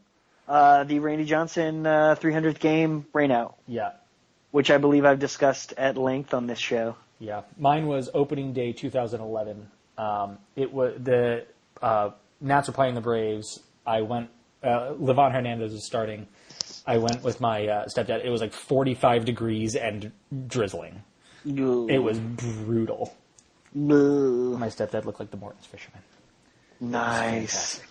Uh, 0.48 0.86
the 0.86 1.00
Randy 1.00 1.26
Johnson 1.26 1.86
uh, 1.86 2.16
300th 2.18 2.60
game 2.60 3.06
rainout, 3.14 3.56
Yeah, 3.68 3.92
which 4.52 4.72
I 4.72 4.78
believe 4.78 5.06
I've 5.06 5.20
discussed 5.20 5.74
at 5.78 5.98
length 5.98 6.34
on 6.34 6.48
this 6.48 6.60
show. 6.60 6.96
Yeah, 7.20 7.42
mine 7.58 7.88
was 7.88 8.10
opening 8.14 8.54
day 8.54 8.74
2011. 8.74 9.70
Um, 9.98 10.38
it 10.56 10.72
was 10.72 10.94
the 11.02 11.46
uh, 11.82 12.12
Nats 12.40 12.68
were 12.68 12.74
playing 12.74 12.96
the 12.96 13.02
Braves. 13.02 13.60
I 13.86 14.02
went. 14.02 14.30
Uh, 14.64 14.94
Livan 15.00 15.32
Hernandez 15.32 15.72
was 15.74 15.86
starting. 15.86 16.28
I 16.86 16.98
went 16.98 17.24
with 17.24 17.40
my 17.42 17.68
uh, 17.68 17.86
stepdad. 17.86 18.24
It 18.26 18.30
was 18.30 18.42
like 18.42 18.54
45 18.54 19.26
degrees 19.26 19.76
and 19.76 20.12
drizzling. 20.48 21.04
It 21.90 22.00
was 22.00 22.20
brutal. 22.20 23.14
My 23.74 24.68
stepdad 24.68 25.06
looked 25.06 25.20
like 25.20 25.32
the 25.32 25.38
Gorton's 25.38 25.66
fisherman. 25.66 26.02
nice. 26.80 27.82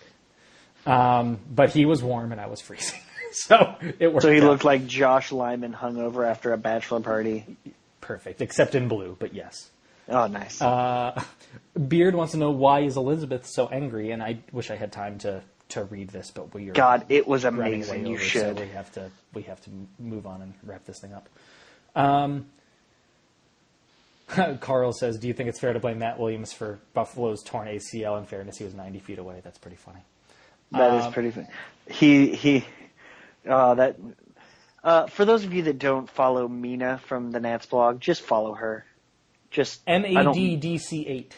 Um, 0.85 1.39
but 1.49 1.69
he 1.71 1.85
was 1.85 2.01
warm 2.01 2.31
and 2.31 2.39
I 2.39 2.47
was 2.47 2.61
freezing, 2.61 2.99
so 3.31 3.75
it 3.99 4.11
worked. 4.13 4.23
So 4.23 4.31
he 4.31 4.39
out 4.41 4.43
looked 4.45 4.63
like 4.65 4.87
Josh 4.87 5.31
Lyman 5.31 5.73
hungover 5.73 6.27
after 6.29 6.53
a 6.53 6.57
bachelor 6.57 6.99
party. 6.99 7.45
perfect, 8.01 8.41
except 8.41 8.75
in 8.75 8.87
blue. 8.87 9.15
But 9.19 9.33
yes. 9.33 9.69
Oh, 10.09 10.27
nice. 10.27 10.61
Uh, 10.61 11.21
Beard 11.87 12.15
wants 12.15 12.31
to 12.31 12.37
know 12.39 12.51
why 12.51 12.81
is 12.81 12.95
Elizabeth 12.95 13.45
so 13.45 13.67
angry, 13.67 14.11
and 14.11 14.23
I 14.23 14.39
wish 14.53 14.71
I 14.71 14.75
had 14.77 14.91
time 14.93 15.17
to, 15.19 15.41
to 15.69 15.83
read 15.83 16.09
this, 16.09 16.31
but 16.31 16.53
we 16.53 16.69
are 16.69 16.73
God, 16.73 17.05
it 17.09 17.27
was 17.27 17.43
amazing. 17.43 18.05
way 18.05 18.11
You 18.11 18.17
should. 18.17 18.57
So 18.57 18.63
we 18.63 18.69
have 18.69 18.91
to 18.93 19.11
we 19.33 19.41
have 19.43 19.61
to 19.65 19.69
move 19.99 20.25
on 20.25 20.41
and 20.41 20.53
wrap 20.63 20.85
this 20.85 20.99
thing 21.01 21.13
up. 21.13 21.27
Um, 21.95 22.45
Carl 24.61 24.93
says, 24.93 25.17
"Do 25.17 25.27
you 25.27 25.33
think 25.33 25.49
it's 25.49 25.59
fair 25.59 25.73
to 25.73 25.79
blame 25.79 25.99
Matt 25.99 26.19
Williams 26.19 26.53
for 26.53 26.79
Buffalo's 26.93 27.43
torn 27.43 27.67
ACL? 27.67 28.17
In 28.17 28.25
fairness, 28.25 28.57
he 28.57 28.63
was 28.63 28.73
90 28.73 28.99
feet 28.99 29.19
away. 29.19 29.41
That's 29.43 29.57
pretty 29.57 29.77
funny." 29.77 29.99
That 30.71 30.93
is 30.95 31.05
Um, 31.05 31.13
pretty 31.13 31.31
funny. 31.31 31.47
He 31.89 32.35
he. 32.35 32.65
Uh, 33.47 33.73
that. 33.75 33.97
Uh, 34.83 35.07
for 35.07 35.25
those 35.25 35.43
of 35.43 35.53
you 35.53 35.63
that 35.63 35.79
don't 35.79 36.09
follow 36.09 36.47
Mina 36.47 36.99
from 37.07 37.31
the 37.31 37.39
Nats 37.39 37.65
blog, 37.65 37.99
just 37.99 38.21
follow 38.21 38.53
her. 38.53 38.85
Just 39.51 39.81
M 39.87 40.05
A 40.05 40.31
D 40.33 40.55
D 40.55 40.77
C 40.77 41.05
eight. 41.07 41.35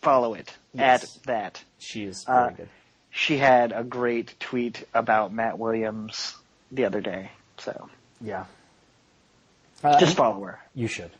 follow 0.00 0.34
it 0.34 0.56
Yes. 0.72 1.16
at 1.18 1.22
that. 1.24 1.64
She 1.78 2.04
is 2.04 2.24
Uh, 2.26 2.44
very 2.44 2.54
good. 2.54 2.68
She 3.10 3.36
had 3.38 3.72
a 3.72 3.82
great 3.82 4.38
tweet 4.38 4.86
about 4.94 5.32
Matt 5.32 5.58
Williams 5.58 6.36
the 6.70 6.84
other 6.84 7.00
day, 7.00 7.30
so 7.58 7.88
Yeah. 8.20 8.44
Uh, 9.82 9.98
just 9.98 10.16
follow 10.16 10.40
her. 10.44 10.60
You 10.74 10.86
should. 10.86 11.10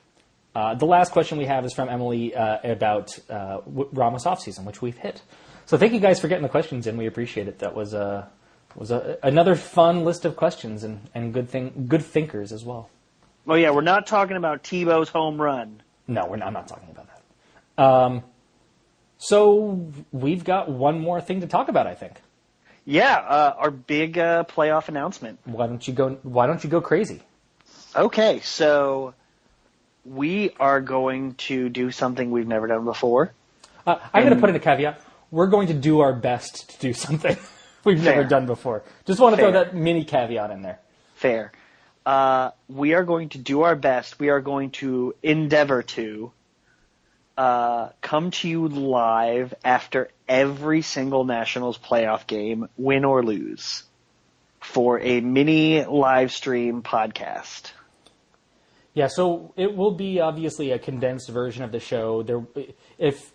Uh, 0.55 0.75
the 0.75 0.87
last 0.87 1.13
question 1.13 1.39
we 1.39 1.47
have 1.47 1.65
is 1.65 1.73
from 1.73 1.89
Emily 1.89 2.35
uh, 2.35 2.59
about 2.65 3.19
uh, 3.29 3.59
w- 3.59 3.89
Ramos 3.93 4.25
offseason, 4.25 4.65
which 4.65 4.81
we've 4.81 4.97
hit. 4.97 5.23
So 5.67 5.77
thank 5.77 5.93
you 5.93 6.01
guys 6.01 6.21
for 6.21 6.29
getting 6.29 6.43
the 6.43 6.49
questions 6.49 6.87
in. 6.87 6.97
We 6.97 7.07
appreciate 7.07 7.49
it. 7.49 7.59
That 7.61 7.75
was 7.75 7.95
a 7.95 8.29
was 8.79 8.91
a, 8.91 9.19
another 9.23 9.55
fun 9.55 10.05
list 10.05 10.25
of 10.25 10.37
questions 10.37 10.85
and, 10.85 11.01
and 11.15 11.35
good 11.35 11.49
thing 11.49 11.87
good 11.89 12.05
thinkers 12.05 12.53
as 12.53 12.65
well. 12.65 12.89
Oh 13.47 13.55
yeah, 13.55 13.71
we're 13.71 13.81
not 13.81 14.07
talking 14.07 14.37
about 14.37 14.63
Tebow's 14.63 15.09
home 15.09 15.41
run. 15.41 15.83
No, 16.07 16.27
we're 16.27 16.37
not, 16.37 16.49
I'm 16.49 16.53
not 16.53 16.69
talking 16.69 16.89
about 16.91 17.09
that. 17.09 17.83
Um, 17.83 18.23
so 19.19 19.91
we've 20.13 20.45
got 20.45 20.71
one 20.71 21.01
more 21.01 21.21
thing 21.21 21.41
to 21.41 21.47
talk 21.47 21.69
about. 21.69 21.87
I 21.87 21.95
think. 21.95 22.21
Yeah, 22.85 23.17
uh, 23.17 23.55
our 23.59 23.71
big 23.71 24.17
uh, 24.17 24.45
playoff 24.45 24.89
announcement. 24.89 25.41
Why 25.45 25.67
don't 25.67 25.87
you 25.87 25.93
go? 25.93 26.19
Why 26.23 26.47
don't 26.47 26.63
you 26.63 26.71
go 26.71 26.81
crazy? 26.81 27.23
Okay, 27.97 28.41
so 28.41 29.15
we 30.05 30.51
are 30.61 30.81
going 30.81 31.35
to 31.35 31.69
do 31.69 31.91
something 31.91 32.31
we've 32.31 32.47
never 32.47 32.67
done 32.67 32.85
before. 32.85 33.33
Uh, 33.87 33.99
I'm 34.13 34.23
going 34.23 34.35
to 34.35 34.41
put 34.41 34.51
in 34.51 34.57
a 34.57 34.61
caveat. 34.61 35.03
We're 35.31 35.47
going 35.47 35.69
to 35.69 35.75
do 35.75 36.01
our 36.01 36.13
best 36.13 36.71
to 36.71 36.79
do 36.79 36.93
something 36.93 37.37
we've 37.89 38.03
never 38.03 38.25
done 38.25 38.47
before. 38.47 38.83
Just 39.07 39.21
want 39.21 39.37
to 39.37 39.43
throw 39.43 39.53
that 39.53 39.75
mini 39.75 40.05
caveat 40.05 40.51
in 40.51 40.63
there. 40.63 40.79
Fair. 41.15 41.53
Uh, 42.07 42.53
we 42.69 42.95
are 42.95 43.05
going 43.05 43.29
to 43.31 43.39
do 43.39 43.63
our 43.63 43.77
best. 43.77 44.19
We 44.19 44.29
are 44.29 44.41
going 44.41 44.71
to 44.71 45.15
endeavor 45.23 45.83
to 45.83 46.33
uh, 47.37 47.91
come 48.01 48.31
to 48.31 48.49
you 48.49 48.69
live 48.69 49.55
after 49.65 50.11
every 50.29 50.83
single 50.83 51.25
Nationals 51.25 51.79
playoff 51.79 52.27
game, 52.27 52.69
win 52.77 53.05
or 53.05 53.23
lose, 53.23 53.85
for 54.61 54.99
a 55.01 55.21
mini 55.21 55.85
live 55.85 56.33
stream 56.33 56.83
podcast. 56.83 57.73
Yeah, 58.95 59.07
so 59.07 59.53
it 59.57 59.77
will 59.77 59.93
be 59.93 60.19
obviously 60.21 60.73
a 60.73 60.79
condensed 60.79 61.29
version 61.29 61.63
of 61.63 61.71
the 61.71 61.79
show. 61.79 62.23
There, 62.23 62.45
if 62.99 63.33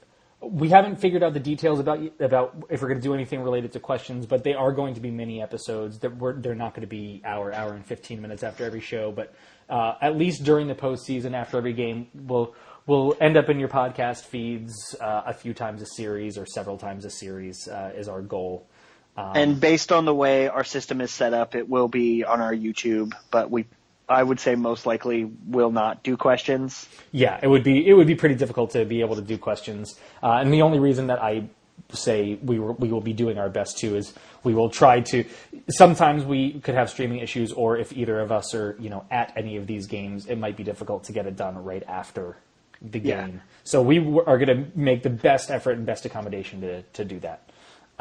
we 0.49 0.69
haven't 0.69 0.97
figured 0.97 1.23
out 1.23 1.33
the 1.33 1.39
details 1.39 1.79
about 1.79 1.99
about 2.19 2.65
if 2.69 2.81
we're 2.81 2.87
going 2.87 2.99
to 2.99 3.07
do 3.07 3.13
anything 3.13 3.41
related 3.41 3.71
to 3.73 3.79
questions, 3.79 4.25
but 4.25 4.43
they 4.43 4.53
are 4.53 4.71
going 4.71 4.93
to 4.95 5.01
be 5.01 5.11
mini 5.11 5.41
episodes. 5.41 5.99
That 5.99 6.17
we're, 6.17 6.33
they're 6.33 6.55
not 6.55 6.73
going 6.73 6.81
to 6.81 6.87
be 6.87 7.21
hour, 7.25 7.53
hour 7.53 7.73
and 7.73 7.85
fifteen 7.85 8.21
minutes 8.21 8.43
after 8.43 8.65
every 8.65 8.81
show, 8.81 9.11
but 9.11 9.33
uh, 9.69 9.95
at 10.01 10.17
least 10.17 10.43
during 10.43 10.67
the 10.67 10.75
postseason, 10.75 11.33
after 11.33 11.57
every 11.57 11.73
game, 11.73 12.07
we'll 12.13 12.53
we'll 12.85 13.15
end 13.21 13.37
up 13.37 13.49
in 13.49 13.59
your 13.59 13.69
podcast 13.69 14.25
feeds 14.25 14.95
uh, 14.99 15.23
a 15.25 15.33
few 15.33 15.53
times 15.53 15.81
a 15.81 15.85
series 15.85 16.37
or 16.37 16.45
several 16.45 16.77
times 16.77 17.05
a 17.05 17.09
series 17.09 17.67
uh, 17.67 17.91
is 17.95 18.07
our 18.07 18.21
goal. 18.21 18.67
Um, 19.15 19.31
And 19.35 19.61
based 19.61 19.91
on 19.91 20.05
the 20.05 20.13
way 20.13 20.47
our 20.47 20.63
system 20.63 20.99
is 20.99 21.11
set 21.11 21.33
up, 21.33 21.55
it 21.55 21.69
will 21.69 21.87
be 21.87 22.23
on 22.23 22.41
our 22.41 22.53
YouTube, 22.53 23.13
but 23.31 23.51
we, 23.51 23.65
I 24.09 24.21
would 24.21 24.39
say 24.39 24.55
most 24.55 24.85
likely 24.85 25.25
will 25.47 25.71
not 25.71 26.03
do 26.03 26.17
questions. 26.17 26.87
Yeah, 27.11 27.39
it 27.41 27.47
would 27.47 27.63
be 27.63 27.87
it 27.87 27.93
would 27.93 28.07
be 28.07 28.15
pretty 28.15 28.35
difficult 28.35 28.71
to 28.71 28.85
be 28.85 29.01
able 29.01 29.15
to 29.15 29.21
do 29.21 29.37
questions, 29.37 29.97
uh, 30.21 30.33
and 30.41 30.53
the 30.53 30.61
only 30.61 30.79
reason 30.79 31.07
that 31.07 31.21
I 31.23 31.45
say 31.91 32.37
we 32.43 32.59
were, 32.59 32.73
we 32.73 32.89
will 32.89 33.01
be 33.01 33.13
doing 33.13 33.37
our 33.37 33.49
best 33.49 33.77
to 33.79 33.95
is 33.95 34.13
we 34.43 34.53
will 34.53 34.69
try 34.69 34.99
to. 35.01 35.25
Sometimes 35.69 36.23
we 36.25 36.59
could 36.59 36.75
have 36.75 36.89
streaming 36.89 37.19
issues, 37.19 37.51
or 37.53 37.77
if 37.77 37.93
either 37.93 38.19
of 38.19 38.31
us 38.31 38.53
are 38.53 38.75
you 38.79 38.89
know 38.89 39.05
at 39.09 39.31
any 39.37 39.57
of 39.57 39.67
these 39.67 39.87
games, 39.87 40.25
it 40.27 40.37
might 40.37 40.57
be 40.57 40.63
difficult 40.63 41.05
to 41.05 41.11
get 41.13 41.25
it 41.25 41.35
done 41.35 41.63
right 41.63 41.83
after 41.87 42.35
the 42.81 42.99
Yeah. 42.99 43.25
game. 43.25 43.41
So 43.63 43.81
we 43.81 43.99
w- 43.99 44.23
are 44.25 44.37
going 44.37 44.65
to 44.65 44.77
make 44.77 45.03
the 45.03 45.09
best 45.09 45.49
effort 45.49 45.77
and 45.77 45.85
best 45.85 46.05
accommodation 46.05 46.61
to 46.61 46.81
to 46.81 47.05
do 47.05 47.19
that. 47.21 47.41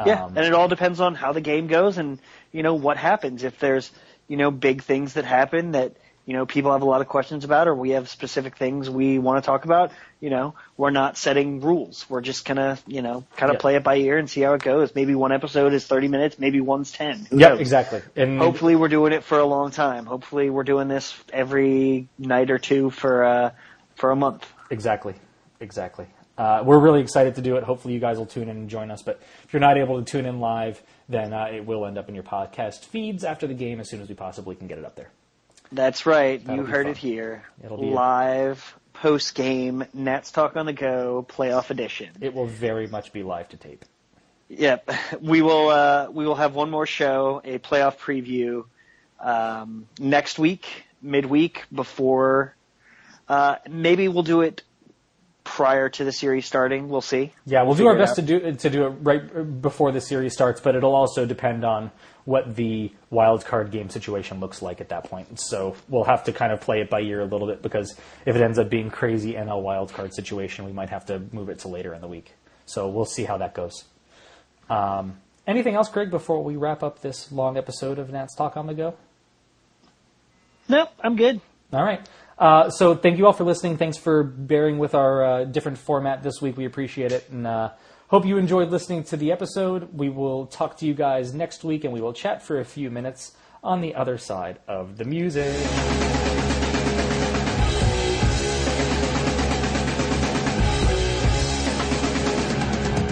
Yeah, 0.05 0.25
Um, 0.25 0.33
and 0.35 0.45
it 0.45 0.53
all 0.53 0.67
depends 0.67 0.99
on 0.99 1.15
how 1.15 1.31
the 1.31 1.39
game 1.39 1.67
goes 1.67 1.97
and 1.97 2.19
you 2.51 2.63
know 2.63 2.73
what 2.73 2.97
happens. 2.97 3.43
If 3.43 3.59
there's 3.59 3.91
you 4.27 4.37
know 4.37 4.51
big 4.51 4.83
things 4.83 5.13
that 5.13 5.25
happen 5.25 5.71
that 5.73 5.95
you 6.25 6.33
know 6.33 6.45
people 6.45 6.71
have 6.71 6.81
a 6.81 6.85
lot 6.85 7.01
of 7.01 7.07
questions 7.07 7.43
about, 7.43 7.67
or 7.67 7.75
we 7.75 7.91
have 7.91 8.07
specific 8.09 8.57
things 8.57 8.89
we 8.89 9.19
want 9.19 9.43
to 9.43 9.45
talk 9.45 9.65
about, 9.65 9.91
you 10.21 10.29
know, 10.29 10.55
we're 10.77 10.89
not 10.91 11.17
setting 11.17 11.59
rules. 11.59 12.05
We're 12.09 12.21
just 12.21 12.45
gonna 12.45 12.79
you 12.87 13.01
know 13.01 13.25
kind 13.35 13.49
of 13.49 13.55
Yeah. 13.55 13.59
play 13.61 13.75
it 13.75 13.83
by 13.83 13.95
ear 13.97 14.17
and 14.17 14.29
see 14.29 14.41
how 14.41 14.53
it 14.53 14.61
goes. 14.63 14.95
Maybe 14.95 15.15
one 15.15 15.31
episode 15.33 15.73
is 15.73 15.85
30 15.85 16.07
minutes, 16.07 16.39
maybe 16.39 16.61
one's 16.61 16.91
10. 16.91 17.25
Who 17.29 17.39
yeah, 17.39 17.49
knows? 17.49 17.59
exactly. 17.59 18.01
And 18.15 18.39
Hopefully 18.39 18.75
we're 18.75 18.87
doing 18.87 19.11
it 19.13 19.23
for 19.23 19.39
a 19.39 19.45
long 19.45 19.71
time. 19.71 20.05
Hopefully 20.05 20.49
we're 20.49 20.63
doing 20.63 20.87
this 20.87 21.13
every 21.31 22.07
night 22.17 22.51
or 22.51 22.57
two 22.57 22.89
for 22.89 23.23
uh 23.25 23.51
for 23.95 24.11
a 24.11 24.15
month. 24.15 24.47
Exactly. 24.69 25.15
Exactly. 25.59 26.07
Uh, 26.37 26.63
we're 26.65 26.79
really 26.79 27.01
excited 27.01 27.35
to 27.35 27.41
do 27.41 27.57
it. 27.57 27.63
Hopefully, 27.63 27.93
you 27.93 27.99
guys 27.99 28.17
will 28.17 28.25
tune 28.25 28.49
in 28.49 28.57
and 28.57 28.69
join 28.69 28.89
us. 28.89 29.03
But 29.03 29.21
if 29.43 29.53
you're 29.53 29.59
not 29.59 29.77
able 29.77 30.03
to 30.03 30.05
tune 30.09 30.25
in 30.25 30.39
live, 30.39 30.81
then 31.07 31.31
uh, 31.33 31.49
it 31.51 31.65
will 31.65 31.85
end 31.85 31.97
up 31.97 32.09
in 32.09 32.15
your 32.15 32.23
podcast 32.23 32.85
feeds 32.85 33.23
after 33.23 33.45
the 33.45 33.53
game 33.53 33.79
as 33.79 33.89
soon 33.89 34.01
as 34.01 34.09
we 34.09 34.15
possibly 34.15 34.55
can 34.55 34.67
get 34.67 34.77
it 34.77 34.85
up 34.85 34.95
there. 34.95 35.09
That's 35.71 36.05
right. 36.05 36.43
That'll 36.43 36.65
you 36.65 36.69
heard 36.69 36.85
fun. 36.85 36.91
it 36.91 36.97
here. 36.97 37.43
It'll 37.63 37.77
be 37.77 37.87
live 37.87 38.75
post 38.93 39.35
game 39.35 39.85
Nats 39.93 40.31
Talk 40.31 40.55
on 40.55 40.65
the 40.65 40.73
Go 40.73 41.25
playoff 41.27 41.69
edition. 41.69 42.09
It 42.21 42.33
will 42.33 42.47
very 42.47 42.87
much 42.87 43.11
be 43.11 43.23
live 43.23 43.49
to 43.49 43.57
tape. 43.57 43.85
Yep. 44.49 44.89
We 45.21 45.41
will 45.41 45.69
uh, 45.69 46.09
we 46.11 46.25
will 46.25 46.35
have 46.35 46.55
one 46.55 46.69
more 46.69 46.85
show, 46.85 47.41
a 47.43 47.59
playoff 47.59 47.97
preview 47.97 48.65
um, 49.19 49.87
next 49.99 50.37
week, 50.37 50.85
midweek 51.01 51.63
before. 51.73 52.55
Uh, 53.27 53.55
maybe 53.69 54.07
we'll 54.07 54.23
do 54.23 54.41
it 54.41 54.63
prior 55.43 55.89
to 55.89 56.03
the 56.03 56.11
series 56.11 56.45
starting. 56.45 56.89
We'll 56.89 57.01
see. 57.01 57.31
Yeah, 57.45 57.63
we'll 57.63 57.75
do 57.75 57.87
our 57.87 57.97
best 57.97 58.11
out. 58.11 58.27
to 58.27 58.39
do 58.39 58.51
to 58.53 58.69
do 58.69 58.85
it 58.87 58.89
right 59.01 59.61
before 59.61 59.91
the 59.91 60.01
series 60.01 60.33
starts, 60.33 60.61
but 60.61 60.75
it'll 60.75 60.95
also 60.95 61.25
depend 61.25 61.65
on 61.65 61.91
what 62.25 62.55
the 62.55 62.91
wild 63.09 63.43
card 63.45 63.69
game 63.71 63.89
situation 63.89 64.39
looks 64.39 64.61
like 64.61 64.79
at 64.79 64.89
that 64.89 65.03
point. 65.05 65.39
So 65.39 65.75
we'll 65.89 66.05
have 66.05 66.23
to 66.25 66.31
kind 66.33 66.53
of 66.53 66.61
play 66.61 66.79
it 66.79 66.89
by 66.89 67.01
ear 67.01 67.19
a 67.19 67.25
little 67.25 67.47
bit 67.47 67.61
because 67.61 67.95
if 68.25 68.35
it 68.35 68.41
ends 68.41 68.57
up 68.57 68.69
being 68.69 68.89
crazy 68.89 69.33
NL 69.33 69.61
wild 69.61 69.91
card 69.93 70.13
situation, 70.13 70.65
we 70.65 70.71
might 70.71 70.89
have 70.89 71.05
to 71.07 71.21
move 71.33 71.49
it 71.49 71.59
to 71.59 71.67
later 71.67 71.93
in 71.93 72.01
the 72.01 72.07
week. 72.07 72.33
So 72.65 72.87
we'll 72.87 73.05
see 73.05 73.25
how 73.25 73.37
that 73.39 73.53
goes. 73.53 73.83
Um, 74.69 75.17
anything 75.45 75.75
else, 75.75 75.89
Greg, 75.89 76.09
before 76.09 76.41
we 76.41 76.55
wrap 76.55 76.81
up 76.81 77.01
this 77.01 77.31
long 77.31 77.57
episode 77.57 77.99
of 77.99 78.09
Nats 78.09 78.35
Talk 78.35 78.55
on 78.55 78.67
the 78.67 78.73
Go? 78.73 78.95
Nope, 80.69 80.89
I'm 81.03 81.17
good. 81.17 81.41
All 81.73 81.83
right. 81.83 82.07
Uh, 82.37 82.69
so 82.69 82.95
thank 82.95 83.17
you 83.17 83.25
all 83.25 83.33
for 83.33 83.43
listening. 83.43 83.77
Thanks 83.77 83.97
for 83.97 84.23
bearing 84.23 84.77
with 84.79 84.95
our 84.95 85.23
uh, 85.23 85.43
different 85.45 85.77
format 85.77 86.23
this 86.23 86.41
week. 86.41 86.57
We 86.57 86.65
appreciate 86.65 87.11
it, 87.11 87.29
and 87.29 87.45
uh, 87.45 87.71
hope 88.07 88.25
you 88.25 88.37
enjoyed 88.37 88.69
listening 88.69 89.03
to 89.05 89.17
the 89.17 89.31
episode. 89.31 89.93
We 89.93 90.09
will 90.09 90.47
talk 90.47 90.77
to 90.77 90.85
you 90.85 90.93
guys 90.93 91.33
next 91.33 91.63
week, 91.63 91.83
and 91.83 91.93
we 91.93 92.01
will 92.01 92.13
chat 92.13 92.41
for 92.43 92.59
a 92.59 92.65
few 92.65 92.89
minutes 92.89 93.33
on 93.63 93.81
the 93.81 93.95
other 93.95 94.17
side 94.17 94.59
of 94.67 94.97
the 94.97 95.05
music. 95.05 95.53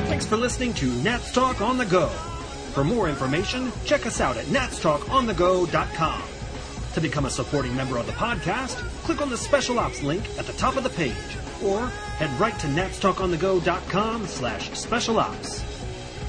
Thanks 0.08 0.26
for 0.26 0.38
listening 0.38 0.74
to 0.76 0.88
Nats 1.04 1.32
Talk 1.32 1.62
on 1.62 1.78
the 1.78 1.86
Go. 1.86 2.08
For 2.74 2.84
more 2.84 3.10
information, 3.10 3.72
check 3.86 4.06
us 4.06 4.22
out 4.22 4.38
at 4.38 4.46
natstalkonthego.com. 4.46 6.41
To 6.94 7.02
become 7.02 7.26
a 7.26 7.30
supporting 7.30 7.76
member 7.76 7.98
of 7.98 8.06
the 8.06 8.12
podcast, 8.12 8.76
click 9.04 9.22
on 9.22 9.30
the 9.30 9.38
special 9.38 9.80
ops 9.80 10.04
link 10.04 10.24
at 10.38 10.46
the 10.46 10.54
top 10.54 10.76
of 10.76 10.84
the 10.84 10.90
page, 10.90 11.16
or 11.64 11.88
head 12.18 12.30
right 12.40 12.58
to 12.60 12.68
natstalkonthego.com 12.68 14.28
slash 14.28 14.72
special 14.72 15.18
ops. 15.20 15.64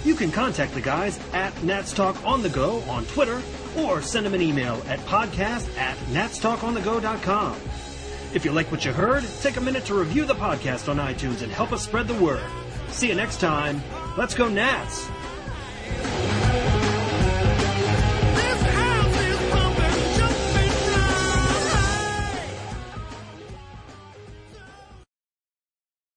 You 0.04 0.14
can 0.14 0.30
contact 0.30 0.74
the 0.74 0.80
guys 0.80 1.18
at 1.32 1.52
natstalkonthego 1.56 2.86
on 2.88 3.06
Twitter, 3.06 3.42
or 3.76 4.02
send 4.02 4.24
them 4.24 4.34
an 4.34 4.42
email 4.42 4.80
at 4.86 5.00
podcast 5.00 5.76
at 5.76 5.96
natstalkonthego.com. 6.12 7.56
If 8.34 8.44
you 8.44 8.52
like 8.52 8.70
what 8.70 8.84
you 8.84 8.92
heard, 8.92 9.24
take 9.40 9.56
a 9.56 9.60
minute 9.60 9.84
to 9.86 9.94
review 9.94 10.24
the 10.24 10.34
podcast 10.34 10.88
on 10.88 10.96
iTunes 10.98 11.42
and 11.42 11.52
help 11.52 11.72
us 11.72 11.82
spread 11.82 12.06
the 12.06 12.14
word. 12.14 12.48
See 12.88 13.08
you 13.08 13.14
next 13.14 13.40
time. 13.40 13.82
Let's 14.16 14.34
go 14.34 14.48
Nats! 14.48 15.08